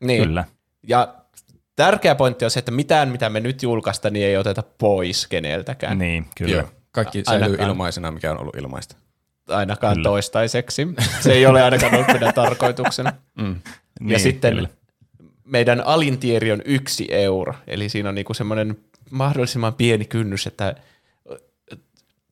[0.02, 0.24] Niin.
[0.24, 0.44] Kyllä.
[0.88, 1.16] Ja
[1.76, 5.98] tärkeä pointti on se, että mitään, mitä me nyt julkaista, niin ei oteta pois keneltäkään.
[5.98, 6.56] Niin, kyllä.
[6.56, 6.70] Joo.
[6.92, 7.70] Kaikki säilyy Ainakaan.
[7.70, 8.96] ilmaisena, mikä on ollut ilmaista.
[9.48, 10.10] Ainakaan Kyllä.
[10.10, 10.88] toistaiseksi.
[11.20, 13.14] Se ei ole ainakaan ollut meidän tarkoituksena.
[14.00, 14.70] Niin, ja sitten kyllä.
[15.46, 18.78] meidän alintieri on yksi euro, eli siinä on niinku semmoinen
[19.12, 20.76] mahdollisimman pieni kynnys, että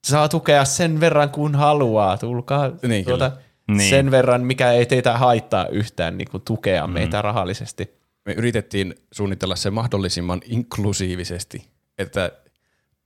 [0.04, 2.18] saa tukea sen verran kuin haluaa.
[2.18, 3.32] Tulkaa Niin, tuota,
[3.68, 3.90] Niin.
[3.90, 6.94] sen verran, mikä ei teitä haittaa yhtään niinku tukea mm.
[6.94, 8.00] meitä rahallisesti.
[8.26, 12.32] Me yritettiin suunnitella se mahdollisimman inklusiivisesti, että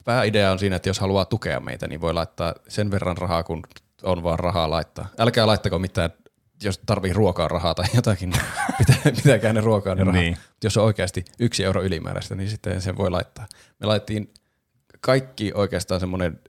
[0.04, 3.64] pääidea on siinä, että jos haluaa tukea meitä, niin voi laittaa sen verran rahaa, kun
[4.04, 5.08] on vaan rahaa laittaa.
[5.20, 6.10] Älkää laittako mitään,
[6.64, 8.42] jos tarvii ruokaa rahaa tai jotakin, niin
[8.78, 10.22] pitää, pitäkää ne ruokaa ne rahat.
[10.22, 10.38] Niin.
[10.64, 13.48] Jos on oikeasti yksi euro ylimääräistä, niin sitten sen voi laittaa.
[13.80, 14.34] Me laittiin
[15.02, 16.40] kaikki oikeastaan semmoinen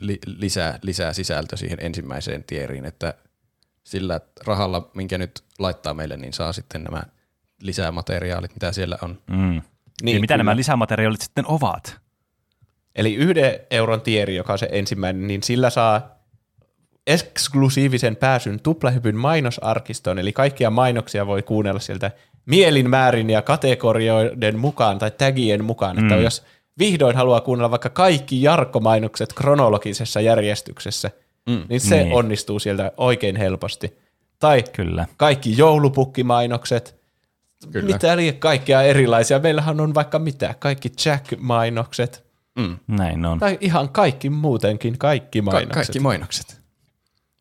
[0.00, 3.14] li, lisää, lisää sisältö siihen ensimmäiseen tieriin, että
[3.84, 7.02] sillä rahalla, minkä nyt laittaa meille, niin saa sitten nämä
[7.62, 9.18] lisämateriaalit, mitä siellä on.
[9.30, 9.36] Mm.
[9.36, 9.62] Niin,
[10.02, 10.44] Niin, ja mitä kyllä.
[10.44, 11.98] nämä lisämateriaalit sitten ovat?
[12.94, 16.22] Eli yhden euron tieri, joka on se ensimmäinen, niin sillä saa
[17.06, 22.10] eksklusiivisen pääsyn tuplahypyn mainosarkistoon, eli kaikkia mainoksia voi kuunnella sieltä
[22.46, 26.02] mielinmäärin ja kategorioiden mukaan tai tagien mukaan, mm.
[26.02, 26.42] että jos
[26.78, 31.10] vihdoin haluaa kuunnella vaikka kaikki Jarkko-mainokset kronologisessa järjestyksessä,
[31.48, 31.62] mm.
[31.68, 32.14] niin se Niin.
[32.14, 33.98] onnistuu sieltä oikein helposti.
[34.38, 35.06] Tai Kyllä.
[35.16, 37.00] kaikki joulupukkimainokset,
[37.72, 37.86] Kyllä.
[37.94, 39.38] mitä liian kaikkea erilaisia.
[39.38, 42.24] Meillähän on vaikka mitä, kaikki Jack-mainokset,
[42.58, 42.76] Mm.
[42.86, 43.38] Näin on.
[43.38, 45.72] tai ihan kaikki muutenkin, kaikki Ka- mainokset.
[45.74, 46.60] kaikki mainokset.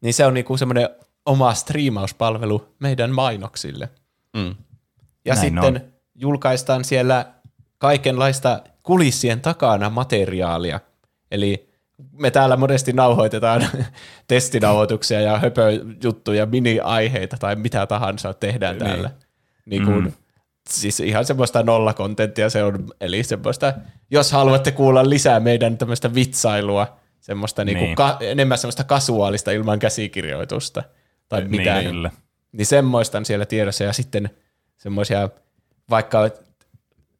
[0.01, 0.89] Niin se on niinku semmoinen
[1.25, 3.89] oma striimauspalvelu meidän mainoksille.
[4.37, 4.55] Mm.
[5.25, 5.81] Ja Näin sitten on.
[6.15, 7.25] julkaistaan siellä
[7.77, 10.79] kaikenlaista kulissien takana materiaalia.
[11.31, 11.69] Eli
[12.11, 13.67] me täällä monesti nauhoitetaan
[14.27, 18.85] testinauhoituksia ja höpöjuttuja, mini-aiheita tai mitä tahansa tehdään Niin.
[18.87, 19.11] täällä.
[19.65, 20.11] Niin kuin, mm.
[20.69, 23.73] Siis ihan semmoista nollakontenttia se on, eli semmoista,
[24.11, 27.95] jos haluatte kuulla lisää meidän tämmöistä vitsailua, semmoista niinku Niin.
[27.95, 30.83] ka- enemmän semmoista kasuaalista ilman käsikirjoitusta
[31.29, 32.11] tai Niin, mitään, kyllä.
[32.51, 34.29] niin semmoista on siellä tiedossa ja sitten
[34.77, 35.29] semmoisia,
[35.89, 36.29] vaikka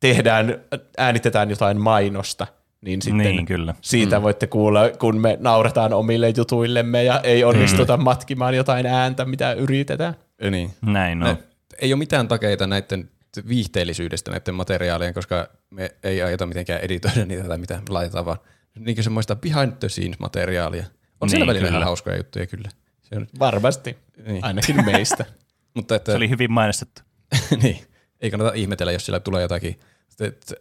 [0.02, 0.62] tehdään,
[0.98, 2.48] äänitetään jotain mainosta,
[2.82, 3.74] niin sitten Niin, kyllä.
[3.82, 4.24] siitä mm.
[4.24, 8.04] voitte kuulla, kun me nauretaan omille jutuillemme ja ei onnistuta mm.
[8.04, 10.16] matkimaan jotain ääntä, mitä yritetään.
[10.52, 10.72] Niin.
[10.82, 11.30] Näin on.
[11.30, 11.38] Ne,
[11.82, 13.10] ei ole mitään takeita näiden
[13.48, 18.38] viihteellisyydestä näiden materiaalien, koska me ei aiota mitenkään editoida niitä tai mitä laitetaan, vaan
[18.80, 20.86] niin semmoista behind the scenes materiaalia.
[21.22, 21.78] On siellä Niin, välillä kyllä.
[21.78, 22.70] ihan hauskoja juttuja kyllä.
[23.02, 24.46] Se on, Varmasti, Niin.
[24.46, 25.26] ainakin meistä.
[25.76, 27.02] mutta että, Se oli hyvin mainostettu.
[27.64, 27.80] niin.
[28.22, 29.80] Ei kannata ihmetellä, jos siellä tulee jotakin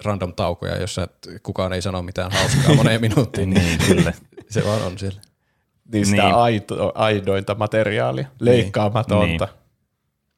[0.04, 1.08] random taukoja, jossa
[1.42, 3.50] kukaan ei sano mitään hauskaa moneen minuuttiin.
[3.50, 4.12] Niin, kyllä.
[4.48, 5.20] Se vaan on siellä.
[5.92, 6.34] Niin sitä Niin.
[6.34, 9.44] aito, aidointa materiaalia, leikkaamatonta.
[9.44, 9.60] Niin.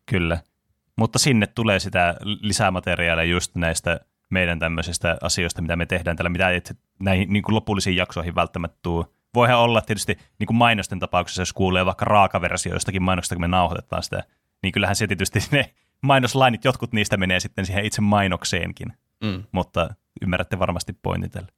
[0.06, 0.38] Kyllä.
[0.96, 6.48] Mutta sinne tulee sitä lisämateriaalia just näistä meidän tämmöisistä asioista, mitä me tehdään täällä, mitä
[6.50, 6.60] ei
[7.00, 9.14] näihin niin kuin lopullisiin jaksoihin välttämättä tuu.
[9.34, 13.48] Voihan olla tietysti niin kuin mainosten tapauksessa, jos kuulee vaikka raakaversio jostakin mainoksesta, kun me
[13.48, 14.24] nauhoitetaan sitä,
[14.62, 18.92] niin kyllähän se tietysti ne mainoslainit, jotkut niistä menee sitten siihen itse mainokseenkin.
[19.22, 19.42] Mm.
[19.52, 21.48] Mutta ymmärrätte varmasti pointin tällä.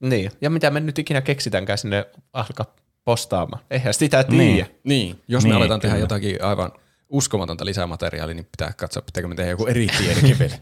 [0.00, 3.62] Niin, ja mitä me nyt ikinä keksitäänkään sinne alkaa postaamaan.
[3.70, 4.42] Eihän sitä tiedä.
[4.44, 4.66] Niin.
[4.84, 5.20] Niin.
[5.28, 6.04] Jos Niin, me aletaan tehdä kyllä.
[6.04, 6.72] jotakin aivan
[7.08, 10.56] uskomatonta lisämateriaalia, niin pitää katsoa, pitääkö me tehdä joku eri tiedekin vielä.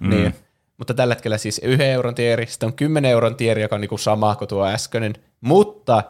[0.00, 0.34] niin.
[0.78, 3.98] Mutta tällä hetkellä siis yhden euron tieri, sitten on 10 euron tieri, joka on niinku
[3.98, 6.02] sama kuin tuo äskeinen, mutta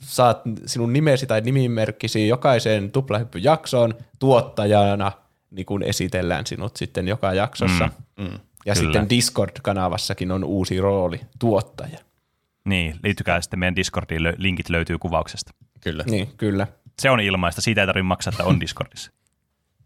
[0.00, 5.12] saat sinun nimesi tai nimimerkkisi jokaiseen tuplahyppyjaksoon tuottajana,
[5.50, 7.88] niin kun esitellään sinut sitten joka jaksossa.
[8.18, 8.38] Mm.
[8.66, 8.92] Ja Kyllä.
[8.92, 11.98] sitten Discord-kanavassakin on uusi rooli, tuottaja.
[12.64, 15.52] Niin, liittykää sitten meidän Discordiin, linkit löytyy kuvauksesta.
[15.80, 16.04] Kyllä.
[16.06, 16.66] Niin, kyllä.
[16.98, 19.12] Se on ilmaista, siitä ei tarvitse maksaa, että on Discordissa.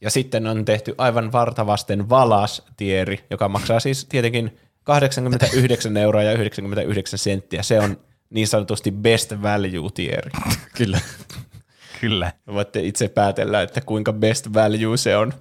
[0.00, 7.18] Ja sitten on tehty aivan vartavasten valas-tieri, joka maksaa siis tietenkin 89 euroa ja 99
[7.18, 7.62] senttiä.
[7.62, 7.96] Se on
[8.30, 10.30] niin sanotusti best value-tieri.
[10.78, 11.00] Kyllä.
[12.00, 12.32] Kyllä.
[12.46, 15.32] Voitte itse päätellä, että kuinka best value se on.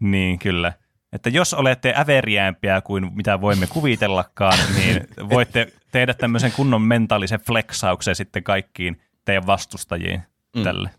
[0.00, 0.72] Niin, kyllä.
[1.12, 8.16] Että jos olette äveriämpiä kuin mitä voimme kuvitellakaan, niin voitte tehdä tämmöisen kunnon mentaalisen flexauksen
[8.16, 10.22] sitten kaikkiin teidän vastustajiin
[10.56, 10.62] mm.
[10.62, 10.90] tälle.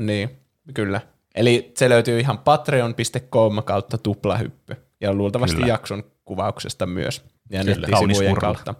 [0.00, 0.30] Niin,
[0.74, 1.00] kyllä.
[1.34, 4.76] Eli se löytyy ihan patreon.com kautta tuplahyppy.
[5.00, 5.68] Ja luultavasti Kyllä.
[5.68, 7.24] jakson kuvauksesta myös.
[7.50, 7.86] Ja Kyllä.
[7.88, 8.74] Nettisivujen kautta.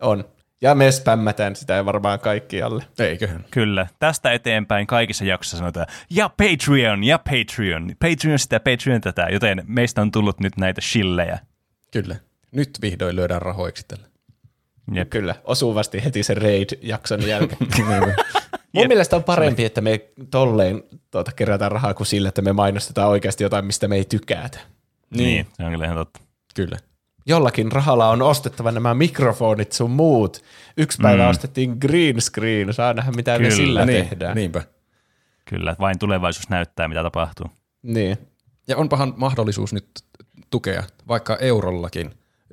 [0.00, 0.24] On.
[0.60, 2.84] Ja me spämmätään sitä varmaan kaikkialle.
[2.98, 3.44] Eiköhän.
[3.50, 3.86] Kyllä.
[3.98, 10.00] Tästä eteenpäin kaikissa jaksoissa sanotaan, ja Patreon, ja Patreon, Patreon sitä, Patreon tätä, joten meistä
[10.00, 11.38] on tullut nyt näitä shillejä.
[11.92, 12.16] Kyllä.
[12.52, 14.08] Nyt vihdoin löydään rahoiksi tällä.
[14.94, 15.10] Jep.
[15.10, 17.58] Kyllä, osuvasti heti sen Raid-jakson jälkeen.
[18.72, 18.88] Mun Jep.
[18.88, 23.44] mielestä on parempi, että me tolleen tuota, kerätään rahaa kuin sille, että me mainostetaan oikeasti
[23.44, 24.58] jotain, mistä me ei tykätä.
[25.10, 26.20] Niin, se on kyllä ihan totta.
[26.54, 26.78] Kyllä.
[27.28, 30.42] Jollakin rahalla on ostettava nämä mikrofonit sun muut.
[30.76, 31.30] Yksi päivä Mm.
[31.30, 34.34] ostettiin green screen, saa nähdä mitä me Kyllä, sillä niin, tehdään.
[34.36, 34.62] Niinpä.
[35.44, 37.46] Kyllä, vain tulevaisuus näyttää, mitä tapahtuu.
[37.82, 38.18] niin.
[38.68, 39.86] Ja onpahan mahdollisuus nyt
[40.50, 42.10] tukea, vaikka eurollakin,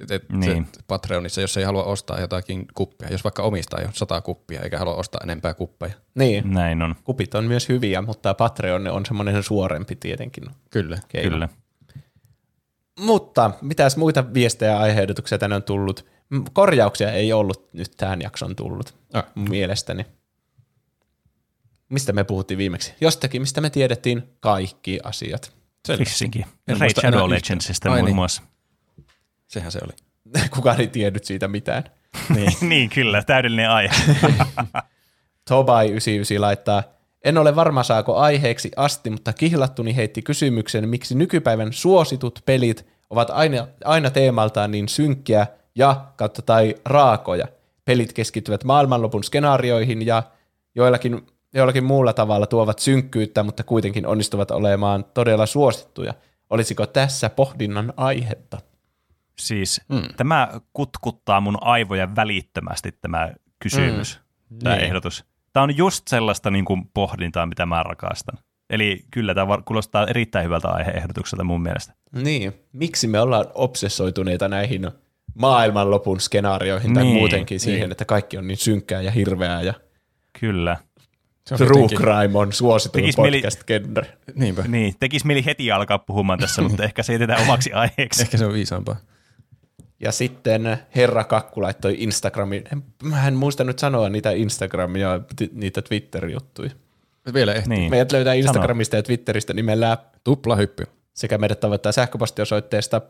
[0.09, 0.39] et, Niin.
[0.39, 0.67] niin.
[0.87, 3.09] Patreonissa, jos ei halua ostaa jotakin kuppia.
[3.11, 5.93] Jos vaikka omistaa jo sata kuppia eikä halua ostaa enempää kuppeja.
[6.15, 6.53] niin.
[6.53, 10.43] Näin on, Kupit on myös hyviä, mutta Patreon on semmoinen suorempi tietenkin.
[10.69, 10.97] Kyllä.
[11.07, 11.29] keino.
[11.29, 11.49] kyllä.
[12.99, 16.05] Mutta mitäs muita viestejä ja aiheehdotuksia tänne on tullut?
[16.53, 19.25] Korjauksia ei ollut nyt tähän jakson tullut, Ah.
[19.35, 20.05] mielestäni.
[21.89, 22.93] Mistä me puhuttiin viimeksi?
[23.01, 25.53] Jostakin, mistä me tiedettiin kaikki asiat.
[25.97, 26.45] Fissinkin.
[26.67, 27.29] En Raid Shadow.
[27.29, 28.15] Legendsista muun niin.
[28.15, 28.41] muassa.
[29.47, 29.93] Sehän se oli.
[30.55, 31.83] Kukaan ei tiennyt siitä mitään.
[32.35, 32.53] Niin.
[32.69, 33.93] niin, kyllä, täydellinen aihe.
[35.49, 36.83] Tobai99 laittaa,
[37.25, 43.29] en ole varma saako aiheeksi asti, mutta kihlattuni heitti kysymyksen, miksi nykypäivän suositut pelit ovat
[43.29, 47.47] aina, aina teemaltaan niin synkkiä ja kautta tai raakoja.
[47.85, 50.23] Pelit keskittyvät maailmanlopun skenaarioihin ja
[50.75, 56.13] joillakin, joillakin muulla tavalla tuovat synkkyyttä, mutta kuitenkin onnistuvat olemaan todella suosittuja.
[56.49, 58.57] Olisiko tässä pohdinnan aihetta?
[59.39, 60.01] Siis mm.
[60.17, 64.59] tämä kutkuttaa mun aivoja välittömästi tämä kysymys, mm.
[64.59, 64.85] tämä Niin.
[64.85, 65.25] ehdotus.
[65.55, 68.37] Tämä on just sellaista niin kuin pohdintaa, mitä mä rakastan.
[68.69, 71.93] Eli kyllä tämä kuulostaa erittäin hyvältä aiheehdotukselta mun mielestä.
[72.15, 72.53] Niin.
[72.73, 74.91] Miksi me ollaan obsessoituneita näihin
[75.35, 77.91] maailmanlopun skenaarioihin tai Niin, muutenkin siihen, niin.
[77.91, 79.73] että kaikki on niin synkkää ja hirveää ja
[80.39, 80.77] Kyllä.
[81.47, 84.05] Se on True jotenkin- Crime on suosituin Tekis mieli- podcast-genre.
[84.35, 84.63] Niinpä.
[84.67, 88.21] Niin, tekisi mieli heti alkaa puhumaan tässä, mutta ehkä se jätetään omaksi aiheeksi.
[88.21, 88.95] Ehkä se on viisaampaa.
[89.99, 92.63] Ja sitten Herra Kakku laittoi Instagramiin.
[92.73, 95.19] En- Mä en muista nyt sanoa niitä Instagramia
[95.51, 96.69] niitä Twitter-juttuja.
[97.33, 97.69] Vielä ehtii.
[97.77, 97.89] Niin.
[97.91, 100.83] Meidät löytää Instagramista ja Twitteristä nimellä Tuplahyppy.
[101.13, 103.01] sekä meidät tavoittaa sähköpostiosoitteesta.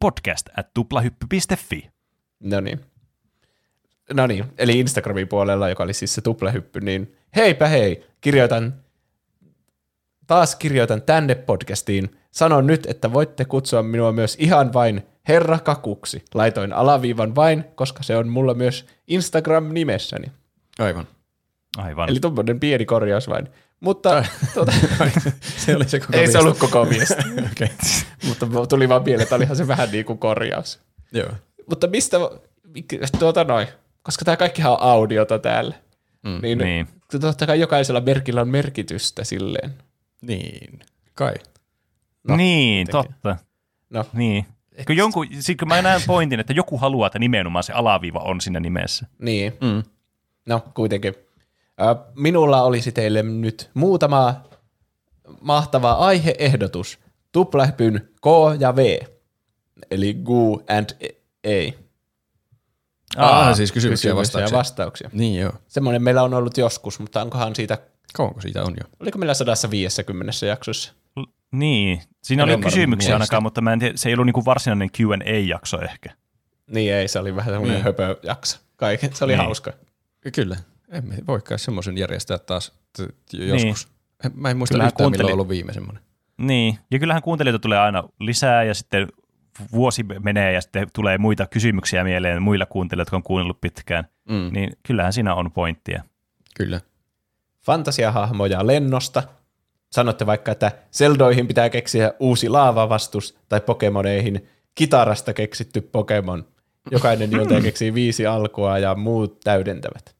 [0.00, 1.90] Podcast at tuplahyppy.fi.
[2.40, 2.80] No niin.
[4.12, 8.74] No niin, eli Instagramin puolella, joka oli siis se tuplahyppy, niin heipä hei, kirjoitan,
[10.26, 12.16] taas kirjoitan tänne podcastiin.
[12.30, 16.24] Sanon nyt, että voitte kutsua minua myös ihan vain Herra Kakuksi.
[16.34, 20.32] Laitoin alaviivan vain, koska se on mulla myös Instagram-nimessäni.
[20.78, 21.06] Aivan.
[21.76, 22.08] Aivan.
[22.08, 23.48] Eli tuommoinen pieni korjaus vain.
[23.80, 24.72] Mutta tuota,
[25.56, 26.38] se oli se koko ei se viesti.
[26.38, 27.22] ollut koko viesti.
[27.52, 27.68] Okei.
[28.24, 30.80] Mutta tuli vaan mieleen, että olihan se vähän niin kuin korjaus.
[31.12, 31.30] Joo.
[31.70, 32.16] Mutta mistä,
[33.18, 33.68] tuota noin,
[34.02, 35.74] koska tämä kaikkihan on audiota täällä,
[36.22, 36.38] Mm.
[36.42, 36.88] niin, Niin.
[37.20, 39.74] totta kai jokaisella merkillä on merkitystä silleen.
[40.22, 40.78] Niin.
[41.14, 41.34] Kai.
[42.28, 43.14] No, niin, kuitenkin.
[43.22, 43.36] totta.
[43.90, 44.46] No, Niin.
[44.86, 48.40] Kun, jonkun, sit kun mä näen pointin, että joku haluaa, että nimenomaan se alaviiva on
[48.40, 49.06] siinä nimessä.
[49.18, 49.52] niin.
[49.60, 49.82] Mm.
[50.48, 51.14] No, kuitenkin.
[52.14, 54.34] Minulla olisi teille nyt muutama
[55.40, 56.98] mahtava aiheehdotus.
[57.32, 58.26] Tuplahypyn K
[58.60, 58.98] ja V.
[59.90, 60.90] Eli Gu and
[61.46, 61.72] A.
[63.16, 64.54] Ah, siis kysymyksiä ja Kysymyksiä vastauksia.
[64.54, 65.10] ja vastauksia.
[65.12, 65.52] Niin joo.
[65.68, 67.78] Semmoinen meillä on ollut joskus, mutta onkohan siitä,
[68.14, 68.88] Kauanko siitä on jo?
[69.00, 70.92] oliko meillä 150 jaksossa?
[71.58, 73.14] Niin, siinä En oli kysymyksiä muista.
[73.14, 76.10] ainakaan, mutta mä en tiedä, se ei ollut niinku varsinainen Q&A-jakso ehkä.
[76.70, 77.84] Niin ei, se oli vähän semmoinen Niin.
[77.84, 78.58] höpöjakso.
[78.76, 79.14] Kaiken.
[79.14, 79.44] Se oli Niin.
[79.44, 79.72] hauska.
[80.34, 80.56] Kyllä.
[80.88, 83.88] Emme voikaan semmoisen järjestää taas t- joskus.
[84.34, 86.02] Mä en muista Kyllähän yhtään, milloin kuuntelin- on ollut viime semmoinen.
[86.38, 89.08] Niin, ja kyllähän kuuntelijoita tulee aina lisää ja sitten
[89.72, 94.04] vuosi menee ja sitten tulee muita kysymyksiä mieleen muilla kuuntelijoilla, jotka on kuunnellut pitkään.
[94.28, 94.48] Mm.
[94.52, 96.02] Niin kyllähän siinä on pointtia.
[96.56, 96.80] Kyllä.
[97.66, 99.22] Fantasiahahmoja lennosta.
[99.94, 106.46] Sanotte vaikka, että Zeldoihin pitää keksiä uusi laavavastus tai Pokemoneihin kitarasta keksitty Pokemon.
[106.90, 110.16] Jokainen niiltä keksii viisi alkua ja muut täydentävät.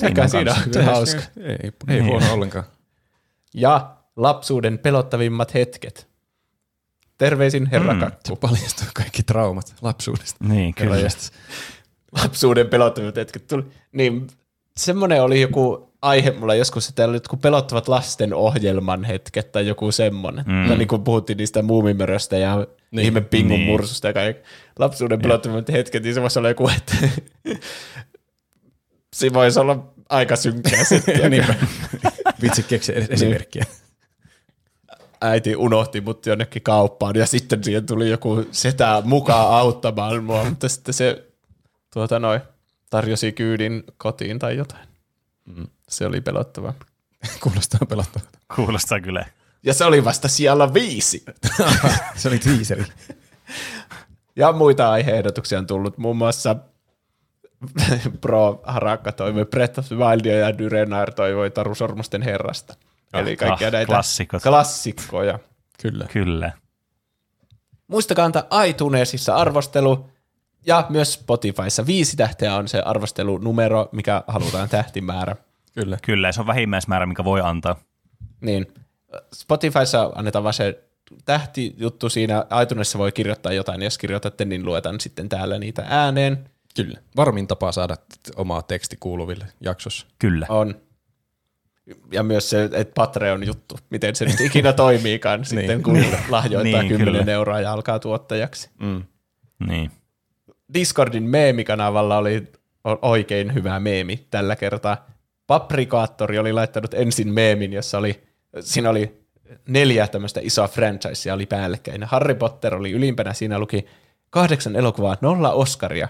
[0.00, 1.20] Sekä siinä on kyllä hauska.
[1.40, 2.04] Ei, ei Niin.
[2.04, 2.64] huono ollenkaan.
[3.54, 6.08] Ja lapsuuden pelottavimmat hetket.
[7.18, 8.00] Terveisin herra Mm.
[8.00, 8.36] Kakku.
[8.36, 10.44] Paljastuu kaikki traumat lapsuudesta.
[10.44, 10.96] Niin, kyllä.
[12.12, 13.64] Lapsuuden pelottavat hetket tuli.
[13.92, 14.26] Niin,
[14.76, 19.92] semmoinen oli joku aihe mulla joskus, että oli jotkut pelottavat lasten ohjelman hetket tai joku
[19.92, 20.44] semmoinen.
[20.48, 20.68] Mm.
[20.68, 23.04] Tai niin kuin puhuttiin niistä muumimöröstä ja niin.
[23.06, 23.66] ihme pingun Niin.
[23.66, 24.42] mursusta ja kaikki.
[24.78, 26.94] Lapsuuden pelottavat hetket, niin se voisi olla joku, että
[29.14, 31.30] se voisi olla aika synkkää sitten.
[31.30, 31.54] Niinpä.
[32.42, 33.64] Vitsi keksi edes esimerkkiä.
[35.20, 40.68] Äiti unohti mut jonnekin kauppaan ja sitten siihen tuli joku setä mukaan auttamaan mua, mutta
[40.68, 41.24] sitten se
[41.92, 42.40] tuota noin,
[42.90, 44.88] tarjosi kyydin kotiin tai jotain.
[45.44, 45.66] Mm.
[45.96, 46.74] Se oli pelottavaa.
[47.42, 48.38] Kuulostaa pelottavalta.
[48.54, 49.26] Kuulostaa kyllä.
[49.62, 51.24] Ja se oli vasta siellä viisi.
[52.16, 52.84] Se oli teaseri.
[54.36, 56.56] Ja muita aiheehdotuksia on tullut, muun muassa
[58.20, 62.74] Pro Harakka toivoi Breath of the Wildia ja Dyrenair toivoi Taru Sormusten herrasta.
[63.12, 64.42] Eli kaikkia ah, näitä klassikot.
[64.42, 65.38] klassikkoja.
[65.82, 66.06] Kyllä.
[66.12, 66.52] Kyllä.
[67.88, 70.10] Muistakaa antaa iTunesissa arvostelu
[70.66, 71.86] ja myös Spotifyssa.
[71.86, 75.36] Viisi tähteä on se arvostelunumero, mikä halutaan tähtimäärä.
[75.74, 75.98] Kyllä.
[76.02, 77.76] Kyllä, ja se on vähimmäismäärä, mikä voi antaa.
[78.40, 78.66] Niin.
[79.34, 80.84] Spotifyssa annetaan vaan se
[81.24, 82.46] tähtijuttu siinä.
[82.62, 86.50] iTunesissa voi kirjoittaa jotain, jos kirjoitatte, niin luetaan sitten täällä niitä ääneen.
[86.76, 86.98] Kyllä.
[87.16, 87.96] Varmin tapa saada
[88.36, 90.06] omaa teksti kuuluville jaksossa.
[90.18, 90.46] Kyllä.
[90.48, 90.74] On.
[92.12, 97.14] Ja myös se, että Patreon-juttu, miten se nyt ikinä toimiikaan sitten, kun lahjoittaa Niin, 10
[97.14, 97.32] kyllä.
[97.32, 98.70] euroa ja alkaa tuottajaksi.
[98.80, 99.02] Mm.
[99.66, 99.90] Niin.
[100.74, 102.52] Discordin meemikanavalla oli
[103.02, 105.06] oikein hyvä meemi tällä kertaa.
[105.46, 108.22] Paprikaattori oli laittanut ensin meemin, jossa oli,
[108.60, 109.24] siinä oli
[109.68, 112.04] neljä tämmöistä isoa franchisea oli päällekkäin.
[112.04, 113.86] Harry Potter oli ylimpänä, siinä luki
[114.30, 116.08] kahdeksan elokuvaa, nolla Oscaria.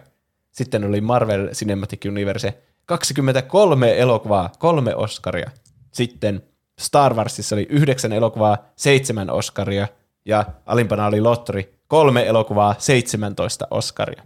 [0.50, 5.50] Sitten oli Marvel Cinematic Universe, 23 elokuvaa, kolme Oscaria.
[5.92, 6.42] Sitten
[6.78, 9.88] Star Warsissa oli yhdeksän elokuvaa, seitsemän Oscaria.
[10.24, 14.22] Ja alimpana oli Lottori, kolme elokuvaa, 17 Oscaria.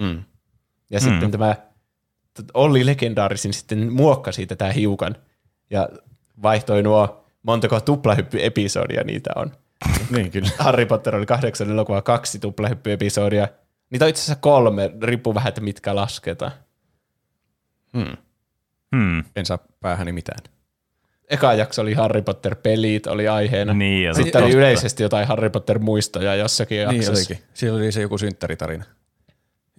[0.00, 0.22] Mm.
[0.90, 1.04] Ja mm.
[1.04, 1.56] sitten tämä
[2.54, 5.16] Olli Legendaarisin sitten muokkasi tätä hiukan
[5.70, 5.88] ja
[6.42, 9.52] vaihtoi nuo montako tuplahyppy-episodia niitä on.
[10.10, 10.48] Niin, kyllä.
[10.58, 13.48] Harry Potter oli kahdeksan elokuvaa, kaksi tuplahyppy-episodia.
[13.90, 16.52] Niitä on itse asiassa kolme, riippuu vähän, että mitkä lasketaan.
[17.96, 18.16] Hmm.
[18.96, 19.24] Hmm.
[19.36, 20.38] En saa päähäni mitään.
[21.30, 23.74] Eka jakso oli Harry Potter-pelit, oli aiheena.
[23.74, 27.12] Niin, ja Sitten oli yleisesti jotain Harry Potter-muistoja jossakin Niin jaksossa.
[27.32, 27.46] olikin.
[27.54, 28.84] Siellä oli se joku synttäritarina.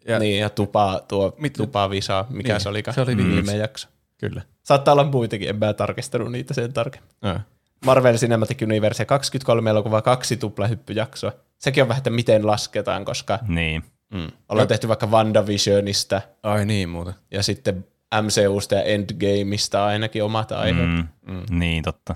[0.08, 2.96] Ja, Niin, ja tupa, tuo Mit- tupa visa, mikä Niin, se olikaan.
[2.96, 3.58] se oli viime viimeksi.
[3.58, 3.88] jakso.
[4.18, 4.42] Kyllä.
[4.64, 7.10] Saattaa olla muitakin, en mä tarkistanut niitä sen tarkemmin.
[7.22, 7.40] Ja.
[7.86, 11.32] Marvel Cinematic Universe 23 elokuvaa, kaksi tuplahyppyjaksoa.
[11.58, 13.84] Sekin on vähän, että miten lasketaan, koska niin.
[14.14, 14.32] Mm.
[14.50, 17.14] ollaan tehty vaikka WandaVisionista Ai niin muuten.
[17.32, 17.86] ja sitten
[18.22, 20.90] MCUsta ja Endgameista ainakin omat aiheet.
[20.90, 21.08] Mm.
[21.22, 21.60] Mm.
[21.60, 22.16] Niin, totta.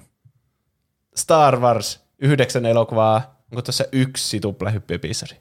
[1.16, 5.34] Star Wars, yhdeksän elokuvaa, onko tuossa yksi tuplahyppyepisodi?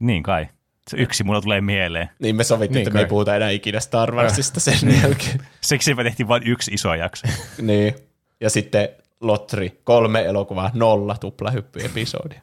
[0.00, 0.46] Niin kai.
[0.90, 2.10] Se yksi mulla tulee mieleen.
[2.18, 3.08] Niin me sovittiin, Niin että me ei kai.
[3.08, 5.46] puhuta enää ikinä Star Warsista sen jälkeen.
[5.60, 7.26] Siksi me tehtiin vain yksi iso jakso.
[7.62, 7.94] niin.
[8.40, 8.88] Ja sitten
[9.20, 12.40] Lotri, kolme elokuvaa, nolla tuplahyppyepisodia.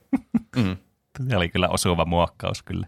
[1.30, 2.88] Se oli kyllä osuva muokkaus kyllä.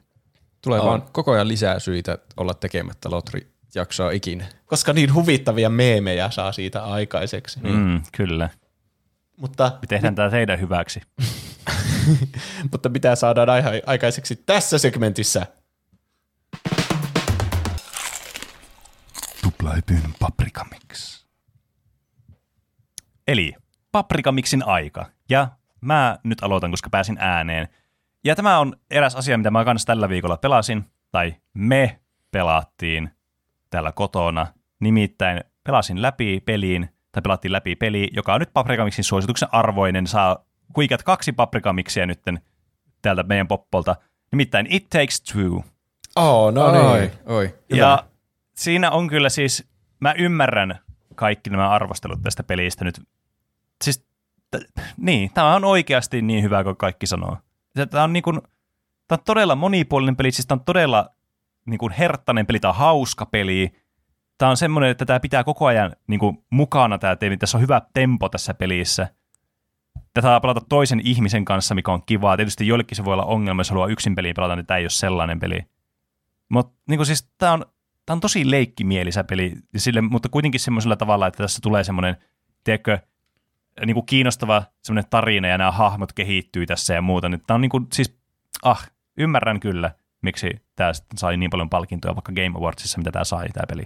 [0.64, 0.86] Tulee On.
[0.88, 4.46] vaan koko ajan lisää syitä olla tekemättä Lotri-jaksoa ikinä.
[4.66, 7.60] Koska niin huvittavia meemejä saa siitä aikaiseksi.
[7.64, 8.50] Mm, kyllä.
[9.38, 11.02] Mutta Me tehdään tämä teidän hyväksi.
[12.72, 13.50] mutta mitä saadaan
[13.86, 15.46] aikaiseksi tässä segmentissä?
[19.44, 21.26] Tuplahypyn paprikamix.
[23.28, 23.54] Eli
[23.92, 25.06] paprikamixin aika.
[25.30, 25.48] Ja
[25.82, 27.68] mä nyt aloitan, koska pääsin ääneen.
[28.24, 32.00] Ja tämä on eräs asia, mitä mä kanssa tällä viikolla pelasin, tai me
[32.32, 33.10] pelattiin
[33.70, 34.48] täällä kotona.
[34.80, 40.46] Nimittäin pelasin läpi peliin, tai pelattiin läpi peli, joka on nyt Paprikamixin suosituksen arvoinen, saa
[40.76, 42.42] huikat kaksi Paprikamixia nytten
[43.02, 43.96] täältä meidän poppolta.
[44.32, 45.64] Nimittäin It Takes Two.
[46.16, 47.12] Oh, no Oi, niin.
[47.26, 47.56] oi.
[47.70, 48.04] Ja
[48.56, 49.68] siinä on kyllä siis,
[50.00, 50.80] mä ymmärrän
[51.16, 53.02] kaikki nämä arvostelut tästä pelistä nyt.
[53.84, 54.06] Siis,
[54.52, 57.38] t- niin, tämä on oikeasti niin hyvä kuin kaikki sanoo.
[57.90, 58.42] Tämä on, niin kuin,
[59.08, 61.10] tämä on todella monipuolinen peli, siis tämä on todella
[61.66, 63.72] niin kuin herttainen peli, tämä on hauska peli.
[64.38, 67.38] Tämä on semmoinen, että tämä pitää koko ajan niin kuin, mukana tämä teemi.
[67.38, 69.08] Tässä on hyvä tempo tässä pelissä.
[70.16, 72.38] Tätä saa pelata toisen ihmisen kanssa, mikä on kivaa.
[72.38, 74.90] Tietysti joillekin se voi olla ongelma, jos haluaa yksin peliä pelata, niin tämä ei ole
[74.90, 75.60] sellainen peli.
[76.50, 77.66] Mutta niin siis tämä on,
[78.06, 82.18] tää on tosi leikkimielisä peli, sille, mutta kuitenkin semmoisella tavalla, että tässä tulee semmoinen,
[82.64, 83.00] tiedätkö,
[83.86, 87.30] niin kuin kiinnostava semmoinen tarina, ja nämä hahmot kehittyy tässä ja muuta.
[87.30, 88.18] Nyt tämä on niin kuin, siis,
[88.64, 93.50] ah, ymmärrän kyllä, miksi tämä sai niin paljon palkintoja vaikka Game Awardsissa, mitä tämä sai,
[93.54, 93.84] tämä peli.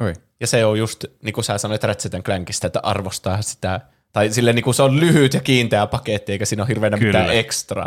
[0.00, 0.12] Oi.
[0.40, 3.80] Ja se on just, niin kuin sä sanoit Ratchet Clankista, että arvostaa sitä,
[4.12, 7.18] tai sille niin kuin se on lyhyt ja kiinteä paketti, eikä siinä ole hirveänä Kyllä.
[7.20, 7.86] mitään ekstra.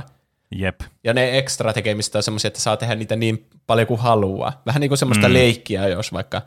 [0.55, 0.79] Jep.
[1.03, 4.61] Ja ne ekstra tekemistä on semmoisia, että saa tehdä niitä niin paljon kuin haluaa.
[4.65, 5.33] Vähän niin kuin semmoista Mm.
[5.33, 6.41] leikkiä, jos vaikka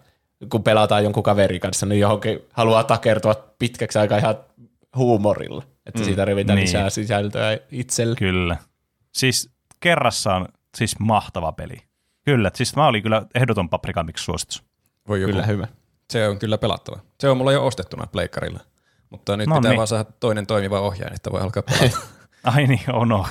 [0.50, 4.36] kun pelataan jonkun kaverin kanssa, niin johonkin haluaa takertua pitkäksi aikaa ihan
[4.96, 5.62] huumorilla.
[5.86, 6.04] Että mm.
[6.04, 6.66] siitä revitään Niin.
[6.66, 8.16] lisää sisältöä itselle.
[8.16, 8.56] Kyllä.
[9.12, 9.50] Siis
[9.80, 11.76] kerrassaan siis mahtava peli.
[12.24, 14.62] Kyllä, siis mä olin kyllä ehdoton Paprika Mix suositus.
[15.08, 15.32] Voi joku.
[15.32, 15.68] Kyllä hyvä.
[16.10, 17.00] Se on kyllä pelattava.
[17.20, 18.60] Se on mulla jo ostettuna pleikkarilla.
[19.10, 19.76] Mutta nyt No pitää niin.
[19.76, 21.98] vaan saada toinen toimiva ohjaaja, että voi alkaa pelata.
[22.44, 23.26] Ai niin, oh no.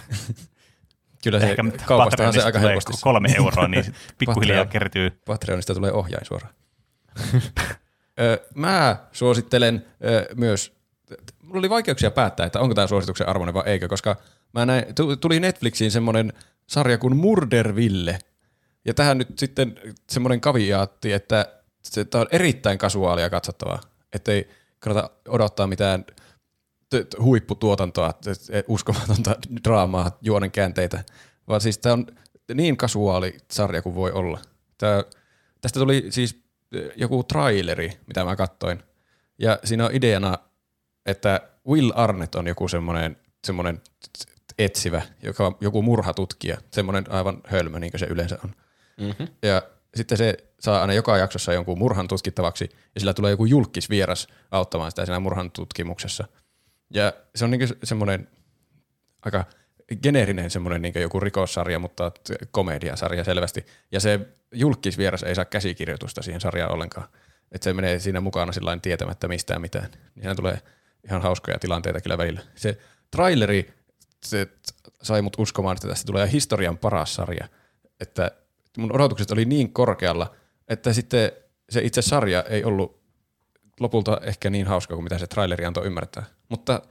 [1.24, 2.94] kyllä se Ehkä kaupastahan se aika helposti.
[3.02, 3.86] kolme euroa, niin
[4.20, 4.70] pikkuhiljaa Patreon.
[4.70, 5.22] kertyy.
[5.26, 6.54] Patreonista tulee ohjain suoraan.
[8.56, 9.86] Mä suosittelen
[10.36, 10.78] myös,
[11.44, 14.16] mulla oli vaikeuksia päättää, että onko tämä suosituksen arvoinen vai eikö, koska
[14.54, 16.34] mä näin, tu- tuli Netflixiin semmoinen
[16.68, 18.20] sarja kuin Murderville.
[18.86, 19.76] Ja tähän nyt sitten
[20.10, 21.46] semmoinen kaviaatti, että
[21.84, 23.82] se on erittäin kasuaalia katsottavaa.
[24.14, 24.50] Että ei
[24.80, 26.06] kannata odottaa mitään
[26.90, 31.04] t- huipputuotantoa, t- t- uskomatonta draamaa, juonen käänteitä,
[31.48, 32.08] vaan siis tämä on
[32.54, 34.40] niin kasuaali sarja kuin voi olla.
[34.78, 35.04] Tää,
[35.62, 38.84] tästä tuli siis eh, joku traileri, mitä mä katsoin,
[39.40, 40.38] ja siinä on ideana,
[41.06, 43.82] että Will Arnett on joku semmoinen, semmoinen
[44.58, 48.56] etsivä, joka on joku murhatutkija, semmoinen aivan hölmö, niin kuin se yleensä on.
[48.98, 49.28] Mm-hmm.
[49.42, 49.62] Ja
[49.96, 54.92] sitten se saa aina joka jaksossa jonkun murhan tutkittavaksi, ja sillä tulee joku julkisvieras auttamaan
[54.92, 56.28] sitä siinä murhan tutkimuksessa.
[56.94, 58.28] Ja se on niin semmoinen
[59.26, 59.46] aika
[60.04, 62.12] geneerinen semmoinen niin joku rikossarja, mutta
[62.52, 63.66] komediasarja selvästi.
[63.92, 64.20] Ja se
[64.52, 67.08] julkisvieras ei saa käsikirjoitusta siihen sarjaan ollenkaan.
[67.52, 69.90] Että se menee siinä mukana sillä tietämättä mistään mitään.
[70.16, 70.62] Niin tulee
[71.04, 72.42] ihan hauskoja tilanteita kyllä välillä.
[72.56, 72.78] Se
[73.12, 73.74] traileri
[74.26, 74.48] se
[75.02, 77.48] sai mut uskomaan, että tästä tulee historian paras sarja.
[78.00, 78.32] Että
[78.78, 80.36] mun odotukset oli niin korkealla,
[80.68, 81.32] että sitten
[81.70, 83.00] se itse sarja ei ollut
[83.80, 86.26] lopulta ehkä niin hauska kuin mitä se traileri antoi ymmärtää.
[86.50, 86.82] Mutta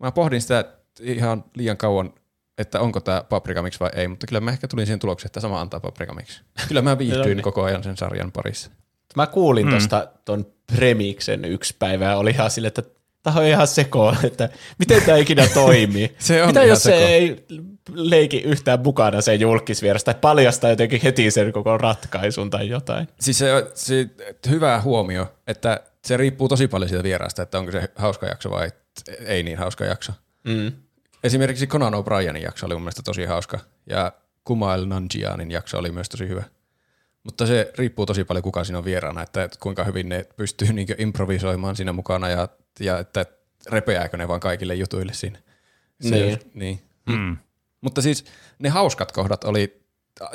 [0.00, 0.64] mä pohdin sitä
[1.00, 2.14] ihan liian kauan,
[2.58, 5.40] että onko tämä Paprika Mix vai ei, mutta kyllä mä ehkä tulin siihen tulokseen, että
[5.40, 6.40] sama antaa Paprika Mix.
[6.68, 8.70] Kyllä mä viihtyin koko ajan sen sarjan parissa.
[9.16, 9.70] Mä kuulin Mm.
[9.70, 12.82] tuosta ton premiksen yksi päivä ja oli ihan sille, että
[13.22, 16.16] tämä on ihan sekoa, että miten tämä ikinä toimii.
[16.18, 16.96] Se on Mitä jos se seko.
[17.06, 17.44] ei
[17.94, 23.08] leiki yhtään mukana se julkisvieras tai paljastaa jotenkin heti sen koko ratkaisun tai jotain.
[23.20, 24.06] Siis se, on- se
[24.50, 28.70] hyvä huomio, että se riippuu tosi paljon siitä vieraasta, että onko se hauska jakso vai
[29.26, 30.12] ei niin hauska jakso.
[30.44, 30.72] Mm.
[31.24, 34.12] Esimerkiksi Conan O'Brienin jakso oli mun mielestä tosi hauska ja
[34.44, 36.42] Kumail Nanjianin jakso oli myös tosi hyvä.
[37.24, 40.88] Mutta se riippuu tosi paljon kuka siinä on vieraana, että kuinka hyvin ne pystyy niin
[40.98, 42.48] improvisoimaan siinä mukana ja,
[42.80, 43.26] ja että
[43.70, 45.38] repeääkö ne vaan kaikille jutuille siinä.
[46.00, 46.38] Se, Niin.
[46.54, 46.80] niin.
[47.06, 47.36] Mm.
[47.80, 48.24] Mutta siis
[48.58, 49.80] ne hauskat kohdat oli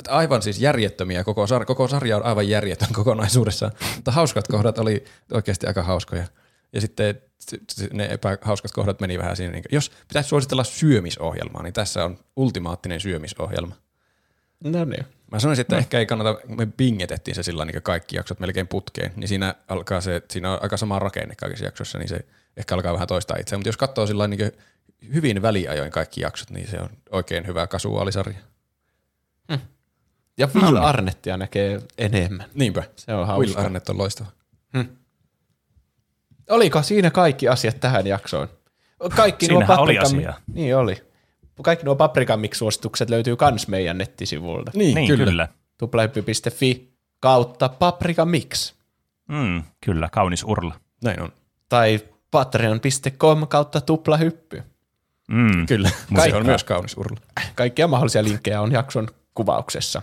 [0.08, 5.04] aivan siis järjettömiä, koko, sar- koko sarja on aivan järjetön kokonaisuudessaan, mutta hauskat kohdat oli
[5.32, 6.24] oikeasti aika hauskoja.
[6.72, 7.22] Ja sitten
[7.92, 13.00] ne epähauskat kohdat meni vähän siinä, niin jos pitäisi suositella syömisohjelmaa, niin tässä on ultimaattinen
[13.00, 13.76] syömisohjelma.
[14.64, 15.06] No niin.
[15.32, 15.78] Mä sanoisin, että no.
[15.78, 20.00] ehkä ei kannata, me bingetettiin se sillä niin kaikki jaksot melkein putkeen, niin siinä alkaa
[20.00, 22.26] se, siinä on aika sama rakenne kaikissa jaksoissa, niin se
[22.56, 23.60] ehkä alkaa vähän toistaa itseään.
[23.60, 24.52] Mutta jos katsoo sillä niin
[25.14, 28.38] hyvin väliajoin kaikki jaksot, niin se on oikein hyvä kasuaalisarja.
[30.38, 32.46] Ja Will Arnettia näkee enemmän.
[32.54, 32.82] Niinpä.
[32.96, 33.60] Se on Will hauska.
[33.60, 34.28] Arnett on loistava.
[36.50, 38.48] Oliko siinä kaikki asiat tähän jaksoon?
[39.16, 40.34] Kaikki nuo Siinähän oli asia.
[40.52, 40.96] Niin oli.
[41.62, 44.70] Kaikki nuo Paprikan Mix-suositukset löytyy kans meidän nettisivulta.
[44.74, 45.24] Niin, Niin, kyllä.
[45.24, 45.48] kyllä.
[45.78, 48.72] tuplahyppy.fi kautta Paprika Mix
[49.28, 50.74] Mm, kyllä, kaunis urla.
[51.04, 51.32] Näin on.
[51.68, 52.00] tai
[52.30, 54.62] patreon.com kautta tuplahyppy.
[55.26, 55.66] Mm.
[55.66, 56.38] Kyllä, se Kaikka.
[56.38, 57.16] on myös kaunis urlu.
[57.54, 60.02] Kaikkia mahdollisia linkkejä on jakson kuvauksessa.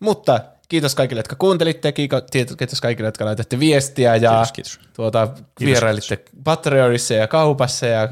[0.00, 4.80] Mutta kiitos kaikille, jotka kuuntelitte, kiitos kaikille, jotka laitatte viestiä ja Kiitos, kiitos.
[4.96, 5.28] Tuota,
[5.60, 8.08] vierailitte Patreonissa ja kaupassa ja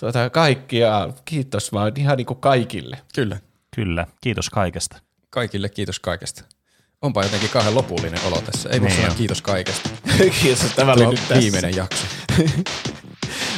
[0.00, 1.08] tuota, kaikkia.
[1.24, 2.98] Kiitos vaan ihan niin kuin kaikille.
[3.14, 3.38] Kyllä,
[3.76, 4.96] Kyllä, kiitos kaikesta.
[5.30, 6.44] kaikille kiitos kaikesta.
[7.02, 8.68] Onpa jotenkin kauhean lopullinen olo tässä.
[8.68, 9.90] Ei voi Niin sanoa kiitos kaikesta.
[10.42, 11.34] kiitos, tämä oli nyt tässä.
[11.34, 12.06] viimeinen jakso.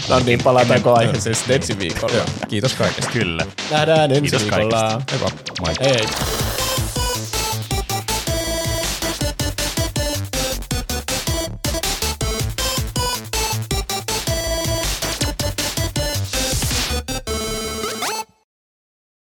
[0.08, 2.14] No niin, palataanko aiheeseen sitten ensi viikolla.
[2.14, 3.10] Joo, kiitos kaikesta.
[3.12, 3.47] Kyllä.
[3.70, 4.81] Nähdään ensi Kiitos viikolla.
[4.81, 5.20] kaikesta.
[5.20, 5.32] Vaan.
[5.60, 5.74] Moi.
[5.81, 6.06] Hei.